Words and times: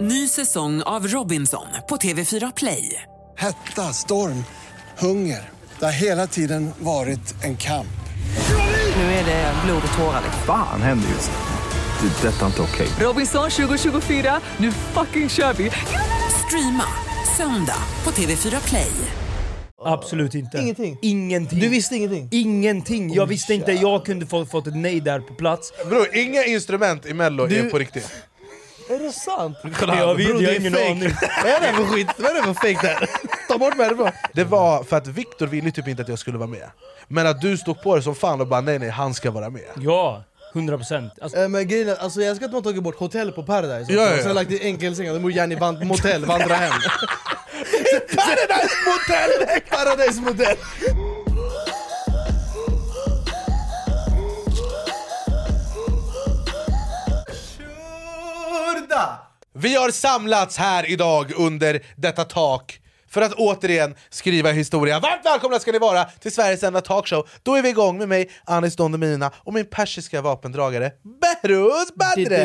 Ny 0.00 0.28
säsong 0.28 0.82
av 0.82 1.06
Robinson 1.08 1.66
på 1.88 1.96
TV4 1.96 2.52
Play. 2.56 3.02
Hetta, 3.38 3.82
storm, 3.92 4.44
hunger. 4.98 5.48
Det 5.78 5.84
har 5.84 5.92
hela 5.92 6.26
tiden 6.26 6.70
varit 6.78 7.34
en 7.44 7.56
kamp. 7.56 7.86
Nu 8.96 9.02
är 9.02 9.24
det 9.24 9.54
blod 9.64 9.82
och 9.92 9.98
tårar. 9.98 10.20
liksom. 10.24 10.42
Fan 10.46 10.82
händer 10.82 11.08
just 11.08 11.30
nu. 11.30 12.08
Det. 12.08 12.28
är 12.28 12.32
Detta 12.32 12.42
är 12.42 12.46
inte 12.46 12.62
okej. 12.62 12.88
Robinson 13.00 13.50
2024, 13.50 14.40
nu 14.56 14.72
fucking 14.72 15.28
kör 15.28 15.52
vi! 15.52 15.70
Streama 16.46 16.84
söndag 17.36 17.82
på 18.02 18.10
TV4 18.10 18.68
Play. 18.68 18.90
Absolut 19.84 20.34
inte. 20.34 20.58
Ingenting? 20.58 20.98
Ingenting. 21.02 21.60
Du 21.60 21.68
visste 21.68 21.96
ingenting? 21.96 22.28
Ingenting! 22.30 23.14
Jag 23.14 23.26
visste 23.26 23.54
inte, 23.54 23.72
jag 23.72 24.04
kunde 24.06 24.26
få, 24.26 24.46
fått 24.46 24.66
ett 24.66 24.76
nej 24.76 25.00
där 25.00 25.20
på 25.20 25.34
plats. 25.34 25.72
Bror, 25.88 26.16
inga 26.16 26.44
instrument 26.44 27.06
i 27.06 27.14
mello 27.14 27.46
Du- 27.46 27.58
är 27.58 27.70
på 27.70 27.78
riktigt. 27.78 28.12
Är 28.90 28.98
det 28.98 29.12
sant? 29.12 29.56
Jag 29.80 30.14
vet, 30.14 30.26
Bro, 30.26 30.40
jag 30.42 30.42
det 30.42 30.46
har 30.46 30.52
är 30.52 30.60
ingen 30.60 30.72
fake. 30.72 30.90
aning. 30.90 31.02
Vad 31.44 31.52
är 31.52 31.60
det 31.60 31.72
för 31.76 31.84
skit? 31.84 32.08
Vad 32.18 32.30
är 32.30 32.34
det 32.34 32.42
för 32.42 32.54
fake 32.54 32.86
där? 32.86 33.10
Ta 33.48 33.58
bort 33.58 33.76
mig 33.76 33.86
härifrån! 33.86 34.10
Det 34.32 34.44
var 34.44 34.84
för 34.84 34.96
att 34.96 35.06
Viktor 35.06 35.46
ville 35.46 35.70
typ 35.70 35.88
inte 35.88 36.02
att 36.02 36.08
jag 36.08 36.18
skulle 36.18 36.38
vara 36.38 36.48
med. 36.48 36.70
Men 37.08 37.26
att 37.26 37.40
du 37.40 37.56
stod 37.56 37.82
på 37.82 37.96
det 37.96 38.02
som 38.02 38.14
fan 38.14 38.40
och 38.40 38.46
bara 38.46 38.60
nej 38.60 38.78
nej, 38.78 38.88
han 38.90 39.14
ska 39.14 39.30
vara 39.30 39.50
med. 39.50 39.62
Ja, 39.76 40.22
100 40.54 40.76
procent. 40.76 41.12
Alltså, 41.22 41.38
Eh, 41.38 41.48
Men 41.48 41.68
grejen 41.68 41.88
är, 41.88 41.96
alltså 41.96 42.20
jag 42.20 42.36
ska 42.36 42.46
att 42.46 42.52
har 42.52 42.60
tagit 42.60 42.82
bort 42.82 42.98
hotell 42.98 43.32
på 43.32 43.42
Paradise 43.42 43.92
Ja, 43.92 44.02
ja, 44.02 44.16
ja. 44.16 44.22
Sen 44.22 44.34
lagt 44.34 44.50
i 44.50 44.62
enkelsängar, 44.64 45.12
de 45.14 45.22
borde 45.22 45.34
gärna 45.34 45.52
i 45.54 45.56
van- 45.56 45.86
motell, 45.86 46.24
vandra 46.24 46.54
hem 46.54 46.72
Paradise 48.16 48.76
Motel! 48.86 49.60
Paradise 49.70 50.20
motell! 58.90 59.08
Vi 59.52 59.74
har 59.74 59.90
samlats 59.90 60.56
här 60.56 60.90
idag 60.90 61.32
under 61.36 61.80
detta 61.96 62.24
tak 62.24 62.80
för 63.08 63.22
att 63.22 63.32
återigen 63.32 63.94
skriva 64.10 64.50
historia. 64.52 65.00
Varmt 65.00 65.24
välkomna 65.26 65.58
ska 65.58 65.72
ni 65.72 65.78
vara 65.78 66.04
till 66.04 66.32
Sveriges 66.32 66.62
enda 66.62 66.80
talkshow. 66.80 67.28
Då 67.42 67.54
är 67.54 67.62
vi 67.62 67.68
igång 67.68 67.98
med 67.98 68.08
mig, 68.08 68.30
Anis 68.44 68.76
Don 68.76 68.92
Demina 68.92 69.30
och 69.36 69.54
min 69.54 69.66
persiska 69.66 70.22
vapendragare 70.22 70.92
Behrouz 71.02 71.94
Badre. 71.94 72.36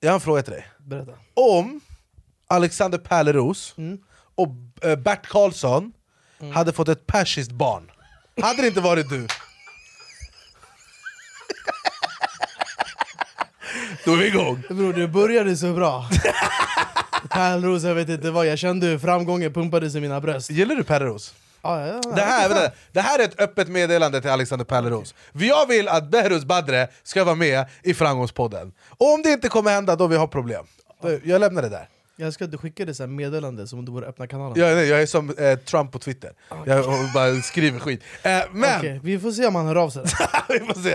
Jag 0.00 0.10
har 0.10 0.14
en 0.14 0.20
fråga 0.20 0.42
till 0.42 0.52
dig. 0.52 0.66
Berätta 0.78 1.12
Om 1.34 1.80
Alexander 2.48 2.98
Pärleros 2.98 3.74
och 4.34 4.48
eh, 4.82 4.96
Bert 4.96 5.26
Karlsson 5.26 5.92
hade 6.54 6.72
fått 6.72 6.88
ett 6.88 7.06
persiskt 7.06 7.52
barn, 7.52 7.90
hade 8.42 8.62
det 8.62 8.68
inte 8.68 8.80
varit 8.80 9.08
du? 9.10 9.26
Då 14.04 14.12
är 14.12 14.16
vi 14.16 14.26
igång! 14.26 14.62
Bror 14.68 14.92
det 14.92 15.08
började 15.08 15.56
så 15.56 15.72
bra 15.72 16.08
Pärlros, 17.30 17.82
jag 17.84 17.94
vet 17.94 18.08
inte 18.08 18.30
vad, 18.30 18.46
jag 18.46 18.58
kände 18.58 18.86
hur 18.86 18.98
framgången 18.98 19.52
pumpades 19.52 19.94
i 19.94 20.00
mina 20.00 20.20
bröst 20.20 20.50
Gillar 20.50 20.74
du 20.74 20.84
Pärleros? 20.84 21.34
ah, 21.62 21.80
ja, 21.80 22.00
ja, 22.04 22.10
Det 22.14 22.20
här, 22.22 22.48
vänta, 22.48 22.70
det 22.92 23.00
här 23.00 23.18
är 23.18 23.24
ett 23.24 23.40
öppet 23.40 23.68
meddelande 23.68 24.20
till 24.20 24.30
Alexander 24.30 24.64
Pärleros. 24.64 25.14
Jag 25.32 25.66
vill 25.68 25.88
att 25.88 26.10
Behrouz 26.10 26.44
Badre 26.44 26.88
ska 27.02 27.24
vara 27.24 27.34
med 27.34 27.66
i 27.82 27.94
Framgångspodden. 27.94 28.72
Och 28.88 29.14
om 29.14 29.22
det 29.22 29.30
inte 29.30 29.48
kommer 29.48 29.70
hända, 29.70 29.96
då 29.96 30.06
vi 30.06 30.16
har 30.16 30.26
problem. 30.26 30.64
Jag 31.24 31.40
lämnar 31.40 31.62
det 31.62 31.68
där. 31.68 31.88
Jag 32.16 32.32
ska 32.32 32.44
att 32.44 32.50
du 32.50 32.58
skickade 32.58 32.94
så 32.94 33.06
meddelande 33.06 33.66
som 33.66 33.78
om 33.78 33.84
du 33.84 33.92
borde 33.92 34.06
öppna 34.06 34.26
kanalen 34.26 34.60
Jag, 34.60 34.86
jag 34.86 35.02
är 35.02 35.06
som 35.06 35.30
eh, 35.30 35.58
Trump 35.58 35.92
på 35.92 35.98
Twitter. 35.98 36.32
Jag 36.66 36.84
bara 37.14 37.34
skriver 37.42 37.78
skit. 37.78 38.02
Eh, 38.22 38.40
men, 38.52 38.78
Okej, 38.78 39.00
Vi 39.02 39.18
får 39.18 39.32
se 39.32 39.46
om 39.46 39.54
han 39.54 39.66
hör 39.66 39.76
av 39.76 39.90
sig 39.90 40.02
vi 40.48 40.58
får 40.58 40.82
se. 40.82 40.94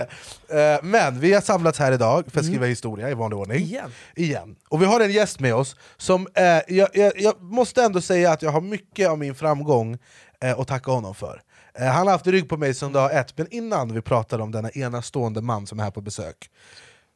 Eh, 0.59 0.79
men 0.83 1.19
vi 1.19 1.33
har 1.33 1.41
samlats 1.41 1.79
här 1.79 1.91
idag 1.91 2.25
för 2.27 2.39
att 2.39 2.45
skriva 2.45 2.65
historia 2.65 3.09
i 3.09 3.13
vanlig 3.13 3.39
ordning. 3.39 3.57
Igen. 3.57 3.91
Igen. 4.15 4.55
Och 4.69 4.81
vi 4.81 4.85
har 4.85 4.99
en 4.99 5.11
gäst 5.11 5.39
med 5.39 5.55
oss 5.55 5.75
som, 5.97 6.27
eh, 6.33 6.43
jag, 6.67 6.89
jag, 6.93 7.13
jag 7.15 7.41
måste 7.41 7.83
ändå 7.83 8.01
säga 8.01 8.31
att 8.31 8.41
jag 8.41 8.51
har 8.51 8.61
mycket 8.61 9.09
av 9.09 9.17
min 9.19 9.35
framgång 9.35 9.97
eh, 10.41 10.59
att 10.59 10.67
tacka 10.67 10.91
honom 10.91 11.15
för. 11.15 11.41
Eh, 11.73 11.87
han 11.87 12.08
har 12.08 12.11
haft 12.11 12.27
rygg 12.27 12.49
på 12.49 12.58
mig 12.58 12.73
sedan 12.73 12.93
dag 12.93 13.15
ett, 13.17 13.37
men 13.37 13.47
innan 13.52 13.93
vi 13.93 14.02
pratar 14.02 14.39
om 14.39 14.52
denna 14.52 14.69
enastående 14.69 15.41
man 15.41 15.67
som 15.67 15.79
är 15.79 15.83
här 15.83 15.91
på 15.91 16.02
besök. 16.02 16.49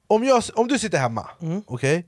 Om, 0.08 0.24
jag, 0.24 0.44
om 0.54 0.68
du 0.68 0.80
sitter 0.80 0.98
hemma, 0.98 1.30
okej? 1.68 2.06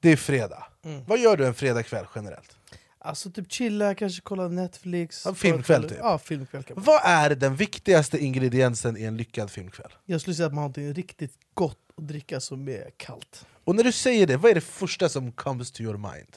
Det 0.00 0.12
är 0.12 0.16
fredag. 0.16 0.64
Vad 1.06 1.18
gör 1.18 1.36
du 1.36 1.46
en 1.46 1.54
fredagkväll 1.54 2.06
generellt? 2.14 2.56
Alltså 2.98 3.30
typ 3.30 3.52
chilla, 3.52 3.94
kanske 3.94 4.20
kolla 4.22 4.48
Netflix 4.48 5.22
Ja, 5.24 5.34
filmkväll, 5.34 5.88
typ. 5.88 5.98
Ja, 5.98 6.18
filmkväll 6.18 6.62
kan 6.62 6.74
man. 6.76 6.84
Vad 6.84 7.00
är 7.04 7.30
den 7.30 7.56
viktigaste 7.56 8.18
ingrediensen 8.18 8.96
i 8.96 9.04
en 9.04 9.16
lyckad 9.16 9.50
filmkväll? 9.50 9.90
Jag 10.04 10.20
skulle 10.20 10.34
säga 10.36 10.46
att 10.46 10.54
man 10.54 10.62
har 10.62 10.68
något 10.68 10.96
riktigt 10.96 11.32
gott 11.54 11.78
att 11.96 12.08
dricka 12.08 12.40
som 12.40 12.68
är 12.68 12.90
kallt 12.96 13.46
Och 13.64 13.74
när 13.74 13.84
du 13.84 13.92
säger 13.92 14.26
det, 14.26 14.36
vad 14.36 14.50
är 14.50 14.54
det 14.54 14.60
första 14.60 15.08
som 15.08 15.32
comes 15.32 15.72
to 15.72 15.82
your 15.82 15.96
mind? 15.96 16.36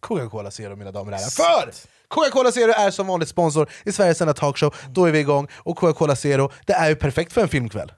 Coca-Cola 0.00 0.50
Zero 0.50 0.76
mina 0.76 0.92
damer 0.92 1.12
och 1.12 1.18
herrar. 1.18 1.30
För 1.30 1.72
Coca-Cola 2.08 2.52
Zero 2.52 2.72
är 2.72 2.90
som 2.90 3.06
vanligt 3.06 3.28
sponsor 3.28 3.70
i 3.84 3.92
Sveriges 3.92 4.20
enda 4.20 4.34
talkshow, 4.34 4.74
då 4.90 5.04
är 5.04 5.12
vi 5.12 5.18
igång. 5.18 5.48
Och 5.54 5.76
Coca-Cola 5.76 6.16
Zero, 6.16 6.52
det 6.66 6.72
är 6.72 6.88
ju 6.88 6.96
perfekt 6.96 7.32
för 7.32 7.40
en 7.40 7.48
filmkväll. 7.48 7.92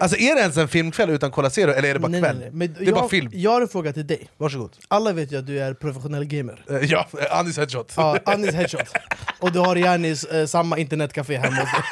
Alltså 0.00 0.18
är 0.18 0.34
det 0.34 0.40
ens 0.40 0.56
en 0.56 0.68
filmkväll 0.68 1.10
utan 1.10 1.30
Cola 1.30 1.50
Zero, 1.50 1.70
eller 1.70 1.88
är 1.88 1.94
det 1.94 2.00
bara 2.00 2.08
Nej, 2.08 2.20
kväll? 2.20 2.38
nej, 2.38 2.50
nej. 2.52 2.68
Det 2.68 2.80
är 2.80 2.86
jag, 2.86 2.94
bara 2.94 3.08
film. 3.08 3.30
Jag 3.34 3.50
har 3.50 3.60
en 3.60 3.68
fråga 3.68 3.92
till 3.92 4.06
dig 4.06 4.28
Varsågod. 4.36 4.76
Alla 4.88 5.12
vet 5.12 5.32
ju 5.32 5.38
att 5.38 5.46
du 5.46 5.60
är 5.60 5.74
professionell 5.74 6.24
gamer 6.24 6.64
Eh, 6.70 6.76
ja, 6.76 7.08
Anis 7.30 7.56
headshot. 7.56 7.92
Ja, 7.96 8.18
Anis 8.24 8.54
headshot 8.54 8.88
Och 9.38 9.52
du 9.52 9.58
har 9.58 9.76
Janis 9.76 10.24
eh, 10.24 10.46
samma 10.46 10.78
internetcafé 10.78 11.36
hemma 11.36 11.56
hos 11.56 11.72
dig 11.72 11.82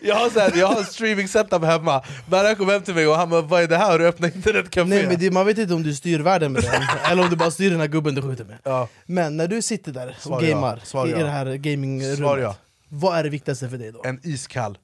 jag 0.00 0.14
har, 0.14 0.40
här, 0.40 0.52
jag 0.56 0.66
har 0.66 0.78
en 0.78 0.84
streaming 0.84 1.28
setup 1.28 1.64
hemma, 1.64 2.02
Berra 2.30 2.54
kom 2.54 2.68
hem 2.68 2.82
till 2.82 2.94
mig 2.94 3.06
och 3.06 3.16
han 3.16 3.30
bara 3.30 3.42
'Vad 3.42 3.62
är 3.62 3.68
det 3.68 3.76
här? 3.76 3.90
Har 3.90 3.98
du 3.98 4.06
öppnat 4.06 4.34
internetcafé?' 4.34 4.88
Nej 4.88 5.06
men 5.06 5.18
det, 5.18 5.30
man 5.30 5.46
vet 5.46 5.58
inte 5.58 5.74
om 5.74 5.82
du 5.82 5.94
styr 5.94 6.20
världen 6.20 6.52
med 6.52 6.62
den, 6.62 6.82
eller 7.12 7.22
om 7.22 7.30
du 7.30 7.36
bara 7.36 7.50
styr 7.50 7.70
den 7.70 7.80
här 7.80 7.86
gubben 7.86 8.14
du 8.14 8.22
skjuter 8.22 8.44
med 8.44 8.58
Ja. 8.64 8.88
Men 9.06 9.36
när 9.36 9.48
du 9.48 9.62
sitter 9.62 9.92
där 9.92 10.16
Svar 10.20 10.36
och 10.36 10.44
ja. 10.44 10.48
gamar 10.48 10.80
Svar 10.84 11.06
i, 11.06 11.10
i 11.10 11.12
det 11.12 11.28
här 11.28 11.44
Svar 11.44 11.56
gamingrummet. 11.56 12.56
Vad 12.88 13.18
är 13.18 13.22
det 13.22 13.30
viktigaste 13.30 13.68
för 13.68 13.78
dig 13.78 13.92
då? 13.92 14.02
En 14.04 14.20
iskall 14.22 14.78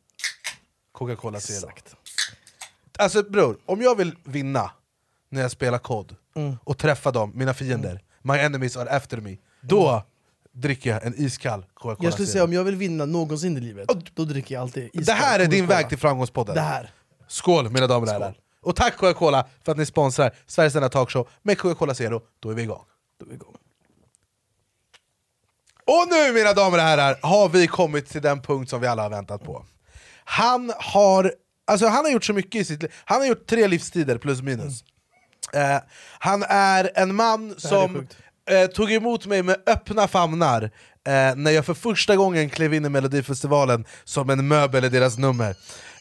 Coca-Cola 0.92 1.40
Zero. 1.40 1.56
Exakt. 1.56 1.94
Alltså 2.98 3.22
bror, 3.22 3.58
om 3.66 3.82
jag 3.82 3.94
vill 3.96 4.14
vinna 4.24 4.70
när 5.30 5.40
jag 5.42 5.50
spelar 5.50 5.78
kod 5.78 6.16
Mm. 6.34 6.56
och 6.64 6.78
träffa 6.78 7.10
dem, 7.10 7.32
mina 7.34 7.54
fiender, 7.54 8.02
my 8.22 8.34
enemies 8.38 8.76
are 8.76 8.96
after 8.96 9.16
me, 9.20 9.36
då 9.60 10.02
dricker 10.52 10.90
jag 10.90 11.04
en 11.06 11.14
iskall 11.16 11.64
Coca-Cola 11.74 12.06
Jag 12.06 12.12
skulle 12.12 12.28
säga 12.28 12.44
om 12.44 12.52
jag 12.52 12.64
vill 12.64 12.76
vinna 12.76 13.04
någonsin 13.04 13.56
i 13.56 13.60
livet, 13.60 13.88
då 14.14 14.24
dricker 14.24 14.54
jag 14.54 14.62
alltid 14.62 14.84
iskall 14.84 15.04
Det 15.04 15.12
här 15.12 15.40
är 15.40 15.46
din 15.46 15.66
väg 15.66 15.88
till 15.88 15.98
framgångspodden. 15.98 16.54
Det 16.54 16.60
här 16.60 16.90
Skål 17.28 17.70
mina 17.70 17.86
damer 17.86 18.06
och 18.06 18.12
herrar! 18.12 18.34
Och 18.60 18.76
tack 18.76 18.96
Coca-Cola 18.96 19.46
för 19.64 19.72
att 19.72 19.78
ni 19.78 19.86
sponsrar 19.86 20.34
Sveriges 20.46 20.74
enda 20.76 20.88
talkshow 20.88 21.28
med 21.42 21.58
Coca-Cola 21.58 21.94
Zero, 21.94 22.22
då 22.40 22.50
är 22.50 22.54
vi 22.54 22.62
igång. 22.62 22.84
Då 23.20 23.24
är 23.26 23.28
vi 23.28 23.34
igång. 23.34 23.56
Och 25.84 26.08
nu 26.10 26.32
mina 26.32 26.52
damer 26.52 26.78
och 26.78 26.84
herrar 26.84 27.18
har 27.22 27.48
vi 27.48 27.66
kommit 27.66 28.08
till 28.08 28.22
den 28.22 28.40
punkt 28.42 28.70
som 28.70 28.80
vi 28.80 28.86
alla 28.86 29.02
har 29.02 29.10
väntat 29.10 29.44
på. 29.44 29.64
Han 30.24 30.72
har, 30.78 31.32
alltså, 31.68 31.86
han 31.86 32.04
har 32.04 32.12
gjort 32.12 32.24
så 32.24 32.32
mycket 32.32 32.60
i 32.60 32.64
sitt 32.64 32.82
liv, 32.82 32.92
han 33.04 33.20
har 33.20 33.26
gjort 33.26 33.46
tre 33.46 33.68
livstider 33.68 34.18
plus 34.18 34.42
minus. 34.42 34.84
Eh, 35.52 35.78
han 36.18 36.42
är 36.48 36.90
en 36.94 37.14
man 37.14 37.50
är 37.50 37.54
som 37.58 38.06
eh, 38.50 38.66
tog 38.66 38.92
emot 38.92 39.26
mig 39.26 39.42
med 39.42 39.56
öppna 39.66 40.08
famnar 40.08 40.62
eh, 41.08 41.36
när 41.36 41.50
jag 41.50 41.66
för 41.66 41.74
första 41.74 42.16
gången 42.16 42.50
klev 42.50 42.74
in 42.74 42.84
i 42.84 42.88
Melodifestivalen 42.88 43.84
som 44.04 44.30
en 44.30 44.48
möbel 44.48 44.84
i 44.84 44.88
deras 44.88 45.18
nummer. 45.18 45.56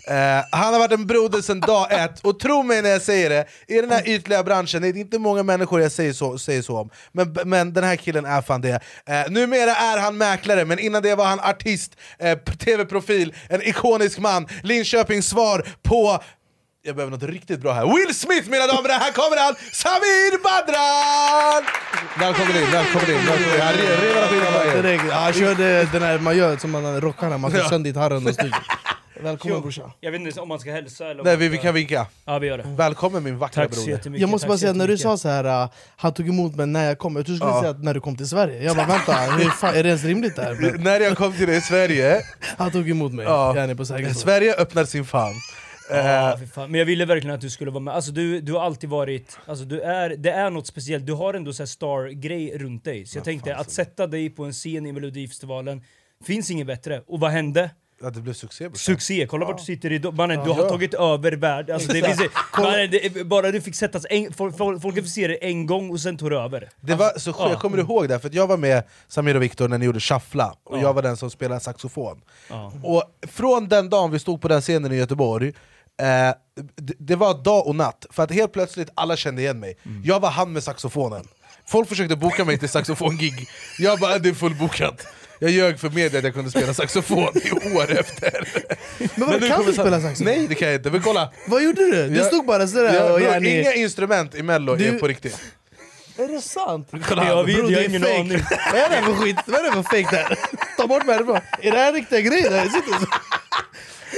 Eh, 0.07 0.44
han 0.51 0.73
har 0.73 0.79
varit 0.79 0.91
en 0.91 1.07
broder 1.07 1.41
sedan 1.41 1.59
dag 1.59 1.88
ett, 1.91 2.19
och 2.19 2.40
tro 2.40 2.63
mig 2.63 2.81
när 2.81 2.90
jag 2.90 3.01
säger 3.01 3.29
det, 3.29 3.45
i 3.68 3.81
den 3.81 3.91
här 3.91 4.09
ytliga 4.09 4.44
branschen, 4.44 4.81
det 4.81 4.88
är 4.88 4.97
inte 4.97 5.19
många 5.19 5.44
människor 5.44 5.81
jag 5.81 5.91
säger 5.91 6.13
så, 6.13 6.38
säger 6.38 6.62
så 6.62 6.78
om, 6.78 6.90
men, 7.12 7.38
men 7.45 7.73
den 7.73 7.84
här 7.84 7.95
killen 7.95 8.25
är 8.25 8.41
fan 8.41 8.62
det. 8.62 8.79
Eh, 9.06 9.29
numera 9.29 9.72
är 9.75 9.97
han 9.97 10.18
mäklare, 10.18 10.66
men 10.66 10.79
innan 10.79 11.03
det 11.03 11.16
var 11.16 11.25
han 11.25 11.40
artist, 11.40 11.91
eh, 12.19 12.38
tv-profil, 12.38 13.35
en 13.50 13.62
ikonisk 13.62 14.19
man, 14.19 14.47
Linköpings 14.63 15.28
svar 15.29 15.68
på 15.84 16.24
jag 16.84 16.95
behöver 16.95 17.12
något 17.18 17.24
riktigt 17.29 17.59
bra 17.59 17.74
här. 17.74 17.85
Will 17.95 18.16
Smith 18.16 18.50
mina 18.50 18.68
damer 18.68 18.89
och 18.89 18.95
här 18.95 19.12
kommer 19.12 19.38
han! 19.38 19.56
Samir 19.71 20.44
Badran! 20.44 21.63
Välkommen 22.19 22.56
in, 22.63 22.71
välkommen 22.71 23.09
in. 23.09 23.25
Välkommen 23.25 23.56
in. 23.56 23.62
Han 23.62 23.74
re- 23.74 24.81
rev 24.81 25.00
ja, 25.09 25.15
han 25.15 25.33
körde 25.33 25.86
den 25.92 26.01
här 26.01 26.19
man 26.19 26.38
gör 26.38 26.57
som 26.57 26.71
man 26.71 27.01
rockar 27.01 27.30
när 27.30 27.38
man 27.38 27.51
slår 27.51 27.63
Ja. 27.63 27.69
sönder 27.69 27.89
gitarren 27.89 28.27
och 28.27 28.33
studion 28.33 28.59
Välkommen 29.24 29.62
brorsan 29.62 29.92
jag 30.00 30.12
vet 30.12 30.22
inte 30.22 30.42
om 30.42 30.48
man 30.50 30.60
ska 30.60 30.72
hälsa 30.72 31.08
eller 31.08 31.24
Nej 31.24 31.38
vi, 31.38 31.48
vi 31.48 31.58
kan 31.58 31.74
vinka. 31.74 32.08
Ja 32.25 32.40
vi 32.40 32.48
gör 32.48 32.58
det. 32.58 32.64
Välkommen 32.78 33.24
min 33.24 33.38
vackra 33.38 33.64
Tack 33.68 33.75
så 33.75 33.90
jättemycket. 33.90 34.22
Jag 34.22 34.30
måste 34.30 34.44
tack 34.46 34.50
bara 34.50 34.58
så 34.58 34.60
säga, 34.62 34.74
när 34.74 34.88
du 34.88 34.94
jättemycket. 34.94 35.02
sa 35.02 35.18
så 35.18 35.30
här, 35.30 35.64
uh, 35.64 35.69
han 35.98 36.14
tog 36.14 36.30
emot 36.30 36.56
mig 36.56 36.68
när 36.68 36.86
jag 36.86 36.98
kom, 36.98 37.16
jag 37.16 37.25
trodde 37.25 37.36
du 37.36 37.40
skulle 37.40 37.52
Ja. 37.52 37.60
säga 37.62 37.72
att 37.72 37.84
när 37.84 37.94
du 37.94 38.02
kom 38.02 38.16
till 38.18 38.28
Sverige 38.28 38.64
Jag 38.64 38.75
bara 38.75 38.88
vänta, 38.88 39.14
hur 39.14 39.50
fan, 39.62 39.75
är 39.75 39.84
det 39.84 39.90
ens 39.90 40.04
rimligt 40.04 40.36
det 40.36 40.42
här? 40.42 40.54
Men 40.62 40.84
När 40.84 41.00
jag 41.00 41.18
kom 41.18 41.34
till 41.34 41.62
Sverige, 41.62 42.22
Han 42.58 42.72
tog 42.72 42.90
emot 42.90 43.14
mig, 43.14 43.25
Ja. 43.25 43.68
på 43.78 43.86
torg. 43.86 44.14
Sverige 44.16 44.56
öppnade 44.56 44.88
sin 44.88 45.06
famn. 45.06 45.36
Ja, 45.90 46.31
Eh, 46.34 46.40
fy 46.40 46.48
fan. 46.48 46.72
Men 46.72 46.80
jag 46.80 46.86
ville 46.86 47.06
verkligen 47.06 47.36
att 47.36 47.42
du 47.42 47.50
skulle 47.50 47.72
vara 47.72 47.84
med. 47.84 47.94
Alltså, 47.94 48.12
du, 48.12 48.42
du 48.42 48.54
har 48.54 48.62
alltid 48.62 48.90
varit... 48.90 49.38
Alltså, 49.46 49.66
du 49.66 49.81
är, 49.81 50.10
det 50.10 50.31
är 50.31 50.50
något 50.50 50.68
speciellt. 50.68 51.06
Du 51.06 51.14
har 51.14 51.34
ändå 51.34 51.54
så 51.54 51.64
här 51.64 51.68
star-grej 51.68 52.58
runt 52.58 52.84
dig. 52.84 53.06
Så 53.06 53.18
jag 53.18 53.25
tänkte 53.25 53.56
att 53.56 53.72
sätta 53.72 54.08
dig 54.08 54.30
på 54.30 54.46
en 54.46 54.54
scen 54.54 54.86
i 54.86 54.92
Melodifestivalen, 54.92 55.81
finns 56.25 56.52
inget 56.52 56.68
bättre. 56.68 57.02
Och 57.08 57.19
vad 57.19 57.31
hände? 57.31 57.69
Ja, 58.01 58.09
det 58.09 58.21
blev 58.21 58.33
succé 58.33 58.69
brorsan. 58.69 58.95
Succé, 58.95 59.27
kolla 59.29 59.45
vart 59.45 59.57
du 59.57 59.63
sitter 59.63 59.91
idag. 59.91 60.13
Mannen, 60.17 60.44
du 60.44 60.49
har 60.51 60.63
Ja. 60.63 60.69
tagit 60.69 60.94
över 60.94 61.31
världen. 61.31 61.73
Alltså, 61.75 61.94
det 61.94 62.01
finns, 62.03 62.21
mannen, 62.57 62.91
det, 62.91 63.25
bara 63.27 63.51
du 63.51 63.61
fick 63.61 63.75
sättas 63.75 64.05
en, 64.09 64.33
folk, 64.33 64.81
fick 64.95 65.07
se 65.09 65.27
det 65.27 65.35
en 65.47 65.65
gång 65.65 65.89
och 65.89 65.99
sen 65.99 66.17
tog 66.17 66.31
det 66.31 66.38
över. 66.38 66.69
Det 66.81 66.95
var 66.95 67.19
så 67.19 67.33
skönt, 67.33 67.51
jag 67.51 67.59
kommer 67.61 67.77
ihåg 67.77 68.09
det, 68.09 68.19
för 68.19 68.27
att 68.27 68.33
jag 68.33 68.47
var 68.47 68.57
med 68.57 68.83
Samir 69.07 69.35
och 69.35 69.41
Viktor 69.44 69.67
när 69.67 69.77
ni 69.77 69.85
gjorde 69.85 69.99
Shuffla, 69.99 70.55
och 70.63 70.79
jag 70.79 70.94
var 70.94 71.01
den 71.01 71.17
som 71.17 71.29
spelade 71.31 71.59
saxofon. 71.61 72.21
Ja. 72.49 72.73
Och 72.83 73.03
från 73.27 73.67
den 73.67 73.89
dagen 73.89 74.11
vi 74.11 74.19
stod 74.19 74.41
på 74.41 74.47
den 74.47 74.61
scenen 74.61 74.91
i 74.91 74.95
Göteborg, 74.95 75.47
eh, 75.47 75.55
det, 76.75 76.94
det 76.99 77.15
var 77.15 77.44
dag 77.44 77.67
och 77.67 77.75
natt, 77.75 78.05
för 78.09 78.23
att 78.23 78.31
helt 78.31 78.53
plötsligt 78.53 78.89
alla 78.95 79.15
kände 79.17 79.41
igen 79.41 79.59
mig. 79.59 79.77
Jag 80.03 80.19
var 80.19 80.29
han 80.29 80.53
med 80.53 80.63
saxofonen. 80.63 81.27
Folk 81.65 81.89
försökte 81.89 82.15
boka 82.15 82.45
mig 82.45 82.57
till 82.59 82.69
saxofongig, 82.69 83.47
jag 83.79 83.99
bara 83.99 84.17
det 84.19 84.29
är 84.29 84.33
fullbokat. 84.33 85.07
Jag 85.39 85.51
ljög 85.51 85.80
för 85.80 85.89
media 85.89 86.18
att 86.19 86.24
jag 86.25 86.34
kunde 86.34 86.51
spela 86.51 86.74
saxofon 86.74 87.30
i 87.36 87.51
år 87.78 87.92
efter. 88.00 88.48
Men 89.16 89.39
nu 89.39 89.48
kan 89.48 89.66
du 89.66 89.74
spela 89.74 90.01
saxofon? 90.01 90.25
Nej 90.34 90.48
det 90.50 90.56
kan 90.56 90.68
jag 90.68 90.75
inte, 90.75 90.92
men 90.92 91.01
kolla! 91.01 91.31
Vad 91.48 91.63
gjorde 91.63 91.81
du? 91.92 92.07
Du 92.10 92.16
Jag- 92.18 92.25
stod 92.25 92.45
bara 92.45 92.68
sådär 92.68 92.94
Jag, 92.94 93.12
och 93.13 93.19
bro, 93.19 93.28
yani... 93.30 93.60
inga 93.62 93.74
instrument 93.74 94.36
i 94.36 94.44
mello 94.44 94.74
är 94.74 94.78
Du- 94.78 95.00
på 95.00 95.07
riktigt. 95.07 95.39
Är 96.19 96.28
det 96.28 96.42
sant? 96.42 96.89
Kolla. 97.07 97.28
Jag 97.28 97.44
vet, 97.44 97.56
Bro, 97.56 97.63
jag 97.63 97.72
det 97.72 97.75
har 97.75 97.81
är 97.84 97.89
ingen 97.89 98.01
fake. 98.01 98.13
aning. 98.19 98.44
Vad 98.74 98.81
är 98.81 98.89
det 98.89 99.01
för 99.06 99.13
skit? 99.13 99.36
Vad 99.45 99.60
är 99.60 99.63
det 99.63 99.72
för 99.72 99.84
fake 99.84 100.16
där? 100.16 100.39
Ta 100.78 100.88
bort 100.88 101.06
mig 101.06 101.16
härifrån! 101.16 101.40
Är 101.62 101.72
det 101.72 101.78
här 101.78 101.94
riktiga 101.94 102.22
grejer? 102.22 102.69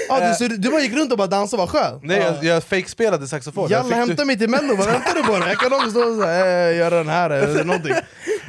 Ah, 0.10 0.30
du, 0.30 0.34
så 0.36 0.48
du, 0.48 0.58
du 0.58 0.70
bara 0.72 0.82
gick 0.82 0.94
runt 0.94 1.12
och 1.12 1.18
bara 1.18 1.28
dansade 1.28 1.64
och 1.64 1.70
var 1.74 1.82
skön? 1.82 2.00
Nej 2.04 2.18
jag, 2.20 2.44
jag 2.44 2.64
fake-spelade 2.64 3.28
saxofon. 3.28 3.68
Jag 3.70 3.84
Jalla 3.86 3.96
hämta 3.96 4.26
mig 4.26 4.38
till 4.38 4.50
Mello, 4.50 4.76
vad 4.76 4.88
väntar 4.88 5.14
du 5.16 5.24
på? 5.24 5.34
Jag 5.50 5.58
kan 5.60 5.74
också 5.74 5.90
stå 5.90 6.00
och 6.04 6.16
så 6.16 6.26
här, 6.26 6.70
äh, 6.72 6.78
göra 6.78 6.96
den 6.98 7.10
här 7.10 7.30
eller 7.30 7.64
någonting 7.64 7.94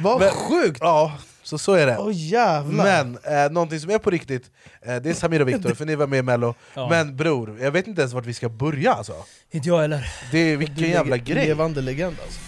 Vad 0.01 0.19
Men- 0.19 0.31
sjukt! 0.31 0.77
Ja, 0.81 1.17
så 1.51 1.57
så 1.57 1.73
är 1.73 1.85
det. 1.85 2.13
Jävlar! 2.13 2.83
Men 2.83 3.17
eh, 3.23 3.51
någonting 3.51 3.79
som 3.79 3.89
är 3.91 3.97
på 3.97 4.09
riktigt, 4.09 4.51
eh, 4.81 4.95
det 4.95 5.09
är 5.09 5.13
Samir 5.13 5.41
och 5.41 5.47
Viktor, 5.47 5.73
för 5.73 5.85
ni 5.85 5.95
var 5.95 6.07
med 6.07 6.19
i 6.19 6.21
mello. 6.21 6.55
Ja. 6.73 6.89
Men 6.89 7.15
bror, 7.15 7.57
jag 7.61 7.71
vet 7.71 7.87
inte 7.87 8.01
ens 8.01 8.13
vart 8.13 8.25
vi 8.25 8.33
ska 8.33 8.49
börja 8.49 8.93
alltså. 8.93 9.13
Inte 9.51 9.69
jag 9.69 9.81
heller. 9.81 10.13
Det 10.31 10.37
är 10.39 10.57
vilken 10.57 10.89
jävla 10.89 11.17
grej. 11.17 11.47
Levande 11.47 11.81
legend 11.81 12.17
alltså. 12.23 12.39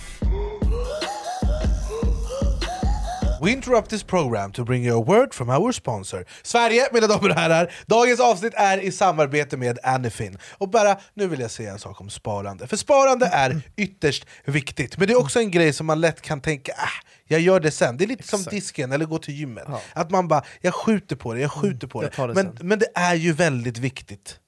We 3.44 3.52
interrupt 3.52 3.90
this 3.90 4.04
program 4.04 4.52
to 4.52 4.64
bring 4.64 4.86
you 4.86 5.02
a 5.02 5.04
word 5.08 5.34
from 5.34 5.50
our 5.50 5.72
sponsor. 5.72 6.26
Sverige, 6.44 6.88
mina 6.94 7.08
damer 7.08 7.30
och 7.30 7.36
herrar, 7.36 7.72
dagens 7.86 8.20
avsnitt 8.20 8.54
är 8.56 8.78
i 8.78 8.92
samarbete 8.92 9.58
med 9.58 9.80
Anyfin. 9.84 10.38
Och 10.58 10.70
bara, 10.70 10.98
nu 11.14 11.28
vill 11.28 11.40
jag 11.40 11.52
säga 11.52 11.72
en 11.72 11.80
sak 11.80 12.02
om 12.02 12.10
sparande. 12.10 12.68
För 12.68 12.78
sparande 12.78 13.26
är 13.26 13.62
ytterst 13.76 14.26
viktigt, 14.46 14.98
men 14.98 15.08
det 15.08 15.14
är 15.14 15.20
också 15.20 15.40
en 15.40 15.52
grej 15.52 15.74
som 15.74 15.86
man 15.86 16.02
lätt 16.02 16.22
kan 16.22 16.42
tänka, 16.42 16.72
ah, 16.78 17.08
jag 17.34 17.42
gör 17.42 17.60
det 17.60 17.72
sen. 17.72 17.98
Det 17.98 18.04
är 18.04 18.08
lite 18.08 18.28
som 18.28 18.44
disken 18.44 18.92
eller 18.92 19.06
gå 19.06 19.18
till 19.18 19.34
gymmet. 19.34 19.64
Ja. 19.68 19.82
Att 19.94 20.12
man 20.12 20.28
bara, 20.28 20.44
jag 20.62 20.74
skjuter 20.74 21.16
på 21.16 21.34
det, 21.34 21.40
jag 21.40 21.52
skjuter 21.52 21.88
på 21.88 22.04
jag 22.04 22.12
det. 22.12 22.28
det 22.28 22.34
Men, 22.34 22.58
sen. 22.58 22.68
men 22.68 22.80
det 22.80 22.88
är 22.96 23.16
ju 23.16 23.34
väldigt 23.34 23.78
viktigt. 23.78 24.40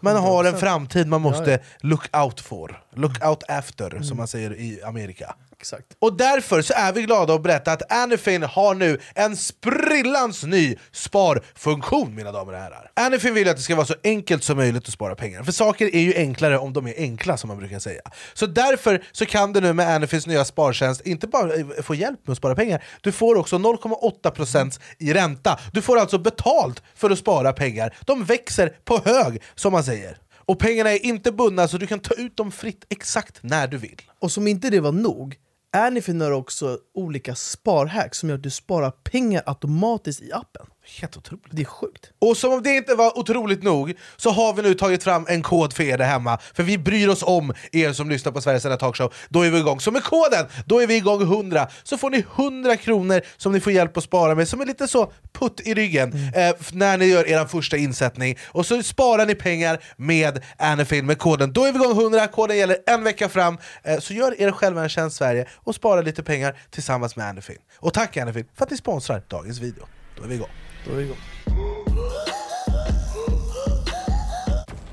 Man 0.00 0.16
har 0.16 0.44
en 0.44 0.54
100%. 0.54 0.58
framtid 0.58 1.06
man 1.06 1.20
måste 1.20 1.50
Ja, 1.50 1.58
look 1.80 2.16
out 2.16 2.40
for. 2.40 2.82
Look 2.94 3.24
out 3.24 3.42
after, 3.48 4.00
som 4.02 4.16
man 4.16 4.28
säger 4.28 4.54
i 4.54 4.82
Amerika. 4.82 5.34
Exakt. 5.60 5.86
Och 5.98 6.16
därför 6.16 6.62
så 6.62 6.72
är 6.76 6.92
vi 6.92 7.02
glada 7.02 7.34
att 7.34 7.42
berätta 7.42 7.72
att 7.72 7.92
Anyfin 7.92 8.42
har 8.42 8.74
nu 8.74 8.98
en 9.14 9.36
sprillans 9.36 10.44
ny 10.44 10.76
sparfunktion 10.92 12.14
mina 12.14 12.32
damer 12.32 12.52
och 12.52 12.58
herrar. 12.58 12.90
Anyfin 12.94 13.34
vill 13.34 13.48
att 13.48 13.56
det 13.56 13.62
ska 13.62 13.74
vara 13.74 13.86
så 13.86 13.94
enkelt 14.04 14.44
som 14.44 14.56
möjligt 14.56 14.88
att 14.88 14.92
spara 14.92 15.14
pengar, 15.14 15.42
för 15.42 15.52
saker 15.52 15.94
är 15.94 16.00
ju 16.00 16.14
enklare 16.14 16.58
om 16.58 16.72
de 16.72 16.86
är 16.86 16.94
enkla 16.96 17.36
som 17.36 17.48
man 17.48 17.58
brukar 17.58 17.78
säga. 17.78 18.00
Så 18.34 18.46
därför 18.46 19.04
så 19.12 19.26
kan 19.26 19.52
du 19.52 19.60
nu 19.60 19.72
med 19.72 19.88
Anyfins 19.88 20.26
nya 20.26 20.44
spartjänst 20.44 21.00
inte 21.00 21.26
bara 21.26 21.54
eh, 21.54 21.66
få 21.82 21.94
hjälp 21.94 22.20
med 22.26 22.32
att 22.32 22.38
spara 22.38 22.54
pengar, 22.54 22.84
du 23.00 23.12
får 23.12 23.36
också 23.36 23.56
0,8% 23.56 24.80
i 24.98 25.12
ränta. 25.12 25.58
Du 25.72 25.82
får 25.82 25.98
alltså 25.98 26.18
betalt 26.18 26.82
för 26.94 27.10
att 27.10 27.18
spara 27.18 27.52
pengar. 27.52 27.96
De 28.04 28.24
växer 28.24 28.68
på 28.84 29.00
hög, 29.04 29.42
som 29.54 29.72
man 29.72 29.84
säger. 29.84 30.18
Och 30.48 30.58
pengarna 30.58 30.90
är 30.92 31.06
inte 31.06 31.32
bundna 31.32 31.68
så 31.68 31.78
du 31.78 31.86
kan 31.86 32.00
ta 32.00 32.14
ut 32.14 32.36
dem 32.36 32.52
fritt 32.52 32.84
exakt 32.88 33.38
när 33.42 33.66
du 33.66 33.76
vill. 33.76 34.02
Och 34.18 34.32
som 34.32 34.46
inte 34.46 34.70
det 34.70 34.80
var 34.80 34.92
nog, 34.92 35.36
Anyfin 35.72 36.20
har 36.20 36.30
också 36.30 36.78
olika 36.94 37.34
sparhacks 37.34 38.18
som 38.18 38.28
gör 38.28 38.36
att 38.36 38.42
du 38.42 38.50
sparar 38.50 38.90
pengar 38.90 39.42
automatiskt 39.46 40.22
i 40.22 40.32
appen. 40.32 40.66
Helt 41.00 41.16
otroligt. 41.16 41.44
Det 41.50 41.62
är 41.62 41.66
sjukt. 41.66 42.10
Och 42.18 42.36
som 42.36 42.52
om 42.52 42.62
det 42.62 42.76
inte 42.76 42.94
var 42.94 43.18
otroligt 43.18 43.62
nog 43.62 43.94
så 44.16 44.30
har 44.30 44.54
vi 44.54 44.62
nu 44.62 44.74
tagit 44.74 45.04
fram 45.04 45.26
en 45.28 45.42
kod 45.42 45.72
för 45.72 45.82
er 45.82 45.98
där 45.98 46.04
hemma. 46.04 46.38
För 46.54 46.62
vi 46.62 46.78
bryr 46.78 47.08
oss 47.08 47.22
om 47.22 47.54
er 47.72 47.92
som 47.92 48.10
lyssnar 48.10 48.32
på 48.32 48.40
Sveriges 48.40 48.64
enda 48.64 48.76
talkshow. 48.76 49.12
Då 49.28 49.42
är 49.42 49.50
vi 49.50 49.58
igång, 49.58 49.80
så 49.80 49.90
med 49.90 50.04
koden, 50.04 50.46
då 50.66 50.82
är 50.82 50.86
vi 50.86 50.96
igång 50.96 51.22
100 51.22 51.68
Så 51.82 51.98
får 51.98 52.10
ni 52.10 52.18
100 52.36 52.76
kronor 52.76 53.20
som 53.36 53.52
ni 53.52 53.60
får 53.60 53.72
hjälp 53.72 53.96
att 53.96 54.04
spara 54.04 54.34
med 54.34 54.48
Som 54.48 54.60
är 54.60 54.66
lite 54.66 54.88
så 54.88 55.12
putt 55.32 55.60
i 55.64 55.74
ryggen 55.74 56.12
eh, 56.34 56.48
f- 56.48 56.70
när 56.72 56.98
ni 56.98 57.04
gör 57.06 57.28
er 57.28 57.44
första 57.44 57.76
insättning. 57.76 58.38
Och 58.48 58.66
så 58.66 58.82
sparar 58.82 59.26
ni 59.26 59.34
pengar 59.34 59.78
med 59.96 60.42
Anyfin 60.58 61.06
med 61.06 61.18
koden 61.18 61.52
Då 61.52 61.64
är 61.64 61.72
vi 61.72 61.78
igång 61.78 62.00
100, 62.00 62.26
koden 62.26 62.56
gäller 62.56 62.76
en 62.86 63.04
vecka 63.04 63.28
fram. 63.28 63.58
Eh, 63.84 63.98
Så 63.98 64.14
gör 64.14 64.40
er 64.40 64.50
själva 64.50 64.82
en 64.82 64.88
tjänst 64.88 65.16
Sverige 65.16 65.46
och 65.54 65.74
spara 65.74 66.00
lite 66.00 66.22
pengar 66.22 66.56
tillsammans 66.70 67.16
med 67.16 67.26
Anyfin 67.28 67.58
Och 67.78 67.94
tack 67.94 68.16
Anyfin 68.16 68.44
för 68.56 68.64
att 68.64 68.70
ni 68.70 68.76
sponsrar 68.76 69.22
dagens 69.28 69.58
video. 69.58 69.86
Då 70.16 70.24
är 70.24 70.28
vi 70.28 70.34
igång 70.34 70.48
Då 70.88 70.94
är 70.94 70.96
vi 70.96 71.04
igång. 71.04 71.16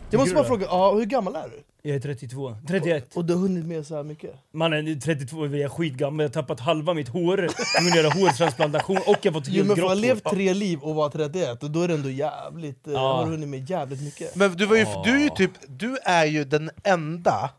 Jag 0.10 0.20
måste 0.20 0.36
bara 0.36 0.44
fråga, 0.46 0.66
ja, 0.66 0.94
hur 0.94 1.06
gammal 1.06 1.36
är 1.36 1.44
du? 1.50 1.64
Jag 1.90 1.96
är 1.96 2.00
32. 2.00 2.56
31. 2.68 3.16
Och 3.16 3.26
du 3.26 3.34
har 3.34 3.42
hunnit 3.42 3.66
med 3.66 3.88
så 3.88 3.96
här 3.96 4.04
mycket? 4.04 4.32
Mannen, 4.52 5.00
32 5.00 5.44
är 5.44 5.56
jag 5.56 5.72
skitgammal. 5.72 6.24
Jag 6.24 6.30
har 6.30 6.34
tappat 6.34 6.60
halva 6.60 6.94
mitt 6.94 7.08
hår. 7.08 7.48
Jag 7.76 7.84
vill 7.84 7.96
göra 7.96 8.10
hårtransplantation 8.10 8.98
och 8.98 9.18
jag 9.22 9.32
har 9.32 9.40
fått 9.40 9.48
helt 9.48 9.68
men 9.68 9.76
för 9.76 9.84
att 9.84 9.90
ha 9.90 9.96
grått 9.96 10.02
levt 10.02 10.24
hår. 10.24 10.32
tre 10.32 10.54
liv 10.54 10.80
och 10.80 10.96
vara 10.96 11.10
31, 11.10 11.64
och 11.64 11.72
då 11.72 11.82
är 11.82 11.88
det 11.88 11.94
ändå 11.94 12.10
jävligt... 12.10 12.80
Ja. 12.84 12.92
Ja. 12.92 13.14
har 13.16 13.26
du 13.26 13.32
hunnit 13.32 13.50
med 13.50 13.70
jävligt 13.70 14.02
mycket. 14.02 14.36
Men 14.36 14.54
du, 14.54 14.66
var 14.66 14.76
ju, 14.76 14.86
du, 15.04 15.16
är 15.16 15.24
ju 15.24 15.30
typ, 15.30 15.52
du 15.68 15.98
är 16.04 16.26
ju 16.26 16.44
den 16.44 16.70
enda, 16.84 17.50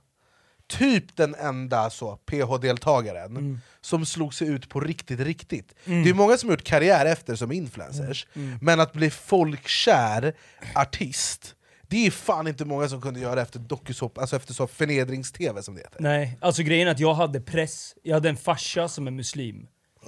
typ 0.69 1.17
den 1.17 1.35
enda 1.35 1.91
så, 1.91 2.17
PH-deltagaren 2.17 3.61
som 3.81 4.07
slog 4.07 4.35
sig 4.35 4.49
ut 4.49 4.69
på 4.69 4.81
riktigt, 4.81 5.21
riktigt. 5.21 5.75
Det 5.85 6.11
är 6.11 6.15
många 6.15 6.37
som 6.37 6.49
har 6.49 6.57
gjort 6.57 6.65
karriär 6.65 7.07
efter 7.07 7.35
som 7.37 7.53
influencers, 7.53 8.27
men 8.61 8.81
att 8.81 8.93
bli 8.93 9.11
folkkär 9.11 10.33
artist, 10.75 11.55
det 11.89 12.07
är 12.07 12.11
fan 12.11 12.49
inte 12.49 12.65
många 12.65 12.89
som 12.89 13.01
kunde 13.01 13.21
göra 13.21 13.43
efter 13.43 13.59
dokusåpa, 13.59 14.21
alltså 14.21 14.37
efter 14.37 14.55
så 14.55 14.67
förnedrings-tv 14.67 15.63
som 15.63 15.75
det 15.75 15.81
heter. 15.81 15.97
Nej, 16.01 16.39
alltså 16.41 16.63
grejen 16.63 16.89
är 16.89 16.93
att 16.93 17.01
jag 17.01 17.15
hade 17.15 17.41
press. 17.41 17.95
Jag 18.03 18.15
hade 18.15 18.29
en 18.29 18.37
farsa 18.37 18.89
som 18.89 19.07
är 19.07 19.11
muslim. 19.11 19.67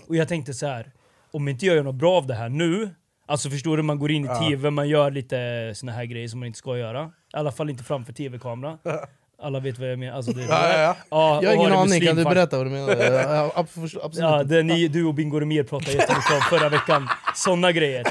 Och 0.09 0.17
jag 0.17 0.29
tänkte 0.29 0.55
så 0.55 0.67
här. 0.67 0.93
om 1.33 1.49
inte 1.49 1.67
jag 1.67 1.77
gör 1.77 1.83
något 1.83 1.95
bra 1.95 2.17
av 2.17 2.27
det 2.27 2.35
här 2.35 2.49
nu, 2.49 2.95
alltså 3.27 3.51
förstår 3.51 3.77
du, 3.77 3.83
man 3.83 3.99
går 3.99 4.11
in 4.11 4.25
i 4.25 4.29
tv, 4.49 4.71
man 4.71 4.89
gör 4.89 5.11
lite 5.11 5.73
såna 5.75 5.93
här 5.93 6.05
grejer 6.05 6.29
som 6.29 6.41
man 6.41 6.47
inte 6.47 6.59
ska 6.59 6.79
göra. 6.79 7.05
I 7.05 7.37
alla 7.37 7.53
fall 7.53 7.71
inte 7.71 7.85
framför 7.85 8.13
tv-kamera. 8.13 8.79
Alla 9.43 9.61
vet 9.61 9.79
vad 9.79 9.91
jag 9.91 9.99
menar. 9.99 10.17
Alltså 10.17 10.33
det, 10.33 10.43
Ja, 10.43 10.49
ja, 10.49 10.79
ja. 10.79 10.97
Ja, 11.11 11.43
Jag 11.43 11.51
har 11.51 11.57
ingen 11.57 11.73
en 11.73 11.79
aning, 11.79 12.01
kan 12.01 12.17
du 12.17 12.25
berätta 12.25 12.57
vad 12.57 12.67
du 12.67 12.71
menar? 12.71 12.97
Ja, 12.97 13.53
absolut. 13.55 13.95
Ja, 14.13 14.45
det 14.45 14.63
ni, 14.63 14.89
du 14.89 15.05
och 15.05 15.15
Bingo 15.15 15.41
Rimér 15.41 15.63
pratade 15.63 15.93
jättemycket 15.93 16.33
om 16.33 16.41
förra 16.59 16.69
veckan. 16.69 17.09
Såna 17.35 17.73
grejer. 17.73 18.07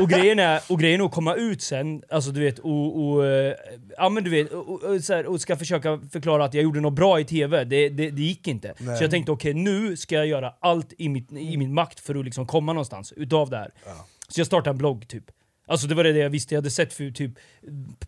Och 0.00 0.08
grejen, 0.08 0.38
är, 0.38 0.60
och 0.68 0.80
grejen 0.80 1.00
är 1.00 1.04
att 1.04 1.12
komma 1.12 1.34
ut 1.34 1.62
sen, 1.62 2.02
alltså 2.10 2.30
du 2.30 2.40
vet, 2.40 2.58
och, 2.58 3.04
och, 3.04 3.26
eh, 3.26 3.54
ja, 3.96 4.08
men 4.08 4.24
du 4.24 4.30
vet, 4.30 4.52
och, 4.52 4.68
och, 4.68 5.00
här, 5.08 5.26
och 5.26 5.40
ska 5.40 5.56
försöka 5.56 6.00
förklara 6.12 6.44
att 6.44 6.54
jag 6.54 6.62
gjorde 6.64 6.80
något 6.80 6.94
bra 6.94 7.20
i 7.20 7.24
TV. 7.24 7.64
Det, 7.64 7.88
det, 7.88 8.10
det 8.10 8.22
gick 8.22 8.48
inte. 8.48 8.74
Nej. 8.78 8.96
Så 8.96 9.04
jag 9.04 9.10
tänkte 9.10 9.32
okej, 9.32 9.54
nu 9.54 9.96
ska 9.96 10.14
jag 10.14 10.26
göra 10.26 10.54
allt 10.60 10.92
i, 10.98 11.08
mitt, 11.08 11.32
i 11.32 11.56
min 11.56 11.74
makt 11.74 12.00
för 12.00 12.14
att 12.14 12.24
liksom 12.24 12.46
komma 12.46 12.72
någonstans 12.72 13.12
utav 13.16 13.50
det 13.50 13.56
här. 13.56 13.70
Så 14.28 14.40
jag 14.40 14.46
startade 14.46 14.70
en 14.70 14.78
blogg 14.78 15.08
typ. 15.08 15.24
Alltså 15.66 15.86
det 15.86 15.94
var 15.94 16.04
det 16.04 16.10
jag 16.10 16.30
visste, 16.30 16.54
jag 16.54 16.58
hade 16.60 16.70
sett 16.70 16.92
för 16.92 17.10
typ 17.10 17.32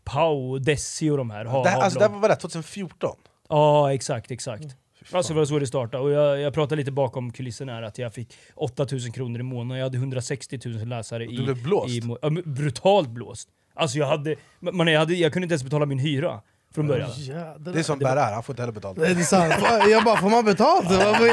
Pau 0.05 0.51
och 0.53 0.63
Desi 0.63 1.11
och 1.11 1.17
de 1.17 1.31
här 1.31 1.45
ha, 1.45 1.63
Det, 1.63 1.69
här- 1.69 1.81
alltså, 1.81 1.99
det 1.99 2.05
här 2.05 2.13
var 2.13 2.29
väl 2.29 2.37
2014? 2.37 3.17
Ja, 3.49 3.93
exakt, 3.95 4.31
exakt. 4.31 4.65
Alltså 5.13 5.33
det 5.33 5.39
var 5.39 5.47
så 5.47 5.59
det 5.59 5.67
startade. 5.67 6.03
Och 6.03 6.11
jag, 6.11 6.41
jag 6.41 6.55
pratade 6.55 6.77
lite 6.77 6.93
bakom 6.93 7.33
kulisserna 7.33 7.73
här, 7.73 7.83
att 7.83 7.99
jag 7.99 8.15
fick 8.15 8.35
8000 8.55 9.13
kronor 9.13 9.41
i 9.41 9.43
månaden, 9.43 9.79
jag 9.79 9.85
hade 9.87 9.99
160 9.99 10.59
000 10.65 10.89
läsare 10.89 11.25
i... 11.25 11.37
Du 11.37 11.43
blev 11.45 11.63
blåst? 11.63 11.95
I, 11.95 12.03
men 12.31 12.43
brutalt 12.55 13.09
blåst. 13.09 13.49
Alltså 13.75 13.99
jag 13.99 14.07
hade, 14.07 14.37
man, 14.61 14.87
jag 14.87 15.01
hade... 15.01 15.15
Jag 15.15 15.33
kunde 15.33 15.45
inte 15.45 15.53
ens 15.53 15.65
betala 15.65 15.87
min 15.87 15.99
hyra 15.99 16.43
från 16.77 16.87
början. 16.87 17.11
Jädrar. 17.17 17.73
Det 17.73 17.79
är 17.79 17.83
som 17.83 17.99
Berra 17.99 18.21
han 18.21 18.43
får 18.43 18.53
inte 18.53 18.63
heller 18.63 18.73
betalt. 18.73 18.99
Nej, 18.99 19.15
det 19.15 19.21
är 19.21 19.25
sant. 19.25 19.55
Jag 19.91 20.05
bara, 20.05 20.17
får 20.17 20.31
man 20.31 20.45
betalt? 20.45 20.91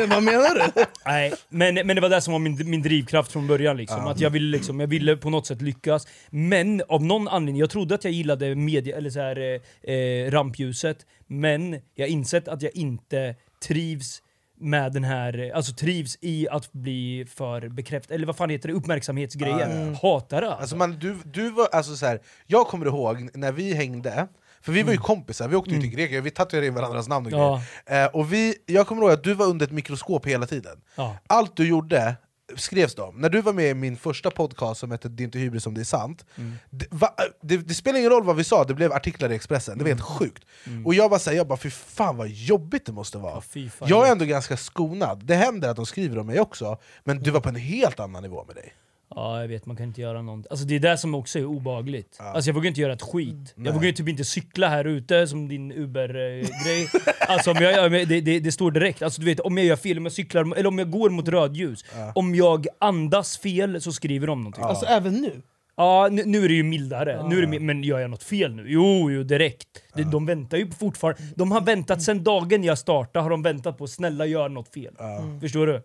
vad, 0.10 0.24
menar 0.24 0.56
du? 0.56 0.86
Nej, 1.06 1.34
men, 1.50 1.76
men 1.76 1.96
det 1.96 2.02
var 2.02 2.10
det 2.10 2.22
som 2.22 2.32
var 2.32 2.40
min, 2.40 2.70
min 2.70 2.82
drivkraft 2.82 3.32
från 3.32 3.48
början. 3.48 3.78
Liksom. 3.78 4.08
Att 4.08 4.20
jag, 4.20 4.30
ville 4.30 4.58
liksom, 4.58 4.80
jag 4.80 4.88
ville 4.88 5.18
på 5.18 5.30
något 5.30 5.48
sätt 5.48 5.62
lyckas. 5.62 6.08
Men 6.30 6.82
av 6.90 7.04
någon 7.04 7.28
anledning, 7.28 7.60
jag 7.60 7.70
trodde 7.70 7.96
att 7.96 8.04
jag 8.04 8.14
gillade 8.14 8.56
media, 8.56 8.98
eller 8.98 9.10
så 9.10 9.20
här, 9.20 9.62
eh, 9.84 9.94
eh, 9.94 10.32
rampljuset, 10.32 11.06
men 11.28 11.82
jag 11.96 12.06
har 12.06 12.12
insett 12.12 12.48
att 12.48 12.62
jag 12.62 12.76
inte 12.76 13.36
trivs 13.68 14.22
med 14.64 14.94
den 14.94 15.04
här, 15.04 15.52
alltså 15.56 15.74
trivs 15.74 16.18
i 16.22 16.48
att 16.50 16.72
bli 16.72 17.26
för 17.36 17.70
bekräftad, 17.70 18.14
eller 18.14 18.26
vad 18.26 18.36
fan 18.36 18.50
heter 18.50 18.68
det, 18.68 18.74
uppmärksamhetsgrejen. 18.74 19.96
Hatar 19.96 20.42
det 20.42 20.48
alltså. 20.48 20.62
Alltså 20.62 20.76
man, 20.76 20.92
du, 21.00 21.18
du 21.26 21.50
var, 21.50 21.68
alltså 21.72 21.96
så 21.96 22.06
här, 22.06 22.20
jag 22.48 22.68
kommer 22.68 22.86
ihåg 22.86 23.30
när 23.34 23.52
vi 23.52 23.74
hängde, 23.74 24.28
för 24.64 24.72
vi 24.72 24.84
var 24.84 24.92
ju 24.92 24.98
kompisar, 24.98 25.48
vi 25.48 25.56
åkte 25.56 25.72
ju 25.76 25.82
till 25.82 25.90
Grekland, 25.90 26.24
vi 26.24 26.32
tatuerade 26.32 26.68
in 26.68 26.74
varandras 26.74 27.08
namn 27.08 27.26
och 27.26 27.32
Ja. 27.32 27.62
grejer. 27.88 28.06
Eh, 28.06 28.10
och 28.16 28.34
vi, 28.34 28.56
jag 28.66 28.88
kommer 28.88 29.02
ihåg 29.02 29.12
att 29.12 29.24
du 29.24 29.34
var 29.34 29.46
under 29.46 29.66
ett 29.66 29.72
mikroskop 29.72 30.26
hela 30.28 30.46
tiden. 30.46 30.82
Ja. 30.96 31.18
Allt 31.28 31.56
du 31.58 31.68
gjorde 31.68 32.16
skrevs 32.56 32.96
de? 32.96 33.16
När 33.22 33.30
du 33.30 33.42
var 33.42 33.54
med 33.54 33.70
i 33.70 33.74
min 33.74 33.98
första 33.98 34.32
podcast 34.32 34.80
som 34.80 34.92
hette 34.92 35.10
Det 35.10 35.24
är 35.24 35.26
inte 35.26 35.40
hybris 35.40 35.68
om 35.68 35.74
det 35.74 35.82
är 35.82 35.86
sant 35.86 36.26
Mm. 36.38 36.54
det, 36.70 36.86
va, 36.92 37.10
det, 37.42 37.58
det 37.58 37.74
spelar 37.74 38.00
ingen 38.00 38.12
roll 38.12 38.24
vad 38.24 38.36
vi 38.36 38.44
sa, 38.44 38.64
det 38.64 38.74
blev 38.74 38.92
artiklar 38.94 39.32
i 39.32 39.36
Expressen, 39.36 39.78
det 39.78 39.84
var 39.84 39.90
helt 39.90 40.02
Mm. 40.10 40.20
sjukt 40.20 40.44
Och 40.86 40.94
jag 40.94 41.10
bara 41.10 41.34
jag 41.34 41.48
bara 41.48 41.58
fy 41.58 41.70
fan 41.70 42.18
vad 42.18 42.28
jobbigt 42.30 42.86
det 42.86 42.92
måste 42.92 43.18
vara 43.18 43.42
Ja. 43.80 43.88
Jag 43.90 44.08
är 44.08 44.12
ändå 44.12 44.26
ganska 44.26 44.58
skonad, 44.58 45.26
det 45.26 45.36
händer 45.36 45.70
att 45.70 45.76
de 45.76 45.86
skriver 45.86 46.18
om 46.18 46.28
mig 46.28 46.40
också 46.40 46.78
Men 47.04 47.20
du 47.20 47.32
var 47.32 47.40
på 47.40 47.50
en 47.50 47.56
helt 47.56 48.00
annan 48.00 48.24
nivå 48.24 48.44
med 48.48 48.56
dig 48.56 48.74
Ja 49.16 49.42
jag 49.42 49.48
vet, 49.48 49.66
man 49.66 49.76
kan 49.76 49.86
inte 49.86 50.02
göra 50.02 50.22
någonting. 50.22 50.48
Alltså 50.50 50.66
det 50.66 50.76
är 50.76 50.80
det 50.80 50.98
som 50.98 51.16
också 51.16 51.40
är 51.40 51.46
obehagligt. 51.46 52.18
Alltså 52.20 52.50
jag 52.50 52.56
vågar 52.56 52.68
inte 52.68 52.82
göra 52.82 52.94
ett 52.94 53.02
skit. 53.02 53.54
Jag 53.56 53.74
vågar 53.74 53.92
typ 53.92 54.08
inte 54.10 54.24
cykla 54.24 54.70
här 54.70 54.86
ute 54.86 55.28
som 55.28 55.48
din 55.48 55.72
Uber-grej. 55.72 56.88
alltså 57.20 57.52
om 57.52 57.58
jag, 57.62 57.92
det, 57.92 58.22
det, 58.22 58.40
det 58.40 58.52
står 58.52 58.72
direkt. 58.72 59.02
Alltså 59.02 59.22
du 59.22 59.26
vet, 59.26 59.40
om 59.40 59.58
jag 59.58 59.68
gör 59.68 59.76
fel, 59.76 59.98
om 59.98 60.06
jag 60.06 60.14
cyklar, 60.14 60.54
eller 60.58 60.68
om 60.68 60.80
jag 60.80 60.92
går 60.92 61.10
mot 61.10 61.28
rödljus. 61.28 61.86
Om 62.16 62.36
jag 62.36 62.68
andas 62.80 63.38
fel 63.38 63.82
så 63.82 63.92
skriver 63.92 64.28
de 64.28 64.40
någonting. 64.40 64.64
Alltså 64.64 64.86
även 64.86 65.14
nu? 65.14 65.42
Ja, 65.76 66.08
nu, 66.12 66.24
nu 66.26 66.46
är 66.46 66.48
det 66.48 66.54
ju 66.54 66.64
mildare. 66.64 67.30
Nu 67.30 67.38
är 67.38 67.48
det, 67.48 67.60
men 67.60 67.84
gör 67.84 68.00
jag 68.00 68.10
något 68.12 68.24
fel 68.24 68.56
nu? 68.56 68.64
Jo, 68.68 69.12
jo 69.12 69.24
direkt. 69.24 69.68
Det, 69.94 70.04
de 70.04 70.26
väntar 70.26 70.58
ju 70.58 70.72
fortfarande. 70.72 71.22
De 71.36 71.52
har 71.52 71.62
väntat 71.62 72.02
sen 72.02 72.24
dagen 72.24 72.64
jag 72.64 72.78
startade, 72.78 73.24
har 73.24 73.30
de 73.30 73.42
väntat 73.42 73.78
på 73.78 73.88
snälla 73.88 74.26
gör 74.26 74.50
något 74.50 74.74
fel. 74.74 74.94
Förstår 75.42 75.68
du? 75.68 75.82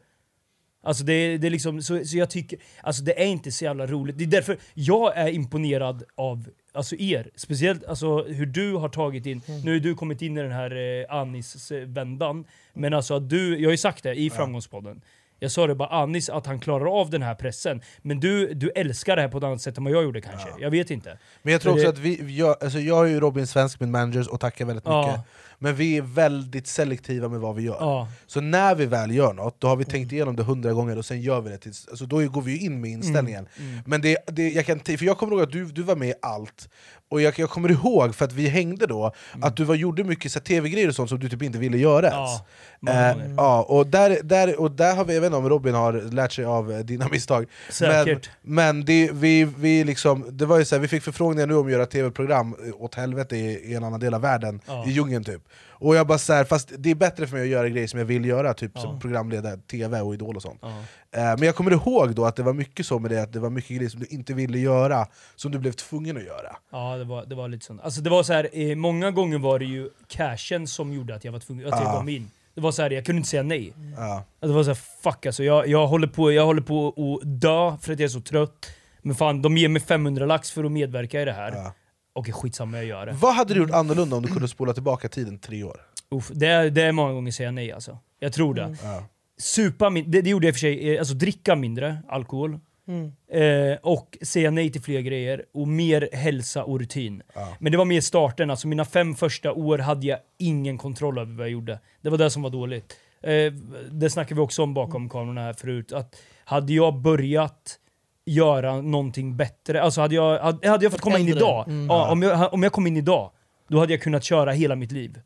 Alltså 0.83 1.05
det, 1.05 1.39
det 1.39 1.47
är 1.47 1.51
liksom, 1.51 1.83
så, 1.83 2.05
så 2.05 2.17
jag 2.17 2.31
tycker, 2.31 2.59
alltså 2.83 3.03
det 3.03 3.23
är 3.23 3.27
inte 3.27 3.53
så 3.53 3.65
jävla 3.65 3.87
roligt. 3.87 4.19
Det 4.19 4.25
är 4.25 4.29
därför 4.29 4.57
jag 4.75 5.17
är 5.17 5.29
imponerad 5.29 6.03
av 6.15 6.49
alltså 6.73 6.97
er. 6.97 7.31
Speciellt 7.37 7.85
alltså, 7.85 8.23
hur 8.25 8.47
du 8.47 8.75
har 8.75 8.89
tagit 8.89 9.27
in, 9.27 9.43
nu 9.65 9.73
har 9.73 9.79
du 9.81 9.95
kommit 9.95 10.23
in 10.23 10.39
i 10.39 10.43
den 10.43 10.53
här 10.53 10.71
eh, 11.11 11.15
Anis-vändan, 11.17 12.45
men 12.73 12.95
alltså 12.95 13.15
att 13.15 13.29
du, 13.31 13.59
jag 13.59 13.67
har 13.69 13.71
ju 13.73 13.77
sagt 13.77 14.03
det 14.03 14.15
i 14.15 14.31
Framgångspodden, 14.31 15.01
jag 15.41 15.51
sa 15.51 15.67
det 15.67 15.75
bara 15.75 15.89
Anis 15.89 16.29
att 16.31 16.47
han 16.47 16.61
klarar 16.61 17.01
av 17.01 17.11
den 17.11 17.23
här 17.23 17.35
pressen, 17.35 17.83
men 18.03 18.21
du, 18.21 18.55
du 18.55 18.71
älskar 18.71 19.17
det 19.17 19.23
här 19.23 19.29
på 19.29 19.39
ett 19.39 19.45
annat 19.45 19.61
sätt 19.61 19.79
än 19.79 19.85
vad 19.85 19.93
jag 19.93 20.03
gjorde 20.05 20.21
kanske. 20.21 20.49
Jag 20.61 20.71
vet 20.71 20.91
inte. 20.91 21.19
Men 21.43 21.53
jag 21.53 21.63
tror 21.63 21.73
För 21.73 21.79
också 21.89 21.93
det- 21.93 21.99
att 21.99 22.21
vi, 22.23 22.37
jag, 22.37 22.57
alltså 22.63 22.79
jag 22.79 23.07
är 23.07 23.11
ju 23.11 23.21
Robin 23.21 23.47
Svensk, 23.47 23.81
min 23.81 23.91
manager, 23.91 24.33
och 24.33 24.41
tackar 24.41 24.65
väldigt 24.65 24.85
Ja. 24.87 25.07
mycket 25.07 25.25
Men 25.59 25.75
vi 25.75 25.97
är 25.97 26.03
väldigt 26.03 26.67
selektiva 26.67 27.29
med 27.29 27.41
vad 27.41 27.55
vi 27.57 27.63
gör 27.63 27.77
Ja. 27.81 28.09
Så 28.27 28.41
när 28.41 28.75
vi 28.75 28.87
väl 28.87 29.15
gör 29.15 29.33
något, 29.33 29.61
då 29.61 29.67
har 29.67 29.77
vi 29.77 29.85
tänkt 29.85 30.13
igenom 30.13 30.37
det 30.37 30.43
hundra 30.43 30.73
gånger 30.73 30.99
och 30.99 31.05
sen 31.05 31.21
gör 31.21 31.41
vi 31.41 31.51
det 31.51 31.59
tills, 31.59 31.89
alltså 31.89 32.07
då 32.07 32.17
går 32.29 32.43
vi 32.43 32.53
ju 32.53 32.59
in 32.59 32.81
med 32.81 32.91
inställningen 32.91 33.49
Mm. 33.59 33.81
Men 33.87 34.01
det, 34.01 34.19
det, 34.27 34.51
jag, 34.51 34.67
kan, 34.67 34.81
för 34.81 35.05
jag 35.05 35.19
kommer 35.19 35.33
ihåg 35.33 35.43
att 35.43 35.53
du, 35.53 35.65
du 35.65 35.83
var 35.83 35.97
med 35.97 36.09
i 36.09 36.15
allt 36.23 36.69
Och 37.11 37.21
jag, 37.21 37.39
jag 37.39 37.51
kommer 37.51 37.71
ihåg, 37.71 38.15
för 38.15 38.25
att 38.25 38.33
vi 38.33 38.49
hängde 38.49 38.87
då, 38.87 39.13
att 39.41 39.57
du 39.57 39.65
var, 39.65 39.75
gjorde 39.75 40.05
mycket 40.05 40.45
tv-grejer 40.45 40.89
och 40.89 40.95
sånt 40.95 41.09
som 41.09 41.19
du 41.19 41.29
typ 41.29 41.43
inte 41.43 41.59
ville 41.59 41.79
göra 41.79 42.09
ens 42.11 42.41
Mm. 42.83 42.95
Ja, 42.97 43.11
Eh, 43.25 43.31
ja, 43.37 43.63
och 43.63 43.87
där, 43.87 44.19
där, 44.23 44.61
och 44.61 44.71
där 44.71 44.97
har 44.97 45.05
vi, 45.05 45.15
jag 45.15 45.21
vet 45.21 45.27
inte 45.27 45.37
om 45.37 45.49
Robin 45.49 45.75
har 45.75 45.93
lärt 45.93 46.33
sig 46.33 46.45
av 46.45 46.73
eh, 46.73 46.79
dina 46.79 47.09
misstag 47.09 47.47
Säkert. 47.71 48.31
Men, 48.43 48.55
men 48.55 48.85
det, 48.85 49.11
vi, 49.13 49.45
vi, 49.45 49.85
liksom, 49.85 50.25
det 50.31 50.47
var 50.47 50.59
ju 50.59 50.65
så 50.65 50.75
här, 50.75 50.81
vi 50.83 50.89
fick 50.89 51.03
förfrågningar 51.03 51.47
nu 51.47 51.55
om 51.55 51.67
att 51.67 51.73
göra 51.73 51.87
tv-program 51.87 52.57
eh, 52.67 52.83
åt 52.83 52.95
helvete 52.95 53.37
i, 53.37 53.71
i 53.71 53.75
en 53.75 53.85
annan 53.85 54.01
del 54.01 54.15
av 54.15 54.21
världen, 54.21 54.61
Ja. 54.67 54.87
i 54.87 54.91
djungeln 54.91 55.25
typ 55.25 55.48
Och 55.71 55.97
jag 55.97 56.07
bara 56.07 56.19
så 56.19 56.33
här, 56.33 56.45
fast 56.45 56.73
det 56.79 56.91
är 56.91 56.95
bättre 56.95 57.27
för 57.27 57.37
mig 57.37 57.43
att 57.43 57.49
göra 57.49 57.69
grejer 57.69 57.87
som 57.87 57.99
jag 57.99 58.07
vill 58.07 58.25
göra, 58.25 58.55
typ 58.55 58.73
Ja. 58.75 58.81
som 58.81 59.01
programledare, 59.01 59.57
tv 59.57 60.01
och 60.01 60.15
Idol 60.15 60.37
och 60.37 60.43
sånt 60.43 60.59
Ja. 60.63 60.69
Eh, 61.13 61.23
Men 61.39 61.43
jag 61.43 61.55
kommer 61.55 61.71
ihåg 61.71 62.15
då 62.15 62.25
att 62.25 62.37
det 62.37 62.43
var 62.43 62.53
mycket 62.53 62.87
så 62.87 62.99
med 62.99 63.11
det, 63.11 63.23
att 63.23 63.33
det 63.33 63.41
var 63.41 63.51
mycket 63.51 63.77
grejer 63.77 63.91
som 63.91 64.01
du 64.01 64.07
inte 64.07 64.35
ville 64.35 64.59
göra, 64.59 65.07
som 65.37 65.53
du 65.53 65.59
blev 65.59 65.73
tvungen 65.73 66.17
att 66.17 66.25
göra 66.25 66.57
Ja, 66.73 66.97
det 66.97 67.05
var, 67.05 67.27
det 67.27 67.35
var 67.35 67.49
lite 67.49 67.65
sånt. 67.67 67.81
Alltså 67.83 68.01
det 68.01 68.11
var 68.11 68.23
så 68.23 68.33
här, 68.33 68.49
eh, 68.53 68.77
många 68.77 69.11
gånger 69.11 69.39
var 69.39 69.59
det 69.59 69.65
ju 69.65 69.89
cashen 70.09 70.67
som 70.67 70.93
gjorde 70.93 71.15
att 71.15 71.25
jag 71.25 71.33
var 71.33 71.39
tvungen, 71.41 71.67
att 71.67 71.73
jag 71.81 71.89
Ja. 71.89 71.93
gav 71.93 72.05
mig 72.05 72.17
in. 72.17 72.31
Det 72.55 72.61
var 72.61 72.73
så 72.73 72.83
här, 72.83 72.91
jag 72.91 73.05
kunde 73.07 73.17
inte 73.17 73.29
säga 73.29 73.43
nej. 73.43 73.73
ja. 73.97 74.15
Alltså, 74.15 74.25
Det 74.49 74.53
var 74.53 74.63
så 74.63 74.71
här, 74.71 74.79
fuck 75.03 75.27
alltså, 75.27 75.45
jag, 75.45 75.69
jag, 75.69 75.87
håller 75.87 76.07
på, 76.07 76.33
jag 76.33 76.47
håller 76.47 76.63
på 76.63 76.89
att 76.89 77.41
dö 77.41 77.77
för 77.81 77.93
att 77.93 77.99
jag 77.99 78.05
är 78.05 78.09
så 78.09 78.21
trött. 78.21 78.71
Men 79.03 79.15
fan, 79.17 79.43
de 79.43 79.57
ger 79.57 79.69
mig 79.69 79.83
500 79.83 80.27
lax 80.27 80.51
för 80.51 80.65
att 80.65 80.73
medverka 80.73 81.23
i 81.23 81.25
det 81.25 81.33
här. 81.33 81.53
Ja. 81.53 81.73
Okej, 82.13 82.33
skitsamma, 82.33 82.77
jag 82.77 82.87
gör 82.87 83.07
det. 83.07 83.13
Vad 83.13 83.35
hade 83.35 83.55
du 83.55 83.61
gjort 83.61 83.71
annorlunda 83.71 84.17
om 84.17 84.23
du 84.23 84.29
kunde 84.29 84.49
spola 84.49 84.73
tillbaka 84.73 85.09
tiden 85.09 85.39
tre 85.39 85.65
år? 85.65 85.81
Uff, 86.11 86.29
det, 86.35 86.47
är, 86.47 86.71
det 86.71 86.83
är 86.83 86.93
många 86.93 87.13
gånger 87.13 87.33
säga 87.33 87.51
nej 87.51 87.73
alltså. 87.73 87.99
Jag 88.19 88.33
tror 88.33 88.55
det. 88.55 88.77
Ja. 88.83 89.05
Supa, 89.39 89.91
min, 89.91 90.11
det, 90.11 90.23
det 90.23 90.31
gjorde 90.31 90.47
jag 90.47 90.51
i 90.51 90.53
och 90.53 90.57
för 90.57 90.61
sig, 90.61 90.95
eh, 90.95 90.99
alltså 90.99 91.15
dricka 91.15 91.57
mindre 91.57 91.99
alkohol. 92.09 92.61
Mm. 92.89 93.13
Eh, 93.33 93.79
och 93.83 94.19
säga 94.23 94.51
nej 94.51 94.73
till 94.73 94.83
fler 94.83 95.01
grejer, 95.01 95.45
och 95.55 95.69
mer 95.69 96.09
hälsa 96.13 96.65
och 96.65 96.81
rutin. 96.81 97.23
Men 97.59 97.73
det 97.73 97.79
var 97.79 97.85
mer 97.85 98.01
starten, 98.01 98.51
alltså 98.51 98.69
mina 98.69 98.85
fem 98.85 99.15
första 99.15 99.53
år 99.53 99.79
hade 99.79 100.07
jag 100.07 100.19
ingen 100.39 100.79
kontroll 100.79 101.19
över 101.19 101.35
vad 101.35 101.47
jag 101.47 101.53
gjorde. 101.53 101.81
Det 102.01 102.11
var 102.11 102.19
det 102.19 102.31
som 102.31 102.43
var 102.43 102.51
dåligt. 102.51 102.97
Eh, 103.23 103.53
det 103.91 104.11
snackade 104.11 104.35
vi 104.35 104.41
också 104.41 104.63
om 104.63 104.75
bakom 104.75 105.09
kamerorna 105.09 105.41
här 105.41 105.53
förut, 105.53 105.93
att 105.93 106.17
hade 106.45 106.73
jag 106.73 107.01
börjat 107.01 107.79
göra 108.29 108.81
någonting 108.81 109.37
bättre, 109.37 109.83
alltså 109.83 110.01
hade 110.01 110.15
jag, 110.15 110.39
hade, 110.39 110.69
hade 110.69 110.85
jag 110.85 110.93
fått 110.93 111.01
komma 111.01 111.19
in 111.19 111.29
idag, 111.29 111.65
ja, 111.89 112.11
om, 112.11 112.23
jag, 112.23 112.55
om 112.55 112.63
jag 112.63 112.73
kom 112.73 112.87
in 112.87 112.97
idag, 112.97 113.31
då 113.69 113.79
hade 113.81 113.93
jag 113.93 114.03
kunnat 114.03 114.25
köra 114.25 114.53
hela 114.53 114.77
mitt 114.77 114.93
liv. 114.93 115.21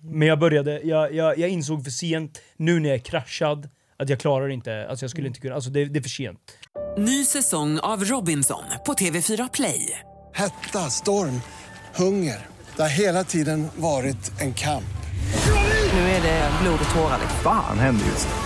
Men 0.00 0.28
jag 0.28 0.38
började, 0.38 0.80
jag, 0.80 1.14
jag, 1.14 1.38
jag 1.38 1.48
insåg 1.50 1.84
för 1.84 1.90
sent, 1.90 2.40
nu 2.56 2.80
när 2.80 2.88
jag 2.88 2.94
är 2.94 3.04
kraschad, 3.04 3.68
att 3.98 4.08
jag 4.08 4.20
klarar 4.20 4.48
inte, 4.48 4.86
alltså 4.88 5.04
jag 5.04 5.10
skulle 5.10 5.28
inte 5.28 5.40
kunna, 5.40 5.54
alltså 5.54 5.70
det, 5.70 5.84
det 5.84 5.98
är 5.98 6.02
för 6.02 6.08
sent. 6.08 6.38
Ny 6.98 7.24
säsong 7.24 7.78
av 7.78 8.04
Robinson 8.04 8.62
på 8.86 8.92
TV4 8.92 9.50
Play. 9.52 10.00
Hetta, 10.34 10.78
storm, 10.78 11.40
hunger. 11.94 12.46
Det 12.76 12.82
har 12.82 12.88
hela 12.88 13.24
tiden 13.24 13.68
varit 13.76 14.40
en 14.40 14.54
kamp. 14.54 14.84
Nu 15.92 16.00
är 16.00 16.22
det 16.22 16.50
blod 16.62 16.78
och 16.88 16.94
tårar. 16.94 17.18
liksom. 17.20 17.40
Fan 17.42 17.78
händer 17.78 18.06
just 18.06 18.28
nu. 18.28 18.45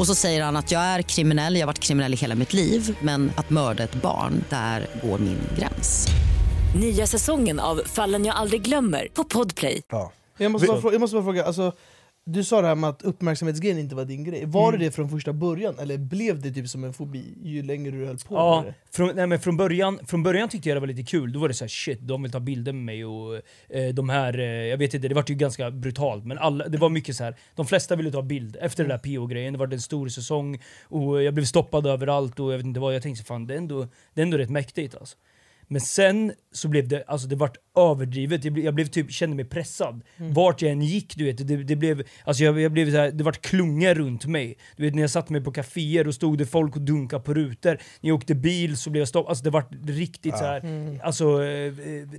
Och 0.00 0.06
så 0.06 0.14
säger 0.14 0.42
han 0.42 0.56
att 0.56 0.70
jag 0.70 0.82
är 0.82 1.02
kriminell, 1.02 1.54
jag 1.54 1.60
har 1.62 1.66
varit 1.66 1.78
kriminell 1.78 2.14
i 2.14 2.16
hela 2.16 2.34
mitt 2.34 2.52
liv 2.52 2.96
men 3.00 3.32
att 3.36 3.50
mörda 3.50 3.82
ett 3.84 3.94
barn, 3.94 4.44
där 4.48 4.86
går 5.02 5.18
min 5.18 5.38
gräns. 5.58 6.06
Nya 6.80 7.06
säsongen 7.06 7.60
av 7.60 7.82
Fallen 7.86 8.24
jag 8.24 8.36
aldrig 8.36 8.62
glömmer 8.62 9.08
på 9.14 9.24
Podplay. 9.24 9.82
Ja. 9.88 10.12
Jag 10.36 10.52
måste, 10.52 10.66
bara, 10.66 10.92
jag 10.92 11.00
måste 11.00 11.14
bara 11.14 11.24
fråga, 11.24 11.44
alltså, 11.44 11.72
du 12.32 12.44
sa 12.44 12.60
det 12.60 12.66
här 12.68 12.74
med 12.74 12.90
att 12.90 13.02
uppmärksamhetsgrejen 13.02 13.78
inte 13.78 13.94
var 13.94 14.04
din 14.04 14.24
grej. 14.24 14.44
Var 14.46 14.72
det 14.72 14.78
det 14.78 14.90
från 14.90 15.08
första 15.08 15.32
början, 15.32 15.78
eller 15.78 15.98
blev 15.98 16.40
det 16.42 16.50
typ 16.50 16.68
som 16.68 16.84
en 16.84 16.92
fobi 16.92 17.24
ju 17.42 17.62
längre 17.62 17.90
du 17.90 18.06
höll 18.06 18.18
på 18.18 18.34
Ja, 18.34 18.62
med 18.64 18.72
det? 18.72 18.96
från, 18.96 19.16
nej, 19.16 19.26
men 19.26 19.40
från, 19.40 19.56
början, 19.56 19.98
från 20.06 20.22
början 20.22 20.48
tyckte 20.48 20.68
jag 20.68 20.76
det 20.76 20.80
var 20.80 20.86
lite 20.86 21.02
kul. 21.02 21.32
Då 21.32 21.38
var 21.40 21.48
det 21.48 21.54
så 21.54 21.64
här: 21.64 21.68
shit, 21.68 21.98
de 22.02 22.22
vill 22.22 22.32
ta 22.32 22.40
bilder 22.40 22.72
med 22.72 22.84
mig 22.84 23.04
och 23.04 23.34
eh, 23.68 23.94
de 23.94 24.08
här, 24.08 24.38
eh, 24.38 24.44
jag 24.44 24.78
vet 24.78 24.94
inte, 24.94 25.08
det 25.08 25.14
var 25.14 25.24
ju 25.28 25.34
ganska 25.34 25.70
brutalt 25.70 26.24
men 26.24 26.38
alla, 26.38 26.68
det 26.68 26.78
var 26.78 26.88
mycket 26.88 27.16
så 27.16 27.24
här. 27.24 27.36
de 27.54 27.66
flesta 27.66 27.96
ville 27.96 28.10
ta 28.10 28.22
bild 28.22 28.56
efter 28.60 28.84
den 28.84 28.88
där 28.88 28.98
PO-grejen. 28.98 29.52
Det 29.52 29.58
var 29.58 29.72
en 29.72 29.80
stor 29.80 30.08
säsong 30.08 30.62
och 30.82 31.22
jag 31.22 31.34
blev 31.34 31.44
stoppad 31.44 31.86
överallt 31.86 32.40
och 32.40 32.52
jag 32.52 32.56
vet 32.56 32.66
inte 32.66 32.80
vad. 32.80 32.94
Jag 32.94 33.02
tänkte 33.02 33.24
fan, 33.24 33.46
det 33.46 33.54
är 33.54 33.58
ändå, 33.58 33.88
det 34.14 34.20
är 34.20 34.22
ändå 34.22 34.36
rätt 34.36 34.50
mäktigt 34.50 34.94
alltså. 34.94 35.16
Men 35.72 35.80
sen 35.80 36.32
så 36.52 36.68
blev 36.68 36.88
det, 36.88 37.04
alltså 37.06 37.28
det 37.28 37.36
vart 37.36 37.56
överdrivet, 37.76 38.44
jag 38.44 38.52
blev, 38.52 38.64
jag 38.64 38.74
blev 38.74 38.86
typ, 38.86 39.12
kände 39.12 39.36
mig 39.36 39.44
pressad. 39.44 40.02
Vart 40.16 40.62
jag 40.62 40.72
än 40.72 40.82
gick, 40.82 41.16
du 41.16 41.24
vet, 41.24 41.48
det, 41.48 41.56
det 41.56 41.76
blev, 41.76 42.02
alltså 42.24 42.44
jag, 42.44 42.60
jag 42.60 42.72
blev 42.72 42.90
så 42.90 42.96
här, 42.96 43.10
det 43.10 43.24
vart 43.24 43.40
klungor 43.42 43.94
runt 43.94 44.26
mig. 44.26 44.56
Du 44.76 44.82
vet 44.82 44.94
när 44.94 45.02
jag 45.02 45.10
satte 45.10 45.32
mig 45.32 45.44
på 45.44 45.52
kaféer 45.52 46.06
och 46.06 46.14
stod 46.14 46.38
det 46.38 46.46
folk 46.46 46.76
och 46.76 46.82
dunkade 46.82 47.22
på 47.22 47.34
rutor. 47.34 47.70
När 48.00 48.10
jag 48.10 48.16
åkte 48.16 48.34
bil 48.34 48.76
så 48.76 48.90
blev 48.90 49.00
jag 49.00 49.08
stoppad, 49.08 49.30
alltså 49.30 49.44
det 49.44 49.50
vart 49.50 49.70
riktigt 49.86 50.38
så 50.38 50.44
här, 50.44 50.62
alltså 51.02 51.44
eh, 51.44 51.72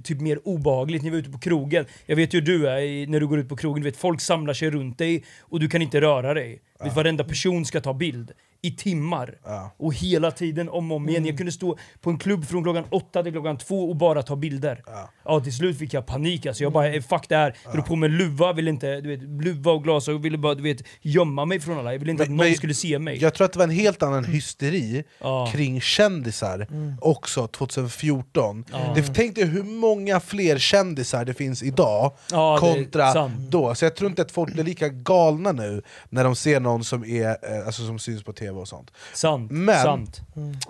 typ 0.03 0.21
mer 0.21 0.39
obehagligt. 0.47 1.03
När 1.03 1.09
vi 1.09 1.15
var 1.17 1.21
ute 1.21 1.31
på 1.31 1.39
krogen, 1.39 1.85
jag 2.05 2.15
vet 2.15 2.33
ju 2.33 2.39
hur 2.39 2.45
du 2.45 2.69
är 2.69 3.07
när 3.07 3.19
du 3.19 3.27
går 3.27 3.39
ut 3.39 3.49
på 3.49 3.55
krogen, 3.55 3.83
du 3.83 3.89
vet 3.89 3.97
folk 3.97 4.21
samlar 4.21 4.53
sig 4.53 4.69
runt 4.69 4.97
dig 4.97 5.23
och 5.39 5.59
du 5.59 5.67
kan 5.67 5.81
inte 5.81 6.01
röra 6.01 6.33
dig. 6.33 6.61
Du 6.79 6.85
Vet, 6.85 6.95
varenda 6.95 7.23
person 7.23 7.65
ska 7.65 7.81
ta 7.81 7.93
bild 7.93 8.31
i 8.63 8.71
timmar. 8.71 9.37
Och 9.77 9.93
hela 9.93 10.31
tiden 10.31 10.69
om 10.69 10.91
och 10.91 10.97
om 10.97 11.09
igen. 11.09 11.25
Jag 11.25 11.37
kunde 11.37 11.51
stå 11.51 11.77
på 12.01 12.09
en 12.09 12.17
klubb 12.19 12.45
från 12.45 12.63
klockan 12.63 12.83
åtta 12.89 13.23
till 13.23 13.31
klockan 13.31 13.57
två 13.57 13.89
och 13.89 13.95
bara 13.95 14.23
ta 14.23 14.35
bilder. 14.35 14.83
Ja, 15.25 15.39
till 15.39 15.53
slut 15.55 15.77
fick 15.77 15.93
jag 15.93 16.05
panik 16.05 16.45
alltså. 16.45 16.63
Jag 16.63 16.73
bara, 16.73 16.93
eh, 16.93 17.01
fuck 17.01 17.29
det 17.29 17.35
här. 17.35 17.57
Drog 17.73 17.85
på 17.85 17.95
mig 17.95 18.09
luva, 18.09 18.53
ville 18.53 18.69
inte, 18.69 19.01
du 19.01 19.09
vet, 19.09 19.43
luva 19.45 19.71
och 19.71 19.83
glasögon, 19.83 20.21
ville 20.21 20.37
bara 20.37 20.55
du 20.55 20.63
vet, 20.63 20.83
gömma 21.01 21.45
mig 21.45 21.59
från 21.59 21.77
alla. 21.79 21.91
Jag 21.91 21.99
ville 21.99 22.11
inte 22.11 22.23
Men- 22.23 22.31
att 22.33 22.37
någon 22.37 22.47
men 22.47 22.55
skulle 22.55 22.73
se 22.73 22.99
mig. 22.99 23.17
Jag 23.21 23.33
tror 23.33 23.45
att 23.45 23.53
det 23.53 23.59
var 23.59 23.63
en 23.63 23.69
helt 23.71 24.03
annan 24.03 24.25
hysteri 24.25 25.03
Ja. 25.19 25.49
kring 25.53 25.81
kändisar 25.81 26.67
också 27.01 27.47
2014. 27.47 28.65
Ja. 28.71 28.91
Det, 28.95 29.01
tänk 29.13 29.35
dig 29.35 29.45
hur 29.45 29.63
många 29.63 30.19
fler 30.19 30.57
kändisar 30.57 31.25
det 31.25 31.33
finns 31.33 31.63
idag 31.63 32.13
Ja, 32.31 32.55
är 32.55 32.59
kontra 32.59 33.31
då. 33.49 33.75
Så 33.75 33.85
jag 33.85 33.95
tror 33.95 34.09
inte 34.09 34.21
att 34.21 34.31
folk 34.31 34.53
blir 34.53 34.63
lika 34.63 34.89
galna 34.89 35.51
nu 35.51 35.81
när 36.09 36.23
de 36.23 36.35
ser 36.35 36.59
någon 36.59 36.71
någon 36.71 36.83
som, 36.83 37.05
är, 37.05 37.27
eh, 37.59 37.65
alltså, 37.65 37.85
som 37.85 37.99
syns 37.99 38.23
på 38.23 38.33
tv 38.33 38.50
och 38.57 38.67
sånt. 38.67 38.91
Sant, 39.13 39.51
Men, 39.51 39.83
sant. 39.83 40.21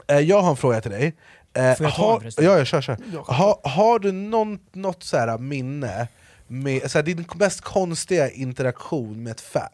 Eh, 0.08 0.20
jag 0.20 0.42
har 0.42 0.50
en 0.50 0.58
fråga 0.58 0.82
till 0.82 0.92
dig. 0.92 1.16
Eh, 1.54 1.76
Får 1.76 1.86
jag 1.86 1.96
ta 1.96 2.04
har, 2.04 2.24
ja, 2.38 2.58
ja, 2.58 2.66
kör, 2.66 2.82
kör. 2.82 2.98
Ha, 3.34 3.62
har 3.64 4.00
du 4.00 4.12
någon, 4.12 4.60
något 4.72 5.04
så 5.04 5.18
här 5.18 5.38
minne, 5.38 6.08
med, 6.48 6.92
så 6.92 6.98
här, 6.98 7.04
din 7.04 7.26
mest 7.36 7.62
konstiga 7.62 8.30
interaktion 8.30 9.24
med 9.24 9.32
ett 9.32 9.42
fan? 9.42 9.70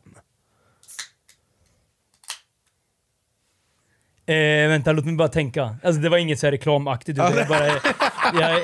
Eh, 4.26 4.70
vänta, 4.70 4.92
låt 4.92 5.06
mig 5.06 5.16
bara 5.16 5.28
tänka. 5.28 5.76
Alltså 5.84 6.02
det 6.02 6.10
var 6.10 6.18
inget 6.18 6.40
så 6.40 6.48
här 6.48 6.52
reklamaktigt, 6.52 7.20
utan 7.20 7.34
jag, 7.38 7.48
bara, 7.48 7.68
jag, 7.68 8.62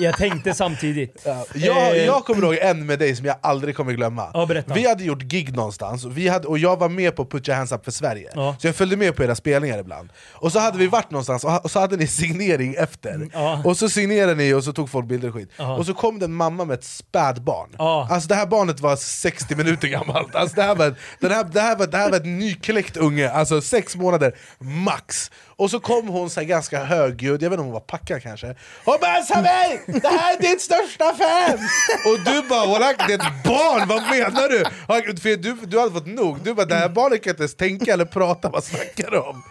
jag 0.00 0.16
tänkte 0.16 0.54
samtidigt. 0.54 1.26
Jag, 1.54 1.96
Eh, 1.96 2.04
jag 2.04 2.24
kommer 2.24 2.42
ihåg 2.42 2.54
en 2.60 2.86
med 2.86 2.98
dig 2.98 3.16
som 3.16 3.26
jag 3.26 3.36
aldrig 3.42 3.76
kommer 3.76 3.92
glömma. 3.92 4.30
Ja, 4.34 4.46
berätta. 4.46 4.74
Vi 4.74 4.88
hade 4.88 5.04
gjort 5.04 5.22
gig 5.22 5.56
någonstans, 5.56 6.04
och, 6.04 6.18
vi 6.18 6.28
hade, 6.28 6.48
och 6.48 6.58
jag 6.58 6.78
var 6.78 6.88
med 6.88 7.16
på 7.16 7.24
Put 7.24 7.48
your 7.48 7.56
hands 7.56 7.72
up 7.72 7.84
för 7.84 7.92
Sverige. 7.92 8.30
Ja. 8.34 8.56
Så 8.58 8.66
jag 8.66 8.76
följde 8.76 8.96
med 8.96 9.16
på 9.16 9.24
era 9.24 9.34
spelningar 9.34 9.78
ibland. 9.78 10.08
Och 10.32 10.52
så 10.52 10.58
hade 10.58 10.78
vi 10.78 10.86
varit 10.86 11.10
någonstans, 11.10 11.44
och, 11.44 11.64
och 11.64 11.70
så 11.70 11.80
hade 11.80 11.96
ni 11.96 12.06
signering 12.06 12.74
efter. 12.78 13.28
ja. 13.32 13.62
Och 13.64 13.76
så 13.76 13.88
signerade 13.88 14.34
ni 14.34 14.54
och 14.54 14.64
så 14.64 14.72
tog 14.72 14.90
folk 14.90 15.06
bilder 15.06 15.28
och 15.28 15.34
skit. 15.34 15.50
Ja. 15.56 15.76
Och 15.76 15.86
så 15.86 15.94
kom 15.94 16.18
det 16.18 16.24
en 16.24 16.34
mamma 16.34 16.64
med 16.64 16.74
ett 16.74 16.84
spädbarn. 16.84 17.68
Ja. 17.78 18.08
Alltså 18.10 18.28
det 18.28 18.34
här 18.34 18.46
barnet 18.46 18.80
var 18.80 18.96
60 18.96 19.54
minuter 19.54 19.88
gammalt. 19.88 20.34
Alltså 20.34 20.56
det, 20.56 20.62
här 20.62 20.74
var, 20.74 20.94
den 21.20 21.30
här, 21.30 21.44
det, 21.44 21.60
här 21.60 21.76
var, 21.76 21.86
det 21.86 21.96
här 21.96 22.10
var 22.10 22.16
ett 22.16 22.26
nykläckt 22.26 22.96
unge, 22.96 23.30
alltså 23.30 23.60
sex 23.60 23.96
månader 23.96 24.34
max. 24.58 25.30
Och 25.60 25.70
så 25.70 25.80
kom 25.80 26.08
hon 26.08 26.30
så 26.30 26.40
här 26.40 26.46
ganska 26.46 26.84
högljudd, 26.84 27.42
jag 27.42 27.50
vet 27.50 27.52
inte 27.52 27.60
om 27.60 27.66
hon 27.66 27.72
var 27.72 27.80
packad 27.80 28.22
kanske. 28.22 28.54
Hon 28.84 28.98
bara 29.00 29.22
Samir! 29.22 30.00
Det 30.00 30.08
här 30.08 30.36
är 30.36 30.40
ditt 30.40 30.60
största 30.60 31.14
fan! 31.14 31.58
Och 32.06 32.18
du 32.24 32.48
bara 32.48 32.66
Walak, 32.66 32.96
det 33.06 33.12
är 33.12 33.18
ett 33.18 33.44
barn, 33.44 33.88
vad 33.88 34.02
menar 34.02 34.48
du? 34.48 34.64
För 35.20 35.36
du, 35.36 35.52
du 35.66 35.78
hade 35.78 35.92
fått 35.92 36.06
nog, 36.06 36.40
du 36.44 36.54
bara 36.54 36.66
det 36.66 36.74
här 36.74 36.88
barnet 36.88 37.22
kan 37.22 37.30
inte 37.30 37.42
ens 37.42 37.54
tänka 37.54 37.92
eller 37.92 38.04
prata, 38.04 38.48
vad 38.48 38.64
snackar 38.64 39.10
du 39.10 39.18
om? 39.18 39.42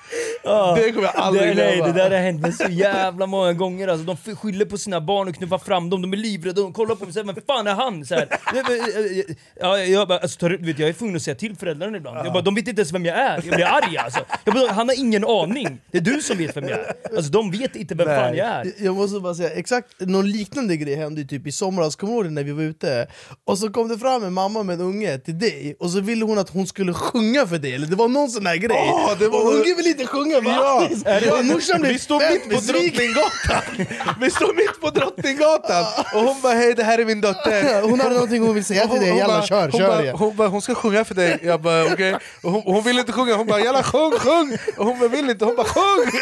Ja. 0.43 0.75
Det 0.75 0.91
kommer 0.91 1.07
jag 1.07 1.15
aldrig 1.15 1.47
det, 1.57 1.63
nej, 1.63 1.75
glömma. 1.77 1.93
det 1.93 1.99
där 2.03 2.11
har 2.11 2.17
hänt 2.17 2.41
mig 2.41 2.51
så 2.53 2.63
jävla 2.69 3.25
många 3.25 3.53
gånger. 3.53 3.87
Alltså, 3.87 4.05
de 4.05 4.35
skyller 4.35 4.65
på 4.65 4.77
sina 4.77 5.01
barn 5.01 5.27
och 5.27 5.35
knuffar 5.35 5.57
fram 5.57 5.89
dem, 5.89 6.01
de 6.01 6.13
är 6.13 6.17
livrädda, 6.17 6.61
de 6.61 6.73
kollar 6.73 6.95
på 6.95 6.99
mig 7.01 7.07
och 7.07 7.13
säger 7.13 7.25
'Vem 7.33 7.35
fan 7.47 7.67
är 7.67 7.73
han?' 7.73 8.05
Så 8.05 8.15
här. 8.15 8.27
Nej, 8.53 9.25
Ja, 9.59 9.77
jag, 9.77 10.07
bara, 10.07 10.19
alltså, 10.19 10.39
tar- 10.39 10.65
vet, 10.65 10.79
jag 10.79 10.89
är 10.89 10.93
tvungen 10.93 11.15
att 11.15 11.21
säga 11.21 11.35
till 11.35 11.55
föräldrarna 11.55 11.97
ibland. 11.97 12.17
Jag 12.25 12.33
bara, 12.33 12.43
de 12.43 12.55
vet 12.55 12.67
inte 12.67 12.79
ens 12.81 12.93
vem 12.93 13.05
jag 13.05 13.17
är. 13.17 13.35
Jag 13.45 13.55
blir 13.55 13.65
arg 13.65 13.97
alltså. 13.97 14.19
Jag 14.45 14.53
bara, 14.53 14.71
han 14.71 14.87
har 14.89 14.99
ingen 14.99 15.25
aning. 15.25 15.77
Det 15.91 15.97
är 15.97 16.01
du 16.01 16.21
som 16.21 16.37
vet 16.37 16.57
vem 16.57 16.63
jag 16.63 16.79
är. 16.79 16.93
Alltså 17.15 17.31
de 17.31 17.51
vet 17.51 17.75
inte 17.75 17.95
vem 17.95 18.05
fan 18.07 18.35
jag 18.35 18.47
är. 18.47 18.73
Jag 18.79 18.95
måste 18.95 19.19
bara 19.19 19.35
säga, 19.35 19.49
exakt 19.49 19.87
någon 19.99 20.31
liknande 20.31 20.77
grej 20.77 20.95
hände 20.95 21.23
typ 21.23 21.47
i 21.47 21.51
somras, 21.51 21.95
kommer 21.95 22.13
du 22.13 22.19
ihåg 22.19 22.31
när 22.31 22.43
vi 22.43 22.51
var 22.51 22.63
ute? 22.63 23.07
Och 23.45 23.57
så 23.57 23.69
kom 23.69 23.87
det 23.87 23.97
fram 23.97 24.23
en 24.23 24.33
mamma 24.33 24.63
med 24.63 24.73
en 24.73 24.81
unge 24.81 25.17
till 25.17 25.39
dig, 25.39 25.75
och 25.79 25.89
så 25.89 25.99
ville 26.01 26.25
hon 26.25 26.37
att 26.37 26.49
hon 26.49 26.67
skulle 26.67 26.93
sjunga 26.93 27.47
för 27.47 27.57
dig, 27.57 27.73
eller 27.75 27.87
det 27.87 27.95
var 27.95 28.07
någon 28.07 28.29
sån 28.29 28.45
här 28.45 28.55
grej. 28.57 28.89
Åh, 28.93 29.11
det 29.19 29.27
var- 29.27 29.43
och 29.45 29.53
ungen 29.53 29.77
vill 29.77 29.87
inte 29.87 30.05
sjunga 30.07 30.28
va? 30.33 30.89
Ja, 31.05 31.39
och 31.39 31.45
morsan 31.45 31.81
blev 31.81 31.93
vi 31.93 31.99
står 31.99 32.19
mitt 32.31 32.43
på. 32.43 32.59
Drottninggatan! 32.71 33.85
Vi 34.21 34.29
står 34.31 34.53
mitt 34.55 34.81
på 34.81 34.89
Drottninggatan! 34.89 35.85
Och 36.15 36.21
hon 36.21 36.41
bara 36.41 36.53
hej 36.53 36.73
det 36.75 36.83
här 36.83 36.97
är 36.99 37.05
min 37.05 37.21
dotter 37.21 37.81
Hon 37.89 37.99
hade 37.99 38.13
någonting 38.13 38.41
hon 38.43 38.53
vill 38.55 38.65
säga 38.65 38.87
till 38.87 38.99
dig, 38.99 39.17
jalla 39.17 39.41
kör, 39.45 39.61
hon 39.71 39.79
kör 39.79 40.11
hon, 40.11 40.35
bara, 40.35 40.47
hon 40.47 40.61
ska 40.61 40.75
sjunga 40.75 41.05
för 41.05 41.15
dig, 41.15 41.39
jag 41.43 41.61
bara 41.61 41.85
okej 41.93 42.15
och 42.43 42.51
hon, 42.51 42.61
hon 42.65 42.83
vill 42.83 42.99
inte 42.99 43.11
sjunga, 43.11 43.35
hon 43.35 43.47
bara 43.47 43.59
jalla 43.59 43.83
sjung, 43.83 44.11
sjung! 44.11 44.57
Och 44.77 44.85
hon 44.85 44.99
bara 44.99 45.09
vill 45.09 45.29
inte, 45.29 45.45
hon 45.45 45.55
bara 45.55 45.67
sjung! 45.67 46.11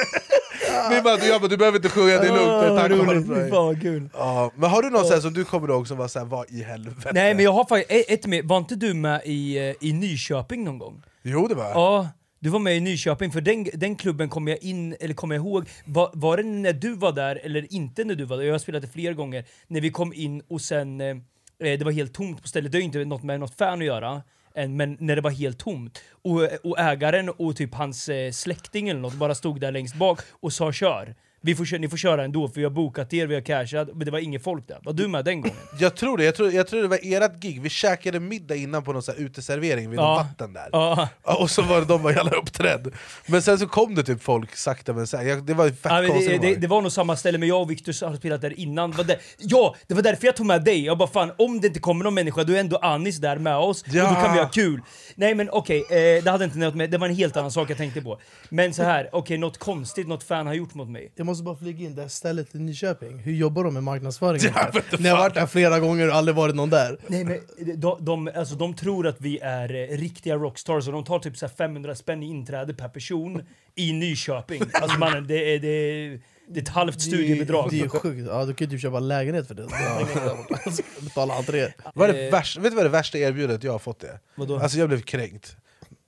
Vi 0.90 1.02
bara, 1.02 1.18
jag 1.26 1.42
bara 1.42 1.48
du 1.48 1.58
behöver 1.58 1.78
inte 1.78 1.90
sjunga, 1.90 2.18
det 2.18 2.28
är 2.28 2.34
lugnt, 2.34 2.80
tack 2.82 2.92
roligt. 2.92 3.50
fan 3.50 3.82
kul. 3.82 4.10
Ja, 4.14 4.52
Men 4.56 4.70
har 4.70 4.82
du 4.82 4.90
någon 4.90 5.06
sån 5.06 5.22
som 5.22 5.34
du 5.34 5.46
kommer 5.46 5.68
ihåg 5.70 5.88
som 5.88 5.98
var 5.98 6.08
såhär, 6.08 6.26
vad 6.26 6.50
i 6.52 6.64
helvete? 6.64 7.10
Nej 7.14 7.34
men 7.34 7.44
jag 7.46 7.52
har 7.52 7.66
faktiskt 7.66 8.10
ett- 8.10 8.26
med, 8.26 8.46
var 8.46 8.58
inte 8.58 8.76
du 8.76 8.94
med 8.94 9.22
i, 9.26 9.58
eh, 9.58 9.88
i 9.90 9.94
Nyköping 9.94 10.64
någon 10.64 10.78
gång? 10.80 11.04
Jo 11.24 11.48
det 11.48 11.56
var 11.56 11.64
Ja, 11.70 12.08
du 12.40 12.50
var 12.50 12.60
med 12.60 12.78
i 12.78 12.80
Nyköping, 12.80 13.32
för 13.32 13.42
den, 13.42 13.68
den 13.74 13.96
klubben 13.96 14.30
kommer 14.30 14.52
jag 14.52 14.64
in, 14.64 14.96
eller 15.00 15.14
kommer 15.14 15.36
jag 15.36 15.46
ihåg, 15.46 15.70
var, 15.86 16.12
var 16.14 16.38
det 16.38 16.44
när 16.44 16.74
du 16.74 16.96
var 16.96 17.12
där 17.12 17.40
eller 17.44 17.74
inte 17.74 18.04
när 18.04 18.16
du 18.16 18.26
var 18.26 18.38
där? 18.38 18.44
Jag 18.44 18.54
har 18.54 18.60
spelat 18.60 18.82
det 18.82 18.88
flera 18.88 19.14
gånger, 19.14 19.46
när 19.68 19.82
vi 19.82 19.90
kom 19.90 20.14
in 20.14 20.42
och 20.48 20.62
sen, 20.62 21.02
eh, 21.02 21.08
eh, 21.08 21.80
det 21.80 21.84
var 21.84 21.92
helt 21.92 22.14
tomt 22.14 22.42
på 22.42 22.48
stället, 22.48 22.72
det 22.72 22.78
har 22.78 22.80
ju 22.80 22.86
inte 22.86 23.06
något 23.06 23.24
med 23.24 23.40
något 23.40 23.58
fan 23.58 23.80
att 23.80 23.86
göra. 23.86 24.22
än, 24.56 24.78
Men 24.78 24.98
när 25.00 25.16
det 25.16 25.22
var 25.22 25.32
helt 25.32 25.60
tomt 25.60 26.04
och, 26.12 26.42
och 26.64 26.80
ägaren 26.80 27.30
och 27.30 27.56
typ 27.56 27.74
hans 27.74 28.10
eh, 28.10 28.32
släkting 28.32 28.90
eller 28.90 29.00
något 29.00 29.14
bara 29.14 29.36
stod 29.36 29.60
där 29.60 29.72
längst 29.72 29.96
bak 29.96 30.20
och 30.30 30.54
sa 30.54 30.72
kör. 30.72 31.16
Vi 31.42 31.56
får, 31.56 31.80
ni 31.80 31.90
får 31.90 31.98
köra 31.98 32.24
ändå 32.24 32.48
för 32.48 32.56
vi 32.56 32.64
har 32.64 32.72
bokat 32.72 33.14
er, 33.14 33.28
vi 33.28 33.34
har 33.36 33.42
cashat, 33.42 33.88
men 33.94 34.06
det 34.06 34.12
var 34.12 34.20
ingen 34.20 34.42
folk 34.42 34.68
där. 34.68 34.78
Var 34.84 34.94
du 34.94 35.08
med 35.08 35.26
den 35.26 35.42
gången? 35.42 35.58
Jag 35.80 35.96
tror 35.96 36.18
det, 36.18 36.24
jag 36.24 36.36
tror, 36.36 36.52
jag 36.54 36.68
tror 36.68 36.82
det 36.82 36.88
var 36.88 37.00
ert 37.04 37.40
gig, 37.40 37.62
vi 37.62 37.70
käkade 37.70 38.20
middag 38.20 38.56
innan 38.56 38.84
på 38.84 38.94
någon 38.94 39.04
så 39.04 39.14
uteservering 39.14 39.90
vid 39.90 40.00
Ja. 40.00 40.16
vatten 40.16 40.54
där 40.54 40.70
Ja. 40.72 41.10
Och 41.24 41.50
så 41.52 41.62
var 41.62 41.80
det 41.80 41.86
de 41.86 42.02
var 42.04 42.12
jävla 42.12 42.32
uppträdd 42.32 42.94
Men 43.28 43.42
sen 43.42 43.60
så 43.60 43.68
kom 43.68 43.96
det 43.96 44.04
typ 44.04 44.24
folk 44.24 44.56
sakta 44.56 44.94
men 44.94 45.08
säkert, 45.08 45.48
det 45.48 45.54
var 45.54 45.70
fett 45.70 45.78
Ja, 45.84 46.02
det, 46.02 46.38
det, 46.38 46.56
det 46.56 46.68
var 46.68 46.82
nog 46.82 46.92
samma 46.92 47.16
ställe, 47.16 47.38
men 47.38 47.48
jag 47.50 47.62
och 47.62 47.72
Victor 47.72 48.06
har 48.08 48.16
spelat 48.16 48.42
där 48.42 48.60
innan. 48.60 48.92
Det 48.92 48.98
var 48.98 49.04
där, 49.04 49.18
ja, 49.38 49.76
det 49.88 49.94
var 49.94 50.02
därför 50.02 50.26
jag 50.26 50.36
tog 50.36 50.46
med 50.46 50.64
dig. 50.64 50.86
Jag 50.86 50.98
bara 50.98 51.08
fan, 51.10 51.32
om 51.38 51.62
det 51.62 51.68
inte 51.68 51.80
kommer 51.80 52.04
någon 52.04 52.14
människa, 52.14 52.44
då 52.44 52.54
är 52.54 52.60
ändå 52.60 52.78
Anis 52.78 53.18
där 53.18 53.38
med 53.38 53.58
oss. 53.58 53.82
Och 53.82 53.88
Ja. 53.92 54.04
då 54.10 54.16
kan 54.16 54.34
vi 54.34 54.40
ha 54.40 54.50
kul. 54.50 54.82
Nej 55.16 55.36
men 55.36 55.50
okej, 55.50 55.78
eh, 55.90 56.24
det 56.24 56.32
hade 56.32 56.46
inte 56.46 56.58
något 56.58 56.76
med, 56.76 56.90
det 56.92 56.98
var 56.98 57.08
en 57.08 57.16
helt 57.16 57.38
annan 57.38 57.52
sak 57.52 57.70
jag 57.70 57.78
tänkte 57.78 58.02
på. 58.02 58.20
Men 58.50 58.74
så 58.74 58.84
här, 58.84 59.10
okej, 59.12 59.38
något 59.38 59.58
konstigt 59.58 60.08
något 60.08 60.24
fan 60.24 60.48
har 60.48 60.54
gjort 60.54 60.74
mot 60.74 60.90
mig. 60.90 61.12
Måste 61.38 61.46
bara 61.46 61.56
flyga 61.56 61.86
in 61.86 61.96
det 61.96 62.02
här 62.02 62.10
stället 62.10 62.56
i 62.56 62.60
Nyköping, 62.60 63.20
hur 63.20 63.34
jobbar 63.34 63.64
de 63.64 63.74
med 63.74 63.84
marknadsföringen? 63.84 64.52
Ja, 64.56 64.72
Ni 65.00 65.10
har 65.10 65.16
fan. 65.16 65.24
varit 65.24 65.34
där 65.34 65.46
flera 65.46 65.80
gånger 65.80 66.10
och 66.10 66.16
aldrig 66.16 66.36
varit 66.36 66.56
någon 66.56 66.70
där. 66.70 66.98
Nej 67.08 67.24
men 67.26 67.40
de, 67.80 67.98
de, 68.06 68.30
alltså, 68.36 68.56
de 68.56 68.74
tror 68.76 69.08
att 69.08 69.22
vi 69.22 69.40
är 69.40 69.76
eh, 69.76 69.98
riktiga 69.98 70.36
rockstars 70.36 70.88
och 70.88 70.94
de 70.94 71.04
tar 71.04 71.20
typ 71.20 71.38
så 71.38 71.46
här 71.46 71.54
500 71.54 71.96
spänn 71.96 72.24
i 72.24 72.26
inträde 72.26 72.74
per 72.74 72.90
person 72.90 73.42
i 73.76 73.94
Nyköping. 73.94 74.62
Alltså 74.74 75.00
mannen, 75.00 75.28
det 75.28 75.56
är, 75.56 75.60
det 75.60 75.68
är, 75.68 76.20
det 76.50 76.60
är 76.60 76.62
ett 76.64 76.70
halvt 76.70 77.02
studiebidrag. 77.02 77.70
Det 77.72 77.80
är 77.80 77.84
ju 77.84 77.90
sjukt, 77.90 78.28
ja, 78.32 78.46
du 78.46 78.54
kan 78.54 78.68
ju 78.68 78.72
typ 78.72 78.82
köpa 78.82 79.00
lägenhet 79.00 79.48
för 79.48 79.56
det. 79.56 79.64
Alltså, 80.66 80.84
Betala 81.02 81.34
entré. 81.38 81.68
Vad 81.94 82.10
är 82.10 82.14
det 82.14 82.30
värsta, 82.32 82.62
vet 82.62 82.72
du 82.72 82.76
vad 82.76 82.86
det 82.86 82.90
värsta 82.90 83.18
erbjudandet 83.18 83.64
jag 83.64 83.72
har 83.72 83.80
fått 83.80 84.00
det? 84.00 84.20
Vadå? 84.36 84.60
Alltså 84.60 84.80
jag 84.80 84.88
blev 84.90 85.02
kränkt 85.02 85.58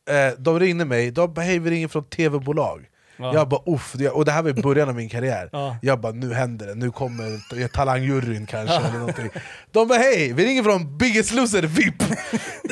eh, 0.09 0.39
De 0.39 0.59
ringde 0.59 0.85
mig, 0.85 1.11
de 1.11 1.33
bara 1.33 1.41
hej 1.41 1.59
vi 1.59 1.69
ringer 1.69 1.87
från 1.87 2.03
tv-bolag 2.03 2.88
Ja. 3.19 3.33
Jag 3.33 3.49
bara 3.49 3.61
uff, 3.65 3.95
och 4.13 4.25
det 4.25 4.31
här 4.31 4.41
var 4.41 4.49
i 4.49 4.53
början 4.53 4.89
av 4.89 4.95
min 4.95 5.09
karriär 5.09 5.49
Ja. 5.51 5.77
Jag 5.81 5.99
bara 6.01 6.11
nu 6.13 6.33
händer 6.33 6.67
det, 6.67 6.75
nu 6.75 6.91
kommer 6.91 7.67
talangjuryn 7.67 8.45
kanske 8.45 8.75
eller 8.75 8.99
någonting 8.99 9.29
De 9.71 9.87
bara 9.87 9.99
hej, 9.99 10.33
vi 10.33 10.45
ringer 10.45 10.63
från 10.63 10.97
Biggest 10.97 11.31
Loser 11.33 11.61
VIP 11.61 12.03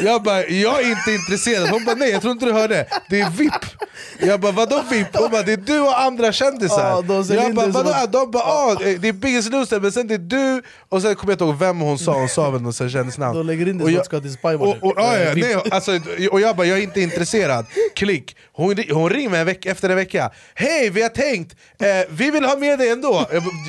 Jag 0.04 0.24
bara 0.24 0.46
jag 0.46 0.82
är 0.82 0.90
inte 0.90 1.12
intresserad, 1.12 1.70
hon 1.70 1.86
bara 1.86 1.96
nej 1.96 2.10
jag 2.10 2.22
tror 2.22 2.32
inte 2.32 2.46
du 2.46 2.54
hörde, 2.54 2.86
det 3.10 3.20
är 3.22 3.30
VIP 3.30 3.54
Jag 4.20 4.40
bara 4.40 4.52
vadå 4.52 4.82
VIP? 4.92 5.08
Hon 5.14 5.32
bara 5.32 5.42
det 5.42 5.54
är 5.54 5.58
du 5.58 5.80
och 5.80 6.02
andra 6.02 6.32
kändisar 6.32 6.90
Ja, 6.90 7.02
de 7.02 7.34
Jag 7.36 7.56
bara 7.56 7.68
vadå? 7.68 7.90
att- 7.90 8.12
De 8.12 8.32
bara 8.32 8.44
ah, 8.44 8.76
det 9.00 9.08
är 9.08 9.14
Biggest 9.14 9.52
Loser 9.52 9.80
men 9.80 9.92
sen 9.92 10.08
det 10.08 10.14
är 10.14 10.18
du, 10.18 10.62
och 10.90 11.02
sen 11.02 11.16
kommer 11.16 11.32
jag 11.32 11.36
inte 11.36 11.44
ihåg 11.44 11.56
vem 11.60 11.80
hon 11.80 11.98
sa, 12.00 12.14
hon 12.20 12.30
sa 12.30 12.50
väl 12.50 12.62
något 12.62 12.92
kändisnamn 12.92 13.38
De 13.38 13.46
lägger 13.48 13.68
in 13.70 13.78
det 13.78 13.84
Och 13.84 13.90
som 13.90 14.00
att 14.00 14.06
ska 14.06 14.20
till 14.20 14.34
Spywater. 14.34 14.84
och, 14.86 14.92
och, 14.92 14.94
ja, 14.98 15.32
VIP. 15.34 15.46
nej, 15.46 15.56
alltså, 15.72 15.92
och 16.32 16.42
jag 16.42 16.56
bara, 16.56 16.68
jag 16.68 16.78
är 16.78 16.82
inte 16.82 17.02
intresserad. 17.02 17.66
Klick. 17.96 18.36
Hon, 18.58 18.76
hon 18.92 19.10
ringer 19.10 19.30
mig 19.30 19.40
en 19.40 19.46
vecka, 19.46 19.72
efter 19.72 19.90
en 19.90 19.96
vecka. 19.96 20.32
Hej, 20.56 20.90
vi 20.90 21.02
har 21.02 21.10
tänkt, 21.10 21.56
eh, 21.80 21.88
vi 22.10 22.32
vill 22.32 22.44
ha 22.46 22.56
med 22.58 22.80
dig 22.80 22.90
ändå. 22.90 23.26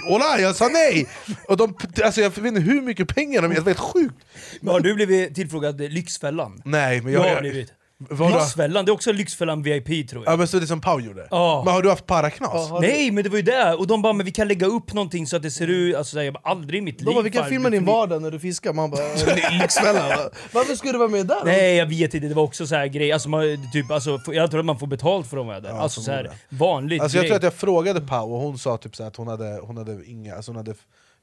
Ola, 0.08 0.40
jag 0.40 0.56
sa 0.56 0.68
nej! 0.68 1.08
Och 1.48 1.56
de, 1.56 1.74
alltså, 2.04 2.20
jag 2.20 2.30
vet 2.30 2.44
inte 2.44 2.60
hur 2.60 2.82
mycket 2.82 3.08
pengar 3.08 3.42
de 3.42 3.48
ger, 3.48 3.54
det 3.54 3.60
var 3.60 3.66
helt 3.72 3.78
sjukt. 3.78 4.14
Men 4.60 4.72
har 4.72 4.80
du 4.80 4.94
blivit 4.94 5.34
tillfrågad 5.34 5.80
Lyxfällan? 5.80 6.62
Nej, 6.64 7.00
men 7.00 7.12
Jag 7.12 7.26
jag... 7.26 7.34
har 7.34 7.40
blivit. 7.40 7.72
Vadå? 8.00 8.38
Lyxfällan, 8.38 8.84
det 8.84 8.90
är 8.90 8.94
också 8.94 9.12
Lyxfällan 9.12 9.62
VIP 9.62 10.08
tror 10.10 10.24
jag. 10.24 10.32
Ja 10.32 10.36
men 10.36 10.48
så 10.48 10.58
det 10.58 10.66
som 10.66 10.80
Pau 10.80 11.00
gjorde? 11.00 11.28
Ja. 11.30 11.62
Men 11.64 11.74
har 11.74 11.82
du 11.82 11.90
haft 11.90 12.06
paraknas? 12.06 12.70
Nej 12.80 13.10
men 13.10 13.24
det 13.24 13.30
var 13.30 13.36
ju 13.36 13.42
det, 13.42 13.74
och 13.74 13.86
de 13.86 14.02
bara 14.02 14.12
men 14.12 14.26
vi 14.26 14.32
kan 14.32 14.48
lägga 14.48 14.66
upp 14.66 14.92
någonting 14.92 15.26
så 15.26 15.36
att 15.36 15.42
det 15.42 15.50
ser 15.50 15.66
ut, 15.68 15.96
alltså 15.96 16.12
så 16.12 16.18
här, 16.18 16.24
jag 16.24 16.34
bara, 16.34 16.40
aldrig 16.50 16.78
i 16.78 16.84
mitt 16.84 17.00
liv 17.00 17.04
De 17.06 17.14
bara, 17.14 17.22
vi 17.22 17.30
kan 17.30 17.48
filma 17.48 17.70
din 17.70 17.84
för- 17.86 17.92
vardag 17.92 18.22
när 18.22 18.30
du 18.30 18.40
fiskar, 18.40 18.72
man 18.72 18.90
bara 18.90 19.00
Lyxfällan 19.62 20.08
va? 20.08 20.30
Varför 20.52 20.74
skulle 20.74 20.92
du 20.92 20.98
vara 20.98 21.08
med 21.08 21.26
där? 21.26 21.44
Nej 21.44 21.74
jag 21.76 21.86
vet 21.86 22.14
inte, 22.14 22.28
det 22.28 22.34
var 22.34 22.42
också 22.42 22.66
så 22.66 22.74
här 22.74 22.86
grej, 22.86 23.12
alltså, 23.12 23.28
man, 23.28 23.70
typ, 23.72 23.90
alltså, 23.90 24.18
jag 24.26 24.50
tror 24.50 24.60
att 24.60 24.66
man 24.66 24.78
får 24.78 24.86
betalt 24.86 25.26
för 25.26 25.36
att 25.36 25.46
vara 25.46 25.60
där. 25.60 25.70
alltså 25.70 26.00
så 26.00 26.10
här, 26.10 26.30
vanligt 26.48 27.02
Alltså 27.02 27.16
jag 27.18 27.22
grej. 27.22 27.28
tror 27.30 27.36
att 27.36 27.42
jag 27.42 27.54
frågade 27.54 28.00
Pau 28.00 28.32
och 28.34 28.40
hon 28.40 28.58
sa 28.58 28.76
typ 28.76 28.96
så 28.96 29.02
här 29.02 29.08
att 29.10 29.16
hon 29.16 29.28
hade, 29.28 29.60
hon 29.62 29.76
hade 29.76 30.04
inga, 30.06 30.36
alltså 30.36 30.50
hon 30.50 30.56
hade 30.56 30.74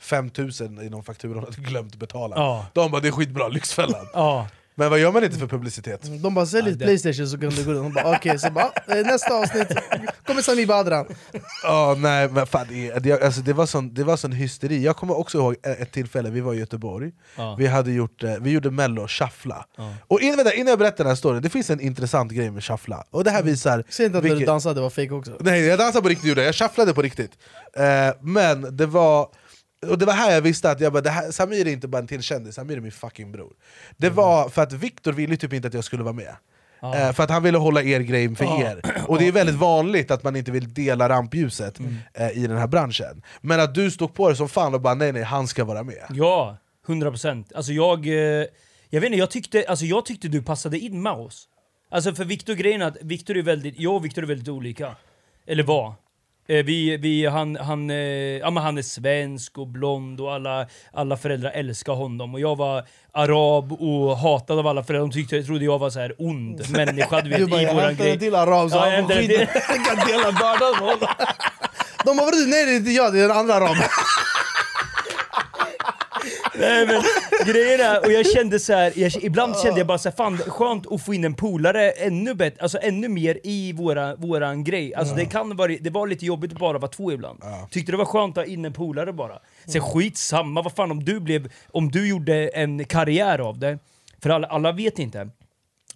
5000 0.02 0.82
i 0.82 0.90
någon 0.90 1.04
faktura 1.04 1.34
hon 1.34 1.44
hade 1.44 1.62
glömt 1.70 1.96
betala. 1.96 2.36
Ja. 2.36 2.66
De 2.74 2.92
bara 2.92 3.02
det 3.02 3.08
är 3.08 3.12
skitbra, 3.12 3.48
Lyxfällan. 3.48 4.08
Ja. 4.14 4.48
Men 4.78 4.90
vad 4.90 5.00
gör 5.00 5.12
man 5.12 5.24
inte 5.24 5.38
för 5.40 5.48
publicitet? 5.48 6.02
De 6.22 6.34
bara 6.34 6.46
säljer 6.46 6.74
ett 6.74 6.80
Playstation 6.80 7.28
så 7.28 7.38
kan 7.38 7.50
du 7.50 7.64
gå 7.66 7.72
runt 7.74 7.86
och 7.98 8.04
bara 8.04 8.16
okej, 8.18 8.40
så 8.40 8.52
bara 8.52 8.72
eh, 8.88 9.06
nästa 9.06 9.34
avsnitt 9.34 9.68
kommer 10.26 10.42
Sami 10.42 10.66
Badran. 10.66 11.06
Ja, 11.64 11.96
nej 12.00 12.30
men 12.30 12.48
fan, 12.48 12.68
det, 13.02 13.22
alltså, 13.24 13.42
det, 13.42 13.54
var 13.54 13.66
sån, 13.66 13.94
det 13.94 14.04
var 14.04 14.18
sån 14.18 14.32
hysteri. 14.32 14.84
Jag 14.84 14.96
kommer 14.96 15.18
också 15.18 15.38
ihåg 15.38 15.56
ett 15.64 15.92
tillfälle, 15.92 16.30
vi 16.30 16.42
var 16.42 16.54
i 16.54 16.58
Göteborg, 16.60 17.12
Ja. 17.36 17.56
vi, 17.60 17.68
hade 17.68 17.92
gjort, 17.92 18.24
eh, 18.24 18.34
vi 18.42 18.50
gjorde 18.52 18.72
mello, 18.72 19.08
shuffla. 19.08 19.66
Och 20.08 20.22
innan, 20.22 20.38
vänta, 20.38 20.54
innan 20.54 20.68
jag 20.70 20.80
berättar 20.80 20.98
den 20.98 21.08
här 21.08 21.16
storyn, 21.16 21.42
det 21.42 21.50
finns 21.50 21.70
en 21.70 21.80
intressant 21.80 22.32
grej 22.32 22.52
med 22.52 22.64
shuffla. 22.64 23.04
Och 23.12 23.24
det 23.24 23.32
här 23.32 23.44
visar... 23.44 23.84
Säg 23.90 24.06
inte 24.06 24.18
att 24.18 24.24
när 24.24 24.30
du 24.30 24.36
vilket- 24.36 24.48
dansade 24.48 24.82
var 24.82 24.90
fake 24.90 25.12
också. 25.14 25.32
Nej, 25.40 25.66
jag 25.66 25.80
dansade 25.80 26.02
på 26.02 26.10
riktigt, 26.10 26.38
jag 26.38 26.56
shufflade 26.56 26.94
på 26.94 27.02
riktigt. 27.02 27.32
Eh, 27.78 28.16
men 28.22 28.78
det 28.78 28.86
var... 28.86 29.28
Och 29.88 29.98
det 29.98 30.06
var 30.06 30.14
här 30.14 30.32
jag 30.34 30.42
visste 30.42 30.72
att 30.72 30.80
jag 30.80 30.94
bara, 30.94 31.02
det 31.02 31.10
här, 31.10 31.32
Samir 31.32 31.68
är 31.68 31.72
inte 31.72 31.88
bara 31.88 31.98
en 31.98 32.08
till 32.08 32.22
kändis, 32.22 32.56
Samir 32.56 32.78
är 32.78 32.82
min 32.82 32.92
fucking 32.92 33.32
bror. 33.32 33.54
Det 33.98 34.10
var 34.10 34.50
för 34.50 34.62
att 34.62 34.74
Viktor 34.74 35.12
ville 35.12 35.38
typ 35.38 35.54
inte 35.54 35.68
att 35.68 35.74
jag 35.74 35.84
skulle 35.84 36.04
vara 36.04 36.14
med. 36.14 36.36
Ja. 36.80 36.96
Eh, 36.96 37.14
för 37.14 37.24
att 37.24 37.30
han 37.30 37.44
ville 37.44 37.58
hålla 37.58 37.84
er 37.84 38.00
grej 38.00 38.36
för 38.36 38.46
Ja. 38.46 38.62
er. 38.62 38.82
Och 39.08 39.20
det 39.20 39.28
är 39.28 39.32
väldigt 39.42 39.56
vanligt 39.56 40.12
att 40.12 40.24
man 40.24 40.36
inte 40.36 40.52
vill 40.52 40.74
dela 40.74 41.10
rampljuset 41.10 41.80
Mm. 41.80 41.96
eh, 42.14 42.30
i 42.38 42.48
den 42.48 42.58
här 42.58 42.68
branschen. 42.68 43.22
Men 43.42 43.60
att 43.60 43.76
du 43.76 43.92
stod 43.92 44.14
på 44.14 44.30
det 44.30 44.36
som 44.36 44.50
fan 44.50 44.74
och 44.74 44.82
bara 44.82 44.94
nej 44.94 45.12
nej, 45.12 45.24
han 45.24 45.48
ska 45.48 45.64
vara 45.64 45.84
med. 45.84 46.06
Ja, 46.10 46.58
100 46.88 47.10
procent. 47.12 47.52
Alltså 47.56 47.72
jag... 47.72 48.08
eh, 48.08 48.46
Jag 48.90 49.02
vet 49.02 49.04
inte, 49.08 49.18
jag 49.20 49.32
tyckte, 49.32 49.66
alltså 49.68 49.86
jag 49.86 50.06
tyckte 50.06 50.28
du 50.28 50.42
passade 50.44 50.80
in 50.80 51.02
med 51.02 51.14
oss. 51.14 51.48
Alltså 51.92 52.16
för 52.16 52.26
Viktor, 52.26 52.54
grejen 52.54 52.82
att 52.82 52.98
Viktor 53.02 53.38
är 53.38 53.42
väldigt... 53.42 53.80
Jag 53.80 53.96
och 53.96 54.06
Viktor 54.06 54.22
är 54.24 54.28
väldigt 54.28 54.48
olika. 54.50 54.96
Eller 55.48 55.64
var. 55.64 55.94
Eh, 56.48 56.64
Vi, 56.66 56.98
vi, 56.98 57.26
han, 57.26 57.56
han, 57.56 57.90
eh, 57.90 57.96
ja, 58.38 58.50
men 58.50 58.64
han 58.64 58.78
är 58.78 58.82
svensk 58.82 59.58
och 59.58 59.68
blond 59.68 60.22
och 60.22 60.34
alla, 60.34 60.68
alla 60.94 61.18
föräldrar 61.18 61.52
älskar 61.52 61.94
honom. 61.94 62.34
Och 62.34 62.40
jag 62.40 62.56
var 62.58 62.84
arab 63.12 63.72
och 63.72 64.18
hatad 64.18 64.60
av 64.60 64.68
alla 64.68 64.84
föräldrar. 64.84 65.08
De 65.08 65.14
tyckte, 65.14 65.44
trodde 65.44 65.66
jag 65.66 65.80
var 65.80 65.90
så 65.90 66.00
här 66.00 66.14
ond 66.18 66.70
människa 66.78 67.22
du 67.22 67.30
vet, 67.30 67.40
Du 67.40 67.46
bara, 67.48 67.62
i 67.62 67.64
jag 67.64 67.74
våran 67.74 67.96
grej. 67.96 68.20
till 68.20 68.36
arab 68.36 68.70
så 68.72 68.78
Ja, 68.78 68.90
han 68.96 69.06
får 69.08 69.16
Jag 69.16 69.86
kan 69.86 70.08
dela 70.08 70.32
bördan 70.32 70.72
med 70.72 70.80
honom. 70.80 71.08
De 72.06 72.18
bara 72.18 72.26
"Vadå? 72.26 72.38
nej 72.48 72.66
det 72.66 72.72
är 72.72 72.76
inte 72.78 72.92
jag, 72.92 73.14
det 73.14 73.20
är 73.20 73.28
den 73.28 73.38
andra 73.38 73.54
araben. 73.54 73.90
Nej 76.60 76.88
men 76.88 77.02
grejen 77.46 77.80
är, 77.80 78.06
och 78.06 78.12
jag 78.12 78.26
kände 78.32 78.60
så 78.60 78.74
här, 78.74 78.94
jag, 78.96 79.16
ibland 79.24 79.58
kände 79.58 79.80
jag 79.80 79.88
bara 79.88 79.98
så 79.98 80.10
här, 80.10 80.16
fan 80.16 80.38
skönt 80.38 80.92
att 80.92 81.02
få 81.02 81.14
in 81.14 81.24
en 81.24 81.34
polare 81.34 81.92
ännu 81.92 82.34
bättre, 82.34 82.62
alltså 82.62 82.78
ännu 82.82 83.08
mer 83.08 83.40
i 83.44 83.74
våra, 83.74 84.16
våran 84.16 84.64
grej. 84.64 84.96
Alltså 84.96 85.16
det 85.16 85.26
kan 85.26 85.56
vara, 85.56 85.72
det 85.82 85.90
var 85.90 86.08
lite 86.08 86.26
jobbigt 86.26 86.54
att 86.54 86.60
bara 86.60 86.78
vara 86.78 86.92
två 86.92 87.12
ibland. 87.12 87.44
Tyckte 87.72 87.92
det 87.92 87.98
var 87.98 88.06
skönt 88.06 88.38
att 88.38 88.46
ha 88.46 88.54
in 88.54 88.66
en 88.66 88.74
polare 88.74 89.14
bara. 89.14 89.40
Sen 89.66 89.82
skitsamma, 89.82 90.62
vad 90.62 90.76
fan 90.76 90.92
om 90.92 91.04
du 91.04 91.20
blev, 91.20 91.52
om 91.72 91.92
du 91.92 92.08
gjorde 92.08 92.48
en 92.48 92.86
karriär 92.86 93.40
av 93.40 93.60
det, 93.60 93.80
för 94.24 94.30
alla, 94.30 94.48
alla 94.48 94.72
vet 94.72 95.00
inte. 95.00 95.30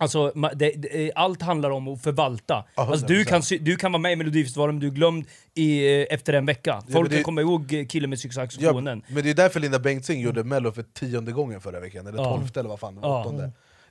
Alltså, 0.01 0.31
det, 0.55 0.71
det, 0.71 1.11
allt 1.15 1.41
handlar 1.41 1.69
om 1.69 1.87
att 1.87 2.03
förvalta. 2.03 2.65
Ja, 2.75 2.87
alltså, 2.91 3.05
du, 3.07 3.23
100%. 3.23 3.25
kan, 3.25 3.41
du 3.65 3.75
kan 3.75 3.91
vara 3.91 4.01
med 4.01 4.11
i 4.11 4.15
Melodifestivalen 4.15 4.75
men 4.75 4.79
du 4.81 4.87
är 4.87 4.91
glömd 4.91 5.25
i, 5.55 6.01
eh, 6.01 6.05
efter 6.09 6.33
en 6.33 6.45
vecka. 6.45 6.81
Folk 6.91 7.09
det- 7.09 7.15
kan 7.15 7.23
komma 7.23 7.41
ihåg 7.41 7.73
eh, 7.73 7.85
killen 7.85 8.09
med 8.09 8.19
Ja, 8.23 8.31
saxofonen. 8.31 9.01
men 9.07 9.23
det 9.23 9.29
är 9.29 9.33
därför 9.33 9.59
Linda 9.59 9.79
Bengtzing 9.79 10.21
gjorde 10.21 10.43
mello 10.43 10.71
för 10.71 10.83
tionde 10.83 11.31
gången 11.31 11.61
förra 11.61 11.79
veckan, 11.79 12.07
eller 12.07 12.17
Ja. 12.17 12.37
tolfte 12.37 12.59
eller 12.59 12.69
vad 12.69 12.79
fan, 12.79 12.99
Ja. 13.01 13.23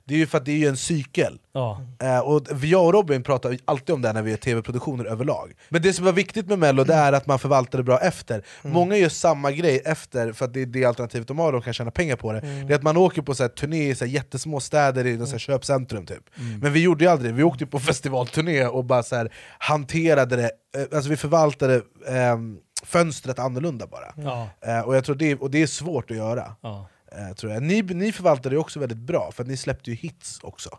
Det 0.09 0.15
är 0.15 0.17
ju 0.17 0.27
för 0.27 0.37
att 0.37 0.45
det 0.45 0.51
är 0.51 0.57
ju 0.57 0.67
en 0.67 0.77
cykel. 0.77 1.39
Ja. 1.53 1.81
Eh, 2.01 2.19
och 2.19 2.41
jag 2.63 2.85
och 2.85 2.93
Robin 2.93 3.23
pratar 3.23 3.57
alltid 3.65 3.95
om 3.95 4.01
det 4.01 4.13
när 4.13 4.21
vi 4.21 4.31
gör 4.31 4.37
tv-produktioner 4.37 5.05
överlag. 5.05 5.53
Men 5.69 5.81
det 5.81 5.93
som 5.93 6.05
var 6.05 6.11
viktigt 6.11 6.47
med 6.47 6.59
mello 6.59 6.83
det 6.83 6.93
är 6.93 7.13
att 7.13 7.25
man 7.27 7.39
förvaltar 7.39 7.77
det 7.77 7.83
bra 7.83 7.99
efter. 7.99 8.43
Många 8.61 8.97
gör 8.97 9.09
samma 9.09 9.51
grej 9.51 9.81
efter, 9.85 10.31
för 10.33 10.45
att 10.45 10.53
det 10.53 10.61
är 10.61 10.65
det 10.65 10.85
alternativet 10.85 11.27
de 11.27 11.39
har 11.39 11.47
och 11.47 11.53
de 11.53 11.61
kan 11.61 11.73
tjäna 11.73 11.91
pengar 11.91 12.15
på 12.15 12.33
det. 12.33 12.39
Det 12.39 12.73
är 12.73 12.75
att 12.75 12.83
man 12.83 12.97
åker 12.97 13.21
på 13.21 13.35
så 13.35 13.43
här, 13.43 13.49
turné 13.49 13.89
i 13.89 13.95
så 13.95 14.05
här, 14.05 14.11
jättesmå 14.11 14.59
städer 14.59 15.05
i 15.05 15.17
så 15.17 15.31
här, 15.31 15.37
köpcentrum 15.37 16.05
typ. 16.05 16.23
Men 16.61 16.73
vi 16.73 16.83
gjorde 16.83 17.03
ju 17.03 17.11
aldrig 17.11 17.31
det, 17.31 17.37
vi 17.37 17.43
åkte 17.43 17.65
på 17.65 17.79
festivalturné 17.89 18.65
och 18.65 18.85
bara 18.85 19.03
så 19.03 19.15
här, 19.15 19.33
hanterade 19.57 20.35
det, 20.35 20.51
eh, 20.77 20.97
alltså 20.97 21.09
vi 21.09 21.17
förvaltade 21.17 21.81
ehm, 22.07 22.57
fönstret 22.83 23.39
annorlunda 23.39 23.87
bara. 23.87 24.13
Ja. 24.15 24.49
Eh, 24.61 24.79
och 24.79 24.95
jag 24.95 25.03
tror 25.05 25.15
det, 25.15 25.35
och 25.35 25.51
det 25.51 25.61
är 25.61 25.67
svårt 25.67 26.11
att 26.11 26.17
göra. 26.17 26.55
Ja. 26.61 26.87
Eh, 27.11 27.35
tror 27.35 27.53
jag. 27.53 27.63
Ni, 27.63 27.81
ni 27.81 28.11
förvaltade 28.11 28.55
det 28.55 28.59
också 28.59 28.79
väldigt 28.79 28.97
bra, 28.97 29.31
för 29.31 29.43
ni 29.43 29.57
släppte 29.57 29.89
ju 29.89 29.95
hits 29.95 30.39
också. 30.43 30.69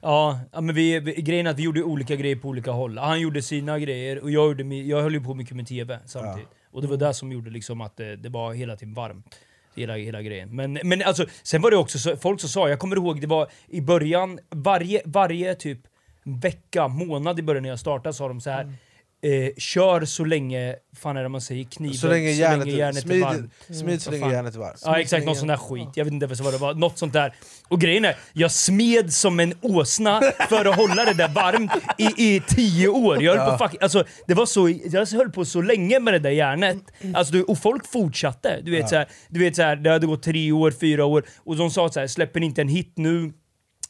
Ja, 0.00 0.40
ja, 0.52 0.60
men 0.60 0.74
vi, 0.74 1.00
vi, 1.00 1.12
grejen 1.12 1.46
är 1.46 1.50
att 1.50 1.58
vi 1.58 1.62
gjorde 1.62 1.82
olika 1.82 2.16
grejer 2.16 2.36
på 2.36 2.48
olika 2.48 2.70
håll. 2.70 2.98
Han 2.98 3.20
gjorde 3.20 3.42
sina 3.42 3.78
grejer 3.78 4.18
och 4.22 4.30
jag, 4.30 4.46
gjorde, 4.46 4.74
jag 4.74 5.02
höll 5.02 5.14
ju 5.14 5.20
på 5.20 5.34
mycket 5.34 5.56
med 5.56 5.66
TV 5.66 5.98
samtidigt. 6.06 6.48
Och 6.70 6.82
det 6.82 6.88
var 6.88 6.96
det 6.96 7.14
som 7.14 7.32
gjorde 7.32 7.50
liksom 7.50 7.80
att 7.80 7.96
det, 7.96 8.16
det 8.16 8.28
var 8.28 8.54
hela 8.54 8.76
tiden 8.76 8.94
varmt. 8.94 9.34
Hela, 9.74 9.96
hela 9.96 10.22
grejen. 10.22 10.56
Men, 10.56 10.78
men 10.84 11.02
alltså, 11.02 11.26
sen 11.42 11.62
var 11.62 11.70
det 11.70 11.76
också 11.76 11.98
så, 11.98 12.16
folk 12.16 12.40
som 12.40 12.48
sa, 12.48 12.68
jag 12.68 12.78
kommer 12.78 12.96
ihåg 12.96 13.20
det 13.20 13.26
var 13.26 13.48
i 13.68 13.80
början, 13.80 14.38
varje, 14.50 15.02
varje 15.04 15.54
typ 15.54 15.78
vecka, 16.24 16.88
månad 16.88 17.38
i 17.38 17.42
början 17.42 17.62
när 17.62 17.70
jag 17.70 17.80
startade 17.80 18.12
sa 18.12 18.28
de 18.28 18.40
så 18.40 18.50
här. 18.50 18.74
Eh, 19.22 19.48
kör 19.58 20.04
så 20.04 20.24
länge, 20.24 20.74
fan 20.96 21.16
är 21.16 21.22
det 21.22 21.28
man 21.28 21.40
säger, 21.40 21.64
kniven, 21.64 21.96
Så 21.96 22.08
länge 22.08 22.30
järnet, 22.30 22.66
är 22.66 22.92
smid, 22.92 23.20
varmt. 23.20 23.52
smid 23.70 24.02
så 24.02 24.10
Vad 24.10 24.20
länge 24.20 24.32
järnet 24.32 24.54
är 24.54 24.58
varmt. 24.58 24.82
Ja 24.84 25.00
exakt, 25.00 25.26
någon 25.26 25.36
sån 25.36 25.48
där 25.48 25.56
skit. 25.56 25.88
Jag 25.94 26.04
vet 26.04 26.12
inte 26.12 26.26
vad 26.26 26.52
det 26.52 26.58
var, 26.58 26.74
något 26.74 26.98
sånt 26.98 27.12
där. 27.12 27.34
Och 27.68 27.80
grejen 27.80 28.04
är, 28.04 28.16
jag 28.32 28.50
smed 28.52 29.12
som 29.12 29.40
en 29.40 29.54
åsna 29.62 30.20
för 30.48 30.64
att 30.64 30.76
hålla 30.76 31.04
det 31.04 31.14
där 31.14 31.28
varmt 31.28 31.72
i, 31.98 32.04
i 32.36 32.42
tio 32.48 32.88
år. 32.88 33.22
Jag 33.22 33.36
höll, 33.36 33.58
på 33.58 33.68
fuck, 33.68 33.82
alltså, 33.82 34.04
det 34.26 34.34
var 34.34 34.46
så, 34.46 34.68
jag 34.68 35.06
höll 35.06 35.30
på 35.30 35.44
så 35.44 35.60
länge 35.62 36.00
med 36.00 36.14
det 36.14 36.18
där 36.18 36.30
järnet. 36.30 36.78
Alltså, 37.14 37.32
du- 37.32 37.42
och 37.42 37.58
folk 37.58 37.86
fortsatte. 37.86 38.60
Du 38.62 38.70
vet, 38.70 38.88
så 38.88 38.96
här, 38.96 39.08
du 39.28 39.40
vet 39.40 39.56
så 39.56 39.62
här, 39.62 39.76
det 39.76 39.90
hade 39.90 40.06
gått 40.06 40.22
tre 40.22 40.52
år, 40.52 40.70
fyra 40.70 41.04
år, 41.04 41.24
och 41.44 41.56
de 41.56 41.70
sa 41.70 41.88
så 41.88 42.00
här, 42.00 42.06
släpper 42.06 42.40
ni 42.40 42.46
inte 42.46 42.60
en 42.60 42.68
hit 42.68 42.92
nu 42.96 43.32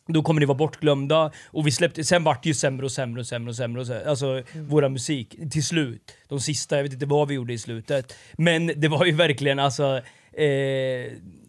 då 0.06 0.22
kommer 0.22 0.40
ni 0.40 0.46
vara 0.46 0.58
bortglömda. 0.58 1.30
Och 1.46 1.66
vi 1.66 1.70
släppte, 1.70 2.04
sen 2.04 2.24
vart 2.24 2.42
det 2.42 2.48
ju 2.48 2.54
sämre 2.54 2.84
och 2.86 2.92
sämre 2.92 3.20
och 3.20 3.26
sämre 3.26 3.50
och 3.50 3.56
sämre. 3.56 3.80
Och 3.80 3.86
sämre. 3.86 4.10
Alltså 4.10 4.42
våra 4.54 4.88
musik, 4.88 5.36
till 5.50 5.64
slut. 5.64 6.12
De 6.28 6.40
sista, 6.40 6.76
jag 6.76 6.82
vet 6.82 6.92
inte 6.92 7.06
vad 7.06 7.28
vi 7.28 7.34
gjorde 7.34 7.52
i 7.52 7.58
slutet. 7.58 8.14
Men 8.32 8.66
det 8.76 8.88
var 8.88 9.04
ju 9.04 9.12
verkligen 9.12 9.58
alltså... 9.58 10.00
Eh, 10.32 10.46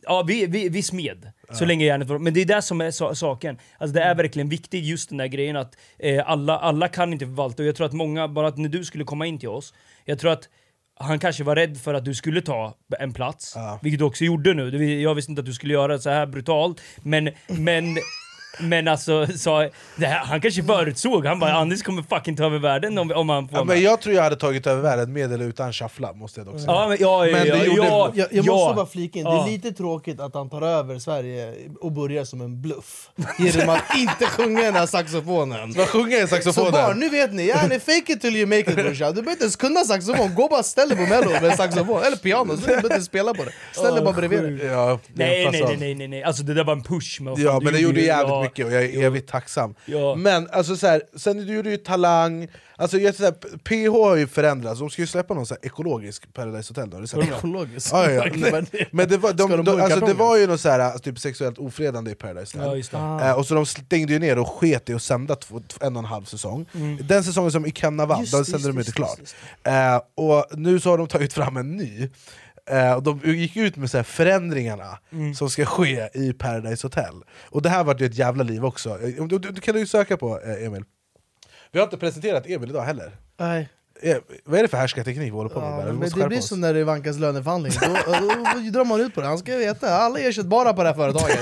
ja, 0.01 0.23
vi, 0.27 0.45
vi, 0.45 0.69
vi 0.69 0.83
smed. 0.83 1.31
Så 1.51 1.65
länge 1.65 1.85
järnet 1.85 2.07
var... 2.07 2.19
Men 2.19 2.33
det 2.33 2.41
är 2.41 2.45
det 2.45 2.61
som 2.61 2.81
är 2.81 2.91
sa- 2.91 3.15
saken. 3.15 3.57
Alltså 3.77 3.93
det 3.93 4.01
är 4.01 4.15
verkligen 4.15 4.49
viktigt, 4.49 4.83
just 4.85 5.09
den 5.09 5.17
där 5.17 5.27
grejen 5.27 5.55
att 5.55 5.77
eh, 5.99 6.29
alla, 6.29 6.57
alla 6.57 6.87
kan 6.87 7.13
inte 7.13 7.25
förvalta. 7.25 7.63
Och 7.63 7.67
jag 7.67 7.75
tror 7.75 7.87
att 7.87 7.93
många, 7.93 8.27
bara 8.27 8.47
att 8.47 8.57
när 8.57 8.69
du 8.69 8.85
skulle 8.85 9.03
komma 9.03 9.25
in 9.25 9.39
till 9.39 9.49
oss, 9.49 9.73
jag 10.05 10.19
tror 10.19 10.31
att 10.31 10.49
han 10.99 11.19
kanske 11.19 11.43
var 11.43 11.55
rädd 11.55 11.77
för 11.77 11.93
att 11.93 12.05
du 12.05 12.13
skulle 12.15 12.41
ta 12.41 12.77
en 12.99 13.13
plats, 13.13 13.55
vilket 13.81 13.99
du 13.99 14.05
också 14.05 14.23
gjorde 14.23 14.53
nu. 14.53 15.01
Jag 15.01 15.15
visste 15.15 15.31
inte 15.31 15.39
att 15.39 15.45
du 15.45 15.53
skulle 15.53 15.73
göra 15.73 15.93
det 15.93 15.99
så 15.99 16.09
här 16.09 16.25
brutalt, 16.25 16.81
men, 17.03 17.29
men 17.47 17.85
men 18.59 18.87
alltså, 18.87 19.27
så, 19.37 19.69
det 19.95 20.05
här, 20.05 20.19
han 20.25 20.41
kanske 20.41 20.63
förutsåg, 20.63 21.25
han 21.25 21.39
bara 21.39 21.53
Anders 21.53 21.83
kommer 21.83 22.03
fucking 22.03 22.35
ta 22.35 22.45
över 22.45 22.59
världen 22.59 22.97
om, 22.97 23.11
om 23.11 23.29
han 23.29 23.47
får 23.49 23.57
Ja, 23.57 23.63
med. 23.63 23.75
men 23.75 23.83
jag 23.83 24.01
tror 24.01 24.15
jag 24.15 24.23
hade 24.23 24.35
tagit 24.35 24.67
över 24.67 24.81
världen 24.81 25.13
med 25.13 25.33
eller 25.33 25.45
utan 25.45 25.73
shuffla, 25.73 26.13
måste 26.13 26.39
jag 26.39 26.47
dock 26.47 26.55
säga. 26.59 26.71
Ja, 26.71 26.87
men, 26.87 26.97
ja, 26.99 27.25
ja, 27.25 27.31
Men 27.31 27.41
det 27.47 27.57
ja, 27.57 27.63
gjorde- 27.65 27.87
ja, 27.87 28.11
Jag, 28.15 28.27
jag 28.31 28.45
ja. 28.45 28.53
måste 28.53 28.75
bara 28.75 28.85
flika 28.85 29.19
in, 29.19 29.25
det 29.25 29.31
Ja. 29.31 29.47
är 29.47 29.51
lite 29.51 29.71
tråkigt 29.71 30.19
att 30.19 30.33
han 30.33 30.49
tar 30.49 30.61
över 30.61 30.99
Sverige 30.99 31.53
och 31.81 31.91
börjar 31.91 32.25
som 32.25 32.41
en 32.41 32.61
bluff. 32.61 33.09
Genom 33.39 33.69
att 33.69 33.81
inte 33.97 34.25
sjunga 34.25 34.61
den 34.61 34.73
här 34.75 34.85
saxofonen. 34.85 35.73
Vad 35.77 35.87
sjunger 35.87 36.21
Så 36.21 36.27
saxofonen? 36.27 36.71
barn, 36.71 36.99
nu 36.99 37.09
vet 37.09 37.33
ni, 37.33 37.47
ja, 37.47 37.57
ni 37.69 37.79
fake 37.79 38.13
it 38.13 38.21
till 38.21 38.35
you 38.35 38.45
make 38.45 38.59
it 38.59 38.75
brorsan. 38.75 39.07
Du 39.07 39.13
behöver 39.13 39.31
inte 39.31 39.43
ens 39.43 39.55
kunna 39.55 39.79
saxofon, 39.83 40.35
gå 40.35 40.47
bara 40.47 40.63
ställ 40.63 40.89
dig 40.89 40.97
på 40.97 41.03
mello 41.03 41.29
med 41.41 41.55
saxofon, 41.55 42.03
eller 42.03 42.17
piano, 42.17 42.53
så 42.55 42.59
du 42.61 42.67
behöver 42.67 42.93
inte 42.93 43.01
spela 43.05 43.33
på 43.33 43.43
det. 43.43 43.51
Ställ 43.71 43.93
dig 43.95 44.03
bara 44.03 44.13
bredvid 44.13 44.57
det. 44.57 44.65
Ja, 44.65 44.99
Nej, 45.13 45.45
en 45.45 45.51
nej, 45.51 45.61
nej, 45.61 45.77
nej, 45.79 45.95
nej, 45.95 46.07
nej, 46.07 46.23
alltså 46.23 46.43
det 46.43 46.53
där 46.53 46.63
var 46.63 46.73
en 46.73 46.83
push. 46.83 47.21
Men 47.21 47.35
fan, 47.35 47.45
Ja 47.45 47.59
men 47.63 47.73
det 47.73 47.79
gjorde 47.79 48.01
jävligt 48.01 48.29
ja, 48.29 48.46
mycket 48.47 48.65
och 48.65 48.71
jag 48.71 48.83
är 48.83 49.03
evigt 49.03 49.29
tacksam. 49.29 49.75
Ja. 49.85 50.15
Men 50.15 50.49
alltså 50.51 50.75
så 50.75 50.87
här, 50.87 51.01
sen 51.15 51.37
du 51.37 51.55
gjorde 51.55 51.69
ju 51.69 51.77
Talang, 51.77 52.47
alltså, 52.75 52.97
jag, 52.97 53.15
så 53.15 53.23
här, 53.23 53.31
PH 53.63 54.03
har 54.03 54.15
ju 54.15 54.27
förändrats, 54.27 54.79
de 54.79 54.89
ska 54.89 55.01
ju 55.01 55.07
släppa 55.07 55.33
någon 55.33 55.45
så 55.45 55.53
här 55.53 55.65
ekologisk 55.65 56.33
Paradise 56.33 56.73
Hotel, 56.73 57.07
sett 57.07 57.19
det? 57.19 57.25
Ekologiskt. 57.25 57.89
Ja, 57.93 58.11
ja. 58.11 58.23
Men 58.91 59.09
det 59.09 59.17
var, 59.17 59.33
de 59.33 59.51
de, 59.51 59.65
de, 59.65 59.81
alltså, 59.81 59.99
det 59.99 60.13
var 60.13 60.37
ju 60.37 60.47
något 60.47 60.61
så 60.61 60.69
här, 60.69 60.97
typ 60.97 61.19
sexuellt 61.19 61.57
ofredande 61.57 62.11
i 62.11 62.15
Paradise 62.15 62.57
Hotel. 62.57 62.71
Ja, 62.71 62.77
just 62.77 62.91
det. 62.91 62.97
Eh, 62.97 63.31
och 63.31 63.45
så 63.45 63.53
de 63.55 63.65
stängde 63.65 64.13
ju 64.13 64.19
ner 64.19 64.39
och 64.39 64.47
sket 64.47 64.89
i 64.89 64.93
att 64.93 65.03
sända 65.03 65.35
två, 65.35 65.61
en 65.81 65.95
och 65.95 65.99
en 65.99 66.05
halv 66.05 66.25
säsong. 66.25 66.65
Den 67.01 67.23
säsongen 67.23 67.51
som 67.51 67.65
Ikenna 67.65 68.05
vann, 68.05 68.19
Just 68.19 68.31
den 68.31 68.45
sände 68.45 68.67
just 68.67 68.75
de 68.75 68.79
inte 68.79 68.91
klart. 68.91 69.19
Eh, 69.63 70.01
och 70.15 70.45
nu 70.51 70.79
så 70.79 70.89
har 70.89 70.97
de 70.97 71.07
tagit 71.07 71.33
fram 71.33 71.57
en 71.57 71.77
ny. 71.77 72.09
Eh, 72.67 72.93
och 72.93 73.03
de 73.03 73.21
gick 73.23 73.55
ut 73.57 73.75
med 73.75 73.91
så 73.91 73.97
här 73.97 74.03
förändringarna 74.03 74.97
som 75.35 75.49
ska 75.49 75.65
ske 75.65 76.09
i 76.13 76.33
Paradise 76.33 76.85
Hotel. 76.87 77.13
Och 77.49 77.61
det 77.61 77.69
här 77.69 77.83
var 77.83 77.95
ju 77.99 78.05
ett 78.05 78.17
jävla 78.17 78.43
liv 78.43 78.65
också. 78.65 78.89
Eh, 78.89 79.25
Du, 79.27 79.37
du, 79.39 79.51
du 79.51 79.61
kan 79.61 79.73
du 79.73 79.79
ju 79.79 79.87
söka 79.87 80.17
på 80.17 80.39
eh, 80.41 80.65
Emil. 80.65 80.83
Vi 81.71 81.79
har 81.79 81.83
inte 81.85 81.97
presenterat 81.97 82.47
Emil 82.47 82.69
idag 82.69 82.81
heller. 82.83 83.11
Nej. 83.39 83.69
Eh, 84.01 84.17
vad 84.45 84.59
är 84.59 84.63
det 84.63 84.67
för 84.69 84.77
härskarteknik 84.77 85.25
vi 85.27 85.29
håller 85.29 85.49
på 85.49 85.59
med? 85.59 85.69
Ja, 85.71 85.75
Bara? 85.83 85.93
Men 85.93 86.09
det 86.09 86.27
blir 86.27 86.37
oss. 86.37 86.47
som 86.47 86.61
när 86.61 86.73
det 86.73 86.83
vankas 86.83 87.17
löneförhandling, 87.19 87.71
då, 87.81 87.87
då, 88.05 88.29
då 88.53 88.69
drar 88.79 88.85
man 88.85 89.01
ut 89.01 89.15
på 89.15 89.21
det. 89.21 89.27
Han 89.27 89.37
ska 89.37 89.57
veta, 89.57 89.89
alla 89.89 90.19
ersättbara 90.19 90.73
på 90.73 90.83
det 90.83 90.89
här 90.89 90.95
företaget. 90.95 91.39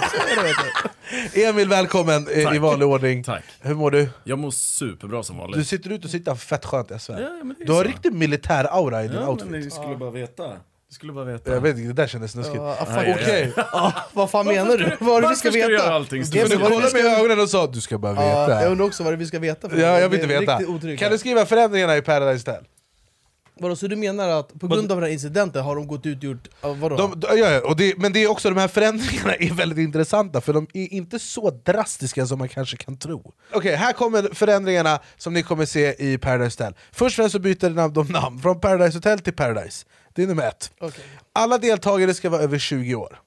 Är. 1.34 1.50
Emil, 1.50 1.70
välkommen 1.70 2.28
eh, 2.28 2.40
i 2.40 2.44
Tack. 2.44 2.60
vanlig 2.60 2.88
ordning. 2.88 3.24
Tack. 3.24 3.44
Hur 3.62 3.76
mår 3.76 3.92
du? 3.92 4.10
Jag 4.24 4.40
mår 4.40 4.52
superbra 4.52 5.24
som 5.24 5.38
vanligt. 5.38 5.58
Du 5.60 5.66
sitter 5.66 5.90
ut 5.90 6.06
och 6.06 6.12
sitter 6.12 6.36
fett 6.36 6.66
skönt 6.66 6.92
i 6.92 7.00
SVR. 7.00 7.14
Ja, 7.14 7.20
ja, 7.22 7.44
men 7.44 7.56
det 7.58 7.64
är 7.64 7.66
du 7.66 7.72
har 7.74 7.84
så. 7.84 7.88
riktigt 7.88 8.14
militär 8.14 8.64
aura 8.72 9.04
i 9.04 9.08
din 9.08 9.18
ja, 9.22 9.28
outfit. 9.30 9.50
men 9.50 9.60
ni 9.60 9.72
skulle 9.72 9.96
bara 9.96 10.12
veta. 10.12 10.44
Du 10.90 10.96
skulle 10.96 11.14
bara 11.14 11.26
veta. 11.26 11.54
Jag 11.54 11.62
vet 11.62 11.78
inte, 11.78 11.88
det 11.88 11.94
där 11.94 12.08
kändes 12.08 12.32
snuskigt. 12.32 12.56
Ja. 12.58 12.88
Nej, 12.90 13.16
Okej, 13.22 13.54
Ja, 13.72 13.94
vad 14.14 14.30
fan 14.32 14.46
menar 14.46 14.78
du? 14.78 14.92
Vad 15.00 15.18
är 15.18 15.22
det 15.22 15.30
vi 15.30 15.36
ska 15.36 15.50
Varför 15.50 15.60
ska 15.60 15.68
du 15.68 16.48
veta? 16.58 16.70
kollade 16.70 16.94
mig 16.94 17.02
i 17.02 17.16
ögonen 17.20 17.40
och 17.40 17.50
sa 17.50 17.68
du 17.68 17.82
ska 17.82 17.98
bara 17.98 18.14
veta. 18.14 18.62
jag 18.64 18.72
undrar 18.72 18.86
också 18.86 19.04
vad 19.04 19.14
det 19.14 19.16
är 19.16 19.18
vi 19.18 19.26
ska 19.26 19.40
veta. 19.40 19.70
För 19.70 19.78
Ja, 19.78 20.00
jag 20.00 20.10
vill 20.10 20.22
inte 20.22 20.40
veta. 20.40 20.60
Kan 20.98 21.12
du 21.12 21.18
skriva 21.18 21.46
förändringarna 21.46 21.98
i 21.98 22.02
Paradise 22.02 22.52
Hotel? 22.52 22.66
Vadå, 23.60 23.76
så 23.76 23.88
du 23.88 23.96
menar 23.96 24.30
att 24.30 24.60
på 24.60 24.68
grund 24.68 24.92
av 24.92 24.98
den 24.98 25.04
här 25.08 25.14
incidenten 25.14 25.64
har 25.64 25.76
de 25.76 25.88
gått 25.88 26.06
ut 26.06 26.18
och 26.18 26.24
gjort... 26.24 26.48
ja, 26.62 26.74
Vadå? 26.74 26.96
De, 26.96 27.22
ja, 27.22 27.36
ja, 27.36 27.62
och 27.70 27.76
det, 27.78 27.98
men 27.98 28.14
det 28.14 28.24
är 28.24 28.32
också 28.32 28.50
de 28.50 28.58
här 28.60 28.68
förändringarna 28.68 29.36
är 29.36 29.54
väldigt 29.54 29.78
intressanta, 29.78 30.42
för 30.42 30.54
de 30.54 30.68
är 30.74 30.94
inte 30.94 31.20
så 31.20 31.50
drastiska 31.50 32.26
som 32.26 32.40
man 32.40 32.50
kanske 32.50 32.78
kan 32.78 32.98
tro. 32.98 33.34
Okej, 33.54 33.76
här 33.76 33.94
kommer 33.94 34.34
förändringarna 34.34 35.00
som 35.18 35.34
ni 35.34 35.44
kommer 35.44 35.66
se 35.66 35.96
i 36.00 36.18
Paradise 36.18 36.64
Hotel. 36.64 36.76
Först 36.92 37.14
och 37.14 37.16
främst 37.24 37.34
så 37.34 37.40
byter 37.40 37.90
de 37.90 38.08
namn 38.08 38.40
från 38.40 38.60
Paradise 38.60 38.98
Hotel 38.98 39.20
till 39.20 39.34
Paradise. 39.34 39.86
Det 40.16 40.24
är 40.24 40.28
nummer 40.28 40.48
ett. 40.48 40.72
Okej. 40.80 41.06
Alla 41.34 41.58
deltagare 41.58 42.14
ska 42.14 42.30
vara 42.30 42.42
över 42.42 42.58
20 42.58 42.96
år. 42.96 43.20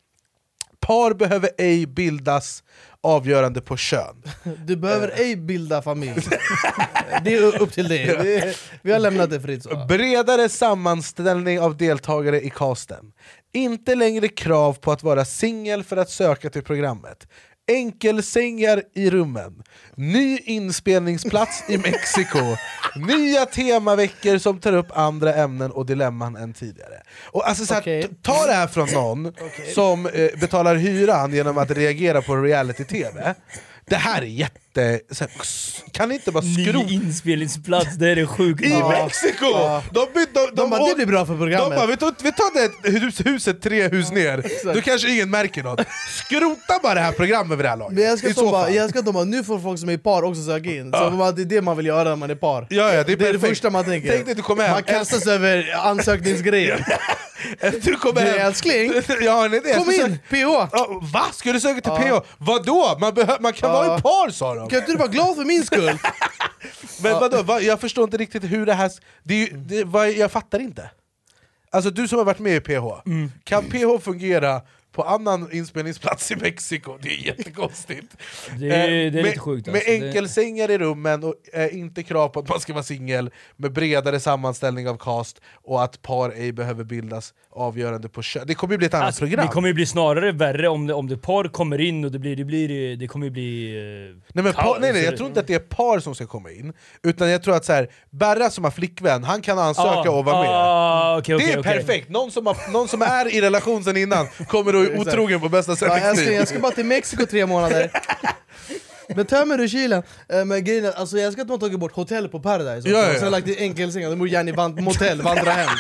par 0.81 1.15
behöver 1.15 1.51
ej 1.59 1.87
bildas 1.87 2.63
avgörande 3.01 3.61
på 3.61 3.77
kön. 3.77 4.23
Du 4.67 4.77
behöver 4.77 5.13
ej 5.17 5.37
bilda 5.37 5.83
familj. 5.83 6.29
det 7.25 7.35
är 7.35 7.63
upp 7.63 7.73
till 7.73 7.89
dig. 7.89 8.55
Vi 8.83 8.93
har 8.93 8.99
lämnat 8.99 9.31
det 9.31 9.41
fritt. 9.41 9.63
Så. 9.63 9.87
Bredare 9.89 10.49
sammanställning 10.49 11.61
av 11.61 11.77
deltagare 11.77 12.41
i 12.41 12.51
casten. 12.51 13.13
Inte 13.53 13.95
längre 13.95 14.29
krav 14.29 14.73
på 14.73 14.93
att 14.93 15.03
vara 15.03 15.25
singel 15.25 15.85
för 15.85 15.97
att 15.97 16.11
söka 16.11 16.51
till 16.51 16.63
programmet. 16.63 17.27
Enkelsängar 17.69 18.83
i 18.95 19.11
rummen. 19.11 19.63
Ny 19.95 20.39
inspelningsplats 20.39 21.65
i 21.69 21.79
Mexiko. 21.79 22.57
Nya 22.97 23.47
temaveckor 23.47 24.39
som 24.39 24.61
tar 24.61 24.73
upp 24.73 24.87
andra 24.95 25.35
ämnen 25.35 25.71
och 25.71 25.87
dilemman 25.87 26.37
än 26.37 26.53
tidigare. 26.53 27.03
Och 27.25 27.49
alltså 27.49 27.67
så 27.67 27.75
här, 27.75 27.81
t- 27.81 28.09
Ta 28.23 28.47
det 28.47 28.53
här 28.53 28.67
från 28.67 28.89
någon 28.93 29.33
som 29.75 30.07
eh, 30.07 30.29
betalar 30.41 30.75
hyran 30.77 31.33
genom 31.35 31.59
att 31.59 31.71
reagera 31.71 32.23
på 32.23 32.37
reality-tv. 32.37 33.35
Det 33.85 33.97
här 33.97 34.23
är 34.23 34.27
jätte... 34.27 34.59
Så 35.11 35.25
här, 35.25 35.31
kan 35.93 36.09
ni 36.09 36.15
inte 36.15 36.33
bara 36.33 36.45
Ny 36.45 36.65
skrota... 36.67 36.89
inspelningsplats, 36.89 37.97
det 37.97 38.09
är 38.11 38.17
det 38.17 38.27
sjukt. 38.27 38.65
I 38.65 38.71
Ja. 38.71 38.89
Mexiko! 38.89 39.45
Ja. 39.45 39.83
De, 39.93 40.07
de, 40.15 40.27
de, 40.35 40.47
De 40.55 40.71
bara, 40.71 40.85
det 40.89 40.95
blir 40.95 41.07
bra 41.07 41.27
för 41.27 41.33
de 41.33 41.39
programmet. 41.39 41.77
bara, 41.79 41.87
vi 41.87 41.97
tar, 41.97 42.15
vi 42.23 42.33
tar 42.33 42.55
det 42.83 42.99
hus, 42.99 43.21
huset 43.27 43.63
tre 43.63 43.89
hus 43.89 44.11
ner, 44.11 44.45
då 44.75 44.81
kanske 44.81 45.11
ingen 45.11 45.31
märker 45.31 45.63
något. 45.63 45.81
Skrota 46.25 46.79
bara 46.83 46.95
det 46.95 47.01
här 47.01 47.13
programmet 47.13 47.59
vid 47.59 47.65
det 47.65 47.69
här 47.69 47.77
laget. 47.77 47.95
Men 47.95 48.05
jag 48.05 48.19
ska 48.19 48.29
I 48.29 48.33
de 48.33 48.35
så 48.41 48.51
bara, 48.51 48.71
jag 48.71 48.91
ska 48.91 49.03
de 49.03 49.15
bara, 49.15 49.25
nu 49.25 49.45
får 49.45 49.59
folk 49.59 49.81
som 49.81 49.89
är 49.89 49.93
i 49.93 49.99
par 49.99 50.23
också 50.23 50.43
söka 50.43 50.71
in. 50.71 50.93
Så 50.93 51.11
bara, 51.11 51.33
det 51.33 51.43
är 51.43 51.47
det 51.47 51.63
man 51.63 51.77
vill 51.77 51.87
göra 51.87 52.09
när 52.09 52.17
man 52.17 52.31
är 52.31 52.35
par. 52.35 52.67
Ja, 52.71 52.93
ja, 52.95 53.05
det 53.05 53.13
är, 53.13 53.17
Det 53.17 53.29
är 53.29 53.33
det 53.33 53.39
första 53.39 53.71
man 53.71 53.85
tänker. 53.85 54.09
Tänk 54.13 54.25
dig 54.25 54.33
att 54.33 54.37
du 54.37 54.43
kommer 54.43 54.63
hem, 54.65 54.73
Man 54.73 54.83
kastas 54.83 55.27
över 55.27 55.75
ansökningsgrejen. 55.85 56.85
du 57.83 57.95
kommer 57.97 58.21
Du 58.25 58.27
hem. 58.31 58.47
älskling, 58.47 58.93
ja, 59.21 59.49
nej, 59.51 59.61
det 59.65 59.71
är 59.71 59.79
kom 59.79 59.91
in! 59.91 60.19
PH! 60.31 60.69
Ja, 60.73 61.01
va? 61.13 61.23
Ska 61.33 61.53
du 61.53 61.61
söka 61.61 61.81
till 61.81 61.93
PH? 62.09 62.21
Vadå? 62.39 62.97
Man, 63.01 63.13
man 63.41 63.53
kan 63.53 63.71
Ja. 63.71 63.77
vara 63.83 63.99
i 63.99 64.01
par 64.01 64.31
sa 64.31 64.55
de! 64.59 64.69
Kan 64.69 64.79
inte 64.79 64.93
du 64.93 64.99
vara 64.99 65.09
glad 65.09 65.37
för 65.37 65.45
min 65.45 65.65
skull? 65.67 65.99
Men 67.03 67.13
vadå? 67.13 67.43
Va? 67.43 67.61
Jag 67.61 67.81
förstår 67.81 68.05
inte 68.05 68.17
riktigt 68.17 68.45
hur 68.45 68.67
det 68.67 68.75
här... 68.75 68.91
Det 69.23 69.35
är, 69.35 69.39
ju- 69.39 69.57
det, 69.57 69.85
vad, 69.85 70.11
jag 70.11 70.33
fattar 70.33 70.59
inte. 70.59 70.91
Alltså 71.71 71.91
du 71.91 72.09
som 72.09 72.19
har 72.19 72.25
varit 72.25 72.39
med 72.39 72.57
i 72.57 72.61
PH, 72.61 73.03
Mm. 73.07 73.33
kan 73.45 73.65
PH 73.65 74.03
fungera 74.05 74.61
på 74.99 75.05
annan 75.09 75.49
inspelningsplats 75.53 76.31
i 76.31 76.37
Mexiko? 76.37 76.99
Det 77.03 77.09
är 77.09 77.27
jättekonstigt. 77.27 78.17
Det 78.59 78.69
är- 78.71 78.79
Eh, 78.79 78.87
det 78.89 79.07
är 79.07 79.11
med, 79.11 79.25
lite 79.25 79.39
sjukt, 79.39 79.67
Med 79.67 79.75
alltså. 79.77 79.91
Det- 79.91 80.07
enkelsängar 80.07 80.71
i 80.71 80.79
rummen, 80.79 81.25
och 81.25 81.35
eh, 81.53 81.77
inte 81.79 82.03
krav 82.03 82.29
på 82.29 82.41
att 82.41 82.49
man 82.49 82.61
ska 82.61 82.73
vara 82.73 82.83
singel, 82.83 83.31
med 83.57 83.73
bredare 83.73 84.21
sammanställning 84.21 84.89
av 84.89 84.97
cast, 84.97 85.41
och 85.65 85.83
att 85.85 86.03
par 86.03 86.31
ej 86.31 86.53
behöver 86.53 86.85
bildas 86.85 87.35
avgörande 87.53 88.09
på 88.09 88.23
kön. 88.23 88.45
Det 88.47 88.55
kommer 88.55 88.75
ju 88.75 88.79
bli 88.79 88.87
ett 88.87 88.95
annat 88.95 89.07
Alltså, 89.07 89.21
program. 89.21 89.47
det 89.47 89.53
kommer 89.53 89.69
ju 89.69 89.75
bli 89.75 89.87
snarare 89.87 90.33
värre 90.33 90.69
om 90.69 90.87
det, 90.87 90.95
om 90.95 91.09
det 91.09 91.17
par 91.17 91.45
kommer 91.45 91.81
in 91.81 92.05
och 92.05 92.13
det 92.13 92.19
blir, 92.19 92.37
det 92.37 92.45
blir, 92.45 92.97
det 92.97 93.07
kommer 93.07 93.27
ju 93.27 93.31
bli... 93.31 93.77
eh, 93.77 94.17
Nej, 94.33 94.45
men 94.45 94.53
par, 94.53 94.81
nej, 94.81 94.93
nej, 94.93 95.05
jag 95.05 95.17
tror 95.17 95.29
inte 95.29 95.41
att 95.41 95.47
det 95.47 95.55
är 95.55 95.59
par 95.59 96.01
som 96.01 96.15
ska 96.15 96.27
komma 96.27 96.51
in, 96.51 96.73
utan 97.03 97.31
jag 97.31 97.43
tror 97.43 97.55
att 97.57 97.65
så 97.65 97.73
här, 97.73 97.89
Berra 98.11 98.51
som 98.51 98.65
har 98.65 98.71
flickvän, 98.71 99.25
han 99.25 99.41
kan 99.43 99.59
ansöka 99.59 100.11
och 100.11 100.25
vara 100.25 100.41
med. 100.43 100.51
Ah, 100.51 101.19
okej, 101.19 101.37
det 101.39 101.53
är 101.53 101.61
okej. 101.61 101.73
perfekt, 101.73 102.09
någon 102.09 102.31
som, 102.31 102.47
har, 102.47 102.73
någon 102.73 102.89
som 102.89 103.03
är 103.03 103.35
i 103.35 103.41
relation 103.41 103.85
sen 103.85 103.97
innan 103.97 104.27
kommer 104.49 104.73
då 104.73 104.79
otrogen 104.97 105.41
på 105.41 105.49
bästa 105.49 105.77
Ja, 105.81 105.99
jag, 105.99 106.19
ska, 106.19 106.33
jag 106.33 106.49
ska 106.49 106.59
bara 106.59 106.73
till 106.73 106.87
Mexiko 106.87 107.27
tre 107.27 107.47
månader. 107.47 107.91
Men 109.17 109.27
tömmer 109.27 109.59
du 109.59 109.69
kylen? 109.69 110.03
Eh, 110.29 110.45
Men 110.45 110.65
grejen 110.65 110.85
är, 110.85 110.93
alltså 110.93 111.19
jag 111.19 111.33
ska 111.33 111.43
att 111.43 111.49
de 111.49 111.53
har 111.53 111.59
tagit 111.61 111.81
bort 111.81 111.93
hotell 111.93 112.29
på 112.29 112.41
Paradise. 112.41 112.89
Ja, 112.89 112.99
ja, 112.99 113.07
ja. 113.07 113.13
och 113.15 113.21
sen 113.21 113.31
lagt 113.31 113.47
till 113.47 113.59
enkelsängar, 113.59 114.11
de 114.11 114.19
borde 114.19 114.31
gärna 114.31 114.51
i 114.51 114.53
van- 114.53 114.85
motell, 114.85 115.23
vandra 115.23 115.51
hem. 115.51 115.69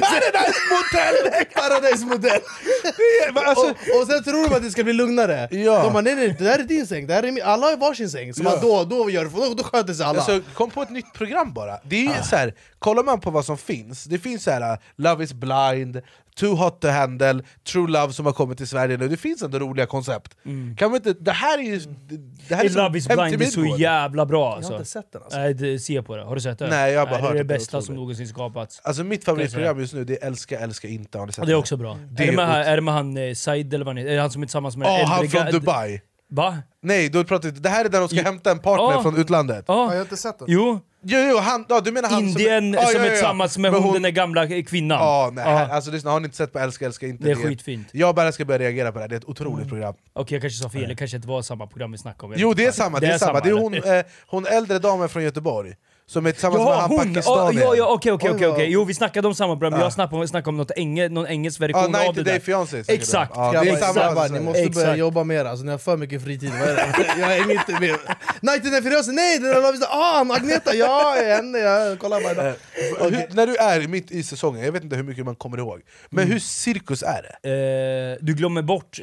Paradise 0.00 0.60
Motel! 0.70 1.44
Paradise 1.54 2.04
modell! 2.06 2.40
alltså, 3.34 3.64
och, 3.66 4.00
och 4.00 4.06
sen 4.06 4.24
tror 4.24 4.48
de 4.48 4.54
att 4.56 4.62
det 4.62 4.70
ska 4.70 4.84
bli 4.84 4.92
lugnare. 4.92 5.48
Ja. 5.50 5.82
De 5.82 5.92
bara 5.92 6.00
nej 6.02 6.14
nej, 6.14 6.36
det 6.38 6.44
här 6.44 6.58
är 6.58 6.62
din 6.62 6.86
säng, 6.86 7.06
det 7.06 7.14
här 7.14 7.22
är 7.22 7.32
min. 7.32 7.42
alla 7.44 7.66
har 7.66 7.76
varsin 7.76 8.10
säng. 8.10 8.34
Så 8.34 8.42
Ja. 8.44 8.50
man, 8.50 8.58
då, 8.60 8.84
då, 8.84 9.10
gör, 9.10 9.24
då, 9.24 9.54
då 9.54 9.64
sköter 9.64 9.94
sig 9.94 10.06
alla. 10.06 10.18
Alltså, 10.22 10.40
kom 10.54 10.70
på 10.70 10.82
ett 10.82 10.90
nytt 10.90 11.12
program 11.14 11.52
bara. 11.52 11.78
Det 11.84 11.96
är 11.96 12.00
ju 12.16 12.22
så 12.30 12.36
här, 12.36 12.54
kollar 12.78 13.02
man 13.02 13.20
på 13.20 13.30
vad 13.30 13.44
som 13.44 13.58
finns, 13.58 14.04
det 14.04 14.18
finns 14.18 14.42
så 14.44 14.50
här, 14.50 14.78
Love 14.96 15.24
is 15.24 15.32
blind, 15.32 16.00
Too 16.40 16.54
hot 16.54 16.80
to 16.80 16.88
handle, 16.88 17.42
True 17.72 17.90
love 17.90 18.12
som 18.12 18.26
har 18.26 18.32
kommit 18.32 18.58
till 18.58 18.68
Sverige 18.68 18.96
nu, 18.96 19.08
det 19.08 19.16
finns 19.16 19.42
ändå 19.42 19.58
roliga 19.58 19.86
koncept. 19.86 20.36
Kan 20.76 20.90
vi 20.90 20.96
inte, 20.96 21.12
det 21.12 21.30
här 21.30 21.58
är 21.58 21.62
ju... 21.62 21.78
Det, 22.48 22.54
här 22.54 22.64
är 22.64 22.70
Love 22.70 22.98
is 22.98 23.08
blind 23.08 23.42
är 23.42 23.46
så 23.46 23.76
jävla 23.78 24.26
bra 24.26 24.40
jag 24.40 24.50
har 24.50 24.56
alltså. 24.56 24.72
inte 24.72 24.84
sett 24.84 25.12
den 25.12 25.22
alltså. 25.22 25.38
Nej, 25.38 25.54
det, 25.54 25.78
se 25.78 26.02
på 26.02 26.16
det. 26.16 26.24
Har 26.24 26.34
du 26.34 26.40
sett 26.40 26.58
det? 26.58 26.68
Nej, 26.68 26.92
jag 26.92 27.00
har 27.00 27.06
bara 27.06 27.14
Nej, 27.14 27.22
hört 27.22 27.32
det 27.32 27.38
är 27.38 27.44
det 27.44 27.54
bästa 27.54 27.82
som 27.82 27.94
någonsin 27.94 28.28
skapats. 28.28 28.80
Alltså 28.84 29.04
mitt 29.04 29.24
favoritprogram 29.24 29.80
just 29.80 29.94
nu 29.94 30.04
det 30.04 30.22
är 30.22 30.26
Älska, 30.26 30.58
älska 30.58 30.88
inte, 30.88 31.18
har 31.18 31.26
ni 31.26 31.32
sett 31.32 31.46
det 31.46 31.52
är 31.52 31.56
också 31.56 31.76
bra. 31.76 31.98
Det 32.10 32.22
är, 32.22 32.26
det 32.30 32.36
med, 32.36 32.66
är 32.66 32.76
det 32.76 32.82
med 32.82 32.94
han 32.94 33.16
eh, 33.16 33.34
Said 33.34 33.74
eller 33.74 33.84
vad 33.84 33.94
han 33.94 33.96
heter? 33.96 34.10
Är 34.16 34.20
han 34.20 34.30
som 34.30 34.42
är 34.42 34.46
tillsammans 34.46 34.76
med 34.76 34.88
Ja, 34.88 34.98
den 34.98 35.06
han 35.06 35.28
från 35.28 35.50
Dubai! 35.50 36.00
Va? 36.28 36.58
Nej, 36.82 37.08
då 37.08 37.24
pratar 37.24 37.50
det 37.50 37.68
här 37.68 37.84
är 37.84 37.88
där 37.88 38.00
de 38.00 38.08
ska 38.08 38.22
hämta 38.22 38.50
en 38.50 38.58
partner 38.58 38.92
Ja. 38.96 39.02
från 39.02 39.16
utlandet. 39.16 39.64
Ja, 39.68 39.74
Ja. 39.74 39.84
jag 39.90 39.94
har 39.98 40.02
inte 40.02 40.16
sett 40.16 40.38
den. 40.38 40.48
Jo, 40.50 40.80
Jo, 41.08 41.18
jo, 41.30 41.38
han, 41.38 41.64
ja, 41.68 41.80
du 41.80 41.92
menar 41.92 42.08
han 42.08 42.22
Indien 42.22 42.74
som, 42.74 42.82
ja, 42.82 42.88
som 42.88 42.94
ja, 42.94 43.00
är 43.00 43.04
ja, 43.04 43.04
ja. 43.04 43.10
tillsammans 43.10 43.58
med 43.58 43.72
Men 43.72 43.82
hon, 43.82 43.92
den 43.92 44.02
där 44.02 44.10
gamla 44.10 44.62
kvinnan. 44.62 44.98
Ja, 44.98 45.30
nej, 45.32 45.44
Ja. 45.44 45.74
Alltså, 45.74 45.90
lyssna, 45.90 46.10
har 46.10 46.20
ni 46.20 46.24
inte 46.24 46.36
sett 46.36 46.52
på 46.52 46.58
Älska, 46.58 46.86
älska 46.86 47.06
inte? 47.06 47.24
Det 47.24 47.30
är 47.30 47.34
skitfint. 47.34 47.88
Jag 47.92 48.14
bara 48.14 48.32
ska 48.32 48.44
börja 48.44 48.58
reagera 48.58 48.92
på 48.92 48.98
det 48.98 49.02
här, 49.02 49.08
det 49.08 49.14
är 49.14 49.18
ett 49.18 49.24
otroligt 49.24 49.68
program. 49.68 49.94
Okej, 50.12 50.34
jag 50.34 50.42
kanske 50.42 50.62
sa 50.62 50.70
fel. 50.70 50.88
Det 50.88 50.94
kanske 50.94 51.16
inte 51.16 51.28
var 51.28 51.42
samma 51.42 51.66
program 51.66 51.92
vi 51.92 51.98
snackade 51.98 52.34
om. 52.34 52.40
Jo 52.40 52.54
det 52.54 52.66
är 52.66 52.72
samma, 52.72 53.00
det 53.00 53.06
är, 53.06 53.18
samma. 53.18 53.40
Det 53.40 53.48
är 53.48 53.52
hon, 53.52 53.74
eh, 53.74 54.04
hon 54.26 54.46
äldre 54.46 54.78
damen 54.78 55.08
från 55.08 55.22
Göteborg, 55.22 55.74
som 56.08 56.26
är 56.26 56.32
tillsammans 56.32 56.58
med 56.64 56.66
Jaha, 56.72 56.80
han 56.80 56.90
hon! 56.90 56.98
Ja, 56.98 57.04
pakistanien. 57.14 57.62
ja, 57.62 57.74
ja, 57.76 57.86
okej, 57.92 58.12
okej, 58.12 58.30
okej, 58.30 58.46
okej. 58.48 58.66
Jo, 58.70 58.84
vi 58.84 58.94
snackade 58.94 59.28
om 59.28 59.34
samma 59.34 59.56
program, 59.56 59.72
Ja. 59.78 59.84
jag 59.86 59.92
snackade 59.92 60.20
om, 60.22 60.28
snackade 60.28 60.48
om 60.48 60.56
något 60.56 60.70
enge, 60.76 61.08
någon 61.08 61.26
engelsk 61.26 61.60
version 61.60 61.90
Ja, 61.92 62.00
av 62.00 62.06
90 62.08 62.12
det 62.14 62.22
Day 62.22 62.32
där. 62.38 62.40
Fiancé. 62.44 62.84
Exakt. 62.88 63.32
Ja, 63.34 63.62
det 63.64 63.70
är 63.70 63.76
samma 63.76 63.92
grabbar, 64.00 64.28
ni 64.28 64.40
måste 64.40 64.60
börja 64.60 64.66
Exakt. 64.66 64.98
jobba 64.98 65.24
mer 65.24 65.44
alltså, 65.44 65.64
ni 65.64 65.70
har 65.70 65.78
för 65.78 65.96
mycket 65.96 66.24
fritid. 66.24 66.50
Vad 66.60 66.68
är 66.68 66.74
det? 66.76 67.06
Jag 67.20 67.26
hänger 67.26 67.50
inte 67.50 67.72
med. 67.80 67.96
Nighten 68.40 68.74
är 68.74 68.82
Firoze, 68.82 69.12
nej! 69.12 69.38
Den 69.38 69.50
där 69.50 69.86
ah, 69.88 70.34
Agneta, 70.36 70.74
ja, 70.74 71.14
henne, 71.24 71.58
jag 71.58 71.98
kollar 71.98 72.20
bara 72.20 72.32
idag. 72.32 72.46
Eh, 72.46 72.52
hur, 73.10 73.34
när 73.34 73.46
du 73.46 73.56
är 73.56 73.88
mitt 73.88 74.10
i 74.10 74.22
säsongen, 74.22 74.64
jag 74.64 74.72
vet 74.72 74.82
inte 74.84 74.96
hur 74.96 75.02
mycket 75.02 75.24
man 75.24 75.34
kommer 75.36 75.58
ihåg, 75.58 75.80
men 76.10 76.22
Mm. 76.24 76.32
hur 76.32 76.40
cirkus 76.40 77.02
är 77.02 77.22
det? 77.42 77.48
Eh, 78.20 78.24
du 78.26 78.34
glömmer 78.34 78.62
bort 78.62 79.00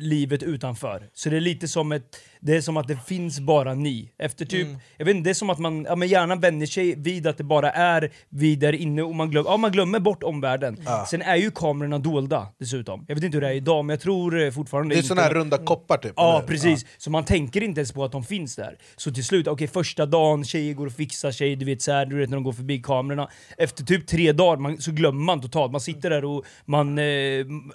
livet 0.00 0.42
utanför. 0.42 1.02
Så 1.14 1.28
det 1.28 1.36
är 1.36 1.40
lite 1.40 1.68
som 1.68 1.92
ett... 1.92 2.02
Det 2.46 2.56
är 2.56 2.60
som 2.60 2.76
att 2.76 2.88
det 2.88 2.96
finns 3.06 3.40
bara 3.40 3.74
ni. 3.74 4.12
Efter 4.18 4.44
typ... 4.44 4.68
Jag 4.96 5.06
vet 5.06 5.16
inte, 5.16 5.28
det 5.28 5.32
är 5.32 5.34
som 5.34 5.50
att 5.50 5.58
man 5.58 5.84
ja, 5.84 5.96
men 5.96 6.08
hjärnan 6.08 6.40
vänjer 6.40 6.66
sig 6.66 6.94
vid 6.94 7.26
att 7.26 7.38
det 7.38 7.44
bara 7.44 7.70
är 7.70 8.12
vi 8.28 8.56
där 8.56 8.72
inne 8.72 9.02
och 9.02 9.14
man, 9.14 9.30
glöm, 9.30 9.44
ja, 9.48 9.56
man 9.56 9.72
glömmer 9.72 10.00
bort 10.00 10.22
omvärlden. 10.22 10.76
Sen 11.10 11.22
är 11.22 11.36
ju 11.36 11.50
kamerorna 11.50 11.98
dolda 11.98 12.46
dessutom. 12.58 13.04
Jag 13.08 13.14
vet 13.14 13.24
inte 13.24 13.36
hur 13.36 13.42
det 13.42 13.48
är 13.48 13.52
idag, 13.52 13.84
men 13.84 13.94
jag 13.94 14.00
tror 14.00 14.42
eh, 14.42 14.50
fortfarande 14.50 14.94
Det 14.94 14.94
är 14.94 14.98
inte... 14.98 15.08
såna 15.08 15.22
här 15.22 15.34
runda 15.34 15.58
koppar 15.58 15.96
typ? 15.96 16.12
Ja, 16.16 16.36
eller? 16.36 16.46
precis. 16.46 16.86
Så 16.98 17.10
man 17.10 17.24
tänker 17.24 17.62
inte 17.62 17.80
ens 17.80 17.92
på 17.92 18.04
att 18.04 18.12
de 18.12 18.24
finns 18.24 18.56
där. 18.56 18.78
Så 18.96 19.10
till 19.10 19.24
slut, 19.24 19.46
okej 19.46 19.68
första 19.68 20.06
dagen, 20.06 20.44
tjejer 20.44 20.74
går 20.74 20.86
och 20.86 20.92
fixar 20.92 21.30
sig, 21.30 21.56
du 21.56 21.64
vet, 21.64 21.82
så 21.82 21.92
här, 21.92 22.06
du 22.06 22.16
vet 22.16 22.30
när 22.30 22.36
de 22.36 22.44
går 22.44 22.52
förbi 22.52 22.82
kamerorna. 22.82 23.28
Efter 23.58 23.84
typ 23.84 24.06
tre 24.06 24.32
dagar 24.32 24.56
man, 24.56 24.78
så 24.78 24.92
glömmer 24.92 25.24
man 25.24 25.40
totalt. 25.40 25.72
Man 25.72 25.80
sitter 25.80 26.10
där 26.10 26.24
och 26.24 26.44
man, 26.64 26.98
eh, 26.98 27.04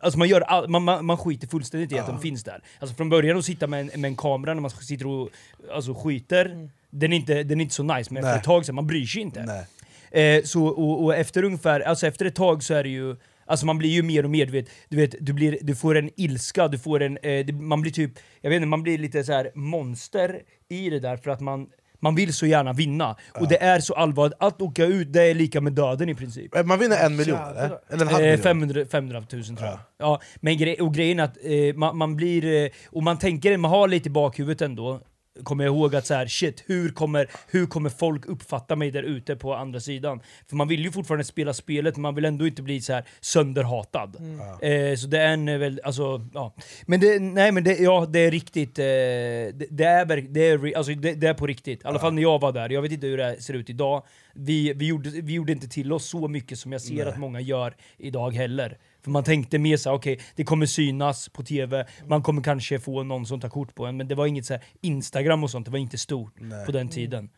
alltså 0.02 0.20
man, 0.20 0.28
gör 0.28 0.42
all, 0.42 0.70
man, 0.70 0.84
man, 0.84 1.06
man 1.06 1.18
skiter 1.18 1.48
fullständigt 1.48 1.92
i 1.92 2.00
att 2.00 2.08
de 2.08 2.20
finns 2.20 2.44
där. 2.44 2.64
Alltså 2.80 2.96
från 2.96 3.10
början 3.10 3.38
att 3.38 3.46
sitta 3.46 3.68
med 3.68 3.80
en, 3.94 4.02
med 4.02 4.08
en 4.08 4.16
kamera 4.16 4.61
när 4.62 4.70
man 4.70 4.72
sitter 4.72 5.08
och 5.08 5.30
alltså, 5.74 5.94
skiter, 5.94 6.70
den, 6.90 7.14
är 7.14 7.18
inte, 7.18 7.44
den 7.44 7.60
är 7.60 7.64
inte 7.64 7.76
så 7.76 7.84
nice. 7.84 8.14
Men 8.14 8.24
efter 8.24 8.32
Nej. 8.32 8.38
ett 8.38 8.44
tag 8.44 8.66
så 8.66 8.74
man 8.74 8.88
bryr 8.88 9.06
sig 9.06 9.22
inte. 9.22 9.66
Eh, 10.12 10.44
så, 10.44 10.66
och, 10.66 11.04
och 11.04 11.16
efter 11.16 11.44
ungefär, 11.44 11.80
alltså 11.80 12.08
efter 12.08 12.26
ett 12.26 12.36
tag 12.36 12.64
så 12.64 12.74
är 12.74 12.84
det 12.84 12.90
ju 12.90 13.16
Alltså 13.46 13.66
man 13.66 13.78
blir 13.78 13.90
ju 13.90 14.04
mer 14.04 14.24
och 14.24 14.30
mer, 14.30 14.46
du 14.46 14.52
vet, 14.52 14.70
du, 14.90 14.98
vet, 14.98 15.16
du, 15.20 15.34
blir, 15.34 15.58
du 15.62 15.76
får 15.76 15.98
en 15.98 16.10
ilska, 16.16 16.68
du 16.68 16.80
får 16.80 17.02
en, 17.02 17.18
eh, 17.18 17.46
det, 17.46 17.54
man 17.54 17.82
blir 17.82 17.92
typ, 17.92 18.12
jag 18.42 18.50
vet 18.50 18.56
inte, 18.56 18.68
man 18.68 18.84
blir 18.84 18.98
lite 18.98 19.24
så 19.24 19.34
här 19.34 19.52
monster 19.56 20.42
i 20.70 20.90
det 20.90 21.00
där 21.00 21.18
för 21.18 21.32
att 21.32 21.40
man, 21.40 21.68
man 22.02 22.16
vill 22.16 22.34
så 22.34 22.46
gärna 22.46 22.74
vinna. 22.74 23.16
Och 23.40 23.48
det 23.48 23.64
är 23.64 23.80
så 23.80 23.94
allvarligt, 23.94 24.38
att 24.40 24.62
åka 24.62 24.86
ut 24.86 25.14
det 25.14 25.24
är 25.24 25.34
lika 25.36 25.62
med 25.62 25.74
döden 25.74 26.10
i 26.10 26.16
princip. 26.16 26.56
Eh, 26.56 26.64
Man 26.64 26.80
vinner 26.80 27.06
en 27.06 27.16
miljon 27.16 27.38
eller? 27.40 27.78
Eller 27.90 28.02
en 28.02 28.08
halv 28.08 28.24
Eh, 28.24 28.30
miljon? 28.30 28.44
500, 28.44 28.86
500 28.92 29.24
000 29.34 29.44
tror 29.44 29.60
jag. 29.60 29.80
Ja. 30.00 30.22
men 30.36 30.58
gre 30.58 30.76
och 30.76 30.94
grejen 30.94 31.20
är 31.20 31.24
att 31.24 31.38
eh, 31.44 31.76
man, 31.76 31.98
man 31.98 32.16
blir, 32.16 32.64
eh, 32.66 32.70
och 32.92 33.04
man 33.04 33.18
tänker, 33.18 33.58
man 33.58 33.72
har 33.72 33.88
lite 33.88 34.08
i 34.08 34.12
bakhuvudet 34.12 34.62
ändå, 34.62 35.00
kommer 35.44 35.64
jag 35.64 35.76
ihåg 35.76 35.96
att 35.96 36.06
så 36.06 36.14
här, 36.14 36.28
shit, 36.28 36.64
hur 36.66 36.90
kommer, 36.90 37.30
hur 37.48 37.66
kommer 37.66 37.90
folk 37.90 38.26
uppfatta 38.26 38.76
mig 38.76 38.92
där 38.92 39.04
ute 39.04 39.36
på 39.36 39.56
andra 39.56 39.80
sidan? 39.80 40.22
För 40.50 40.56
man 40.56 40.68
vill 40.68 40.82
ju 40.82 40.92
fortfarande 40.92 41.24
spela 41.24 41.54
spelet, 41.54 41.96
men 41.96 42.02
man 42.02 42.16
vill 42.16 42.26
ändå 42.26 42.48
inte 42.48 42.62
bli 42.62 42.82
så 42.82 42.94
här 42.94 43.06
sönderhatad. 43.22 44.16
Eh, 44.62 44.96
så 44.96 45.08
det 45.08 45.20
är 45.20 45.34
en 45.34 45.50
eh, 45.50 45.58
väl, 45.58 45.82
alltså, 45.84 46.28
ja. 46.34 46.56
Men 46.86 47.00
det, 47.00 47.20
nej 47.20 47.52
men 47.52 47.64
det, 47.64 47.80
ja, 47.80 48.06
det 48.10 48.20
är 48.20 48.32
riktigt, 48.32 48.80
eh, 48.80 48.84
det, 48.84 49.68
det, 49.70 49.84
är, 49.84 50.06
det, 50.06 50.42
är, 50.42 50.78
alltså, 50.78 50.94
det, 50.94 51.14
det 51.14 51.28
är 51.28 51.34
på 51.34 51.48
riktigt. 51.48 51.84
I 51.84 51.88
alla 51.88 52.00
fall 52.00 52.14
när 52.14 52.22
jag 52.22 52.42
var 52.42 52.52
där, 52.52 52.70
jag 52.70 52.82
vet 52.82 52.92
inte 52.92 53.08
hur 53.08 53.18
det 53.18 53.42
ser 53.42 53.54
ut 53.54 53.70
idag. 53.70 54.04
Vi, 54.34 54.74
vi, 54.74 54.88
gjorde, 54.88 55.10
vi 55.10 55.34
gjorde 55.34 55.52
inte 55.52 55.68
till 55.68 55.94
oss 55.94 56.06
så 56.06 56.28
mycket 56.28 56.60
som 56.60 56.72
jag 56.72 56.82
ser 56.82 57.06
att 57.06 57.18
många 57.18 57.40
gör 57.40 57.76
idag 57.98 58.32
heller. 58.32 58.78
För 59.04 59.12
man 59.12 59.24
tänkte 59.24 59.60
mer 59.60 59.78
såhär, 59.78 59.96
okej, 59.98 60.20
det 60.36 60.44
kommer 60.44 60.66
synas 60.66 61.30
på 61.30 61.44
TV, 61.44 61.86
man 62.08 62.24
kommer 62.24 62.42
kanske 62.42 62.80
få 62.80 63.04
någon 63.04 63.26
som 63.26 63.40
tar 63.40 63.50
kort 63.50 63.76
på 63.76 63.86
en, 63.86 63.98
men 63.98 64.08
det 64.08 64.16
var 64.16 64.26
inget 64.26 64.46
så 64.46 64.54
här 64.54 64.64
Instagram 64.82 65.44
och 65.44 65.50
sånt, 65.50 65.66
det 65.66 65.72
var 65.72 65.80
inte 65.80 65.98
stort 65.98 66.36
på 66.66 66.72
den 66.72 66.90
tiden. 66.90 67.30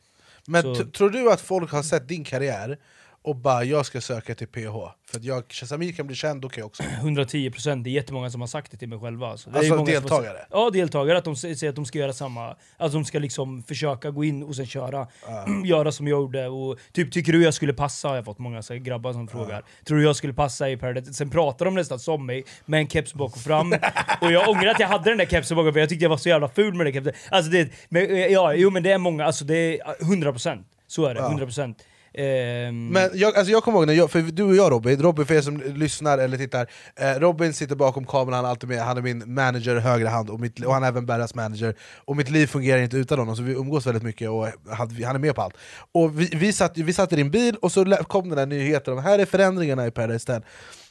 Men 0.48 0.92
tror 0.92 1.10
du 1.10 1.32
att 1.32 1.42
folk 1.42 1.72
har 1.72 1.84
sett 1.84 2.08
din 2.08 2.24
karriär 2.24 2.78
och 3.24 3.36
bara 3.36 3.64
jag 3.64 3.86
ska 3.86 4.02
söka 4.02 4.36
till 4.36 4.48
PH, 4.48 4.74
för 5.12 5.18
att 5.18 5.24
jag, 5.24 5.54
Samir 5.54 5.92
kan 5.92 6.08
bli 6.08 6.16
känd, 6.16 6.42
då 6.42 6.50
kan 6.50 6.62
jag 6.62 6.66
också. 6.66 6.84
110% 7.02 7.84
det 7.84 7.90
är 7.90 7.92
jättemånga 7.92 8.30
som 8.30 8.42
har 8.42 8.48
sagt 8.48 8.72
det 8.72 8.78
till 8.78 8.90
mig 8.90 9.00
själva. 9.00 9.28
Alltså, 9.28 9.50
det 9.50 9.58
Alltså 9.60 9.76
har 9.76 9.86
deltagare? 9.86 10.38
sagt- 10.38 10.48
Ja, 10.52 10.70
deltagare. 10.70 11.18
Att 11.18 11.24
de 11.24 11.36
säger 11.36 11.70
att 11.70 11.76
de 11.76 11.86
ska 11.86 12.00
göra 12.00 12.14
samma. 12.14 12.56
Att 12.78 12.92
de 12.92 13.06
ska 13.06 13.20
liksom 13.20 13.64
försöka 13.64 14.10
gå 14.12 14.24
in 14.24 14.44
och 14.44 14.56
sen 14.56 14.66
köra. 14.66 15.08
göra 15.66 15.92
som 15.92 16.08
jag 16.08 16.22
gjorde. 16.22 16.48
Och 16.48 16.80
typ, 16.92 17.12
tycker 17.12 17.34
du 17.34 17.44
jag 17.44 17.54
skulle 17.54 17.74
passa? 17.74 18.08
Har 18.08 18.16
jag 18.16 18.26
fått 18.26 18.40
många 18.40 18.62
så 18.62 18.74
här, 18.74 18.80
grabbar 18.80 19.14
som 19.14 19.28
frågar. 19.28 19.64
Tror 19.86 19.98
du 19.98 20.04
jag 20.04 20.16
skulle 20.16 20.34
passa 20.34 20.70
i 20.70 20.78
Paradise? 20.78 21.14
Sen 21.14 21.30
pratar 21.30 21.66
de 21.66 21.76
nästan 21.76 22.00
som 22.00 22.26
mig, 22.26 22.44
med 22.66 22.80
en 22.80 22.88
keps 22.88 23.14
bak 23.14 23.36
och 23.36 23.42
fram. 23.42 23.74
och 24.22 24.32
jag 24.32 24.50
ångrar 24.50 24.68
att 24.68 24.80
jag 24.80 24.88
hade 24.88 25.10
den 25.10 25.18
där 25.18 25.26
kepsen 25.26 25.58
bak 25.58 25.66
och 25.68 25.74
fram, 25.74 25.80
jag 25.80 25.90
tyckte 25.90 26.06
jag 26.06 26.10
var 26.10 26.18
så 26.18 26.30
jävla 26.30 26.50
ful 26.50 26.74
med 26.74 26.86
den 26.86 26.94
kepsen. 26.94 27.14
Alltså 27.30 27.52
det, 27.52 27.70
men, 27.90 28.04
eh, 28.10 28.18
ja, 28.28 28.54
jo 28.54 28.70
men 28.70 28.84
det 28.84 28.92
är 28.92 28.98
många, 28.98 29.26
alltså 29.26 29.46
det 29.46 29.56
är 29.56 29.96
100%. 30.04 30.64
Så 30.88 31.06
är 31.06 31.14
det, 31.16 31.22
100%. 31.22 31.76
Ehm, 32.14 32.88
Men 32.88 33.10
jag, 33.14 33.38
alltså 33.38 33.52
jag 33.52 33.64
kommer 33.64 33.78
ihåg, 33.78 33.88
när 33.88 33.94
jag, 33.94 34.12
för 34.12 34.22
du 34.22 34.44
och 34.44 34.56
jag 34.56 34.72
Robin, 34.72 35.02
Robin 35.02 35.26
för 35.26 35.36
er 35.36 35.42
som 35.42 35.58
lyssnar 35.58 36.18
eller 36.18 36.38
tittar 36.38 36.68
eh, 36.96 37.20
Robin 37.20 37.54
sitter 37.54 37.76
bakom 37.76 38.06
kameran, 38.06 38.34
han 38.34 38.46
är 38.46 38.50
alltid 38.50 38.70
med, 38.70 38.80
han 38.80 38.98
är 38.98 39.02
min 39.02 39.34
manager, 39.34 39.76
högra 39.76 40.10
hand, 40.10 40.30
och, 40.30 40.40
mitt, 40.40 40.66
och 40.66 40.74
han 40.74 40.84
är 40.84 40.88
även 40.88 41.06
Berras 41.06 41.36
manager. 41.36 41.76
Och 42.06 42.16
mitt 42.16 42.30
liv 42.30 42.48
fungerar 42.48 42.82
inte 42.82 42.98
utan 42.98 43.20
honom, 43.20 43.36
så 43.36 43.44
vi 43.44 43.54
umgås 43.54 43.88
väldigt 43.88 44.04
mycket 44.04 44.30
och 44.30 44.48
han, 44.70 45.04
han 45.04 45.16
är 45.16 45.20
med 45.20 45.36
på 45.36 45.42
allt. 45.42 45.56
Och 45.92 46.22
vi, 46.22 46.30
vi, 46.34 46.54
satt, 46.54 46.78
vi 46.78 46.94
satt 46.94 47.14
i 47.14 47.16
din 47.16 47.32
bil 47.32 47.56
och 47.62 47.72
så 47.72 47.86
kom 47.96 48.30
den 48.30 48.38
där 48.38 48.46
nyheten 48.46 48.94
om 48.94 49.04
här 49.04 49.20
är 49.20 49.26
förändringarna 49.26 49.88
i 49.88 49.92
Paradise 49.92 50.32
Hotel. 50.32 50.50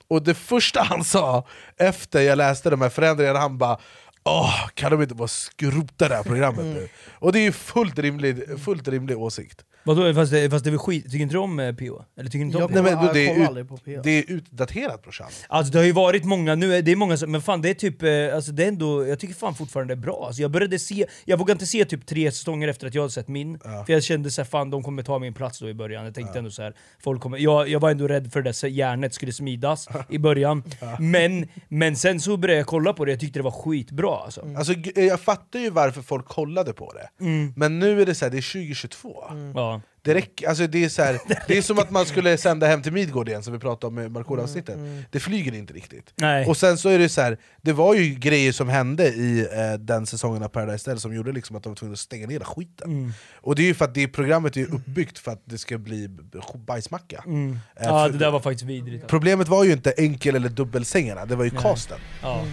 Och 0.08 0.22
det 0.22 0.35
första 0.35 0.82
han 0.82 1.04
sa 1.14 1.46
efter 1.76 2.20
jag 2.20 2.37
läste 2.38 2.70
de 2.70 2.80
här 2.80 2.88
förändringarna, 2.88 3.38
han 3.38 3.58
bara 3.58 3.78
Åh, 4.24 4.68
kan 4.74 4.90
de 4.90 5.02
inte 5.02 5.14
bara 5.14 5.28
skrota 5.28 6.08
det 6.08 6.14
här 6.14 6.22
programmet 6.22 6.64
nu? 6.64 6.88
Och 7.12 7.32
det 7.32 7.38
är 7.38 7.42
ju 7.42 7.52
fullt 7.52 7.98
rimlig, 7.98 8.61
fullt 8.64 8.88
rimlig 8.88 9.18
åsikt 9.18 9.64
Vadå, 9.85 10.14
fast 10.14 10.33
det, 10.33 10.51
fast 10.51 10.64
det 10.64 10.68
är 10.68 10.73
väl 10.73 10.79
skit, 10.79 11.05
tycker 11.05 11.18
inte 11.23 11.35
du 11.35 11.38
om 11.38 11.61
eh, 11.61 11.75
PO? 11.75 12.05
Eller 12.18 12.31
tycker 12.31 12.45
inte 12.45 12.59
om 12.59 12.68
PO? 12.68 12.75
Nej, 12.75 12.83
men 12.83 12.97
kollar- 12.99 13.12
det, 13.14 13.23
jag 13.25 13.35
kollar 13.35 13.45
är 13.45 13.49
aldrig 13.49 13.68
på 13.68 13.75
ut, 13.75 13.85
PH. 13.85 14.01
det 14.05 14.18
är 14.18 14.25
utdaterat 14.33 15.03
brorsan 15.03 15.27
Alltså 15.49 15.73
det 15.73 15.79
har 15.79 15.85
ju 15.87 15.92
varit 15.92 16.25
många, 16.25 16.55
nu 16.55 16.75
är 16.75 16.83
det 16.83 16.92
är 16.92 16.97
många 16.97 17.16
som, 17.16 17.31
men 17.33 17.42
fan 17.42 17.62
det 17.62 17.71
är 17.71 17.75
typ, 17.75 18.03
eh, 18.03 18.35
alltså 18.37 18.53
det 18.53 18.64
är 18.64 18.68
ändå, 18.68 19.07
jag 19.07 19.18
tycker 19.18 19.35
fan 19.35 19.55
fortfarande 19.55 19.95
det 19.95 19.99
är 19.99 20.03
bra. 20.03 20.25
Alltså 20.27 20.42
jag 20.42 20.51
började 20.51 20.79
se, 20.79 21.07
jag 21.25 21.37
vågade 21.38 21.53
inte 21.53 21.66
se 21.66 21.85
typ 21.85 22.07
tre 22.07 22.33
säsonger 22.33 22.68
efter 22.68 22.87
att 22.87 22.95
jag 22.95 23.03
hade 23.03 23.12
sett 23.12 23.29
min, 23.29 23.59
för 23.87 23.92
jag 23.92 24.03
kände 24.03 24.31
såhär 24.31 24.47
fan 24.47 24.71
de 24.71 24.83
kommer 24.83 25.03
ta 25.03 25.18
min 25.18 25.35
plats 25.35 25.59
då 25.59 25.68
i 25.68 25.75
början. 25.75 26.05
Jag 26.05 26.14
tänkte 26.14 26.38
ändå 26.38 26.51
så 26.51 26.62
här, 26.62 26.75
folk 27.03 27.21
kommer, 27.23 27.38
jag, 27.38 27.68
jag 27.68 27.81
var 27.81 27.90
ändå 27.90 28.09
rädd 28.09 28.33
för 28.33 28.42
det 28.42 28.53
så 28.53 28.66
järnet 28.66 29.14
skulle 29.14 29.33
smidas 29.33 29.88
i 30.09 30.18
början. 30.18 30.62
Men, 30.99 31.49
men 31.68 31.97
sen 31.97 32.21
så 32.21 32.37
började 32.37 32.59
jag 32.59 32.66
kolla 32.66 32.92
på 32.92 33.05
det, 33.05 33.11
jag 33.11 33.21
tyckte 33.21 33.38
det 33.38 33.42
var 33.42 33.51
skitbra 33.51 34.16
alltså. 34.25 34.47
Alltså, 34.57 34.75
g- 34.75 34.92
jag 35.07 35.21
fattar 35.21 35.59
ju 35.61 35.71
varför 35.71 36.03
folk 36.03 36.27
kollade 36.27 36.73
på 36.73 36.92
det, 36.92 37.25
Mm. 37.25 37.53
men 37.57 37.79
nu 37.79 38.03
är 38.03 38.07
det 38.07 38.14
så 38.14 38.25
här, 38.25 38.31
det 38.33 38.38
är 38.38 38.53
2022 38.53 39.25
Ja. 39.55 39.71
Det, 40.02 40.14
räcker, 40.14 40.48
alltså 40.48 40.66
det, 40.66 40.85
är 40.85 40.88
så 40.88 41.02
här, 41.02 41.18
det 41.48 41.58
är 41.58 41.62
som 41.62 41.78
att 41.78 41.90
man 41.90 42.06
skulle 42.06 42.37
sända 42.38 42.66
Hem 42.66 42.82
till 42.82 42.92
Midgård 42.92 43.28
igen, 43.28 43.42
som 43.42 43.52
vi 43.52 43.58
pratade 43.58 43.87
om 43.87 43.98
i 43.98 44.08
Markoolio-avsnittet 44.08 44.78
Det 45.11 45.20
flyger 45.20 45.54
inte 45.54 45.72
riktigt 45.74 46.12
Nej. 46.16 46.46
Och 46.46 46.56
sen 46.56 46.78
så 46.78 46.88
är 46.88 46.98
det 46.98 47.08
så 47.08 47.20
här, 47.20 47.38
det 47.62 47.72
var 47.72 47.94
ju 47.94 48.14
grejer 48.14 48.52
som 48.52 48.68
hände 48.68 49.08
i 49.08 49.40
eh, 49.52 49.72
den 49.78 50.06
säsongen 50.06 50.42
av 50.42 50.48
Paradise 50.48 50.90
Hotel 50.90 51.00
som 51.00 51.14
gjorde 51.14 51.32
liksom 51.32 51.56
att 51.56 51.62
de 51.62 51.68
var 51.68 51.76
tvungna 51.76 51.92
att 51.92 51.98
stänga 51.98 52.26
ner 52.26 52.32
hela 52.32 52.44
skiten 52.44 52.90
Mm. 52.90 53.12
Och 53.35 53.54
det 53.54 53.62
är 53.62 53.66
ju 53.66 53.74
för 53.74 53.85
att 53.85 53.94
det 53.94 54.08
programmet 54.08 54.56
är 54.56 54.74
uppbyggt 54.74 55.18
för 55.18 55.30
att 55.32 55.42
det 55.44 55.58
ska 55.58 55.78
bli 55.78 56.08
bajsmacka 56.54 57.22
Mm. 57.26 57.52
Eh, 57.52 57.87
Ja 57.87 58.04
för- 58.04 58.12
det 58.12 58.18
där 58.18 58.30
var 58.30 58.40
faktiskt 58.40 58.64
vidrigt. 58.64 59.06
Problemet 59.08 59.48
var 59.48 59.64
ju 59.64 59.72
inte 59.72 59.92
enkel 59.96 60.35
eller 60.37 60.48
dubbelsängarna, 60.48 61.26
det 61.26 61.37
var 61.37 61.44
ju 61.44 61.50
casten 61.50 61.98
Ja. 62.22 62.44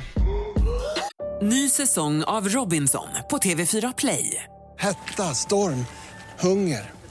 Ny 1.42 1.70
säsong 1.70 2.24
av 2.24 2.50
Robinson 2.50 3.08
på 3.30 3.38
TV4 3.38 3.94
Play. 3.98 4.44
Hetta, 4.78 5.24
storm, 5.34 5.86
hunger. 6.40 6.99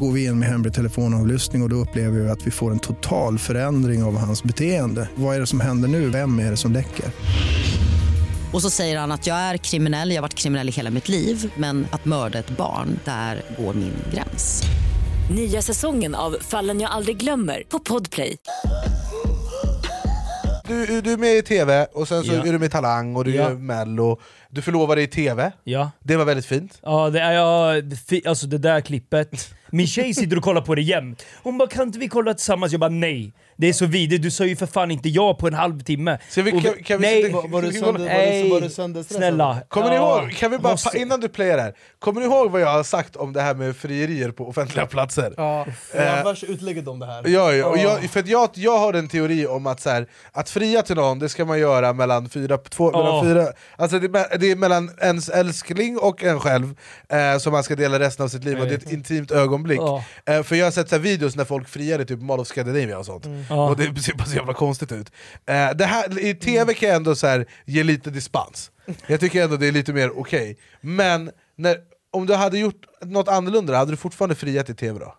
Går 0.00 0.12
vi 0.12 0.24
in 0.24 0.38
med 0.38 0.48
hemlig 0.48 0.74
telefonavlyssning 0.74 1.62
och, 1.62 1.66
och 1.66 1.70
då 1.70 1.76
upplever 1.76 2.20
vi 2.20 2.28
att 2.30 2.46
vi 2.46 2.50
får 2.50 2.70
en 2.70 2.78
total 2.78 3.38
förändring 3.38 4.02
av 4.04 4.16
hans 4.18 4.42
beteende. 4.42 5.08
Vad 5.14 5.36
är 5.36 5.40
det 5.40 5.46
som 5.46 5.60
händer 5.60 5.88
nu? 5.88 6.08
Vem 6.08 6.38
är 6.38 6.50
det 6.50 6.56
som 6.56 6.72
läcker? 6.72 7.04
Och 8.52 8.62
så 8.62 8.70
säger 8.70 8.98
han 8.98 9.12
att 9.12 9.26
jag 9.26 9.36
är 9.36 9.56
kriminell, 9.56 10.08
jag 10.10 10.16
har 10.16 10.22
varit 10.22 10.34
kriminell 10.34 10.68
i 10.68 10.72
hela 10.72 10.90
mitt 10.90 11.08
liv 11.08 11.52
men 11.56 11.86
att 11.90 12.04
mörda 12.04 12.38
ett 12.38 12.50
barn, 12.56 12.98
där 13.04 13.42
går 13.58 13.74
min 13.74 13.92
gräns. 14.14 14.62
Nya 15.30 15.62
säsongen 15.62 16.14
av 16.14 16.36
Fallen 16.40 16.80
jag 16.80 16.90
aldrig 16.90 17.16
glömmer 17.16 17.62
på 17.68 17.78
Podplay. 17.78 18.36
du, 20.68 21.00
du 21.00 21.12
är 21.12 21.16
med 21.16 21.36
i 21.36 21.42
TV, 21.42 21.84
och 21.92 22.08
sen 22.08 22.24
så 22.24 22.32
Ja. 22.32 22.46
är 22.46 22.52
du 22.52 22.58
med 22.58 22.66
i 22.66 22.70
Talang 22.70 23.16
och 23.16 23.24
du 23.24 23.34
Ja. 23.34 23.42
gör 23.42 23.54
mello 23.54 24.20
Du 24.50 24.62
förlovade 24.62 25.02
i 25.02 25.06
TV, 25.06 25.52
Ja. 25.64 25.90
det 26.02 26.16
var 26.16 26.24
väldigt 26.24 26.46
fint 26.46 26.78
Ja, 26.82 27.10
det 27.10 27.20
är 27.20 27.32
ja, 27.32 27.74
alltså 28.26 28.46
det 28.46 28.58
där 28.58 28.80
klippet. 28.80 29.54
Min 29.74 29.86
tjej 29.86 30.14
sitter 30.14 30.36
och 30.36 30.42
kollar 30.42 30.60
på 30.60 30.74
det 30.74 30.82
jämt. 30.82 31.26
Hon 31.42 31.58
bara 31.58 31.68
“kan 31.68 31.86
inte 31.86 31.98
vi 31.98 32.08
kolla 32.08 32.34
tillsammans?” 32.34 32.72
Jag 32.72 32.80
bara 32.80 32.90
“nej”. 32.90 33.32
Det 33.56 33.68
är 33.68 33.72
så 33.72 33.86
vidrigt, 33.86 34.22
du 34.22 34.30
sa 34.30 34.44
ju 34.44 34.56
för 34.56 34.66
fan 34.66 34.90
inte 34.90 35.08
ja 35.08 35.34
på 35.34 35.46
en 35.46 35.54
halvtimme. 35.54 36.18
Så 36.28 36.42
vi- 36.42 36.50
kan- 36.50 36.82
kan 36.84 37.00
vi 37.00 37.06
nej, 37.06 37.22
sitta- 37.24 37.36
Var, 37.36 37.48
var 37.48 37.62
du 37.62 37.72
sönder, 37.72 38.68
sönderstressad? 38.68 39.16
snälla. 39.20 39.58
Kommer 39.68 39.90
ni 39.90 39.96
ihåg, 39.96 40.32
kan 40.32 40.50
vi 40.50 40.58
bara, 40.58 40.72
måste- 40.72 40.98
innan 40.98 41.20
du 41.20 41.28
playar 41.28 41.58
här, 41.58 41.74
kommer 41.98 42.20
ni 42.20 42.26
ihåg 42.26 42.50
vad 42.50 42.60
jag 42.60 42.68
har 42.68 42.82
sagt 42.82 43.16
om 43.16 43.32
det 43.32 43.40
här 43.40 43.54
med 43.54 43.76
frierier 43.76 44.30
på 44.30 44.48
offentliga 44.48 44.86
platser? 44.86 45.34
Ja, 45.36 45.66
Eh, 45.94 46.34
utlägget 46.48 46.88
om 46.88 46.98
det 46.98 47.06
här. 47.06 47.28
Ja, 47.28 47.52
ja, 47.52 47.66
och 47.66 47.78
jag, 47.78 48.10
för 48.10 48.22
jag, 48.26 48.48
jag 48.54 48.78
har 48.78 48.92
en 48.94 49.08
teori 49.08 49.46
om 49.46 49.66
att 49.66 49.80
så 49.80 49.90
här, 49.90 50.06
att 50.32 50.50
fria 50.50 50.82
till 50.82 50.96
någon, 50.96 51.18
det 51.18 51.28
ska 51.28 51.44
man 51.44 51.58
göra 51.58 51.92
mellan 51.92 52.28
fyra, 52.28 52.58
två, 52.58 52.90
Ja. 52.92 52.98
mellan 52.98 53.24
fyra 53.24 53.52
alltså 53.76 53.98
det, 53.98 54.08
det 54.38 54.50
är 54.50 54.56
mellan 54.56 54.90
ens 55.02 55.28
älskling 55.28 55.98
och 55.98 56.24
en 56.24 56.40
själv, 56.40 56.74
eh, 57.08 57.38
som 57.38 57.52
man 57.52 57.62
ska 57.64 57.74
dela 57.76 57.98
resten 57.98 58.24
av 58.24 58.28
sitt 58.28 58.44
liv, 58.44 58.60
och 58.60 58.66
det 58.66 58.72
är 58.72 58.78
ett 58.78 58.92
intimt 58.92 59.30
ögonblick 59.30 59.80
Ja. 59.80 60.04
eh, 60.26 60.42
För 60.42 60.56
jag 60.56 60.66
har 60.66 60.70
sett 60.70 60.88
så 60.88 60.94
här 60.94 61.02
videos 61.02 61.36
när 61.36 61.44
folk 61.44 61.68
friade 61.68 62.04
typ 62.04 62.20
Mall 62.22 62.40
of 62.40 62.48
Scandinavia 62.48 62.98
och 62.98 63.06
sånt, 63.06 63.24
Ja. 63.48 63.68
och 63.68 63.76
det 63.76 64.02
ser 64.02 64.14
bara 64.14 64.24
så 64.24 64.36
jävla 64.36 64.54
konstigt 64.54 64.92
ut 64.92 65.12
eh, 65.46 65.70
det 65.76 65.84
här, 65.84 66.18
I 66.18 66.34
TV 66.34 66.74
kan 66.74 66.88
jag 66.88 66.96
ändå 66.96 67.14
så 67.14 67.26
här, 67.26 67.46
ge 67.64 67.82
lite 67.82 68.10
dispens, 68.10 68.70
jag 69.06 69.20
tycker 69.20 69.44
ändå 69.44 69.56
det 69.56 69.66
är 69.68 69.72
lite 69.72 69.92
mer 69.92 70.18
okej 70.18 70.56
Men 70.80 71.30
när, 71.56 71.76
om 72.12 72.26
du 72.26 72.34
hade 72.34 72.58
gjort 72.58 72.86
något 73.04 73.28
annorlunda, 73.28 73.76
hade 73.76 73.90
du 73.92 73.96
fortfarande 73.96 74.34
friat 74.34 74.70
i 74.70 74.74
TV 74.74 74.98
då? 74.98 75.14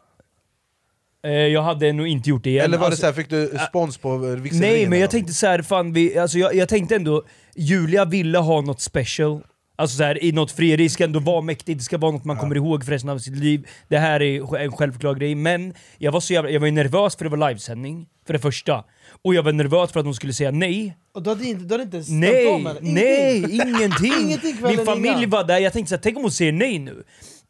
Eh, 1.26 1.32
jag 1.32 1.62
hade 1.62 1.94
nog 1.94 2.08
inte 2.08 2.30
gjort 2.30 2.44
det 2.44 2.50
igen. 2.50 2.66
Eller 2.66 2.78
var 2.78 2.86
det 2.86 2.88
Alltså, 2.88 3.02
så 3.02 3.06
här, 3.06 3.14
fick 3.14 3.30
du 3.30 3.52
spons 3.70 3.98
på 3.98 4.18
vigselringen? 4.18 4.60
Nej, 4.62 4.72
men 4.84 4.88
eller 4.88 4.98
jag 4.98 5.02
något? 5.02 5.12
tänkte 5.12 5.34
så 5.34 5.48
här, 5.48 5.62
fan, 5.62 5.94
vi, 5.94 6.18
alltså 6.18 6.38
jag, 6.38 6.56
jag 6.56 6.70
tänkte 6.70 6.96
ändå, 6.96 7.24
Julia 7.56 8.06
ville 8.06 8.38
ha 8.38 8.62
något 8.62 8.82
special. 8.82 9.42
Alltså 9.78 9.98
så 9.98 10.04
här, 10.04 10.24
i 10.24 10.32
något 10.32 10.52
frieri, 10.52 10.90
ska 10.90 11.04
ändå 11.04 11.20
vara 11.20 11.42
mäktigt, 11.42 11.80
det 11.80 11.84
ska 11.84 11.98
vara 11.98 12.12
något 12.12 12.26
man 12.26 12.38
kommer 12.38 12.56
ihåg 12.56 12.86
för 12.86 12.92
resten 12.92 13.10
av 13.10 13.18
sitt 13.18 13.38
liv. 13.38 13.68
Det 13.88 13.98
här 13.98 14.22
är 14.22 14.56
en 14.58 14.72
självklar 14.72 15.16
grej, 15.16 15.36
men 15.36 15.74
jag 15.98 16.12
var, 16.12 16.20
så 16.20 16.34
jävla, 16.34 16.50
jag 16.50 16.60
var 16.60 16.68
ju 16.68 16.72
nervös 16.72 17.16
för 17.16 17.26
det 17.26 17.30
var 17.38 17.50
livesändning, 17.50 18.08
för 18.28 18.34
det 18.34 18.40
första. 18.40 18.84
Och 19.24 19.36
jag 19.36 19.44
var 19.44 19.52
nervös 19.52 19.92
för 19.92 20.00
att 20.00 20.06
de 20.06 20.14
skulle 20.14 20.34
säga 20.34 20.52
nej. 20.52 20.98
Och 21.14 21.24
du 21.24 21.30
hade 21.30 21.46
inte, 21.46 21.64
du 21.66 21.74
hade 21.74 21.84
inte 21.84 22.04
stämt 22.04 22.20
Nej, 22.20 22.48
om 22.48 22.66
henne? 22.66 22.80
nej, 22.82 23.38
ingenting! 23.52 24.14
Ingenting 24.22 24.56
Min 24.64 24.86
familj 24.86 25.08
innan. 25.18 25.30
var 25.30 25.44
där, 25.44 25.60
jag 25.60 25.74
tänkte 25.74 25.90
såhär, 25.90 26.02
tänk 26.02 26.18
om 26.18 26.24
hon 26.24 26.32
säger 26.32 26.52
nej 26.52 26.80
nu? 26.80 27.04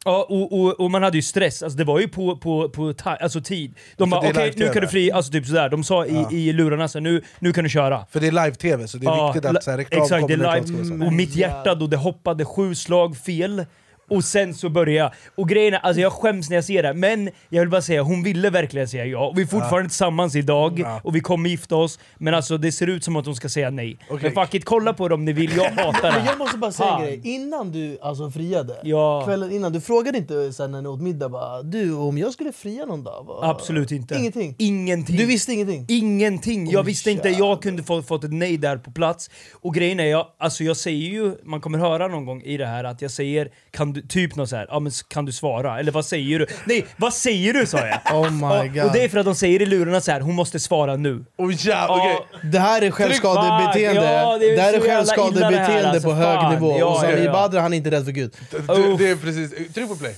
Ja, 0.04 0.26
och, 0.30 0.60
och, 0.60 0.80
och 0.80 0.90
man 0.90 1.02
hade 1.02 1.16
ju 1.18 1.22
stress, 1.22 1.62
alltså 1.62 1.78
det 1.78 1.84
var 1.84 2.00
ju 2.00 2.08
på, 2.08 2.36
på, 2.36 2.68
på 2.68 2.92
ta, 2.92 3.10
alltså 3.10 3.40
tid. 3.40 3.74
De 3.96 4.10
för 4.10 4.16
bara 4.16 4.20
okej, 4.20 4.32
nu 4.34 4.40
live-tv. 4.44 4.72
kan 4.72 4.82
du 4.82 4.88
fri, 4.88 5.10
alltså 5.12 5.32
typ 5.32 5.46
sådär. 5.46 5.68
De 5.68 5.84
sa 5.84 6.06
i, 6.06 6.26
i 6.30 6.52
lurarna 6.52 6.88
så 6.88 7.00
nu, 7.00 7.22
nu 7.38 7.52
kan 7.52 7.64
du 7.64 7.70
köra. 7.70 8.06
För 8.10 8.20
det 8.20 8.26
är 8.26 8.32
live-tv, 8.32 8.88
så 8.88 8.98
det 8.98 9.06
är 9.06 9.10
Ja, 9.10 9.32
viktigt 9.32 9.50
att 9.56 9.64
så 9.64 9.70
här, 9.70 9.76
la- 9.78 9.82
reklam 9.84 10.02
Exakt, 10.02 10.28
det 10.28 10.34
är 10.34 10.60
live. 10.60 11.06
Och 11.06 11.12
mitt 11.12 11.36
hjärta 11.36 11.74
då, 11.74 11.86
det 11.86 11.96
hoppade 11.96 12.44
sju 12.44 12.74
slag 12.74 13.16
fel. 13.16 13.64
Och 14.10 14.24
sen 14.24 14.54
så 14.54 14.68
började 14.68 14.92
jag. 14.98 15.12
Och 15.34 15.48
grejen 15.48 15.74
är, 15.74 15.78
alltså 15.78 16.00
jag 16.00 16.12
skäms 16.12 16.48
när 16.50 16.56
jag 16.56 16.64
ser 16.64 16.82
det, 16.82 16.94
men 16.94 17.30
jag 17.48 17.60
vill 17.60 17.70
bara 17.70 17.82
säga, 17.82 18.02
hon 18.02 18.22
ville 18.22 18.50
verkligen 18.50 18.88
säga 18.88 19.04
ja. 19.04 19.32
Vi 19.36 19.42
är 19.42 19.46
fortfarande 19.46 19.88
tillsammans 19.88 20.36
idag, 20.36 20.84
och 21.02 21.16
vi 21.16 21.20
kommer 21.20 21.50
gifta 21.50 21.76
oss. 21.76 21.98
Men 22.18 22.34
alltså 22.34 22.58
det 22.58 22.72
ser 22.72 22.86
ut 22.86 23.04
som 23.04 23.16
att 23.16 23.26
hon 23.26 23.36
ska 23.36 23.48
säga 23.48 23.70
nej. 23.70 23.98
Okej. 24.10 24.32
Men 24.34 24.44
fuck 24.44 24.54
it, 24.54 24.64
kolla 24.64 24.92
på 24.92 25.08
det 25.08 25.14
om 25.14 25.24
ni 25.24 25.32
vill, 25.32 25.56
jag 25.56 25.64
hatar 25.70 26.12
Men 26.12 26.24
det. 26.24 26.26
jag 26.30 26.38
måste 26.38 26.58
bara 26.58 26.72
säga 26.72 26.90
en 26.96 27.02
grej, 27.02 27.20
innan 27.24 27.72
du 27.72 27.98
alltså 28.02 28.30
friade, 28.30 28.76
Ja. 28.82 29.22
kvällen 29.24 29.52
innan, 29.52 29.72
du 29.72 29.80
frågade 29.80 30.18
inte 30.18 30.52
sen 30.52 30.70
när 30.72 30.82
ni 30.82 30.88
åt 30.88 31.00
middag 31.00 31.28
bara 31.28 31.62
du 31.62 31.94
om 31.94 32.18
jag 32.18 32.32
skulle 32.32 32.52
fria 32.52 32.86
någon 32.86 33.04
dag? 33.04 33.24
Vad- 33.26 33.50
Absolut 33.50 33.90
inte. 33.92 34.14
Ingenting? 34.14 34.54
Ingenting. 34.58 35.16
Du 35.16 35.26
visste 35.26 35.52
ingenting? 35.52 35.84
Ingenting! 35.88 36.70
Jag 36.70 36.80
Oj, 36.80 36.86
visste 36.86 37.10
inte, 37.10 37.28
jag 37.28 37.62
kunde 37.62 37.82
få, 37.82 38.02
fått 38.02 38.24
ett 38.24 38.32
nej 38.32 38.56
där 38.58 38.76
på 38.76 38.90
plats. 38.90 39.30
Och 39.60 39.74
grejen 39.74 40.00
är, 40.00 40.04
jag, 40.06 40.26
alltså 40.38 40.64
jag 40.64 40.76
säger 40.76 41.08
ju, 41.10 41.32
man 41.44 41.60
kommer 41.60 41.78
höra 41.78 42.08
någon 42.08 42.24
gång 42.26 42.42
i 42.42 42.56
det 42.56 42.66
här 42.66 42.84
att 42.84 43.02
jag 43.02 43.10
säger 43.10 43.50
kan 43.70 43.95
du, 43.96 44.08
typ 44.08 44.36
något 44.36 44.48
så 44.48 44.56
här, 44.56 44.66
ja 44.70 44.80
men 44.80 44.92
kan 45.08 45.24
du 45.24 45.32
svara? 45.32 45.80
Eller 45.80 45.92
vad 45.92 46.06
säger 46.06 46.38
du? 46.38 46.46
Nej, 46.64 46.86
vad 46.96 47.14
säger 47.14 47.52
du 47.52 47.66
sa 47.66 47.78
jag! 47.86 48.00
Oh 48.14 48.30
my 48.30 48.68
och, 48.68 48.74
god. 48.74 48.84
och 48.84 48.92
det 48.92 49.04
är 49.04 49.08
för 49.08 49.18
att 49.18 49.24
de 49.24 49.34
säger 49.34 49.62
i 49.62 49.66
lurarna 49.66 50.00
så 50.00 50.12
här, 50.12 50.20
hon 50.20 50.34
måste 50.34 50.60
svara 50.60 50.96
nu. 50.96 51.24
Oh, 51.36 51.52
ja, 51.66 51.86
okej. 51.90 52.40
Det 52.52 52.58
här 52.58 52.82
är 52.82 52.90
självskadebeteende. 52.90 54.12
Ja, 54.12 54.38
det 54.38 54.50
är 54.52 54.56
det 54.56 54.62
här 54.62 54.72
är 54.72 54.80
så 54.80 54.86
jävla 54.86 55.02
illa 55.12 55.50
det 55.50 55.56
här, 55.56 55.66
självskadebeteende 55.66 55.90
alltså, 55.90 56.08
på 56.08 56.14
hög 56.14 56.40
fan. 56.40 56.54
nivå. 56.54 56.78
Ja, 56.78 56.86
och 56.86 57.00
Sami 57.00 57.12
ja, 57.12 57.18
ja. 57.18 57.32
Badr 57.32 57.58
han 57.58 57.72
är 57.72 57.76
inte 57.76 57.90
rädd 57.90 58.04
för 58.04 58.12
Gud. 58.12 58.36
Du, 58.50 58.96
det 58.96 59.10
är 59.10 59.16
precis, 59.16 59.74
tryck 59.74 59.88
på 59.88 59.96
play. 59.96 60.14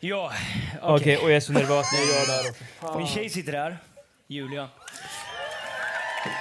Ja, 0.00 0.32
Okej, 0.82 0.94
okej. 0.94 1.16
och 1.16 1.30
jag 1.30 1.36
är 1.36 1.40
så 1.40 1.52
nervös 1.52 1.86
när 1.92 2.00
jag 2.00 2.08
gör 2.08 2.26
det 2.26 2.32
här 2.32 2.50
också. 2.80 2.98
Min 2.98 3.06
tjej 3.06 3.28
sitter 3.28 3.52
där, 3.52 3.78
Julia. 4.28 4.68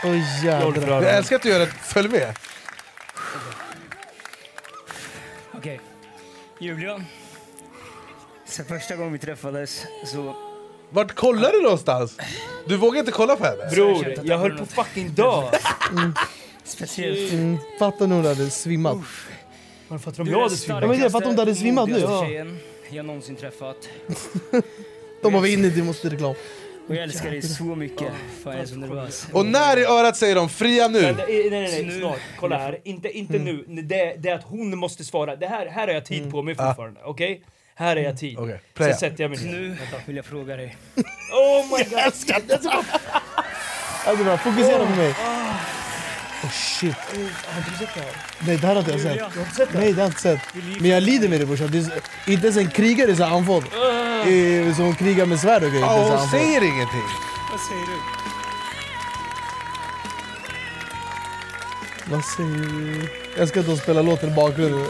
Oj 0.04 0.24
Jag 0.44 0.78
jävlar. 0.78 1.02
Älskar 1.02 1.36
att 1.36 1.42
du 1.42 1.50
gör 1.50 1.60
det, 1.60 1.68
följ 1.68 2.10
med. 2.10 2.36
Okej. 5.54 5.80
Julia. 6.60 7.02
Sen 8.46 8.66
första 8.66 8.96
gången 8.96 9.14
vi 9.14 9.20
träffades 9.20 9.86
så... 10.06 10.36
Vart 10.90 11.16
kollar 11.16 11.52
du 11.52 11.62
någonstans? 11.62 12.18
Du 12.68 12.78
vågar 12.78 13.00
inte 13.00 13.12
kolla 13.12 13.36
på 13.36 13.46
henne? 13.46 13.70
Bror, 13.72 14.14
jag 14.24 14.38
höll 14.38 14.58
på 14.58 14.66
fucking 14.66 15.10
dö! 15.10 15.52
Speciellt. 16.64 17.34
Mm, 17.34 17.58
fatta 17.80 18.08
nu 18.08 18.16
om 18.16 18.22
du 18.22 18.28
hade 18.28 18.50
svimmat. 18.50 18.98
Varför 19.88 20.12
fattar 20.12 20.24
Du 20.24 20.32
är 20.32 20.34
jag 20.36 20.42
hade 20.44 20.56
svimmat? 20.56 20.82
Ja, 20.82 20.88
men 20.88 21.00
det 21.00 21.06
är 21.06 21.10
för 21.10 21.18
att 21.18 21.24
de 21.24 21.38
hade 21.38 21.56
svimmat 21.56 21.90
nu. 21.90 22.00
Ja. 22.00 22.26
tjejen 22.26 22.58
jag 22.90 23.06
någonsin 23.06 23.36
träffat. 23.36 23.90
De 25.22 25.34
har 25.34 25.42
vi 25.42 25.54
inne 25.54 25.68
i 25.68 25.82
Måste 25.82 26.10
reklam. 26.10 26.36
Och 26.90 26.96
jag 26.96 27.04
älskar 27.04 27.32
dig 27.32 27.42
så 27.42 27.64
mycket. 27.64 28.08
Fan 28.44 28.54
jag 28.54 28.62
är 28.62 28.66
så 28.66 28.76
nervös. 28.76 29.28
Och 29.34 29.46
när 29.46 29.78
i 29.78 29.86
örat 29.86 30.18
säger 30.18 30.36
de 30.36 30.50
fria 30.50 30.88
nu? 30.88 31.02
Men, 31.02 31.16
nej, 31.16 31.50
nej, 31.50 31.62
nej, 31.62 31.84
Nu- 31.86 32.00
snart. 32.00 32.20
Kolla 32.40 32.58
här. 32.58 32.80
Inte, 32.84 33.18
inte 33.18 33.40
nu. 33.40 33.64
Det, 33.68 34.14
det 34.18 34.30
är 34.30 34.36
att 34.36 34.44
hon 34.44 34.78
måste 34.78 35.04
svara. 35.04 35.36
Det 35.36 35.48
här, 35.48 35.66
här 35.66 35.88
har 35.88 35.94
jag 35.94 36.06
tid 36.06 36.32
på 36.32 36.42
mig 36.42 36.56
fortfarande. 36.56 37.00
Okej? 37.04 37.42
Här 37.76 37.96
är 37.96 38.02
jag 38.04 38.18
tid. 38.18 38.38
Okej, 38.38 38.52
Sen 38.54 38.60
playa. 38.74 38.96
sätter 38.98 39.24
jag 39.24 39.32
mig. 39.32 39.40
Nu 39.46 39.78
vill 40.06 40.16
jag 40.16 40.26
fråga 40.26 40.56
dig. 40.56 40.78
Oh 41.34 41.78
my 41.78 41.84
god! 41.84 42.00
Alltså 44.06 44.24
bara, 44.24 44.38
fokusera 44.38 44.86
på 44.86 44.96
mig. 44.96 45.16
Oh 46.44 46.50
shit. 46.52 46.96
Nej 48.40 48.58
det 48.58 48.68
här 48.68 48.76
har 48.76 48.80
inte 48.80 48.92
jag 48.92 49.02
sett. 49.02 49.74
Nej 49.74 49.94
det 49.94 50.02
har 50.02 50.02
jag 50.02 50.08
inte 50.08 50.22
sett. 50.22 50.40
Men 50.80 50.90
jag 50.90 51.04
lider 51.04 51.30
med 51.30 51.40
det 51.40 51.46
brorsan. 51.46 51.72
Det 51.72 51.78
är- 51.78 52.32
Inte 52.32 52.48
ens 52.48 52.58
en 52.58 52.70
krigare 52.70 53.12
är 53.12 53.16
så 53.16 53.24
andfådd. 53.24 53.64
Eh, 53.64 54.76
Som 54.76 54.96
krigar 54.96 55.26
med 55.26 55.40
svärd 55.40 55.64
och 55.64 55.70
grejer. 55.70 55.86
Ja, 55.86 55.98
inte 56.04 56.12
så 56.12 56.18
hon 56.18 56.30
säger 56.30 56.64
ingenting. 56.64 57.04
Vad 57.52 57.60
säger 57.60 57.86
du? 57.86 58.00
Vad 62.16 62.26
säger 62.26 62.50
du? 62.50 63.10
Jag 63.38 63.48
ska 63.50 63.60
inte 63.60 63.78
spela 63.78 64.02
låten 64.02 64.30
i 64.30 64.36
bakgrunden. 64.36 64.86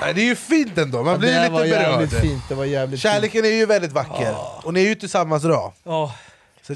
Nej, 0.00 0.14
det 0.14 0.20
är 0.20 0.24
ju 0.24 0.36
fint 0.36 0.78
ändå, 0.78 1.02
man 1.02 1.18
blir 1.18 1.28
det 1.32 1.34
här 1.38 1.50
var 1.50 1.64
lite 1.64 1.78
berörd. 1.78 2.10
fint. 2.22 2.42
Det 2.48 2.54
var 2.54 2.64
jävligt 2.64 3.02
fint. 3.02 3.12
Kärleken 3.12 3.44
är 3.44 3.48
ju 3.48 3.66
väldigt 3.66 3.92
vacker, 3.92 4.34
och 4.62 4.74
ni 4.74 4.84
är 4.84 4.88
ju 4.88 4.94
tillsammans 4.94 5.44
idag. 5.44 5.72
Ja. 5.84 6.14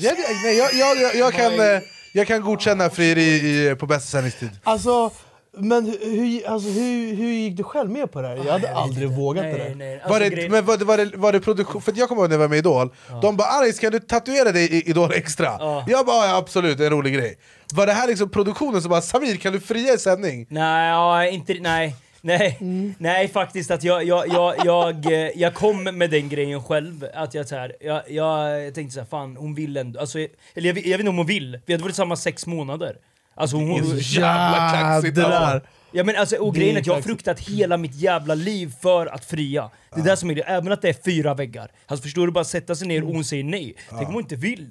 Så 0.01 0.07
jag, 0.07 0.15
nej, 0.45 0.59
jag, 0.59 0.73
jag, 0.75 0.97
jag, 1.03 1.15
jag, 1.15 1.33
kan, 1.33 1.61
eh, 1.61 1.81
jag 2.13 2.27
kan 2.27 2.41
godkänna 2.43 2.91
frieri 2.91 3.23
i, 3.71 3.75
på 3.77 3.87
bästa 3.87 4.07
sändningstid. 4.11 4.51
Alltså, 4.65 5.11
men 5.59 5.85
hur, 6.03 6.47
alltså, 6.49 6.69
hur, 6.69 7.15
hur 7.15 7.33
gick 7.33 7.57
du 7.57 7.63
själv 7.63 7.91
med 7.91 8.13
på 8.13 8.23
det 8.23 8.29
här? 8.29 8.37
Jag 8.37 8.53
hade 8.53 8.75
aldrig 8.75 9.09
vågat 9.09 9.45
det 9.45 9.51
där. 9.51 9.75
nej. 9.75 9.97
Var 9.97 10.05
Alltså, 10.05 10.19
det, 10.19 10.29
grejen- 10.31 10.51
men 10.53 10.65
var 10.65 10.77
det, 10.77 10.85
var, 10.85 10.97
det, 10.99 11.17
var 11.17 11.33
det 11.33 11.41
produktion? 11.41 11.83
För 11.83 11.93
jag 11.97 12.09
kommer 12.09 12.23
ihåg 12.23 12.29
när 12.31 12.35
jag 12.35 12.41
var 12.41 12.49
med 12.49 12.57
i 12.57 12.59
Idol, 12.59 12.95
de 13.23 13.37
bara 13.37 13.49
Alex 13.49 13.79
kan 13.79 13.93
du 13.93 14.01
tatuera 14.01 14.53
dig 14.53 14.65
i 14.73 14.91
Idol 14.91 15.13
extra? 15.13 15.47
Ja. 15.59 15.85
Jag 15.89 16.07
bara 16.07 16.27
ja, 16.27 16.37
absolut, 16.37 16.79
det 16.79 16.87
en 16.87 16.93
rolig 16.93 17.15
grej. 17.15 17.39
Var 17.73 17.87
det 17.87 17.93
här 17.93 18.09
liksom 18.09 18.31
produktionen 18.31 18.83
som 18.83 18.91
bara 18.91 19.01
Samir 19.03 19.37
kan 19.37 19.53
du 19.53 19.61
fria 19.61 19.95
i 19.95 19.99
sändning? 19.99 20.47
Nej, 20.51 20.89
ja, 20.91 21.27
inte, 21.27 21.55
nej. 21.61 21.95
Nej, 22.25 22.59
nej 22.99 23.29
faktiskt 23.29 23.71
att 23.71 23.85
jag, 23.85 24.05
jag, 24.05 24.29
jag, 24.29 24.55
jag, 24.65 25.07
eh, 25.13 25.31
jag 25.35 25.55
kom 25.55 25.83
med 25.85 26.11
den 26.11 26.29
grejen 26.29 26.63
själv. 26.63 27.07
Att 27.15 27.35
jag, 27.35 27.49
så 27.49 27.55
här, 27.57 27.73
jag, 27.81 28.03
jag 28.11 28.75
tänkte 28.75 28.95
såhär, 28.95 29.07
fan 29.07 29.37
hon 29.37 29.55
vill 29.55 29.77
ändå... 29.77 30.01
Alltså, 30.01 30.19
eller 30.19 30.67
jag, 30.69 30.75
vet- 30.75 30.85
jag 30.87 30.91
vet 30.93 31.01
inte 31.01 31.11
om 31.11 31.17
hon 31.17 31.27
vill. 31.27 31.61
Vi 31.67 31.73
hade 31.73 31.83
varit 31.83 31.93
tillsammans 31.93 32.23
sex 32.23 32.47
månader. 32.47 32.97
Alltså 33.35 33.57
hon... 33.57 33.69
Det 33.69 33.77
är 33.79 34.01
så 34.03 34.21
jävla 34.21 34.71
kaxigt 34.73 35.19
alltså. 35.19 35.69
Ja, 35.95 36.05
men 36.05 36.17
alltså, 36.17 36.37
och 36.37 36.55
grejen 36.55 36.77
är 36.77 36.81
att 36.81 36.87
jag 36.87 36.95
har 36.95 37.03
fruktat 37.03 37.41
hela 37.41 37.77
mitt 37.77 37.95
jävla 37.95 38.35
liv 38.35 38.73
för 38.81 39.07
att 39.07 39.25
fria. 39.25 39.71
Det 39.95 40.01
är 40.01 40.05
det 40.05 40.17
som 40.17 40.31
är 40.31 40.35
det, 40.35 40.43
även 40.43 40.73
att 40.73 40.83
det 40.83 40.89
är 40.89 40.97
fyra 41.05 41.35
väggar. 41.35 41.71
Alltså 41.87 42.03
förstår 42.03 42.27
du, 42.27 42.33
bara 42.33 42.45
sätta 42.45 42.75
sig 42.75 42.89
ner 42.89 43.05
och 43.05 43.15
hon 43.15 43.25
säger 43.25 43.45
nej. 43.45 43.75
Tänk 43.91 44.09
om 44.09 44.15
hon 44.15 44.23
inte 44.23 44.37
vill. 44.37 44.71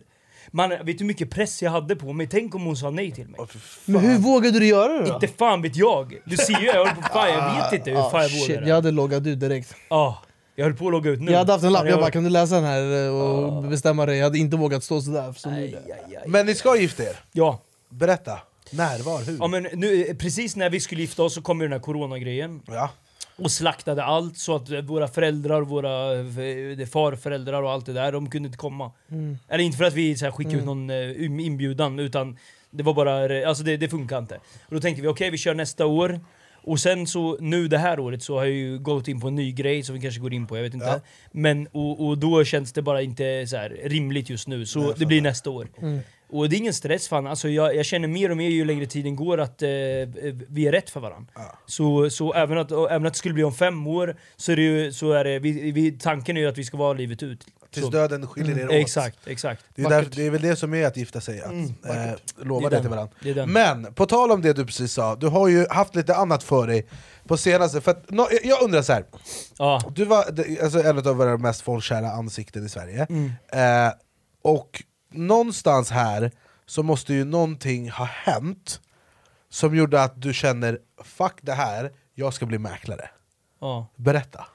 Man, 0.53 0.69
vet 0.69 0.85
du 0.85 0.93
hur 0.97 1.05
mycket 1.05 1.29
press 1.29 1.61
jag 1.63 1.71
hade 1.71 1.95
på 1.95 2.13
mig? 2.13 2.27
Tänk 2.27 2.55
om 2.55 2.63
hon 2.65 2.77
sa 2.77 2.89
nej 2.89 3.11
till 3.11 3.27
mig. 3.27 3.39
Men 3.85 4.01
hur 4.01 4.17
vågade 4.17 4.59
du 4.59 4.65
göra 4.67 4.93
det 4.93 5.07
då? 5.07 5.13
Inte 5.13 5.27
fan 5.27 5.61
vet 5.61 5.75
jag! 5.75 6.17
Du 6.25 6.37
ser 6.37 6.59
ju, 6.59 6.65
jag 6.65 6.77
håller 6.77 6.91
på 6.95 7.01
fan, 7.01 7.27
jag 7.29 7.63
vet 7.63 7.73
inte 7.73 7.89
hur 7.91 7.97
Ah, 7.97 8.09
fan 8.09 8.21
jag 8.21 8.31
shit, 8.31 8.49
vågade. 8.49 8.67
jag 8.67 8.75
hade 8.75 8.91
loggat 8.91 9.27
ut 9.27 9.39
direkt. 9.39 9.75
Ja, 9.89 10.19
jag 10.55 10.65
höll 10.65 10.73
på 10.73 10.85
att 10.85 10.91
logga 10.91 11.09
ut 11.11 11.21
nu. 11.21 11.31
Jag 11.31 11.37
hade 11.39 11.51
haft 11.51 11.63
en 11.63 11.73
lapp, 11.73 11.87
jag 11.87 11.99
bara 11.99 12.11
kan 12.11 12.23
du 12.23 12.29
läsa 12.29 12.55
den 12.55 12.63
här 12.63 13.05
eh, 13.05 13.09
och 13.21 13.63
bestämma 13.63 14.05
dig? 14.05 14.17
Jag 14.17 14.23
hade 14.23 14.37
inte 14.37 14.57
vågat 14.57 14.83
stå 14.83 15.01
sådär 15.01 15.33
som 15.33 15.53
Aj, 15.53 15.75
aj, 15.75 15.91
aj. 16.17 16.23
Men 16.27 16.45
ni 16.45 16.55
ska 16.55 16.75
gifta 16.77 17.03
er? 17.03 17.19
Ja. 17.31 17.61
Berätta. 17.89 18.39
När, 18.71 18.99
var, 18.99 19.19
hur? 19.21 19.37
ja, 19.39 19.47
men 19.47 19.67
nu, 19.73 20.15
precis 20.19 20.55
när 20.55 20.69
vi 20.69 20.79
skulle 20.79 21.01
gifta 21.01 21.23
oss 21.23 21.33
så 21.33 21.41
kom 21.41 21.61
ju 21.61 21.67
den 21.67 21.73
här 21.73 21.79
coronagrejen. 21.79 22.61
Ja. 22.67 22.89
Och 23.43 23.51
slaktade 23.51 24.03
allt 24.03 24.37
så 24.37 24.55
att 24.55 24.69
våra 24.69 25.07
föräldrar, 25.07 25.61
våra 25.61 26.13
eh, 26.13 26.87
farföräldrar 26.87 27.63
och 27.63 27.71
allt 27.71 27.85
det 27.85 27.93
där, 27.93 28.11
de 28.11 28.29
kunde 28.29 28.47
inte 28.47 28.57
komma. 28.57 28.91
Mm. 29.11 29.37
Eller 29.49 29.63
inte 29.63 29.77
för 29.77 29.85
att 29.85 29.93
vi 29.93 30.17
så 30.17 30.25
här, 30.25 30.31
skickade 30.31 30.57
ut 30.57 30.65
någon 30.65 30.89
eh, 30.89 31.45
inbjudan, 31.45 31.99
utan 31.99 32.37
det 32.69 32.83
var 32.83 32.93
bara, 32.93 33.47
alltså 33.47 33.63
det, 33.63 33.77
det 33.77 33.89
funkar 33.89 34.17
inte. 34.17 34.35
Och 34.35 34.75
då 34.75 34.79
tänkte 34.79 35.01
vi 35.01 35.07
okej, 35.07 35.29
vi 35.29 35.37
kör 35.37 35.53
nästa 35.53 35.85
år. 35.85 36.19
Och 36.63 36.79
sen 36.79 37.07
så, 37.07 37.37
nu 37.39 37.67
det 37.67 37.77
här 37.77 37.99
året 37.99 38.23
så 38.23 38.37
har 38.37 38.45
jag 38.45 38.53
ju 38.53 38.79
gått 38.79 39.07
in 39.07 39.21
på 39.21 39.27
en 39.27 39.35
ny 39.35 39.51
grej 39.51 39.83
som 39.83 39.95
vi 39.95 40.01
kanske 40.01 40.21
går 40.21 40.33
in 40.33 40.47
på, 40.47 40.57
jag 40.57 40.63
vet 40.63 40.73
inte. 40.73 40.85
Ja. 40.85 41.01
Men, 41.31 41.67
och, 41.67 42.07
och 42.07 42.17
då 42.17 42.43
känns 42.43 42.73
det 42.73 42.81
bara 42.81 43.01
inte 43.01 43.47
så 43.47 43.57
rimligt 43.83 44.29
just 44.29 44.47
nu, 44.47 44.65
så 44.65 44.93
det 44.93 45.05
blir 45.05 45.21
nästa 45.21 45.49
år. 45.49 45.67
Mm. 45.81 45.99
Och 46.31 46.49
det 46.49 46.55
är 46.55 46.57
ingen 46.57 46.73
stress 46.73 47.07
fan, 47.07 47.27
alltså 47.27 47.49
jag, 47.49 47.75
jag 47.75 47.85
känner 47.85 48.07
mer 48.07 48.31
och 48.31 48.37
mer 48.37 48.49
ju 48.49 48.65
längre 48.65 48.85
tiden 48.85 49.15
går 49.15 49.37
att 49.39 49.61
eh, 49.61 49.67
vi 50.49 50.67
är 50.67 50.71
rätt 50.71 50.89
för 50.89 50.99
varandra. 50.99 51.31
Så, 51.65 52.09
så 52.09 52.33
även, 52.33 52.57
att, 52.57 52.71
även 52.71 53.05
att 53.05 53.13
det 53.13 53.17
skulle 53.19 53.33
bli 53.33 53.43
om 53.43 53.53
fem 53.53 53.87
år, 53.87 54.15
så 54.35 54.51
är 54.51 54.55
det 54.55 54.61
ju, 54.61 54.93
så 54.93 55.11
är 55.11 55.23
det, 55.23 55.39
vi, 55.39 55.71
vi, 55.71 55.91
tanken 55.91 56.37
är 56.37 56.41
ju 56.41 56.47
att 56.47 56.57
vi 56.57 56.63
ska 56.63 56.77
vara 56.77 56.93
livet 56.93 57.23
ut. 57.23 57.45
Tills 57.71 57.85
Så- 57.85 57.91
döden 57.91 58.27
skiljer 58.27 58.59
er 58.59 58.65
åt. 58.67 58.71
Exakt, 58.73 59.27
exakt. 59.27 59.65
Det 59.75 59.81
är, 59.81 59.89
där, 59.89 60.07
det 60.15 60.25
är 60.25 60.29
väl 60.29 60.41
det 60.41 60.55
som 60.55 60.73
är 60.73 60.87
att 60.87 60.97
gifta 60.97 61.21
sig, 61.21 61.41
att 61.41 61.51
Mm, 61.51 61.73
eh, 61.89 62.13
lova 62.41 62.69
Det 62.69 62.75
det 62.75 62.81
till 62.81 62.89
varandra. 62.89 63.13
Det. 63.23 63.45
Men, 63.45 63.93
på 63.93 64.05
tal 64.05 64.31
om 64.31 64.41
det 64.41 64.53
du 64.53 64.65
precis 64.65 64.93
sa, 64.93 65.15
du 65.15 65.27
har 65.27 65.47
ju 65.47 65.65
haft 65.69 65.95
lite 65.95 66.15
annat 66.15 66.43
för 66.43 66.67
dig 66.67 66.87
på 67.27 67.37
senaste, 67.37 67.81
för 67.81 67.91
att, 67.91 68.09
nå- 68.11 68.27
jag 68.43 68.61
undrar 68.61 68.81
så 68.81 68.93
här. 68.93 69.05
Ja. 69.57 69.91
Du 69.95 70.05
var 70.05 70.23
alltså, 70.63 70.83
en 70.83 70.97
av 70.97 71.03
våra 71.15 71.37
mest 71.37 71.61
folkkära 71.61 72.11
ansikten 72.11 72.65
i 72.65 72.69
Sverige, 72.69 73.07
Mm. 73.09 73.31
eh, 73.51 73.93
och 74.43 74.83
någonstans 75.11 75.89
här 75.91 76.31
så 76.65 76.83
måste 76.83 77.13
ju 77.13 77.25
någonting 77.25 77.89
ha 77.89 78.05
hänt 78.05 78.81
som 79.49 79.75
gjorde 79.75 80.03
att 80.03 80.21
du 80.21 80.33
känner 80.33 80.79
'fuck 81.03 81.39
det 81.41 81.53
här, 81.53 81.91
jag 82.13 82.33
ska 82.33 82.45
bli 82.45 82.57
mäklare' 82.57 83.09
Ja. 83.61 83.87
Berätta! 83.95 84.45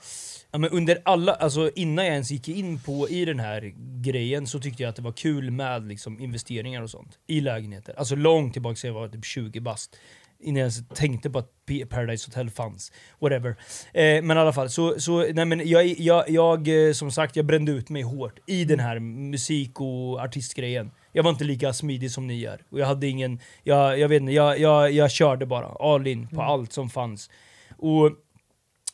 Ja, 0.50 0.58
men 0.58 0.70
under 0.70 0.98
alla, 1.04 1.32
alltså 1.34 1.70
innan 1.74 2.04
jag 2.04 2.12
ens 2.14 2.30
gick 2.30 2.48
in 2.48 2.78
på 2.80 3.08
i 3.08 3.24
den 3.24 3.40
här 3.40 3.74
grejen 4.02 4.46
så 4.46 4.60
tyckte 4.60 4.82
jag 4.82 4.90
att 4.90 4.96
det 4.96 5.02
var 5.02 5.12
kul 5.12 5.50
med 5.50 5.88
liksom, 5.88 6.20
investeringar 6.20 6.82
och 6.82 6.90
sånt 6.90 7.18
i 7.26 7.40
lägenheter. 7.40 7.94
Alltså 7.98 8.14
långt 8.14 8.52
tillbaka 8.52 8.76
sen 8.76 8.88
jag 8.88 9.00
var 9.00 9.08
typ 9.08 9.24
20 9.24 9.60
bast. 9.60 9.96
Innan 10.40 10.56
jag 10.56 10.64
ens 10.64 10.88
tänkte 10.88 11.30
på 11.30 11.38
att 11.38 11.50
Paradise 11.88 12.28
Hotel 12.28 12.50
fanns. 12.50 12.92
Whatever. 13.18 13.50
Eh, 13.92 14.22
men 14.22 14.36
i 14.36 14.40
alla 14.40 14.52
fall, 14.52 14.70
så, 14.70 15.00
så 15.00 15.32
nej, 15.32 15.44
men 15.44 15.68
jag, 15.68 15.86
jag, 15.86 16.30
jag, 16.30 16.88
eh, 16.88 16.92
som 16.92 17.10
sagt, 17.10 17.36
jag 17.36 17.46
brände 17.46 17.72
ut 17.72 17.88
mig 17.88 18.02
hårt 18.02 18.38
i 18.46 18.64
den 18.64 18.80
här 18.80 18.98
musik 18.98 19.80
och 19.80 20.20
artistgrejen. 20.20 20.90
Jag 21.12 21.22
var 21.22 21.30
inte 21.30 21.44
lika 21.44 21.72
smidig 21.72 22.10
som 22.10 22.26
ni 22.26 22.44
är. 22.44 22.62
Och 22.70 22.80
jag 22.80 22.86
hade 22.86 23.06
ingen, 23.06 23.40
jag, 23.62 23.98
jag 23.98 24.08
vet 24.08 24.20
inte, 24.20 24.32
jag, 24.32 24.58
jag, 24.58 24.92
jag 24.92 25.10
körde 25.10 25.46
bara 25.46 25.66
all 25.66 26.06
in 26.06 26.28
på 26.28 26.42
allt 26.42 26.72
som 26.72 26.90
fanns. 26.90 27.30
Och 27.78 28.12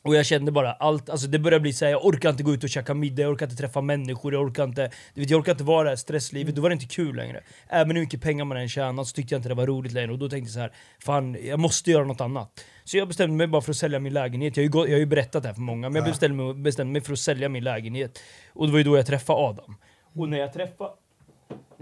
och 0.03 0.15
jag 0.15 0.25
kände 0.25 0.51
bara 0.51 0.71
allt, 0.73 1.09
alltså 1.09 1.27
det 1.27 1.39
började 1.39 1.61
bli 1.61 1.73
så 1.73 1.85
här, 1.85 1.91
jag 1.91 2.05
orkar 2.05 2.29
inte 2.29 2.43
gå 2.43 2.53
ut 2.53 2.63
och 2.63 2.69
käka 2.69 2.93
middag, 2.93 3.21
jag 3.21 3.31
orkar 3.31 3.45
inte 3.45 3.55
träffa 3.57 3.81
människor, 3.81 4.33
jag 4.33 4.43
orkar 4.43 4.63
inte, 4.63 4.91
du 5.13 5.21
vet, 5.21 5.29
jag 5.29 5.39
orkar 5.39 5.51
inte 5.51 5.63
vara 5.63 5.83
det 5.83 5.89
här 5.89 5.95
stresslivet, 5.95 6.55
då 6.55 6.61
var 6.61 6.69
det 6.69 6.73
inte 6.73 6.85
kul 6.85 7.15
längre. 7.15 7.43
Även 7.67 7.95
hur 7.95 8.03
mycket 8.03 8.21
pengar 8.21 8.45
man 8.45 8.57
än 8.57 8.69
tjänade 8.69 9.05
så 9.05 9.13
tyckte 9.15 9.33
jag 9.33 9.39
inte 9.39 9.49
det 9.49 9.55
var 9.55 9.67
roligt 9.67 9.91
längre 9.91 10.11
och 10.11 10.19
då 10.19 10.29
tänkte 10.29 10.47
jag 10.47 10.53
så 10.53 10.59
här, 10.59 10.71
fan 10.99 11.37
jag 11.43 11.59
måste 11.59 11.91
göra 11.91 12.05
något 12.05 12.21
annat. 12.21 12.65
Så 12.83 12.97
jag 12.97 13.07
bestämde 13.07 13.35
mig 13.35 13.47
bara 13.47 13.61
för 13.61 13.71
att 13.71 13.77
sälja 13.77 13.99
min 13.99 14.13
lägenhet, 14.13 14.57
jag 14.57 14.75
har 14.75 14.85
ju, 14.85 14.91
jag 14.91 14.95
har 14.95 14.99
ju 14.99 15.05
berättat 15.05 15.43
det 15.43 15.49
här 15.49 15.55
för 15.55 15.61
många, 15.61 15.89
men 15.89 15.95
jag 15.95 16.05
bestämde 16.05 16.43
mig, 16.43 16.53
bestämde 16.53 16.93
mig 16.93 17.01
för 17.01 17.13
att 17.13 17.19
sälja 17.19 17.49
min 17.49 17.63
lägenhet. 17.63 18.19
Och 18.53 18.65
det 18.65 18.71
var 18.71 18.77
ju 18.77 18.83
då 18.83 18.97
jag 18.97 19.05
träffade 19.05 19.39
Adam. 19.39 19.75
Och 20.15 20.29
när 20.29 20.37
jag 20.37 20.53
träffade 20.53 20.89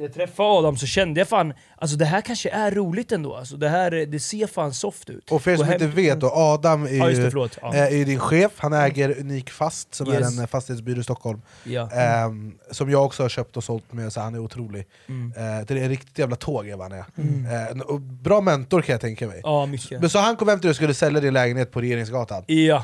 När 0.02 0.08
jag 0.08 0.14
träffade 0.14 0.50
Adam 0.50 0.78
så 0.78 0.86
kände 0.86 1.20
jag 1.20 1.28
fan, 1.28 1.54
alltså 1.78 1.98
det 1.98 2.06
här 2.06 2.22
kanske 2.22 2.50
är 2.50 2.72
roligt 2.72 3.12
ändå. 3.12 3.36
Alltså 3.36 3.58
det, 3.58 3.70
här, 3.70 3.92
det 3.92 4.20
ser 4.20 4.48
fan 4.48 4.74
soft 4.74 5.10
ut. 5.10 5.32
Och 5.32 5.42
för 5.42 5.52
er 5.52 5.58
som 5.58 5.72
inte 5.72 5.88
vet, 5.88 6.20
då, 6.20 6.32
Adam 6.34 6.84
är 6.86 6.94
Ja, 6.94 7.10
ju, 7.10 7.24
det, 7.24 7.32
förlåt. 7.32 7.58
Ja. 7.62 7.74
eh, 7.76 7.82
är 7.82 7.90
ju 7.96 8.06
din 8.06 8.20
chef, 8.20 8.52
han 8.58 8.74
äger 8.74 9.20
Unik 9.20 9.50
Fast 9.50 9.96
som 9.96 10.08
är 10.08 10.20
Yes. 10.20 10.38
en 10.38 10.44
eh, 10.44 10.48
fastighetsbyrå 10.48 11.00
i 11.00 11.04
Stockholm. 11.04 11.42
Ja. 11.64 11.90
Ehm, 11.92 12.54
som 12.72 12.90
jag 12.90 13.06
också 13.06 13.24
har 13.24 13.30
köpt 13.30 13.58
och 13.58 13.64
sålt 13.64 13.94
med, 13.94 14.14
så 14.14 14.20
han 14.22 14.36
är 14.36 14.40
otrolig. 14.40 14.88
Mm. 15.10 15.34
Eh, 15.38 15.66
det 15.68 15.74
är 15.74 15.84
en 15.84 15.90
riktigt 15.90 16.20
jävla 16.20 16.36
tåg 16.36 16.68
är 16.70 16.78
han 16.78 16.92
är. 16.92 17.06
Mm. 17.18 17.78
Eh, 17.78 17.82
och 17.84 18.02
bra 18.02 18.42
mentor 18.42 18.82
kan 18.82 18.94
jag 18.94 19.02
tänka 19.02 19.28
mig. 19.28 19.42
Ja, 19.44 19.66
mycket. 19.66 20.02
Men 20.02 20.10
så 20.10 20.20
han 20.20 20.36
kom 20.36 20.48
hem 20.48 20.60
till 20.60 20.66
dig 20.68 20.70
och 20.70 20.76
skulle 20.76 20.94
sälja 20.94 21.22
din 21.22 21.34
lägenhet 21.34 21.72
på 21.72 21.82
Regeringsgatan? 21.82 22.44
Ja. 22.48 22.84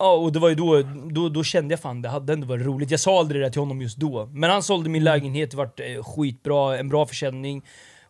Ja, 0.00 0.12
och 0.12 0.32
det 0.32 0.38
var 0.38 0.48
ju 0.48 0.54
då, 0.54 0.82
då, 1.10 1.28
då 1.28 1.44
kände 1.44 1.72
jag 1.72 1.80
fan 1.80 2.02
det 2.02 2.08
hade 2.08 2.32
ändå 2.32 2.46
varit 2.46 2.66
roligt. 2.66 2.90
Jag 2.90 3.00
sa 3.00 3.18
aldrig 3.18 3.42
det 3.42 3.50
till 3.50 3.60
honom 3.60 3.82
just 3.82 3.96
då. 3.98 4.26
Men 4.32 4.50
han 4.50 4.62
sålde 4.62 4.90
min 4.90 5.04
lägenhet, 5.04 5.50
det 5.50 5.56
vart 5.56 5.80
eh, 5.80 6.02
skitbra, 6.04 6.78
en 6.78 6.88
bra 6.88 7.06
försäljning. 7.06 7.62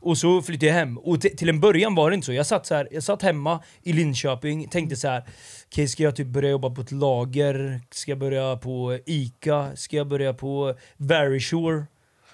Och 0.02 0.18
så 0.18 0.42
flyttade 0.42 0.66
jag 0.66 0.74
hem. 0.74 0.98
Och 0.98 1.20
till- 1.20 1.48
en 1.48 1.60
början 1.60 1.94
var 1.94 2.10
det 2.10 2.14
inte 2.14 2.26
så. 2.26 2.32
Jag 2.32 2.46
satt, 2.46 2.66
så 2.66 2.74
här, 2.74 2.88
jag 2.90 3.02
satt 3.02 3.22
hemma 3.22 3.62
i 3.82 3.92
Linköping, 3.92 4.68
tänkte 4.68 4.96
så 4.96 5.08
här. 5.08 5.24
Okej, 5.66 5.88
ska 5.88 6.02
jag 6.02 6.16
typ 6.16 6.26
börja 6.26 6.50
jobba 6.50 6.70
på 6.70 6.80
ett 6.80 6.92
lager? 6.92 7.80
Ska 7.90 8.10
jag 8.10 8.18
börja 8.18 8.56
på 8.56 8.98
ICA? 9.06 9.70
Ska 9.76 9.96
jag 9.96 10.08
börja 10.08 10.34
på 10.34 10.74
Verisure? 10.96 11.84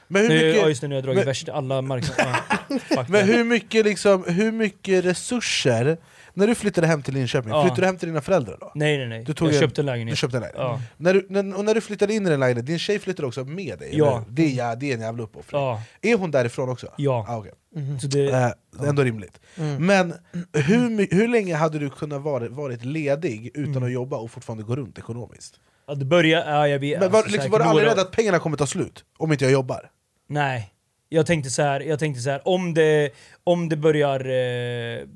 Men 0.09 0.23
hur 0.23 0.29
nu, 0.29 0.35
mycket- 0.35 0.63
ja 0.63 0.69
just 0.69 0.81
det, 0.81 0.89
nu 0.89 0.95
har 0.95 0.97
jag 0.99 1.05
dragit 1.05 1.19
men- 1.19 1.27
värst 1.27 1.49
alla 1.49 1.83
marknader. 1.83 2.37
Fuck 2.97 3.09
Men 3.09 3.25
hur 3.29 3.45
mycket, 3.45 3.85
liksom, 3.87 4.25
hur 4.29 4.53
mycket 4.53 5.05
resurser, 5.05 5.97
när 6.35 6.47
du 6.47 6.55
flyttade 6.55 6.87
hem 6.87 7.03
till 7.03 7.15
Linköping, 7.15 7.51
Ja. 7.53 7.63
flyttade 7.63 7.83
du 7.83 7.87
hem 7.87 7.97
till 7.99 8.09
dina 8.09 8.21
föräldrar 8.21 8.57
då? 8.61 8.73
Nej 8.75 8.99
nej 8.99 9.07
nej, 9.09 9.25
Du 9.25 9.35
tog 9.35 9.49
jag 9.49 9.55
en- 9.55 9.61
köpte 9.61 9.81
en 9.83 9.87
lägenhet. 9.87 10.13
Du 10.13 10.17
köpte 10.17 10.37
en 10.37 10.41
lägenhet. 10.41 10.63
Ja. 10.65 10.81
När 10.97 11.15
du, 11.15 11.27
när, 11.31 11.57
och 11.59 11.65
när 11.65 11.75
du 11.75 11.81
flyttade 11.81 12.15
in 12.15 12.27
i 12.27 12.31
den 12.31 12.41
lägenheten, 12.41 12.67
din 12.67 12.79
tjej 12.79 12.99
flyttade 12.99 13.29
också 13.29 13.45
med 13.45 13.79
dig? 13.79 13.91
Ja. 13.93 14.25
Det, 14.29 14.59
är, 14.59 14.77
det 14.77 14.91
är 14.91 14.95
en 14.95 15.01
jävla 15.01 15.23
uppoffring. 15.23 15.61
Ja. 15.61 15.83
Är 16.03 16.15
hon 16.17 16.31
därifrån 16.31 16.69
också? 16.69 16.87
Ja. 16.97 17.27
Ah, 17.29 17.37
okay. 17.39 17.53
Så 18.01 18.07
det, 18.07 18.25
Eh, 18.25 18.49
det 18.79 18.85
är 18.85 18.89
ändå 18.89 19.03
rimligt. 19.05 19.41
Mm. 19.59 19.87
Men 19.87 20.15
hur, 20.53 21.15
hur 21.15 21.29
länge 21.29 21.55
hade 21.55 21.79
du 21.79 21.91
kunnat 21.91 22.23
vara 22.23 22.49
varit 22.49 22.85
ledig 22.85 23.51
utan 23.55 23.71
Mm. 23.73 23.83
att 23.83 23.93
jobba 23.93 24.17
och 24.17 24.31
fortfarande 24.31 24.65
gå 24.65 24.77
runt 24.77 24.99
ekonomiskt? 24.99 25.55
ja, 25.89 25.95
det 25.95 26.05
började, 26.05 26.51
ja 26.51 26.69
jag 26.69 26.79
vet. 26.79 27.01
Men 27.01 27.11
var, 27.11 27.19
alltså, 27.19 27.33
liksom, 27.33 27.51
var 27.51 27.59
du 27.59 27.65
aldrig 27.65 27.89
rädd 27.89 27.99
att 27.99 28.11
pengarna 28.11 28.39
kommer 28.39 28.57
ta 28.57 28.67
slut 28.67 29.05
om 29.19 29.33
inte 29.33 29.45
jag 29.45 29.53
jobbar? 29.53 29.91
Nej. 30.27 30.73
Jag 31.09 31.27
tänkte 31.27 31.51
så 31.51 31.63
här, 31.63 31.81
jag 31.81 31.99
tänkte 31.99 32.23
så 32.23 32.31
här 32.31 32.49
om 32.49 32.75
det, 32.75 33.11
om 33.45 33.69
det 33.69 33.77
börjar 33.77 34.21
eh, 34.21 35.07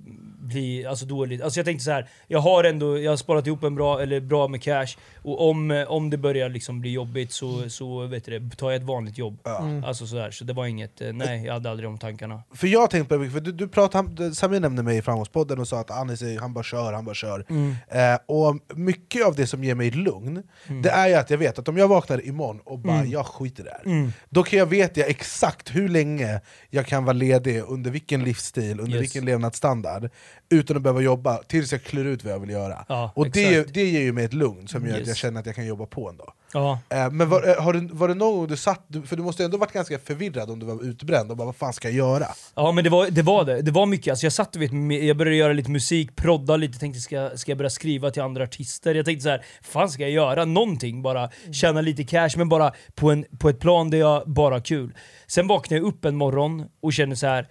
bli 0.40 0.86
alltså 0.86 1.06
dåligt. 1.06 1.42
Alltså 1.42 1.58
jag 1.60 1.64
tänkte 1.66 1.84
så 1.84 1.90
här, 1.90 2.08
jag 2.28 2.38
har 2.38 2.64
ändå 2.64 2.98
jag 2.98 3.12
har 3.12 3.16
sparat 3.16 3.46
ihop 3.46 3.62
en 3.64 3.74
bra, 3.74 4.02
eller 4.02 4.20
bra 4.20 4.48
med 4.48 4.62
cash, 4.62 4.86
och 5.22 5.48
om, 5.50 5.84
om 5.88 6.10
det 6.10 6.16
börjar 6.18 6.48
liksom 6.48 6.80
bli 6.80 6.90
jobbigt 6.92 7.32
så, 7.32 7.70
så 7.70 8.06
vet 8.06 8.24
du 8.24 8.38
det, 8.38 8.56
tar 8.56 8.70
jag 8.70 8.80
ett 8.80 8.86
vanligt 8.86 9.18
jobb. 9.18 9.38
Mm. 9.60 9.84
Alltså 9.84 10.06
så, 10.06 10.16
där, 10.16 10.30
så 10.30 10.44
det 10.44 10.52
var 10.52 10.66
inget, 10.66 11.00
eh, 11.00 11.12
nej 11.12 11.44
jag 11.44 11.52
hade 11.52 11.70
aldrig 11.70 11.88
de 11.88 11.98
tankarna. 11.98 12.42
För 12.54 12.66
jag 12.66 12.80
har 12.80 12.86
tänkt 12.86 13.08
på 13.08 13.16
det, 13.16 13.30
för 13.30 13.40
du, 13.40 13.52
du 13.52 13.68
pratade, 13.68 14.34
Samir 14.34 14.60
nämnde 14.60 14.82
mig 14.82 14.96
i 14.98 15.02
Framgångspodden 15.02 15.58
och 15.58 15.68
sa 15.68 15.80
att 15.80 15.90
Anis, 15.90 16.22
han 16.40 16.52
bara 16.52 16.64
kör, 16.64 16.92
han 16.92 17.04
bara 17.04 17.14
kör. 17.14 17.44
Mm. 17.50 17.74
Eh, 17.88 18.18
och 18.26 18.58
mycket 18.74 19.26
av 19.26 19.34
det 19.34 19.46
som 19.46 19.64
ger 19.64 19.74
mig 19.74 19.90
lugn, 19.90 20.42
Mm. 20.68 20.82
det 20.82 20.90
är 20.90 21.08
ju 21.08 21.14
att 21.14 21.30
jag 21.30 21.38
vet 21.38 21.58
att 21.58 21.68
om 21.68 21.76
jag 21.76 21.88
vaknar 21.88 22.26
imorgon 22.26 22.60
och 22.64 22.78
bara 22.78 22.94
Mm. 22.96 23.10
jag 23.10 23.26
skiter 23.26 23.62
i 23.62 23.66
det 23.66 23.70
här, 23.70 23.82
Mm. 23.86 24.12
då 24.28 24.42
kan 24.42 24.58
jag 24.58 24.66
veta 24.66 25.00
exakt 25.00 25.74
hur 25.74 25.88
länge 25.88 26.40
jag 26.70 26.86
kan 26.86 27.04
vara 27.04 27.12
ledig, 27.12 27.62
under 27.68 27.90
vilken 27.90 28.24
livsstil, 28.24 28.80
under 28.80 28.92
Yes. 28.92 29.02
vilken 29.02 29.24
levnadsstandard, 29.24 30.10
utan 30.50 30.76
att 30.76 30.82
behöva 30.82 31.00
jobba, 31.00 31.36
tills 31.36 31.72
jag 31.72 31.82
klär 31.82 32.04
ut 32.04 32.24
vad 32.24 32.32
jag 32.32 32.40
vill 32.40 32.50
göra. 32.50 32.84
Ja, 32.88 33.12
och 33.14 33.30
det, 33.30 33.74
det 33.74 33.84
ger 33.84 34.00
ju 34.00 34.12
mig 34.12 34.24
ett 34.24 34.32
lugn 34.32 34.68
som 34.68 34.86
gör 34.86 34.92
att 34.92 34.98
Yes. 34.98 35.08
jag 35.08 35.16
känner 35.16 35.40
att 35.40 35.46
jag 35.46 35.54
kan 35.54 35.66
jobba 35.66 35.86
på 35.86 36.08
ändå. 36.08 36.32
Ja. 36.52 36.78
Eh, 36.88 37.10
men 37.10 37.28
var, 37.28 37.48
eh, 37.48 37.62
har 37.62 37.72
du, 37.72 37.88
var 37.92 38.08
det 38.08 38.14
någon 38.14 38.36
gång 38.38 38.46
du 38.48 38.56
satt, 38.56 38.86
för 39.06 39.16
du 39.16 39.22
måste 39.22 39.42
ju 39.42 39.44
ändå 39.44 39.56
varit 39.56 39.72
ganska 39.72 39.98
förvirrad 39.98 40.50
om 40.50 40.58
du 40.58 40.66
var 40.66 40.84
utbränd, 40.84 41.30
och 41.30 41.36
bara 41.36 41.44
vad 41.46 41.56
fan 41.56 41.72
ska 41.72 41.88
jag 41.88 41.96
göra? 41.96 42.26
Ja 42.54 42.72
men 42.72 42.84
det 42.84 42.90
var 42.90 43.10
det. 43.10 43.22
Var 43.22 43.44
det. 43.44 43.62
det 43.62 43.70
var 43.70 43.86
mycket, 43.86 44.10
alltså 44.10 44.26
jag 44.26 44.32
satt 44.32 44.56
vet, 44.56 44.70
jag 45.02 45.16
började 45.16 45.36
göra 45.36 45.52
lite 45.52 45.70
musik, 45.70 46.16
prodda 46.16 46.56
lite, 46.56 46.78
tänkte 46.78 47.00
ska, 47.00 47.30
ska 47.34 47.50
jag 47.50 47.58
börja 47.58 47.70
skriva 47.70 48.10
till 48.10 48.22
andra 48.22 48.44
artister? 48.44 48.94
Jag 48.94 49.04
tänkte 49.04 49.22
så 49.22 49.28
här, 49.28 49.44
fan 49.62 49.88
ska 49.90 50.02
jag 50.02 50.10
göra? 50.10 50.44
Någonting 50.44 51.02
bara, 51.02 51.30
tjäna 51.52 51.80
lite 51.80 52.04
cash 52.04 52.30
men 52.36 52.48
bara 52.48 52.72
på, 52.94 53.10
en, 53.10 53.24
på 53.38 53.48
ett 53.48 53.60
plan 53.60 53.90
där 53.90 53.98
jag 53.98 54.22
bara 54.30 54.54
har 54.54 54.60
kul. 54.60 54.94
Sen 55.26 55.46
vaknade 55.46 55.80
jag 55.82 55.88
upp 55.88 56.04
en 56.04 56.16
morgon 56.16 56.64
och 56.82 56.92
kände 56.92 57.16
så 57.16 57.26
här, 57.26 57.48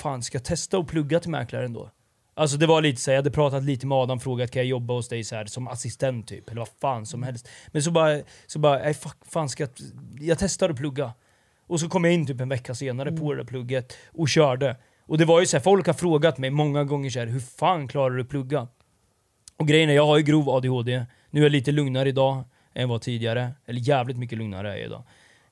fan 0.00 0.22
ska 0.22 0.36
jag 0.36 0.44
testa 0.44 0.78
och 0.78 0.88
plugga 0.88 1.20
till 1.20 1.30
mäklare 1.30 1.64
ändå? 1.64 1.90
Alltså 2.38 2.56
det 2.56 2.66
var 2.66 2.82
lite 2.82 3.00
så 3.00 3.10
här, 3.10 3.14
jag 3.14 3.22
hade 3.22 3.30
pratat 3.30 3.64
lite 3.64 3.86
med 3.86 3.98
Adam, 3.98 4.20
frågat 4.20 4.50
kan 4.50 4.60
jag 4.60 4.68
jobba 4.68 4.94
hos 4.94 5.08
dig 5.08 5.24
så 5.24 5.36
här, 5.36 5.46
som 5.46 5.68
assistent 5.68 6.28
typ, 6.28 6.50
eller 6.50 6.60
vad 6.60 6.68
fan 6.80 7.06
som 7.06 7.22
helst. 7.22 7.48
Men 7.66 7.82
så 7.82 7.90
bara, 7.90 8.20
så 8.46 8.58
bara 8.58 8.78
nej, 8.78 8.94
fuck, 8.94 9.16
fan 9.22 9.48
ska 9.48 9.62
jag, 9.62 9.70
jag 10.20 10.38
testar 10.38 10.70
att 10.70 10.76
plugga. 10.76 11.12
Och 11.66 11.80
så 11.80 11.88
kom 11.88 12.04
jag 12.04 12.14
in 12.14 12.26
typ 12.26 12.40
en 12.40 12.48
vecka 12.48 12.74
senare 12.74 13.12
på 13.12 13.32
det 13.32 13.38
där 13.38 13.44
plugget 13.44 13.96
och 14.12 14.28
körde. 14.28 14.76
Och 15.06 15.18
det 15.18 15.24
var 15.24 15.40
ju 15.40 15.46
så 15.46 15.56
här, 15.56 15.62
folk 15.62 15.86
har 15.86 15.94
frågat 15.94 16.38
mig 16.38 16.50
många 16.50 16.84
gånger 16.84 17.10
så 17.10 17.18
här, 17.18 17.26
hur 17.26 17.40
fan 17.40 17.88
klarar 17.88 18.16
du 18.16 18.22
att 18.22 18.28
plugga? 18.28 18.68
Och 19.56 19.68
grejen 19.68 19.90
är, 19.90 19.94
jag 19.94 20.06
har 20.06 20.16
ju 20.16 20.22
grov 20.22 20.48
ADHD. 20.48 21.04
Nu 21.30 21.40
är 21.40 21.44
jag 21.44 21.52
lite 21.52 21.72
lugnare 21.72 22.08
idag 22.08 22.44
än 22.74 22.88
var 22.88 22.98
tidigare. 22.98 23.50
Eller 23.66 23.80
jävligt 23.80 24.18
mycket 24.18 24.38
lugnare 24.38 24.72
är 24.72 24.76
jag 24.76 24.86
idag. 24.86 25.04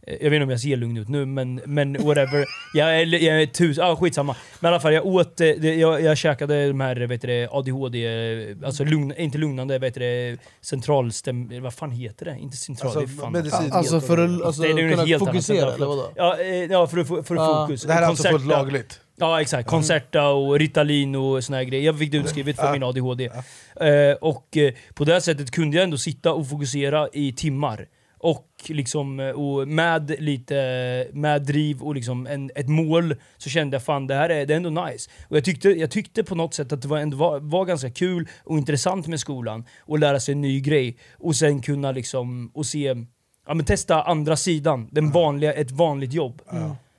Eh, 0.07 0.15
Jag 0.21 0.31
vet 0.31 0.33
inte 0.37 0.45
om 0.45 0.51
jag 0.51 0.61
ser 0.61 0.77
lugn 0.77 0.97
ut 0.97 1.09
nu, 1.09 1.27
men, 1.27 1.61
men 1.67 1.93
whatever. 1.93 2.45
jag 2.75 3.01
är, 3.01 3.07
jag 3.25 3.43
är 3.43 3.47
tusen, 3.47 3.85
ah, 3.85 3.97
skitsamma. 3.97 4.37
Men 4.61 4.69
i 4.69 4.73
alla 4.73 4.81
fall, 4.81 4.93
jag 4.95 5.07
åt, 5.07 5.41
eh, 5.41 5.49
det- 5.59 5.75
jag, 5.75 6.03
jag 6.03 6.17
käkade 6.19 6.67
de 6.67 6.81
här 6.81 6.97
vet 7.07 7.21
du, 7.21 7.27
det, 7.29 7.49
ADHD, 7.53 8.07
eh, 8.07 8.57
alltså 8.65 8.85
lugn, 8.85 9.13
inte 9.17 9.39
lugnande, 9.39 9.79
vet 9.79 9.95
du, 9.95 10.01
det, 10.01 10.37
centralstäm... 10.61 11.63
Vad 11.63 11.75
fan 11.75 11.91
heter 11.91 12.25
det? 12.25 12.37
Inte 12.39 12.57
central, 12.57 12.87
Alltså, 12.87 13.01
det 13.01 13.07
är 13.07 13.23
fan, 13.23 13.33
medicin. 13.33 13.73
Alltså 13.73 14.01
för 14.01 14.19
att 14.19 14.43
alltså, 14.43 14.63
Det 14.63 14.69
är 14.69 14.75
nog 14.75 14.91
kunna 14.91 15.03
annat 15.03 15.19
fokusera 15.19 15.75
eller 15.75 15.87
vadå? 15.87 16.11
Ja, 16.17 16.39
ja 16.71 16.87
för 16.87 16.99
att 16.99 17.09
få 17.09 17.23
för 17.23 17.37
fokus. 17.63 17.83
Det 17.83 17.93
här 17.93 18.03
är 18.03 18.07
alltså 18.07 18.29
fullt 18.29 18.47
lagligt? 18.47 19.01
Ja 19.17 19.41
exakt, 19.41 19.69
Concerta 19.69 20.29
och 20.29 20.59
Ritalin 20.59 21.15
och 21.15 21.45
såna 21.45 21.57
här 21.57 21.65
grejer. 21.65 21.85
Jag 21.85 21.99
fick 21.99 22.13
det 22.13 22.19
utskrivet 22.19 22.57
för 22.57 22.67
Ja. 22.67 22.73
min 22.73 22.83
ADHD. 22.83 23.25
Eh, 23.81 24.13
och 24.21 24.57
eh, 24.57 24.73
på 24.95 25.05
det 25.05 25.13
här 25.13 25.21
sättet 25.21 25.51
kunde 25.51 25.77
jag 25.77 25.85
ändå 25.85 25.99
sitta 25.99 26.33
och 26.33 26.49
fokusera 26.49 27.09
i 27.13 27.33
timmar. 27.33 27.87
Och 28.25 28.49
liksom 28.69 29.21
eh, 29.21 29.31
och 29.31 29.69
med 29.69 30.21
lite 30.21 30.55
med 31.13 31.43
driv 31.43 31.83
och 31.83 31.95
liksom 31.95 32.27
en, 32.27 32.51
ett 32.55 32.69
mål 32.69 33.17
så 33.37 33.51
kände 33.51 33.75
jag 33.75 33.83
fan 33.83 34.07
det 34.07 34.15
här 34.15 34.31
är, 34.31 34.47
det 34.47 34.55
är 34.55 34.57
ändå 34.57 34.85
nice. 34.85 35.11
Och 35.29 35.37
jag 35.37 35.45
tyckte, 35.45 35.69
jag 35.69 35.91
tyckte 35.91 36.25
på 36.25 36.35
något 36.35 36.55
sätt 36.55 36.73
att 36.73 36.83
det 36.83 36.89
var, 36.89 36.99
ändå 36.99 37.17
var, 37.17 37.41
var 37.41 37.65
ganska 37.65 37.91
kul 37.91 38.29
och 38.45 38.59
intressant 38.59 39.07
med 39.07 39.21
skolan. 39.21 39.65
Och 39.81 39.99
lära 39.99 40.21
sig 40.21 40.33
en 40.33 40.41
ny 40.41 40.61
grej. 40.61 40.97
Och 41.19 41.37
sen 41.37 41.63
kunna 41.63 41.93
liksom 41.93 42.51
och 42.55 42.67
se, 42.67 42.95
ja 43.47 43.55
men 43.55 43.65
testa 43.65 44.03
andra 44.03 44.37
sidan. 44.37 44.89
Den 44.93 45.11
vanliga, 45.11 45.53
ett 45.53 45.71
vanligt 45.71 46.13
jobb. 46.13 46.43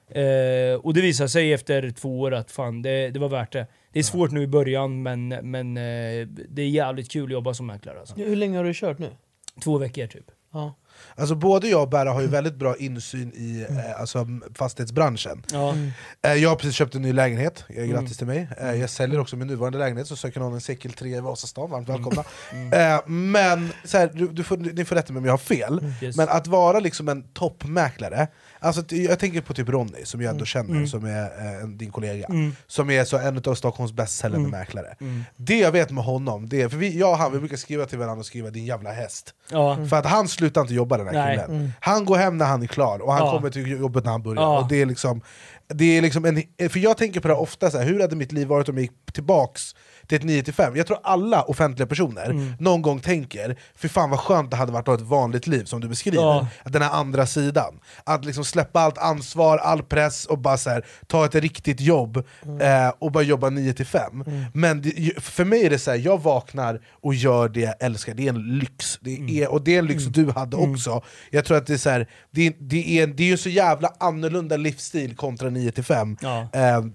Eh, 0.09 0.79
och 0.81 0.93
det 0.93 1.01
visade 1.01 1.29
sig 1.29 1.53
efter 1.53 1.91
två 1.91 2.19
år 2.19 2.33
att 2.33 2.51
fan, 2.51 2.81
det, 2.81 3.09
det 3.09 3.19
var 3.19 3.29
värt 3.29 3.53
det. 3.53 3.67
Det 3.91 3.99
är 3.99 4.03
svårt 4.03 4.31
nu 4.31 4.41
i 4.41 4.47
början 4.47 5.03
men, 5.03 5.27
men 5.27 5.77
eh, 5.77 6.27
det 6.49 6.61
är 6.61 6.69
jävligt 6.69 7.11
kul 7.11 7.25
att 7.25 7.31
jobba 7.31 7.53
som 7.53 7.67
mäklare. 7.67 7.99
Alltså. 7.99 8.15
Hur 8.15 8.35
länge 8.35 8.57
har 8.57 8.63
du 8.63 8.73
kört 8.73 8.99
nu? 8.99 9.09
Två 9.63 9.77
veckor 9.77 10.07
typ. 10.07 10.31
Ja. 10.53 10.73
Alltså 11.15 11.35
både 11.35 11.67
jag 11.67 11.81
och 11.81 11.89
Berra 11.89 12.11
har 12.11 12.21
ju 12.21 12.27
väldigt 12.27 12.55
bra 12.55 12.75
insyn 12.75 13.31
i 13.35 13.65
eh, 13.69 13.99
alltså, 14.01 14.27
fastighetsbranschen. 14.55 15.43
Ja. 15.51 15.75
Eh, 16.21 16.33
jag 16.33 16.49
har 16.49 16.55
precis 16.55 16.75
köpt 16.75 16.95
en 16.95 17.01
ny 17.01 17.13
lägenhet, 17.13 17.63
eh, 17.69 17.75
Mm. 17.77 17.89
grattis 17.89 18.17
till 18.17 18.27
mig. 18.27 18.47
Eh, 18.61 18.71
jag 18.73 18.89
säljer 18.89 19.19
också 19.19 19.35
min 19.35 19.47
nuvarande 19.47 19.77
lägenhet, 19.79 20.07
så 20.07 20.15
söker 20.15 20.39
någon 20.39 20.53
en 20.53 20.61
cykel 20.61 20.93
3 20.93 21.17
i 21.17 21.19
Vasastan, 21.19 21.69
varmt 21.69 21.89
Mm. 21.89 22.01
välkomna. 22.01 22.23
Eh, 22.95 23.01
men 23.07 23.69
så 23.83 23.97
här, 23.97 24.11
du, 24.13 24.27
du 24.27 24.43
får, 24.43 24.57
ni 24.57 24.85
får 24.85 24.95
rätta 24.95 25.13
mig 25.13 25.19
om 25.19 25.25
jag 25.25 25.33
har 25.33 25.37
fel, 25.37 25.79
Mm. 25.79 25.91
Yes. 26.01 26.17
men 26.17 26.29
att 26.29 26.47
vara 26.47 26.79
liksom 26.79 27.09
en 27.09 27.23
toppmäklare, 27.23 28.27
alltså, 28.65 28.95
jag 28.95 29.19
tänker 29.19 29.41
på 29.41 29.53
typ 29.53 29.69
Ronny 29.69 30.05
som 30.05 30.21
jag 30.21 30.31
ändå 30.31 30.45
känner, 30.45 30.69
Mm. 30.71 30.87
som 30.87 31.05
är 31.05 31.23
eh, 31.23 31.63
en, 31.63 31.77
din 31.77 31.91
kollega, 31.91 32.25
Mm. 32.29 32.55
som 32.67 32.89
är 32.89 33.03
så 33.03 33.17
en 33.17 33.41
av 33.45 33.55
Stockholms 33.55 33.91
bäst 33.93 34.17
säljande 34.17 34.47
Mm. 34.47 34.59
mäklare. 34.59 34.95
Mm. 34.99 35.23
Det 35.37 35.57
jag 35.59 35.71
vet 35.71 35.91
med 35.91 36.03
honom, 36.03 36.49
det 36.49 36.61
är, 36.61 36.69
för 36.69 36.77
vi, 36.77 36.99
jag 36.99 37.09
och 37.11 37.17
han 37.17 37.31
vi 37.33 37.39
brukar 37.39 37.57
skriva 37.57 37.85
till 37.85 37.97
varandra 37.97 38.19
och 38.19 38.25
skriva 38.25 38.49
'din 38.49 38.65
jävla 38.65 38.89
häst' 38.93 39.33
Ja. 39.51 39.87
För 39.89 39.95
att 39.97 40.05
han 40.05 40.27
slutar 40.27 40.61
inte 40.61 40.73
jobba 40.73 40.97
den 40.97 41.07
här 41.07 41.13
Nej. 41.13 41.37
killen. 41.37 41.59
Mm. 41.59 41.71
Han 41.79 42.05
går 42.05 42.17
hem 42.17 42.37
när 42.37 42.45
han 42.45 42.63
är 42.63 42.67
klar, 42.67 42.99
och 42.99 43.13
han 43.13 43.25
Ja. 43.25 43.31
kommer 43.31 43.49
till 43.49 43.67
jobbet 43.79 44.03
när 44.05 44.11
han 44.11 44.23
börjar. 44.23 44.41
Ja. 44.41 44.59
Och 44.59 44.67
det 44.67 44.81
är 44.81 44.85
liksom, 44.85 45.21
det 45.67 45.97
är 45.97 46.01
liksom 46.01 46.25
en, 46.25 46.69
för 46.69 46.79
jag 46.79 46.97
tänker 46.97 47.19
på 47.19 47.27
det 47.27 47.33
här 47.33 47.41
ofta, 47.41 47.71
så 47.71 47.77
här, 47.77 47.85
hur 47.85 47.99
hade 48.01 48.15
mitt 48.15 48.31
liv 48.31 48.47
varit 48.47 48.69
om 48.69 48.75
jag 48.75 48.81
gick 48.81 48.91
tillbaks 49.13 49.75
till 50.07 50.17
ett 50.17 50.23
9-5? 50.47 50.77
Jag 50.77 50.87
tror 50.87 50.97
alla 51.03 51.41
offentliga 51.41 51.87
personer 51.87 52.25
Mm. 52.25 52.53
någon 52.59 52.81
gång 52.81 52.99
tänker 52.99 53.59
för 53.75 53.87
fan 53.87 54.09
vad 54.09 54.19
skönt 54.19 54.51
det 54.51 54.57
hade 54.57 54.71
varit 54.71 54.81
att 54.81 54.87
ha 54.87 54.95
ett 54.95 55.01
vanligt 55.09 55.47
liv 55.47 55.63
som 55.65 55.81
du 55.81 55.87
beskriver. 55.87 56.17
Ja. 56.17 56.47
Att 56.63 56.73
Den 56.73 56.81
här 56.81 56.91
andra 56.91 57.25
sidan. 57.25 57.79
Att 58.03 58.25
liksom 58.25 58.45
släppa 58.55 58.79
allt 58.79 58.97
ansvar, 58.97 59.57
all 59.57 59.83
press 59.83 60.25
och 60.25 60.39
bara 60.39 60.57
så 60.57 60.69
här, 60.69 60.85
ta 61.07 61.25
ett 61.25 61.35
riktigt 61.35 61.81
jobb 61.81 62.17
eh, 62.61 62.89
och 62.99 63.11
bara 63.11 63.23
jobba 63.23 63.49
9-5. 63.49 64.49
Men 64.53 64.81
det, 64.81 65.21
för 65.23 65.45
mig 65.45 65.65
är 65.65 65.69
det 65.69 65.79
så 65.79 65.91
här, 65.91 65.97
jag 65.97 66.23
vaknar 66.23 66.81
och 66.91 67.15
gör 67.15 67.49
det 67.49 67.59
jag 67.59 67.75
älskar, 67.79 68.13
det 68.13 68.23
är 68.23 68.29
en 68.29 68.57
lyx. 68.57 68.99
Det 69.01 69.43
är, 69.43 69.51
och 69.51 69.63
det 69.63 69.75
är 69.75 69.79
en 69.79 69.85
lyx 69.85 70.03
du 70.03 70.31
hade 70.31 70.57
också. 70.57 71.03
Jag 71.31 71.45
tror 71.45 71.57
att 71.57 71.67
det 71.67 71.73
är 71.73 71.77
så 71.77 71.89
här, 71.89 72.07
det, 72.31 72.55
det, 72.59 72.99
är, 72.99 73.07
det 73.07 73.23
är 73.23 73.27
ju 73.27 73.37
så 73.37 73.49
jävla 73.49 73.93
annorlunda 73.99 74.57
livsstil 74.57 75.15
kontra 75.15 75.49
9-5. 75.49 76.17
Ja. 76.21 76.49
Eh, 76.59 76.85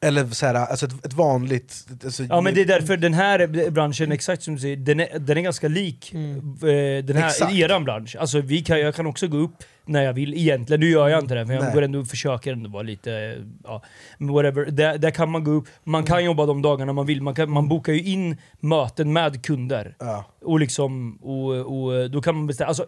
eller 0.00 0.26
så 0.26 0.46
här, 0.46 0.54
alltså 0.54 0.86
ett, 0.86 1.06
ett 1.06 1.12
vanligt... 1.12 1.86
Alltså, 2.04 2.22
Ja 2.22 2.40
men 2.40 2.54
det 2.54 2.60
är 2.60 2.66
därför 2.66 2.96
den 2.96 3.14
här 3.14 3.70
branschen, 3.70 4.12
exakt 4.12 4.42
som 4.42 4.54
du 4.54 4.60
säger, 4.60 4.76
den 4.76 5.00
är, 5.00 5.18
den 5.18 5.38
är 5.38 5.42
ganska 5.42 5.68
lik 5.68 6.14
eh, 6.14 7.04
den 7.04 7.16
här 7.16 7.28
Exakt. 7.28 7.52
eran 7.52 7.84
bransch. 7.84 8.16
Alltså 8.20 8.40
vi 8.40 8.60
kan, 8.60 8.80
jag 8.80 8.94
kan 8.94 9.06
också 9.06 9.28
gå 9.28 9.36
upp 9.36 9.56
när 9.88 10.02
jag 10.02 10.12
vill 10.12 10.34
egentligen. 10.34 10.80
Nu 10.80 10.90
gör 10.90 11.08
jag 11.08 11.20
inte 11.22 11.34
det, 11.34 11.46
för 11.46 11.52
jag 11.54 11.62
Nej. 11.64 11.74
går 11.74 11.82
ändå, 11.82 12.04
försöker 12.04 12.52
ändå 12.52 12.70
vara 12.70 12.82
lite... 12.82 13.36
Ja, 13.64 13.82
whatever. 14.18 14.70
Där, 14.70 14.98
där 14.98 15.10
kan 15.10 15.30
man 15.30 15.44
gå 15.44 15.50
upp, 15.50 15.68
man 15.84 16.04
kan 16.04 16.24
jobba 16.24 16.46
de 16.46 16.62
dagarna 16.62 16.92
man 16.92 17.06
vill, 17.06 17.22
man, 17.22 17.34
kan, 17.34 17.50
man 17.50 17.68
bokar 17.68 17.92
ju 17.92 18.02
in 18.02 18.36
möten 18.60 19.12
med 19.12 19.44
kunder. 19.46 19.94
Ja. 19.98 20.24
Och 20.44 20.60
liksom, 20.60 21.16
och, 21.22 21.50
och 21.54 22.10
då 22.10 22.22
kan 22.22 22.34
man 22.34 22.46
beställa. 22.46 22.68
Alltså, 22.68 22.82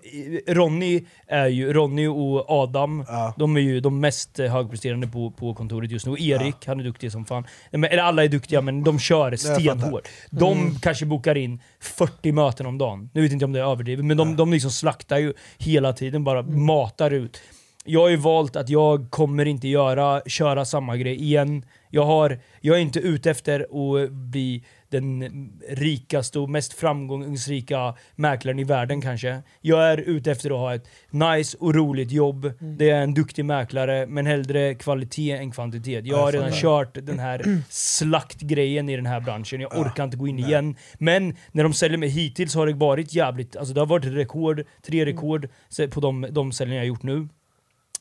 eh, 0.46 0.54
Ronny, 0.54 1.04
är 1.26 1.46
ju, 1.46 1.72
Ronny 1.72 2.06
och 2.06 2.50
Adam, 2.50 3.04
de 3.36 3.56
är 3.56 3.60
ju 3.60 3.80
de 3.80 4.00
mest 4.00 4.38
högpresterande 4.38 5.06
på, 5.06 5.30
på 5.30 5.54
kontoret 5.54 5.90
just 5.90 6.06
nu. 6.06 6.12
Och 6.12 6.20
Erik, 6.20 6.66
han 6.66 6.80
är 6.80 6.84
duktig 6.84 7.12
som 7.12 7.24
fan. 7.24 7.44
Men, 7.70 7.84
eller 7.84 8.02
alla 8.02 8.24
är 8.24 8.28
duktiga, 8.28 8.60
men 8.60 8.84
de 8.84 8.98
kör 8.98 9.36
stenhårt. 9.36 10.08
De 10.30 10.50
Mm. 10.60 10.74
kanske 10.74 11.06
bokar 11.06 11.36
in 11.36 11.60
40 11.80 12.32
möten 12.32 12.66
om 12.66 12.78
dagen. 12.78 13.10
Nu 13.12 13.22
vet 13.22 13.32
inte 13.32 13.44
om 13.44 13.52
det 13.52 13.60
är 13.60 13.64
överdrivet, 13.64 14.04
men 14.04 14.16
de, 14.16 14.36
de 14.36 14.52
liksom 14.52 14.70
slaktar 14.70 15.18
ju 15.18 15.32
hela 15.58 15.92
tiden, 15.92 16.24
bara 16.24 16.38
Mm. 16.38 16.66
matar 16.66 17.10
ut. 17.10 17.40
Jag 17.84 18.00
har 18.00 18.08
ju 18.08 18.16
valt 18.16 18.56
att 18.56 18.68
jag 18.68 19.10
kommer 19.10 19.44
inte 19.44 19.68
göra, 19.68 20.22
köra 20.26 20.64
samma 20.64 20.96
grej 20.96 21.22
igen. 21.22 21.64
Jag, 21.90 22.04
har, 22.04 22.38
jag 22.60 22.76
är 22.76 22.80
inte 22.80 22.98
ute 23.00 23.30
efter 23.30 23.60
att 23.60 24.10
bli 24.12 24.64
den 24.90 25.22
rikaste 25.68 26.38
och 26.38 26.50
mest 26.50 26.72
framgångsrika 26.72 27.94
mäklaren 28.16 28.58
i 28.58 28.64
världen 28.64 29.00
kanske. 29.00 29.42
Jag 29.60 29.92
är 29.92 29.98
ute 29.98 30.30
efter 30.30 30.50
att 30.50 30.56
ha 30.58 30.74
ett 30.74 30.88
nice 31.10 31.56
och 31.60 31.74
roligt 31.74 32.10
jobb. 32.10 32.52
Det 32.78 32.90
är 32.90 33.00
en 33.02 33.14
duktig 33.14 33.44
mäklare, 33.44 34.06
men 34.06 34.26
hellre 34.26 34.74
kvalitet 34.74 35.32
än 35.32 35.50
kvantitet. 35.50 36.06
Jag 36.06 36.18
Ja, 36.18 36.22
har 36.24 36.32
redan 36.32 36.52
kört 36.52 36.94
den 37.06 37.18
här 37.18 37.62
slaktgrejen 37.68 38.88
i 38.88 38.96
den 38.96 39.06
här 39.06 39.20
branschen. 39.20 39.60
Jag 39.60 39.78
orkar 39.78 40.04
inte 40.04 40.16
gå 40.16 40.28
in 40.28 40.38
igen. 40.38 40.76
Men 40.98 41.36
när 41.52 41.62
de 41.62 41.72
säljer 41.72 41.98
mig 41.98 42.08
hittills 42.08 42.54
har 42.54 42.66
det 42.66 42.72
varit 42.72 43.14
jävligt, 43.14 43.56
alltså 43.56 43.74
det 43.74 43.80
har 43.80 43.86
varit 43.86 44.04
rekord, 44.04 44.62
tre 44.82 45.06
rekord 45.06 45.48
så- 45.68 45.88
på 45.88 46.00
de, 46.00 46.26
de 46.30 46.52
säljningar 46.52 46.80
jag 46.82 46.88
gjort 46.88 47.02
nu. 47.02 47.28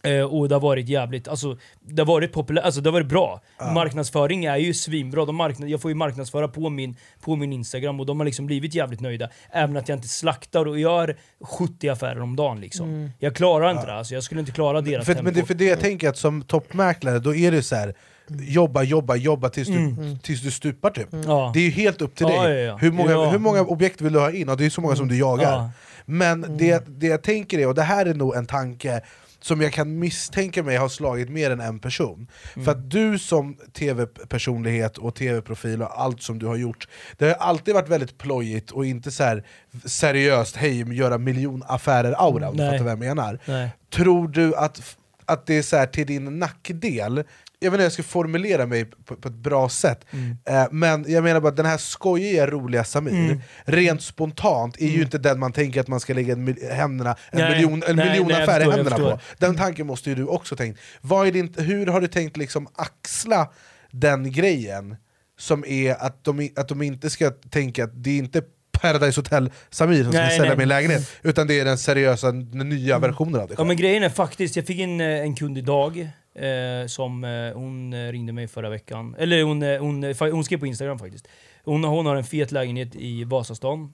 Eh, 0.04 0.22
och 0.22 0.50
det 0.50 0.56
har 0.56 0.60
varit 0.60 0.90
jävligt, 0.90 1.28
alltså 1.28 1.58
det 1.82 2.02
har 2.02 2.08
varit 2.08 2.32
populärt, 2.34 2.66
alltså 2.66 2.82
det 2.82 2.88
har 2.90 2.94
varit 2.94 3.08
bra. 3.08 3.42
Marknadsföring 3.74 4.46
är 4.46 4.58
ju 4.58 4.74
svinbra, 4.74 5.26
de 5.26 5.36
marknad, 5.36 5.70
jag 5.70 5.82
får 5.82 5.92
ju 5.92 5.96
marknadsföra 5.96 6.48
på 6.48 6.70
min, 6.70 6.96
på 7.22 7.36
min 7.36 7.54
instagram 7.54 8.00
och 8.00 8.06
de 8.06 8.20
har 8.20 8.26
liksom 8.26 8.46
blivit 8.46 8.76
jävligt 8.76 9.00
nöjda. 9.00 9.30
Även 9.52 9.78
att 9.78 9.90
jag 9.90 9.98
inte 9.98 10.08
slaktar 10.08 10.66
och 10.66 10.80
gör 10.80 11.18
70 11.44 11.90
affärer 11.90 12.22
om 12.22 12.36
dagen 12.36 12.62
liksom. 12.62 12.90
Mm. 12.90 13.10
Jag 13.20 13.36
klarar 13.36 13.72
inte 13.72 13.86
det, 13.86 13.94
alltså, 13.94 14.14
jag 14.14 14.24
skulle 14.24 14.40
inte 14.40 14.52
klara 14.52 14.82
deras 14.82 15.06
För, 15.06 15.14
tempo. 15.14 15.24
men 15.24 15.34
det 15.34 15.46
för 15.46 15.54
det 15.54 15.66
jag 15.66 15.80
tänker 15.80 16.10
att 16.10 16.18
som 16.18 16.42
toppmäklare, 16.42 17.20
då 17.20 17.36
är 17.36 17.52
det 17.52 17.64
så 17.64 17.76
här. 17.76 17.94
Jobba, 18.40 18.84
jobba, 18.84 19.16
jobba 19.16 19.50
tills 19.50 19.68
du, 19.68 19.78
Mm. 19.78 20.20
tills 20.20 20.42
du 20.42 20.52
stupar 20.52 20.90
typ. 20.90 21.08
Ja. 21.26 21.52
Det 21.54 21.60
är 21.60 21.64
ju 21.64 21.70
helt 21.70 22.02
upp 22.02 22.16
till 22.16 22.28
Ja, 22.30 22.44
dig. 22.44 22.60
ja, 22.62 22.66
ja. 22.68 22.78
Hur, 22.78 22.92
många, 22.92 23.12
Ja. 23.12 23.20
Mm. 23.22 23.32
hur 23.32 23.40
många 23.40 23.62
objekt 23.62 24.02
vill 24.02 24.14
du 24.14 24.20
ha 24.20 24.32
in? 24.32 24.50
Och 24.50 24.58
det 24.58 24.66
är 24.66 24.70
så 24.70 24.82
många 24.82 24.96
som 24.96 25.08
du 25.08 25.18
jagar. 25.18 25.52
Ja. 25.52 25.70
Men 26.06 26.58
det, 26.58 26.84
det 26.88 27.08
jag 27.08 27.24
tänker 27.24 27.60
är, 27.60 27.68
och 27.68 27.76
det 27.76 27.82
här 27.82 28.06
är 28.06 28.14
nog 28.14 28.36
en 28.36 28.46
tanke 28.46 29.02
som 29.42 29.62
jag 29.62 29.74
kan 29.74 30.00
misstänka 30.00 30.64
mig 30.64 30.78
har 30.78 30.90
slagit 30.90 31.30
mer 31.30 31.52
än 31.52 31.60
en 31.60 31.80
person. 31.80 32.28
Mm. 32.54 32.66
För 32.66 32.72
att 32.72 32.92
du 32.92 33.20
som 33.20 33.58
tv-personlighet 33.74 34.98
och 34.98 35.16
tv-profil 35.16 35.82
och 35.82 36.02
allt 36.02 36.22
som 36.22 36.40
du 36.40 36.46
har 36.46 36.56
gjort, 36.56 36.88
det 37.18 37.26
har 37.26 37.34
alltid 37.34 37.74
varit 37.74 37.90
väldigt 37.90 38.18
plojigt 38.18 38.72
och 38.72 38.86
inte 38.86 39.12
så 39.12 39.24
här 39.24 39.44
seriöst, 39.86 40.56
hej, 40.56 40.94
göra 40.94 41.18
miljonaffärer-aura, 41.18 42.50
om 42.50 42.58
du 42.58 42.64
Nej. 42.64 42.72
fattar 42.72 42.84
vad 42.84 42.92
jag 42.92 43.00
menar. 43.00 43.40
Nej. 43.46 43.70
Tror 43.90 44.28
du 44.28 44.56
att, 44.56 44.98
att 45.26 45.46
det 45.46 45.58
är 45.58 45.62
så 45.62 45.86
till 45.86 46.08
din 46.08 46.40
nackdel? 46.40 47.24
Jag 47.62 47.72
vet 47.72 47.76
inte 47.76 47.82
hur 47.82 47.86
jag 47.86 47.92
ska 47.94 48.04
formulera 48.04 48.66
mig 48.66 48.86
på, 48.86 49.16
på 49.16 49.28
ett 49.28 49.34
bra 49.34 49.70
sätt, 49.70 50.06
Mm. 50.14 50.38
eh, 50.46 50.68
men 50.72 51.06
jag 51.08 51.24
menar 51.24 51.40
bara 51.40 51.48
att 51.50 51.58
den 51.58 51.66
här 51.66 51.78
skojiga, 51.78 52.48
roliga 52.48 52.84
Samir, 52.84 53.14
Mm. 53.14 53.42
rent 53.66 54.02
spontant 54.02 54.82
är 54.82 54.88
ju 54.88 55.02
inte 55.02 55.18
den 55.18 55.40
man 55.40 55.52
tänker 55.52 55.82
att 55.82 55.88
man 55.88 56.00
ska 56.00 56.14
lägga 56.14 56.34
en, 56.34 56.58
händerna, 56.72 57.16
en 57.32 57.40
Nej, 57.40 57.52
miljon, 57.56 57.84
en 57.88 57.96
nej, 57.96 58.10
miljonaffär 58.10 58.60
i 58.62 58.72
händerna 58.72 58.96
på. 58.98 59.20
Den 59.38 59.56
tanken 59.56 59.88
måste 59.88 60.10
ju 60.10 60.16
du 60.16 60.26
också 60.26 60.56
tänkt. 60.56 60.80
Vad 61.02 61.28
är 61.28 61.32
din, 61.32 61.54
hur 61.58 61.88
har 61.88 62.02
du 62.02 62.08
tänkt 62.08 62.38
liksom 62.38 62.68
axla 62.76 63.50
den 63.92 64.32
grejen, 64.32 64.96
som 65.40 65.64
är 65.68 65.94
att 66.06 66.24
de, 66.24 66.50
att 66.56 66.68
de 66.68 66.82
inte 66.82 67.10
ska 67.10 67.32
tänka 67.32 67.84
att 67.84 68.04
det 68.04 68.10
är 68.10 68.18
inte 68.18 68.42
Paradise 68.82 69.20
Hotel 69.20 69.52
Samir 69.70 70.04
som 70.04 70.12
ska 70.12 70.22
Nej, 70.22 70.38
sälja 70.38 70.50
nej. 70.52 70.58
min 70.58 70.68
lägenhet, 70.68 71.12
utan 71.22 71.48
det 71.48 71.60
är 71.60 71.66
den 71.66 71.78
seriösa, 71.78 72.32
den 72.32 72.70
nya 72.70 73.00
versionen 73.00 73.42
av 73.42 73.48
det 73.48 73.54
Ja 73.54 73.58
själv. 73.58 73.68
men 73.68 73.78
grejen 73.78 74.04
är 74.04 74.10
faktiskt, 74.10 74.56
jag 74.56 74.66
fick 74.68 74.80
in 74.80 75.02
eh, 75.02 75.08
en 75.08 75.36
kund 75.36 75.58
idag 75.58 76.10
eh, 76.40 76.88
som 76.88 77.24
eh, 77.24 77.54
hon 77.54 77.94
eh, 77.94 78.12
ringde 78.12 78.34
mig 78.34 78.48
förra 78.48 78.70
veckan. 78.70 79.16
Eller 79.20 79.44
hon, 79.44 79.64
eh, 79.64 79.80
hon, 79.80 80.04
eh, 80.04 80.16
hon, 80.20 80.32
hon 80.32 80.44
skrev 80.44 80.60
på 80.60 80.66
Instagram 80.66 81.00
faktiskt. 81.00 81.28
Hon, 81.64 81.84
hon 81.84 82.06
har 82.06 82.16
en 82.16 82.24
fet 82.24 82.52
lägenhet 82.52 82.96
i 82.96 83.24
Vasastan. 83.24 83.94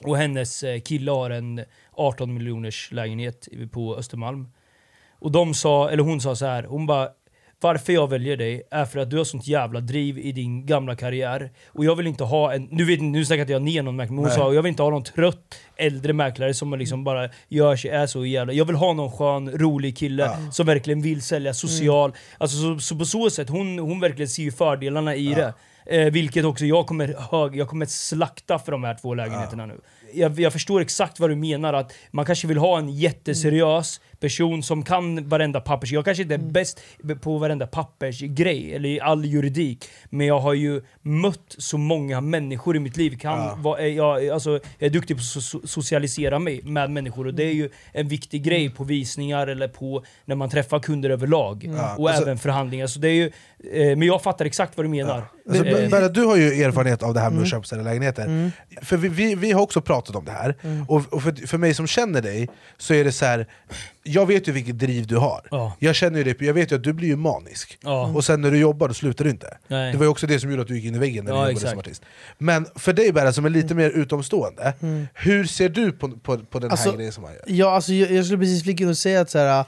Och 0.00 0.16
hennes 0.16 0.62
eh, 0.62 0.80
kille 0.80 1.10
har 1.10 1.30
en 1.30 1.64
18 1.92 2.34
miljoners 2.34 2.92
lägenhet 2.92 3.48
på 3.72 3.96
Östermalm. 3.96 4.48
Och 5.18 5.32
de 5.32 5.54
sa, 5.54 5.90
eller 5.90 6.02
hon 6.02 6.20
sa 6.20 6.36
så 6.36 6.46
här, 6.46 6.62
hon 6.62 6.86
bara 6.86 7.08
varför 7.60 7.92
jag 7.92 8.10
väljer 8.10 8.36
dig 8.36 8.62
är 8.70 8.84
för 8.84 8.98
att 8.98 9.10
du 9.10 9.16
har 9.16 9.24
sånt 9.24 9.46
jävla 9.46 9.80
driv 9.80 10.18
i 10.18 10.32
din 10.32 10.66
gamla 10.66 10.96
karriär. 10.96 11.50
Och 11.68 11.84
jag 11.84 11.96
vill 11.96 12.06
inte 12.06 12.24
ha 12.24 12.52
en, 12.52 12.68
nu, 12.70 12.84
vet, 12.84 13.00
nu 13.00 13.24
snackar 13.24 13.40
inte 13.40 13.52
jag 13.52 13.62
ner 13.62 13.82
någon 13.82 13.96
mäklare, 13.96 14.14
men 14.14 14.18
hon 14.18 14.26
Nej. 14.26 14.36
sa 14.36 14.54
jag 14.54 14.62
vill 14.62 14.70
inte 14.70 14.82
ha 14.82 14.90
någon 14.90 15.04
trött 15.04 15.54
äldre 15.76 16.12
mäklare 16.12 16.54
som 16.54 16.78
liksom 16.78 17.04
bara 17.04 17.28
gör 17.48 17.76
sig, 17.76 17.90
är 17.90 18.06
så 18.06 18.26
jävla... 18.26 18.52
Jag 18.52 18.64
vill 18.64 18.76
ha 18.76 18.92
någon 18.92 19.12
skön, 19.12 19.50
rolig 19.58 19.98
kille 19.98 20.30
som 20.52 20.66
verkligen 20.66 21.02
vill 21.02 21.22
sälja, 21.22 21.54
social. 21.54 22.12
Alltså, 22.38 22.56
så, 22.56 22.78
så 22.78 22.96
på 22.96 23.04
så 23.04 23.30
sätt, 23.30 23.48
hon, 23.48 23.78
hon 23.78 24.00
verkligen 24.00 24.28
ser 24.28 24.42
ju 24.42 24.52
fördelarna 24.52 25.14
i 25.14 25.34
det. 25.34 25.54
Eh, 25.86 26.12
vilket 26.12 26.44
också 26.44 26.64
jag 26.66 26.86
kommer, 26.86 27.14
hög, 27.30 27.56
jag 27.56 27.68
kommer 27.68 27.86
slakta 27.86 28.58
för 28.58 28.72
de 28.72 28.84
här 28.84 28.94
två 29.02 29.14
lägenheterna 29.14 29.66
nu. 29.66 29.80
Jag, 30.14 30.40
jag 30.40 30.52
förstår 30.52 30.80
exakt 30.80 31.20
vad 31.20 31.30
du 31.30 31.36
menar, 31.36 31.72
att 31.72 31.92
man 32.10 32.24
kanske 32.24 32.46
vill 32.46 32.58
ha 32.58 32.78
en 32.78 32.88
jätteseriös 32.88 34.00
person 34.20 34.62
som 34.62 34.82
kan 34.82 35.28
varenda 35.28 35.60
pappers... 35.60 35.92
Jag 35.92 36.04
kanske 36.04 36.22
inte 36.22 36.34
är 36.34 36.38
bäst 36.38 36.80
på 37.20 37.38
varenda 37.38 37.66
pappersgrej, 37.66 38.74
eller 38.74 38.88
i 38.88 39.00
all 39.00 39.24
juridik, 39.24 39.84
men 40.10 40.26
jag 40.26 40.38
har 40.40 40.54
ju 40.54 40.82
mött 41.02 41.54
så 41.58 41.78
många 41.78 42.20
människor 42.20 42.76
i 42.76 42.78
mitt 42.80 42.96
liv. 42.96 43.18
Kan, 43.18 43.62
vara- 43.62 43.86
jag, 43.88 44.28
alltså, 44.28 44.50
jag 44.50 44.86
är 44.86 44.90
duktig 44.90 45.16
på 45.16 45.20
att 45.20 45.24
so- 45.24 45.66
socialisera 45.66 46.38
mig 46.38 46.60
med 46.62 46.90
människor 46.90 47.26
och 47.26 47.34
det 47.34 47.44
är 47.44 47.52
ju 47.52 47.70
en 47.92 48.08
viktig 48.08 48.42
grej 48.44 48.70
på 48.70 48.84
visningar 48.84 49.46
eller 49.46 49.68
på 49.68 50.04
när 50.24 50.34
man 50.36 50.48
träffar 50.50 50.78
kunder 50.78 51.10
överlag. 51.10 51.70
Och 51.98 52.08
Alltså- 52.10 52.22
även 52.22 52.38
förhandlingar. 52.38 52.86
Så 52.86 52.98
det 52.98 53.08
är 53.08 53.12
ju, 53.14 53.26
eh, 53.72 53.96
men 53.96 54.02
jag 54.02 54.22
fattar 54.22 54.44
exakt 54.44 54.76
vad 54.76 54.84
du 54.86 54.90
menar. 54.90 55.22
Alltså, 55.48 55.64
Berra, 55.64 56.08
du 56.08 56.24
har 56.24 56.36
ju 56.36 56.62
erfarenhet 56.62 57.02
av 57.02 57.14
det 57.14 57.20
här 57.20 57.30
med 57.30 57.42
att 57.42 57.48
köpa 57.48 57.64
sina 57.64 57.82
lägenheter. 57.82 58.50
För 58.82 58.96
vi, 58.96 59.08
vi, 59.08 59.34
vi 59.34 59.52
har 59.52 59.62
också 59.62 59.80
pratat 59.80 60.16
om 60.16 60.24
det 60.24 60.30
här, 60.32 60.56
och, 60.88 61.12
och 61.12 61.22
för, 61.22 61.46
för 61.46 61.58
mig 61.58 61.74
som 61.74 61.86
känner 61.86 62.22
dig 62.22 62.48
så 62.78 62.94
är 62.94 63.04
det 63.04 63.12
så 63.12 63.24
här. 63.24 63.46
jag 64.02 64.26
vet 64.26 64.48
ju 64.48 64.52
vilket 64.52 64.78
driv 64.78 65.06
du 65.06 65.16
har. 65.16 65.40
Ja. 65.50 65.72
Jag 65.78 65.94
känner 65.94 66.18
ju 66.18 66.24
dig, 66.24 66.36
jag 66.40 66.54
vet 66.54 66.72
ju 66.72 66.76
att 66.76 66.82
du 66.84 66.92
blir 66.92 67.08
ju 67.08 67.16
manisk. 67.16 67.78
Ja. 67.82 68.06
Och 68.14 68.24
sen 68.24 68.40
när 68.40 68.50
du 68.50 68.58
jobbar 68.58 68.88
då 68.88 68.94
slutar 68.94 69.24
du 69.24 69.30
inte. 69.30 69.58
Nej. 69.68 69.92
Det 69.92 69.98
var 69.98 70.04
ju 70.04 70.10
också 70.10 70.26
det 70.26 70.40
som 70.40 70.50
gjorde 70.50 70.62
att 70.62 70.68
du 70.68 70.74
gick 70.76 70.84
in 70.84 70.94
i 70.94 70.98
väggen 70.98 71.24
när 71.24 71.32
du 71.32 71.36
Ja, 71.36 71.40
jobbade 71.40 71.52
exakt. 71.52 71.70
som 71.70 71.78
artist. 71.78 72.02
Men 72.38 72.66
för 72.74 72.92
dig 72.92 73.12
Berra, 73.12 73.32
som 73.32 73.44
är 73.44 73.50
lite 73.50 73.74
mer 73.74 73.90
utomstående, 73.90 74.74
hur 75.14 75.44
ser 75.44 75.68
du 75.68 75.92
på, 75.92 76.08
på, 76.10 76.38
på 76.38 76.58
den 76.58 76.70
Alltså, 76.70 76.90
här 76.90 76.96
grejen 76.96 77.12
som 77.12 77.24
han 77.24 77.32
gör? 77.32 77.42
Ja, 77.46 77.70
alltså, 77.74 77.92
jag, 77.92 78.10
jag 78.12 78.24
skulle 78.24 78.38
precis 78.38 78.62
flika 78.62 78.84
in 78.84 78.90
och 78.90 78.98
säga 78.98 79.20
att 79.20 79.30
så 79.30 79.38
här, 79.38 79.64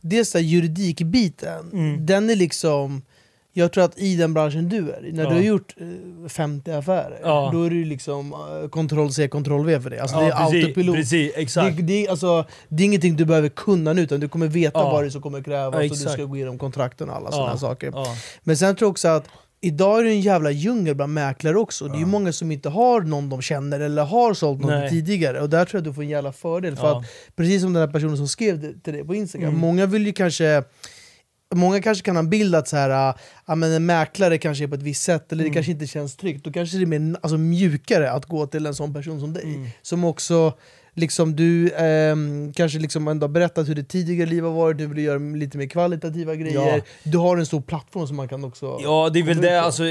dels 0.00 0.30
så 0.30 0.38
här, 0.38 0.44
juridikbiten, 0.44 1.70
Mm. 1.72 2.06
den 2.06 2.30
är 2.30 2.36
liksom... 2.36 3.02
Jag 3.54 3.72
tror 3.72 3.84
att 3.84 3.98
i 3.98 4.16
den 4.16 4.34
branschen 4.34 4.68
du 4.68 4.76
är 4.90 5.00
när 5.12 5.22
Ja. 5.22 5.28
du 5.28 5.34
har 5.34 5.42
gjort 5.42 5.74
eh, 5.80 6.28
50 6.28 6.70
affärer, 6.70 7.20
Ja. 7.22 7.50
då 7.52 7.62
är 7.64 7.70
det 7.70 7.76
ju 7.76 7.84
liksom 7.84 8.32
eh, 8.62 8.68
kontroll 8.68 9.12
C, 9.12 9.28
kontroll 9.28 9.66
V 9.66 9.80
för 9.80 9.90
dig. 9.90 9.98
Alltså, 9.98 10.16
Ja, 10.16 10.22
det 10.22 10.28
är 10.32 10.36
precis, 10.46 10.64
autopilot. 10.64 10.96
precis, 10.96 11.32
exakt. 11.36 11.76
Det, 11.76 11.82
det, 11.82 12.06
är- 12.06 12.10
alltså, 12.10 12.44
det 12.68 12.82
är 12.82 12.84
ingenting 12.84 13.16
du 13.16 13.24
behöver 13.24 13.48
kunna 13.48 13.92
nu, 13.92 14.02
utan 14.02 14.20
du 14.20 14.28
kommer 14.28 14.46
veta 14.48 14.78
Ja. 14.80 14.92
vad 14.92 15.04
det 15.04 15.10
som 15.10 15.22
kommer 15.22 15.42
krävas 15.42 15.74
Ja, 15.74 15.82
och 15.82 15.88
du 15.88 15.96
ska 15.96 16.24
gå 16.24 16.36
igenom 16.36 16.58
kontrakten 16.58 17.10
och 17.10 17.16
alla 17.16 17.26
Ja, 17.26 17.32
sådana 17.36 17.56
saker. 17.58 17.92
Men 18.42 18.56
sen 18.56 18.76
tror 18.76 18.86
jag 18.86 18.90
också 18.90 19.08
att 19.08 19.28
Idag 19.64 20.00
är 20.00 20.04
det 20.04 20.10
en 20.10 20.20
jävla 20.20 20.50
djungel 20.50 20.94
bland 20.94 21.12
mäklare 21.14 21.58
också. 21.58 21.88
Det 21.88 21.94
är 21.96 21.98
ju 21.98 22.06
många 22.06 22.32
som 22.32 22.52
inte 22.52 22.68
har 22.68 23.00
någon 23.00 23.28
de 23.28 23.42
känner 23.42 23.80
eller 23.80 24.04
har 24.04 24.34
sålt 24.34 24.60
något 24.60 24.70
Nej. 24.70 24.90
tidigare. 24.90 25.40
Och 25.40 25.50
där 25.50 25.64
tror 25.64 25.78
jag 25.78 25.84
du 25.84 25.94
får 25.94 26.02
en 26.02 26.08
jävla 26.08 26.32
fördel. 26.32 26.76
För 26.76 26.98
att, 26.98 27.04
precis 27.36 27.62
som 27.62 27.72
den 27.72 27.80
här 27.86 27.92
personen 27.92 28.16
som 28.16 28.28
skrev 28.28 28.80
till 28.82 28.92
dig 28.92 29.04
på 29.04 29.14
Instagram, 29.14 29.48
Mm. 29.48 29.60
många 29.60 29.86
vill 29.86 30.06
ju 30.06 30.12
kanske 30.12 30.62
Många 31.54 31.82
kanske 31.82 32.04
kan 32.04 32.16
ha 32.16 32.20
en 32.22 32.30
bild 32.30 32.54
att 32.54 32.68
så 32.68 32.76
här, 32.76 33.14
äh, 33.48 33.56
men 33.56 33.72
en 33.72 33.86
mäklare 33.86 34.38
kanske 34.38 34.64
är 34.64 34.68
på 34.68 34.74
ett 34.74 34.82
visst 34.82 35.02
sätt, 35.02 35.32
eller 35.32 35.42
det 35.44 35.48
Mm. 35.48 35.54
kanske 35.54 35.72
inte 35.72 35.86
känns 35.86 36.16
tryggt. 36.16 36.44
Då 36.44 36.52
kanske 36.52 36.76
det 36.76 36.84
är 36.84 36.98
mer 36.98 37.16
alltså, 37.22 37.38
mjukare 37.38 38.10
att 38.10 38.26
gå 38.26 38.46
till 38.46 38.66
en 38.66 38.74
sån 38.74 38.94
person 38.94 39.20
som 39.20 39.32
dig. 39.32 39.42
Mm. 39.44 39.68
Som 39.82 40.04
också, 40.04 40.52
liksom, 40.94 41.36
du 41.36 41.72
ehm, 41.76 42.52
kanske 42.52 42.78
liksom 42.78 43.08
ändå 43.08 43.24
har 43.24 43.28
berättat 43.28 43.68
hur 43.68 43.74
det 43.74 43.82
tidigare 43.84 44.30
liv 44.30 44.44
har 44.44 44.50
varit, 44.50 44.78
du 44.78 44.86
vill 44.86 45.04
göra 45.04 45.18
lite 45.18 45.58
mer 45.58 45.66
kvalitativa 45.66 46.34
grejer. 46.34 46.76
Ja. 46.76 46.82
Du 47.02 47.18
har 47.18 47.36
en 47.36 47.46
stor 47.46 47.60
plattform 47.60 48.06
som 48.06 48.16
man 48.16 48.28
kan 48.28 48.44
också... 48.44 48.78
Ja, 48.82 49.10
det 49.12 49.18
är 49.18 49.22
väl 49.22 49.40
det, 49.40 49.60
alltså, 49.60 49.84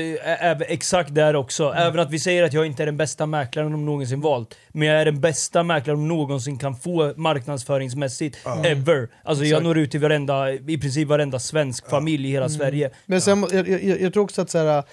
exakt 0.68 1.16
där 1.16 1.36
också. 1.36 1.74
Även 1.74 2.00
att 2.00 2.12
vi 2.12 2.20
säger 2.20 2.44
att 2.44 2.54
jag 2.54 2.66
inte 2.66 2.84
är 2.84 2.86
den 2.86 2.98
bästa 2.98 3.26
mäklaren 3.26 3.72
de 3.72 3.86
någonsin 3.86 4.22
valt, 4.22 4.58
men 4.70 4.88
jag 4.88 5.02
är 5.02 5.06
den 5.06 5.22
bästa 5.22 5.64
mäklaren 5.64 6.00
de 6.00 6.08
någonsin 6.08 6.58
kan 6.58 6.76
få 6.76 7.14
marknadsföringsmässigt, 7.16 8.38
ever. 8.66 9.10
Alltså 9.24 9.46
jag 9.46 9.64
når 9.64 9.78
ut 9.78 9.92
till 9.92 10.00
varenda, 10.00 10.54
i 10.54 10.78
princip 10.78 11.08
varenda 11.08 11.40
svensk 11.40 11.90
familj 11.90 12.28
i 12.28 12.32
hela 12.32 12.50
Sverige. 12.50 12.92
Men 13.06 13.22
sen, 13.22 13.46
jag, 13.52 13.70
jag, 13.70 14.02
jag 14.02 14.14
tror 14.14 14.24
också 14.24 14.42
att 14.42 14.50
så 14.50 14.58
här, 14.58 14.84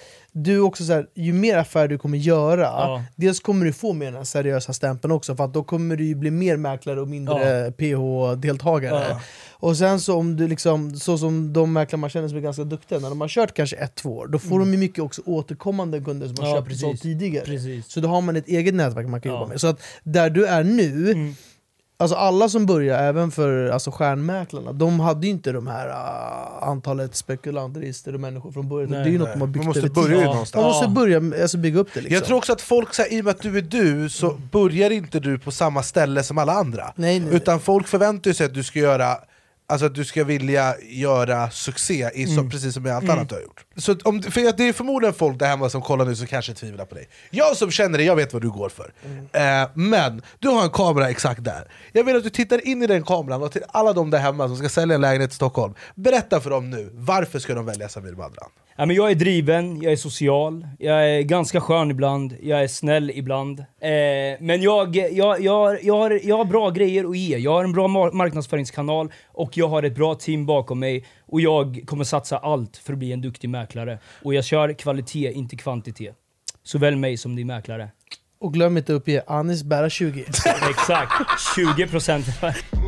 du 0.43 0.59
också 0.59 0.83
så 0.83 0.93
här, 0.93 1.07
ju 1.15 1.33
mer 1.33 1.57
affärer 1.57 1.87
du 1.87 1.97
kommer 1.97 2.17
göra, 2.17 2.61
Ja. 2.61 3.03
dels 3.15 3.39
kommer 3.39 3.65
du 3.65 3.73
få 3.73 3.93
med 3.93 4.07
den 4.07 4.15
här 4.15 4.23
seriösa 4.23 4.73
stämpeln 4.73 5.11
också, 5.11 5.35
för 5.35 5.43
att 5.43 5.53
då 5.53 5.63
kommer 5.63 5.95
du 5.95 6.15
bli 6.15 6.31
mer 6.31 6.57
mäklare 6.57 7.01
och 7.01 7.07
mindre 7.07 7.71
PH-deltagare. 7.71 9.05
Ja. 9.09 9.19
Och 9.61 9.77
sen 9.77 9.99
så 9.99 10.15
om 10.17 10.35
du 10.35 10.47
liksom, 10.47 10.95
så 10.95 11.17
som 11.17 11.53
de 11.53 11.73
mäklare 11.73 11.99
man 11.99 12.09
känner 12.09 12.27
som 12.27 12.37
är 12.37 12.41
ganska 12.41 12.63
duktiga, 12.63 12.99
när 12.99 13.09
de 13.09 13.21
har 13.21 13.27
kört 13.27 13.53
kanske 13.53 13.75
ett, 13.75 13.95
två 13.95 14.17
år, 14.17 14.27
då 14.27 14.39
får 14.39 14.55
Mm. 14.55 14.71
de 14.71 14.77
mycket 14.77 15.03
också 15.03 15.21
återkommande 15.25 15.99
kunder 16.01 16.27
som 16.27 16.35
har 16.39 16.47
Ja, 16.49 16.55
köpt 16.55 16.67
precis. 16.67 17.01
tidigare. 17.01 17.45
Precis. 17.45 17.87
Så 17.91 17.99
då 17.99 18.07
har 18.09 18.21
man 18.21 18.35
ett 18.35 18.47
eget 18.47 18.73
nätverk 18.73 19.07
man 19.07 19.21
kan 19.21 19.31
Ja. 19.31 19.37
jobba 19.37 19.49
med. 19.49 19.61
Så 19.61 19.67
att 19.67 19.81
där 20.03 20.29
du 20.29 20.45
är 20.45 20.63
nu, 20.63 21.11
Mm. 21.11 21.35
Alltså 22.01 22.15
alla 22.17 22.49
som 22.49 22.65
börjar, 22.65 22.99
även 23.03 23.31
för 23.31 23.69
alltså 23.69 23.91
stjärnmäklarna, 23.91 24.73
de 24.73 24.99
hade 24.99 25.27
ju 25.27 25.31
inte 25.31 25.51
de 25.51 25.67
här 25.67 25.87
uh, 25.87 26.69
antalet 26.69 27.15
spekulanter 27.15 28.13
och 28.13 28.19
människor 28.19 28.51
från 28.51 28.69
början. 28.69 28.89
Nej, 28.91 29.03
det 29.03 29.09
är 29.09 29.11
ju 29.11 29.17
något 29.17 29.27
de 29.33 29.39
har 29.39 29.47
Man 29.47 29.51
byggt 29.51 29.65
måste 29.65 29.79
över 29.79 29.89
börja 29.89 30.07
tid. 30.07 30.15
ju 30.17 30.25
Man 30.25 30.31
någonstans. 30.33 30.63
måste 30.63 30.85
Ja. 30.85 30.89
börja 30.89 31.41
alltså, 31.41 31.57
bygga 31.57 31.79
upp 31.79 31.87
det 31.93 32.01
liksom. 32.01 32.15
Jag 32.15 32.25
tror 32.25 32.37
också 32.37 32.53
att 32.53 32.61
folk, 32.61 32.93
så 32.93 33.01
här, 33.01 33.13
i 33.13 33.21
och 33.21 33.25
med 33.25 33.31
att 33.31 33.41
du 33.41 33.57
är 33.57 33.61
du, 33.61 34.09
så 34.09 34.33
börjar 34.51 34.89
inte 34.89 35.19
du 35.19 35.39
på 35.39 35.51
samma 35.51 35.83
ställe 35.83 36.23
som 36.23 36.37
alla 36.37 36.53
andra. 36.53 36.93
Nej, 36.95 37.19
nej, 37.19 37.35
Utan 37.35 37.59
folk 37.59 37.87
förväntar 37.87 38.33
sig 38.33 38.45
att 38.45 38.53
du 38.53 38.63
ska 38.63 38.79
göra 38.79 39.17
Alltså 39.69 39.85
att 39.85 39.95
du 39.95 40.05
ska 40.05 40.23
vilja 40.23 40.75
göra 40.81 41.49
succé, 41.51 42.09
i, 42.13 42.23
Mm. 42.33 42.49
precis 42.49 42.73
som 42.73 42.83
med 42.83 42.95
allt 42.95 43.09
annat 43.09 43.29
du 43.29 43.35
har 43.35 43.41
gjort. 43.41 43.65
Så 43.77 43.95
om, 44.03 44.21
för 44.23 44.57
det 44.57 44.63
är 44.67 44.73
förmodligen 44.73 45.13
folk 45.13 45.39
där 45.39 45.47
hemma 45.47 45.69
som 45.69 45.81
kollar 45.81 46.05
nu 46.05 46.15
som 46.15 46.27
kanske 46.27 46.53
tvivlar 46.53 46.85
på 46.85 46.95
dig. 46.95 47.09
Jag 47.29 47.57
som 47.57 47.71
känner 47.71 47.97
dig, 47.97 48.07
jag 48.07 48.15
vet 48.15 48.33
vad 48.33 48.41
du 48.41 48.49
går 48.51 48.69
för. 48.69 48.93
Eh, 49.31 49.69
men 49.73 50.21
du 50.39 50.47
har 50.47 50.63
en 50.63 50.69
kamera 50.69 51.09
exakt 51.09 51.43
där. 51.43 51.71
Jag 51.91 52.03
vill 52.03 52.15
att 52.17 52.23
du 52.23 52.29
tittar 52.29 52.67
in 52.67 52.83
i 52.83 52.87
den 52.87 53.03
kameran 53.03 53.43
och 53.43 53.51
till 53.51 53.63
alla 53.67 53.93
de 53.93 54.09
där 54.09 54.19
hemma 54.19 54.47
som 54.47 54.57
ska 54.57 54.69
sälja 54.69 54.95
en 54.95 55.01
lägenhet 55.01 55.31
i 55.31 55.35
Stockholm, 55.35 55.73
berätta 55.95 56.41
för 56.41 56.49
dem 56.49 56.69
nu, 56.69 56.89
varför 56.93 57.39
ska 57.39 57.55
de 57.55 57.65
välja 57.65 57.89
Samir 57.89 58.13
Badran? 58.13 58.49
Ja, 58.79 58.85
men 58.85 58.95
jag 58.95 59.11
är 59.11 59.15
driven, 59.15 59.81
jag 59.81 59.91
är 59.91 59.95
social, 59.95 60.67
jag 60.79 61.09
är 61.09 61.21
ganska 61.21 61.61
skön 61.61 61.91
ibland, 61.91 62.35
jag 62.41 62.63
är 62.63 62.67
snäll 62.67 63.11
ibland. 63.15 63.59
Eh, 63.59 63.65
men 64.39 64.61
jag, 64.61 64.95
jag, 64.95 65.41
jag, 65.41 65.83
jag, 65.83 65.97
har, 65.97 66.19
jag 66.23 66.37
har 66.37 66.45
bra 66.45 66.69
grejer 66.69 67.09
att 67.09 67.17
ge. 67.17 67.37
Jag 67.37 67.51
har 67.51 67.63
en 67.63 67.71
bra 67.71 67.87
mar- 67.87 68.11
marknadsföringskanal 68.13 69.11
och 69.27 69.57
jag 69.57 69.67
har 69.67 69.83
ett 69.83 69.95
bra 69.95 70.15
team 70.15 70.45
bakom 70.45 70.79
mig. 70.79 71.05
Och 71.25 71.41
jag 71.41 71.83
kommer 71.85 72.03
satsa 72.03 72.37
allt 72.37 72.77
för 72.77 72.93
att 72.93 72.99
bli 72.99 73.11
en 73.11 73.21
duktig 73.21 73.49
mäklare. 73.49 73.99
Och 74.23 74.33
jag 74.33 74.45
kör 74.45 74.73
kvalitet, 74.73 75.31
inte 75.31 75.55
kvantitet. 75.55 76.15
Såväl 76.63 76.95
mig 76.95 77.17
som 77.17 77.35
din 77.35 77.47
mäklare. 77.47 77.89
Och 78.39 78.53
glöm 78.53 78.77
inte 78.77 78.93
att 78.93 78.99
uppge 78.99 79.23
Anis 79.27 79.63
bära 79.63 79.89
20. 79.89 80.19
Exakt, 80.69 81.13
20%. 81.57 82.78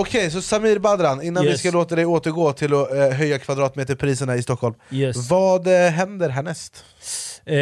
Okej, 0.00 0.30
så 0.30 0.42
Samir 0.42 0.78
Badran, 0.78 1.22
innan 1.22 1.42
vi 1.44 1.50
Yes. 1.50 1.60
ska 1.60 1.70
låta 1.70 1.94
dig 1.96 2.06
återgå 2.06 2.52
till 2.52 2.74
att 2.74 2.92
eh, 2.92 3.10
höja 3.10 3.38
kvadratmeterpriserna 3.38 4.36
i 4.36 4.42
Stockholm. 4.42 4.74
Yes. 4.90 5.30
Vad 5.30 5.66
eh, 5.66 5.90
händer 5.90 6.28
härnäst? 6.28 6.84
Eh, 7.44 7.54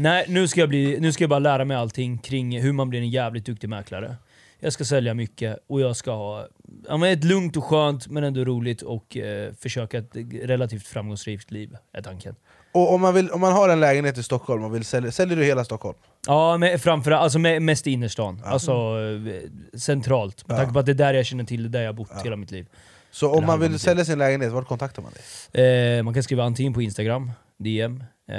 nej, 0.00 0.24
nu 0.28 0.48
ska, 0.48 0.60
jag 0.60 0.68
bli, 0.68 1.00
nu 1.00 1.12
ska 1.12 1.22
jag 1.24 1.30
bara 1.30 1.38
lära 1.38 1.64
mig 1.64 1.76
allting 1.76 2.18
kring 2.18 2.60
hur 2.60 2.72
man 2.72 2.90
blir 2.90 3.00
en 3.00 3.10
jävligt 3.10 3.46
duktig 3.46 3.68
mäklare. 3.68 4.16
Jag 4.60 4.72
ska 4.72 4.84
sälja 4.84 5.14
mycket 5.14 5.58
och 5.68 5.80
jag 5.80 5.96
ska 5.96 6.10
ha 6.10 6.46
ja, 6.88 6.96
men 6.96 7.12
ett 7.12 7.24
lugnt 7.24 7.56
och 7.56 7.64
skönt 7.64 8.08
men 8.08 8.24
ändå 8.24 8.44
roligt 8.44 8.82
och 8.82 9.16
eh, 9.16 9.52
försöka 9.60 9.98
ett 9.98 10.10
relativt 10.42 10.86
framgångsrikt 10.86 11.50
liv, 11.50 11.76
är 11.92 12.02
tanken. 12.02 12.34
Och 12.74 12.94
om 12.94 13.00
man, 13.00 13.14
vill, 13.14 13.30
om 13.30 13.40
man 13.40 13.52
har 13.52 13.68
en 13.68 13.80
lägenhet 13.80 14.18
i 14.18 14.22
Stockholm 14.22 14.64
och 14.64 14.74
vill 14.74 14.84
sälja, 14.84 15.12
säljer 15.12 15.36
du 15.36 15.44
hela 15.44 15.64
Stockholm? 15.64 15.98
Ja, 16.26 16.56
men 16.56 16.78
framförallt, 16.78 17.22
alltså 17.22 17.38
mest 17.38 17.86
i 17.86 17.90
innerstan. 17.90 18.42
Alltså 18.44 18.72
eh, 18.72 19.78
centralt. 19.78 20.48
Med 20.48 20.54
Ja. 20.54 20.58
tanke 20.58 20.72
på 20.72 20.78
att 20.78 20.86
det 20.86 20.92
är 20.92 20.94
där 20.94 21.14
jag 21.14 21.26
känner 21.26 21.44
till, 21.44 21.62
det 21.62 21.66
är 21.68 21.70
där 21.70 21.80
jag 21.80 21.88
har 21.88 21.94
bott 21.94 22.10
hela 22.24 22.36
mitt 22.36 22.50
liv. 22.50 22.66
Så 23.10 23.28
om 23.30 23.36
Eller 23.36 23.46
man 23.46 23.60
vill 23.60 23.78
sälja 23.78 24.04
sin 24.04 24.18
lägenhet, 24.18 24.52
vart 24.52 24.68
kontaktar 24.68 25.02
man 25.02 25.12
dig? 25.52 25.96
Eh, 25.98 26.02
man 26.02 26.14
kan 26.14 26.22
skriva 26.22 26.44
antingen 26.44 26.72
på 26.74 26.82
Instagram, 26.82 27.30
DM, 27.58 28.04
eh, 28.28 28.36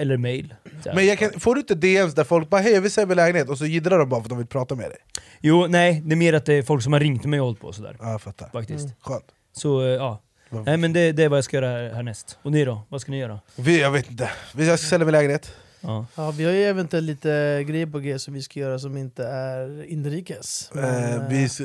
eller 0.00 0.16
mail. 0.16 0.54
Men 0.94 1.16
kan, 1.16 1.40
får 1.40 1.54
du 1.54 1.60
inte 1.60 1.74
DMs 1.74 2.14
där 2.14 2.24
folk 2.24 2.48
bara 2.50 2.60
'Hej 2.60 2.72
jag 2.74 2.80
vill 2.80 2.90
sälja 2.90 3.06
min 3.06 3.16
lägenhet' 3.16 3.48
och 3.48 3.58
så 3.58 3.66
jiddrar 3.66 3.98
de 3.98 4.08
bara 4.08 4.20
för 4.20 4.24
att 4.26 4.28
de 4.30 4.38
vill 4.38 4.46
prata 4.46 4.74
med 4.74 4.90
dig? 4.90 4.98
Jo, 5.40 5.66
nej, 5.68 6.02
det 6.04 6.14
är 6.14 6.16
mer 6.16 6.32
att 6.32 6.46
det 6.46 6.54
är 6.54 6.62
folk 6.62 6.82
som 6.82 6.92
har 6.92 7.00
ringt 7.00 7.24
mig 7.24 7.40
och 7.40 7.46
hållit 7.46 7.60
på 7.60 7.72
sådär. 7.72 7.96
Ja, 8.00 8.10
jag 8.10 8.20
fattar. 8.22 8.48
Faktiskt. 8.48 8.88
Skönt. 9.00 9.24
Så 9.52 9.80
eh, 9.82 9.86
ja. 9.88 10.20
Nej 10.62 10.76
men 10.76 10.92
det, 10.92 11.12
det 11.12 11.22
är 11.24 11.28
vad 11.28 11.36
jag 11.36 11.44
ska 11.44 11.56
göra 11.56 11.68
här, 11.68 11.90
härnäst. 11.94 12.38
Och 12.42 12.52
ni 12.52 12.64
då? 12.64 12.82
Vad 12.88 13.00
ska 13.00 13.12
ni 13.12 13.18
göra? 13.18 13.40
Vi, 13.56 13.80
jag 13.80 13.90
vet 13.90 14.10
inte, 14.10 14.30
vi 14.54 14.68
jag 14.68 14.78
ska 14.78 14.88
sälja 14.88 15.04
min 15.06 15.12
lägenhet. 15.12 15.52
Ja. 15.80 16.06
Ja, 16.14 16.30
vi 16.30 16.44
har 16.44 16.52
ju 16.52 16.62
eventuellt 16.64 17.06
lite 17.06 17.64
grejer 17.68 17.86
på 17.86 17.98
G 17.98 18.18
som 18.18 18.34
vi 18.34 18.42
ska 18.42 18.60
göra 18.60 18.78
som 18.78 18.96
inte 18.96 19.24
är 19.26 19.84
inrikes. 19.92 20.70
Men, 20.72 20.84
Eh, 20.84 21.14
eh, 21.14 21.28
vi, 21.28 21.44
s- 21.44 21.60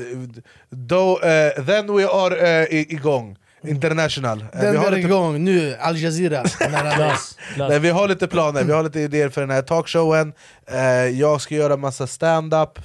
då, 0.69 1.19
eh, 1.19 1.65
then 1.65 1.95
we 1.95 2.07
are 2.07 2.61
eh, 2.61 2.63
i- 2.79 2.93
igång, 2.93 3.37
international. 3.67 4.41
Eh, 4.53 4.61
den 4.61 4.71
vi, 4.71 4.77
har 4.77 4.87
är 4.87 4.91
lite, 4.95 5.07
igång 5.07 5.43
nu, 5.43 5.75
Al 5.79 5.97
Jazeera. 5.97 6.43
nära 6.71 6.97
dig. 6.97 7.11
nej, 7.57 7.79
vi 7.79 7.89
har 7.89 8.07
lite 8.07 8.27
planer, 8.27 8.63
vi 8.63 8.71
har 8.71 8.83
lite 8.83 8.99
idéer 8.99 9.29
för 9.29 9.41
den 9.41 9.49
här 9.49 9.61
talkshowen. 9.61 10.33
Eh, 10.71 10.79
jag 11.19 11.41
ska 11.41 11.55
göra 11.55 11.77
massa 11.77 12.07
stand-up. 12.07 12.79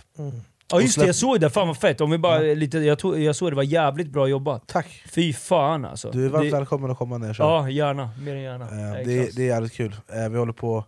Ja 0.71 0.81
just 0.81 0.99
det, 0.99 1.07
jag 1.07 1.15
såg 1.15 1.41
det. 1.41 1.51
Fan 1.51 1.67
vad 1.69 1.77
fett. 1.77 2.01
Om 2.01 2.11
vi 2.11 2.19
bara 2.19 2.39
lite, 2.39 2.79
jag, 2.79 2.99
tog, 2.99 3.21
jag 3.21 3.37
såg 3.37 3.53
det 3.53 3.57
var 3.57 3.63
jävligt 3.63 4.11
bra 4.11 4.29
jobbat. 4.29 4.69
Tack. 4.69 5.03
Fy 5.15 5.33
fan 5.33 5.85
alltså. 5.85 6.11
Du 6.11 6.25
är 6.25 6.29
varmt 6.29 6.45
det, 6.45 6.51
välkommen 6.57 6.91
att 6.91 6.99
komma 6.99 7.27
jag 7.27 7.37
kör. 7.37 7.45
Ja, 7.45 7.71
gärna. 7.71 8.11
Mer 8.21 8.35
än 8.37 8.43
gärna. 8.43 8.65
Eh, 8.65 9.07
Det 9.07 9.37
det 9.37 9.43
är 9.43 9.47
jävligt 9.47 9.73
kul. 9.73 9.97
Eh, 10.13 10.29
vi 10.29 10.39
håller 10.39 10.53
på, 10.53 10.85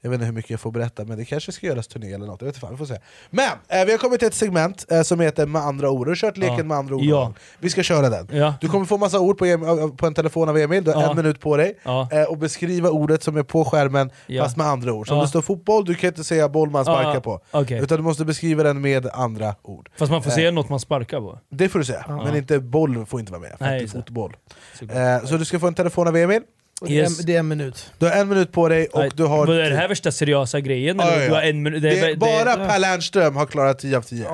jag 0.00 0.10
vet 0.10 0.14
inte 0.16 0.26
hur 0.26 0.32
mycket 0.32 0.50
jag 0.50 0.60
får 0.60 0.70
berätta, 0.70 1.04
men 1.04 1.18
det 1.18 1.24
kanske 1.24 1.52
ska 1.52 1.66
göras 1.66 1.86
turné 1.88 2.12
eller 2.12 2.26
något. 2.26 2.40
Jag 2.40 2.46
vet 2.46 2.54
inte 2.56 2.60
fan, 2.60 2.70
vi 2.70 2.76
får 2.76 2.86
se. 2.86 2.98
Men 3.30 3.50
eh, 3.68 3.84
vi 3.84 3.90
har 3.90 3.98
kommit 3.98 4.18
till 4.18 4.28
ett 4.28 4.34
segment 4.34 4.86
eh, 4.92 5.02
som 5.02 5.20
heter 5.20 5.46
med 5.46 5.62
andra 5.62 5.90
ord. 5.90 6.06
Du 6.06 6.10
har 6.10 6.16
kört 6.16 6.36
leken 6.36 6.56
Ja. 6.58 6.64
med 6.64 6.76
andra 6.76 6.94
ord. 6.94 7.02
Ja. 7.04 7.32
Vi 7.58 7.70
ska 7.70 7.82
köra 7.82 8.08
den. 8.08 8.28
Ja. 8.32 8.54
Du 8.60 8.68
kommer 8.68 8.86
få 8.86 8.98
massa 8.98 9.20
ord 9.20 9.38
på, 9.38 9.44
Em- 9.46 9.96
på 9.96 10.06
en 10.06 10.14
telefon 10.14 10.48
av 10.48 10.58
Emil, 10.58 10.84
du 10.84 10.92
har 10.92 11.02
Ja. 11.02 11.10
en 11.10 11.16
minut 11.16 11.40
på 11.40 11.56
dig. 11.56 11.78
Ja. 11.82 12.08
Eh, 12.12 12.22
och 12.22 12.38
beskriva 12.38 12.90
ordet 12.90 13.22
som 13.22 13.36
är 13.36 13.42
på 13.42 13.64
skärmen, 13.64 14.10
Ja. 14.26 14.42
fast 14.44 14.56
med 14.56 14.66
andra 14.66 14.92
ord. 14.92 15.08
Så 15.08 15.12
om 15.14 15.18
Ja. 15.18 15.22
det 15.24 15.28
står 15.28 15.42
fotboll, 15.42 15.84
du 15.84 15.94
kan 15.94 16.08
inte 16.08 16.24
säga 16.24 16.48
boll 16.48 16.70
man 16.70 16.84
sparkar 16.84 17.14
Ja, 17.14 17.20
på. 17.20 17.40
okej. 17.50 17.80
Utan 17.82 17.96
du 17.98 18.02
måste 18.04 18.24
beskriva 18.24 18.62
den 18.62 18.80
med 18.80 19.06
andra 19.12 19.54
ord. 19.62 19.90
Fast 19.98 20.10
man 20.12 20.22
får 20.22 20.30
Eh, 20.30 20.34
säga 20.34 20.50
något 20.50 20.68
man 20.68 20.80
sparkar 20.80 21.20
på. 21.20 21.38
Det 21.50 21.68
får 21.68 21.78
du 21.78 21.84
säga, 21.84 22.04
men 22.24 22.36
inte 22.36 22.58
boll 22.60 23.06
får 23.06 23.20
inte 23.20 23.32
vara 23.32 23.42
med. 23.42 23.50
För 23.58 23.64
Nej, 23.64 23.70
det 23.70 23.76
är 23.78 23.80
just 23.80 23.94
det. 23.94 23.98
fotboll. 24.00 24.36
Eh, 24.80 25.24
så 25.26 25.36
du 25.36 25.44
ska 25.44 25.58
få 25.58 25.66
en 25.66 25.74
telefon 25.74 26.08
av 26.08 26.16
Emil. 26.16 26.42
Och 26.80 26.88
det, 26.88 26.92
är, 26.94 27.02
Yes. 27.02 27.20
en- 27.20 27.26
det 27.26 27.34
är 27.34 27.38
en 27.38 27.48
minut. 27.48 27.92
Du 27.98 28.06
har 28.06 28.12
en 28.12 28.28
minut 28.28 28.52
på 28.52 28.68
dig 28.68 28.86
och 28.86 29.00
Nej, 29.00 29.10
du 29.14 29.24
har... 29.24 29.46
vad 29.46 29.56
är 29.58 29.70
det 29.70 29.76
här 29.76 29.88
värsta 29.88 30.12
seriösa 30.12 30.60
grejen? 30.60 31.00
Eller? 31.00 31.20
ja, 31.20 31.26
Du 31.28 31.34
har 31.34 31.42
ja. 31.42 31.48
en 31.48 31.62
minut. 31.62 31.82
Det 31.82 31.98
är 31.98 32.06
det- 32.08 32.16
bara 32.16 32.56
det- 32.56 32.66
Per 32.68 32.78
Lernström 32.78 33.36
har 33.36 33.46
klarat 33.46 33.78
10 33.78 33.96
av 33.96 34.02
10. 34.02 34.26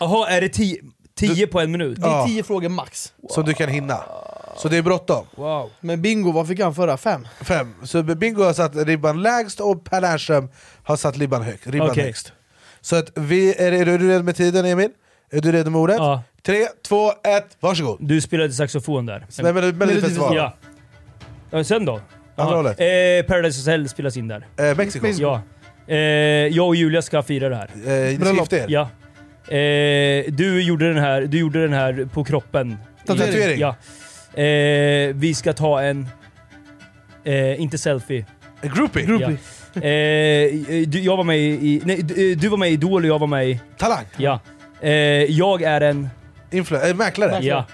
Jaha, 0.00 0.28
är 0.28 0.40
det 0.40 0.48
10 0.48 0.80
10 1.18 1.46
på 1.46 1.60
en 1.60 1.70
minut? 1.72 2.00
Det 2.00 2.06
är 2.06 2.10
Ja. 2.10 2.26
tio 2.26 2.42
frågor 2.42 2.68
max. 2.68 3.12
Som 3.30 3.44
du 3.44 3.54
kan 3.54 3.68
hinna. 3.68 4.02
Så 4.56 4.68
det 4.68 4.76
är 4.76 4.82
bråttom. 4.82 5.26
Wow. 5.36 5.70
Men 5.80 6.02
bingo, 6.02 6.32
vad 6.32 6.48
fick 6.48 6.60
han 6.60 6.74
förra? 6.74 6.96
Fem? 6.96 7.28
Fem. 7.42 7.74
Så 7.84 8.02
Bingo 8.02 8.42
har 8.42 8.52
satt 8.52 8.76
ribban 8.76 9.22
lägst 9.22 9.60
och 9.60 9.84
Per 9.84 10.00
Lernström 10.00 10.48
har 10.82 10.96
satt 10.96 11.18
ribban, 11.18 11.42
hög, 11.42 11.58
ribban 11.62 11.90
Okej. 11.90 12.04
högst. 12.04 12.32
Så 12.80 12.96
att 12.96 13.10
vi, 13.14 13.54
är, 13.54 13.72
är 13.72 13.84
du 13.98 13.98
redo 14.08 14.22
med 14.24 14.36
tiden 14.36 14.64
Emil? 14.64 14.90
Är 15.30 15.40
du 15.40 15.52
redo 15.52 15.70
med 15.70 15.80
ordet? 15.80 15.96
Ja. 15.98 16.22
Tre, 16.46 16.66
två, 16.88 17.10
ett, 17.24 17.56
varsågod! 17.60 17.96
Du 18.00 18.20
spelade 18.20 18.52
saxofon 18.52 19.06
där. 19.06 19.26
Nej, 19.42 19.52
men 19.52 19.78
Melodifestivalen. 19.78 20.36
Ja. 20.36 20.54
Ja. 21.50 21.64
Sen 21.64 21.84
då? 21.84 21.92
Andra 21.92 22.02
Ja. 22.36 22.56
hållet. 22.56 22.80
Eh, 22.80 23.26
Paradise 23.28 23.60
Hotel 23.60 23.88
spelas 23.88 24.16
in 24.16 24.28
där. 24.28 24.46
Eh, 24.56 24.76
Mexiko. 24.76 25.06
Ja. 25.06 25.42
Eh, 25.86 25.96
jag 26.46 26.66
och 26.66 26.76
Julia 26.76 27.02
ska 27.02 27.22
fira 27.22 27.48
det 27.48 27.56
här. 27.56 27.68
Eh, 27.86 28.18
ni 28.18 28.24
ska 28.24 28.32
gifta 28.32 28.56
er? 28.56 28.66
Ja. 28.68 28.82
Eh, 29.56 30.24
du, 30.32 30.62
gjorde 30.62 30.88
den 30.88 30.98
här, 31.02 31.22
du 31.22 31.38
gjorde 31.38 31.62
den 31.62 31.72
här 31.72 32.08
på 32.14 32.24
kroppen. 32.24 32.76
Tatuering? 33.06 33.60
Ja. 33.60 33.76
Eh, 34.42 35.14
vi 35.14 35.34
ska 35.34 35.52
ta 35.52 35.82
en... 35.82 36.08
Eh, 37.24 37.60
inte 37.60 37.78
selfie. 37.78 38.26
En 38.60 38.70
groupie? 38.74 39.06
Ja. 39.20 39.30
Eh, 39.82 40.86
du, 40.86 41.00
jag 41.00 41.16
var 41.16 41.24
med 41.24 41.38
i... 41.38 41.82
Nej, 41.84 42.02
du, 42.02 42.34
du 42.34 42.48
var 42.48 42.56
med 42.56 42.68
i 42.70 42.72
Idol 42.72 43.02
och 43.02 43.08
jag 43.08 43.18
var 43.18 43.26
med 43.26 43.48
i... 43.48 43.60
Talang? 43.76 44.04
Ja. 44.16 44.40
Eh, 44.80 44.90
jag 45.24 45.62
är 45.62 45.80
en... 45.80 46.08
Influ- 46.50 46.88
äh, 46.90 46.94
mäklare? 46.96 47.38
Ja. 47.44 47.64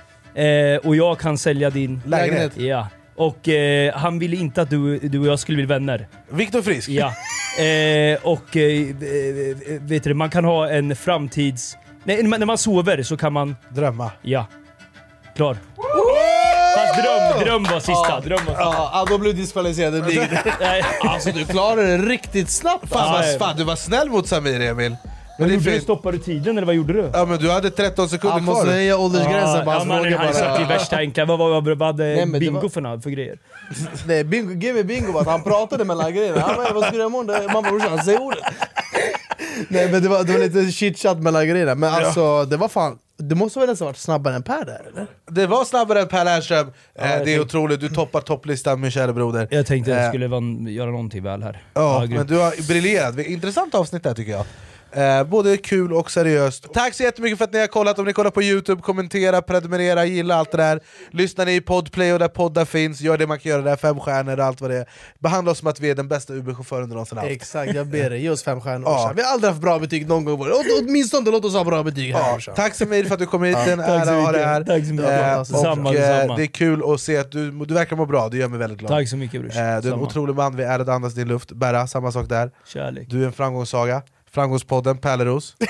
Eh, 0.42 0.76
och 0.76 0.96
jag 0.96 1.18
kan 1.18 1.38
sälja 1.38 1.70
din... 1.70 2.02
Lägenhet? 2.06 2.52
Ja. 2.56 2.88
Och 3.16 3.48
eh, 3.48 3.94
han 3.94 4.18
ville 4.18 4.36
inte 4.36 4.62
att 4.62 4.70
du, 4.70 4.98
du 4.98 5.18
och 5.18 5.26
jag 5.26 5.38
skulle 5.38 5.56
bli 5.56 5.66
vänner. 5.66 6.08
Viktor 6.30 6.62
Frisk? 6.62 6.88
Ja. 6.88 7.06
Eh, 7.64 8.18
och 8.22 8.56
eh, 8.56 8.80
eh, 8.80 9.80
vet 9.80 10.04
du, 10.04 10.14
man 10.14 10.30
kan 10.30 10.44
ha 10.44 10.68
en 10.68 10.96
framtids... 10.96 11.76
Nej, 12.04 12.22
när 12.22 12.28
man- 12.30 12.40
när 12.40 12.46
man 12.46 12.58
sover 12.58 13.02
så 13.02 13.16
kan 13.16 13.32
man... 13.32 13.56
Drömma? 13.68 14.10
Ja. 14.22 14.46
Klar. 15.36 15.56
Fast 16.76 17.02
dröm, 17.02 17.40
dröm 17.44 17.64
var 17.64 17.80
sista. 17.80 18.20
Dröm 18.20 18.38
var 18.46 18.54
sista. 18.54 18.62
Ja, 18.92 19.06
då 19.08 19.18
blev 19.18 19.36
diskvalificerad. 19.36 19.92
Det 19.92 20.00
blir... 20.06 20.28
Nej. 20.60 20.82
alltså 21.00 21.30
du 21.32 21.44
klarade 21.44 21.96
det 21.96 21.98
riktigt 21.98 22.50
snabbt. 22.50 22.88
Fan, 22.88 23.14
Alltså. 23.14 23.38
vad, 23.38 23.48
fan 23.48 23.56
du 23.56 23.64
var 23.64 23.76
snäll 23.76 24.10
mot 24.10 24.28
Samir 24.28 24.60
Emil. 24.60 24.96
Men 25.38 25.48
det 25.48 25.54
är 25.54 25.60
fint. 25.60 25.82
Stoppade 25.82 26.16
du 26.18 26.22
tiden 26.22 26.56
eller 26.58 26.66
vad 26.66 26.74
gjorde 26.74 26.92
du? 26.92 27.10
Ja 27.12 27.24
men 27.24 27.38
du 27.38 27.50
hade 27.50 27.70
13 27.70 28.08
sekunder 28.08 28.32
Han 28.34 28.44
måste 28.44 28.64
kvar. 28.64 28.72
höja 28.74 28.98
åldersgränsen 28.98 29.64
på 29.64 29.70
hans 29.70 29.82
ja, 29.84 29.88
man, 29.88 30.02
frågor 30.02 30.16
Han 30.18 30.34
satt 30.34 30.60
i 30.60 30.64
bara. 30.64 30.68
värsta 30.68 30.96
enkla. 30.96 31.24
Vad, 31.24 31.38
vad, 31.38 31.50
vad, 31.64 31.78
vad 31.78 31.88
hade 31.88 32.04
Nej, 32.04 32.16
men 32.26 32.32
det 32.32 32.38
Bingo 32.40 32.60
var- 32.60 32.68
för, 32.68 33.00
för 33.00 33.10
grejer? 33.10 33.38
Nej, 34.06 34.24
bingo, 34.24 34.52
give 34.54 34.72
me 34.72 34.82
bingo 34.82 35.12
var 35.12 35.20
att 35.20 35.26
han 35.26 35.42
pratade 35.42 35.84
mellan 35.84 36.14
grejerna. 36.14 36.40
Han 36.40 36.56
bara, 36.56 36.72
vad 36.72 36.82
ska 36.82 36.90
du 36.92 36.96
göra 36.98 37.06
imorgon? 37.06 37.26
Det- 37.26 37.52
Mamma 37.52 37.68
brorsan, 37.70 37.98
säg 38.04 38.16
ordet. 38.18 38.38
Nej 39.68 39.92
men 39.92 40.02
det 40.02 40.08
var, 40.08 40.24
det 40.24 40.32
var 40.32 40.38
lite 40.40 40.72
chitchat 40.72 41.18
mellan 41.18 41.48
grejerna. 41.48 41.74
Men 41.74 41.94
alltså 41.94 42.44
det 42.44 42.56
var 42.56 42.68
fan 42.68 42.98
Det 43.16 43.34
måste 43.34 43.58
väl 43.60 43.68
nästan 43.68 43.86
varit 43.86 43.96
snabbare 43.98 44.34
än 44.34 44.42
Per 44.42 44.64
där 44.64 44.82
eller? 44.92 45.06
Det 45.30 45.46
var 45.46 45.64
snabbare 45.64 46.00
än 46.00 46.08
Per 46.08 46.24
Lernström, 46.24 46.66
eh, 46.66 46.72
det 46.94 47.02
är 47.02 47.16
tänkte- 47.24 47.40
otroligt, 47.40 47.80
du 47.80 47.88
toppar 47.88 48.20
topplistan 48.20 48.80
min 48.80 48.90
kära 48.90 49.12
broder. 49.12 49.48
Jag 49.50 49.66
tänkte 49.66 49.92
Eh, 49.92 49.98
jag 50.02 50.08
skulle 50.10 50.28
van- 50.28 50.66
göra 50.66 50.90
någonting 50.90 51.22
väl 51.22 51.42
här. 51.42 51.62
Ja, 51.74 51.98
grymt. 51.98 52.14
men 52.14 52.26
du 52.26 52.38
har 52.38 52.68
briljerat. 52.68 53.18
Intressant 53.18 53.74
avsnitt 53.74 54.02
där 54.02 54.14
tycker 54.14 54.32
jag. 54.32 54.44
Eh, 54.96 55.24
både 55.24 55.56
kul 55.56 55.92
och 55.92 56.10
seriöst. 56.10 56.72
Tack 56.74 56.94
så 56.94 57.02
jättemycket 57.02 57.38
för 57.38 57.44
att 57.44 57.52
ni 57.52 57.60
har 57.60 57.66
kollat. 57.66 57.98
Om 57.98 58.04
ni 58.04 58.12
kollar 58.12 58.30
på 58.30 58.42
Youtube, 58.42 58.82
kommentera, 58.82 59.42
prenumerera, 59.42 60.04
gilla 60.04 60.34
allt 60.34 60.50
det 60.50 60.56
där. 60.56 60.80
Lyssnar 61.10 61.46
ni 61.46 61.54
i 61.54 61.60
Podplay 61.60 62.12
och 62.12 62.18
där 62.18 62.28
poddar 62.28 62.64
finns, 62.64 63.00
gör 63.00 63.18
det 63.18 63.26
man 63.26 63.38
kan 63.38 63.50
göra 63.50 63.62
där, 63.62 63.76
fem 63.76 64.00
stjärnor 64.00 64.38
och 64.38 64.44
allt 64.44 64.60
vad 64.60 64.70
det 64.70 64.76
är. 64.76 64.88
Behandla 65.18 65.52
oss 65.52 65.58
som 65.58 65.68
att 65.68 65.80
vi 65.80 65.90
är 65.90 65.94
den 65.94 66.08
bästa 66.08 66.32
Uber-chauffören 66.32 66.82
du 66.88 66.88
någonsin 66.88 67.18
haft. 67.18 67.30
Exakt, 67.30 67.74
jag 67.74 67.86
ber 67.86 68.10
dig, 68.10 68.22
ge 68.22 68.30
oss 68.30 68.42
fem 68.42 68.60
stjärnor 68.60 68.82
Ja. 68.88 68.92
brorsan. 68.94 69.16
Vi 69.16 69.22
har 69.22 69.32
aldrig 69.32 69.50
haft 69.50 69.62
bra 69.62 69.78
betyg 69.78 70.08
någon 70.08 70.24
gång, 70.24 70.40
Åt- 70.40 70.56
åtminstone 70.82 71.30
låt 71.30 71.44
oss 71.44 71.54
ha 71.54 71.64
bra 71.64 71.82
betyg 71.82 72.12
här 72.14 72.20
Ja, 72.20 72.32
brorsan. 72.32 72.54
tack 72.54 72.74
Samir 72.74 73.04
för 73.04 73.14
att 73.14 73.20
du 73.20 73.26
kom 73.26 73.42
hit, 73.42 73.56
Ja. 73.66 73.72
en 73.72 73.78
så 73.78 73.84
ära 73.84 74.00
att 74.00 74.24
ha 74.24 74.32
dig 74.32 74.44
här. 74.44 74.64
Tack 74.64 74.86
så 74.86 74.92
mycket. 74.92 75.10
Eh, 75.10 75.86
och, 75.86 75.94
eh. 75.94 76.36
Det 76.36 76.42
är 76.42 76.46
kul 76.46 76.82
att 76.94 77.00
se 77.00 77.16
att 77.16 77.32
du, 77.32 77.50
du 77.50 77.74
verkar 77.74 77.96
må 77.96 78.06
bra, 78.06 78.28
det 78.28 78.36
gör 78.36 78.48
mig 78.48 78.58
väldigt 78.58 78.78
glad. 78.78 78.90
Tack 78.90 79.08
så 79.08 79.16
mycket, 79.16 79.40
brors. 79.40 79.56
Eh, 79.56 79.60
Du 79.62 79.68
är 79.68 79.76
en 79.76 79.82
Samma. 79.82 80.02
otrolig 80.02 80.34
man, 80.36 80.56
vi 80.56 80.62
är 80.62 80.78
att 80.78 80.88
andas 80.88 81.14
din 81.14 81.28
luft. 81.28 81.52
Berra, 81.52 81.86
samma 81.86 82.12
sak 82.12 82.28
där. 82.28 82.50
Kärlek. 82.66 83.06
Du 83.10 83.22
är 83.22 83.26
en 83.26 83.32
framgångssaga. 83.32 84.02
Framgångspodden, 84.34 84.98
Pärleros. 84.98 85.56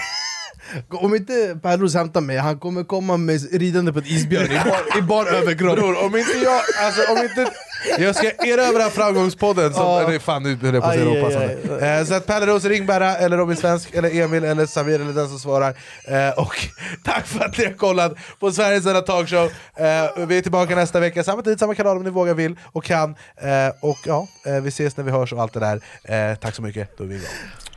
Om 0.90 1.14
inte 1.14 1.58
Pärlros 1.62 1.94
hämtar 1.94 2.20
mig, 2.20 2.36
han 2.38 2.58
kommer 2.58 2.84
komma 2.84 3.16
med 3.16 3.52
ridande 3.60 3.92
på 3.92 3.98
ett 3.98 4.06
isbjörn 4.06 4.44
i 4.52 4.58
bar, 4.64 4.98
i 4.98 5.02
bar 5.02 5.26
överkropp. 5.34 5.76
Bror, 5.76 6.04
om 6.04 6.16
inte 6.16 6.38
jag, 6.38 6.60
alltså 6.84 7.12
om 7.12 7.18
inte 7.18 7.50
jag 7.98 8.16
ska 8.16 8.30
erövra 8.30 8.90
framgångspodden 8.90 9.74
som, 9.74 9.98
eller 9.98 10.18
fan 10.18 10.42
nu 10.42 10.56
höll 10.56 10.74
jag 10.74 10.82
på 10.82 11.26
att 11.26 11.32
säga 11.32 11.58
Aj. 11.80 11.98
Eh, 12.00 12.04
Så 12.04 12.14
att 12.14 12.26
Pärleros, 12.26 12.64
ring 12.64 12.86
Berra, 12.86 13.16
eller 13.16 13.36
Robin 13.36 13.56
Svensk, 13.56 13.94
eller 13.94 14.20
Emil, 14.20 14.44
eller 14.44 14.66
Samir, 14.66 14.94
eller 15.00 15.12
den 15.12 15.28
som 15.28 15.38
svarar. 15.38 15.74
Eh, 16.04 16.38
Och 16.38 16.54
tack 17.04 17.26
för 17.26 17.44
att 17.44 17.58
ni 17.58 17.64
har 17.64 17.72
kollat 17.72 18.14
på 18.40 18.52
Sveriges 18.52 18.86
enda 18.86 19.00
talkshow. 19.00 19.44
Eh, 19.76 20.26
Vi 20.26 20.38
är 20.38 20.42
tillbaka 20.42 20.76
nästa 20.76 21.00
vecka, 21.00 21.24
samma 21.24 21.42
tid, 21.42 21.58
samma 21.58 21.74
kanal 21.74 21.96
om 21.96 22.02
ni 22.04 22.10
vågar, 22.10 22.34
vill 22.34 22.56
och 22.72 22.84
kan. 22.84 23.10
Eh, 23.36 23.74
Och 23.80 23.98
ja, 24.04 24.28
eh, 24.46 24.54
vi 24.54 24.68
ses 24.68 24.96
när 24.96 25.04
vi 25.04 25.10
hörs 25.10 25.32
och 25.32 25.42
allt 25.42 25.52
det 25.52 25.60
där. 25.60 26.34
Tack 26.36 26.54
så 26.54 26.62
mycket, 26.62 26.98
då 26.98 27.04
är 27.04 27.08
vi 27.08 27.14
igång. 27.14 27.26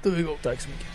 Då 0.07 0.11
är 0.11 0.15
vi 0.15 0.21
igång. 0.21 0.37
Tack 0.43 0.61
så 0.61 0.69
mycket. 0.69 0.87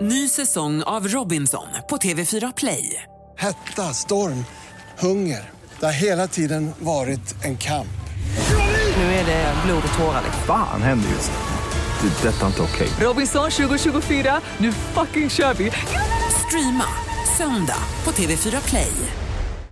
Ny 0.00 0.28
säsong 0.28 0.82
av 0.82 1.08
Robinson 1.08 1.66
på 1.88 1.96
TV4 1.96 2.52
Play. 2.56 3.02
Hetta, 3.38 3.82
storm, 3.82 4.44
hunger. 4.98 5.50
Det 5.80 5.86
har 5.86 5.92
hela 5.92 6.28
tiden 6.28 6.72
varit 6.78 7.44
en 7.44 7.56
kamp. 7.56 7.88
Nu 8.96 9.02
är 9.02 9.26
det 9.26 9.54
blod 9.66 9.82
och 9.88 9.98
tårar. 9.98 10.22
Fan 10.46 10.82
händer 10.82 11.08
just 11.08 11.32
nu. 11.32 12.08
Det. 12.08 12.28
är 12.28 12.32
Detta 12.32 12.42
är 12.42 12.46
inte 12.46 12.62
okej. 12.62 12.88
Robinson 13.00 13.50
2024, 13.50 14.40
nu 14.58 14.72
fucking 14.72 15.30
kör 15.30 15.54
vi! 15.54 15.72
Streama 16.46 16.88
söndag 17.36 17.82
på 18.04 18.10
TV4 18.10 18.68
Play. 18.68 18.92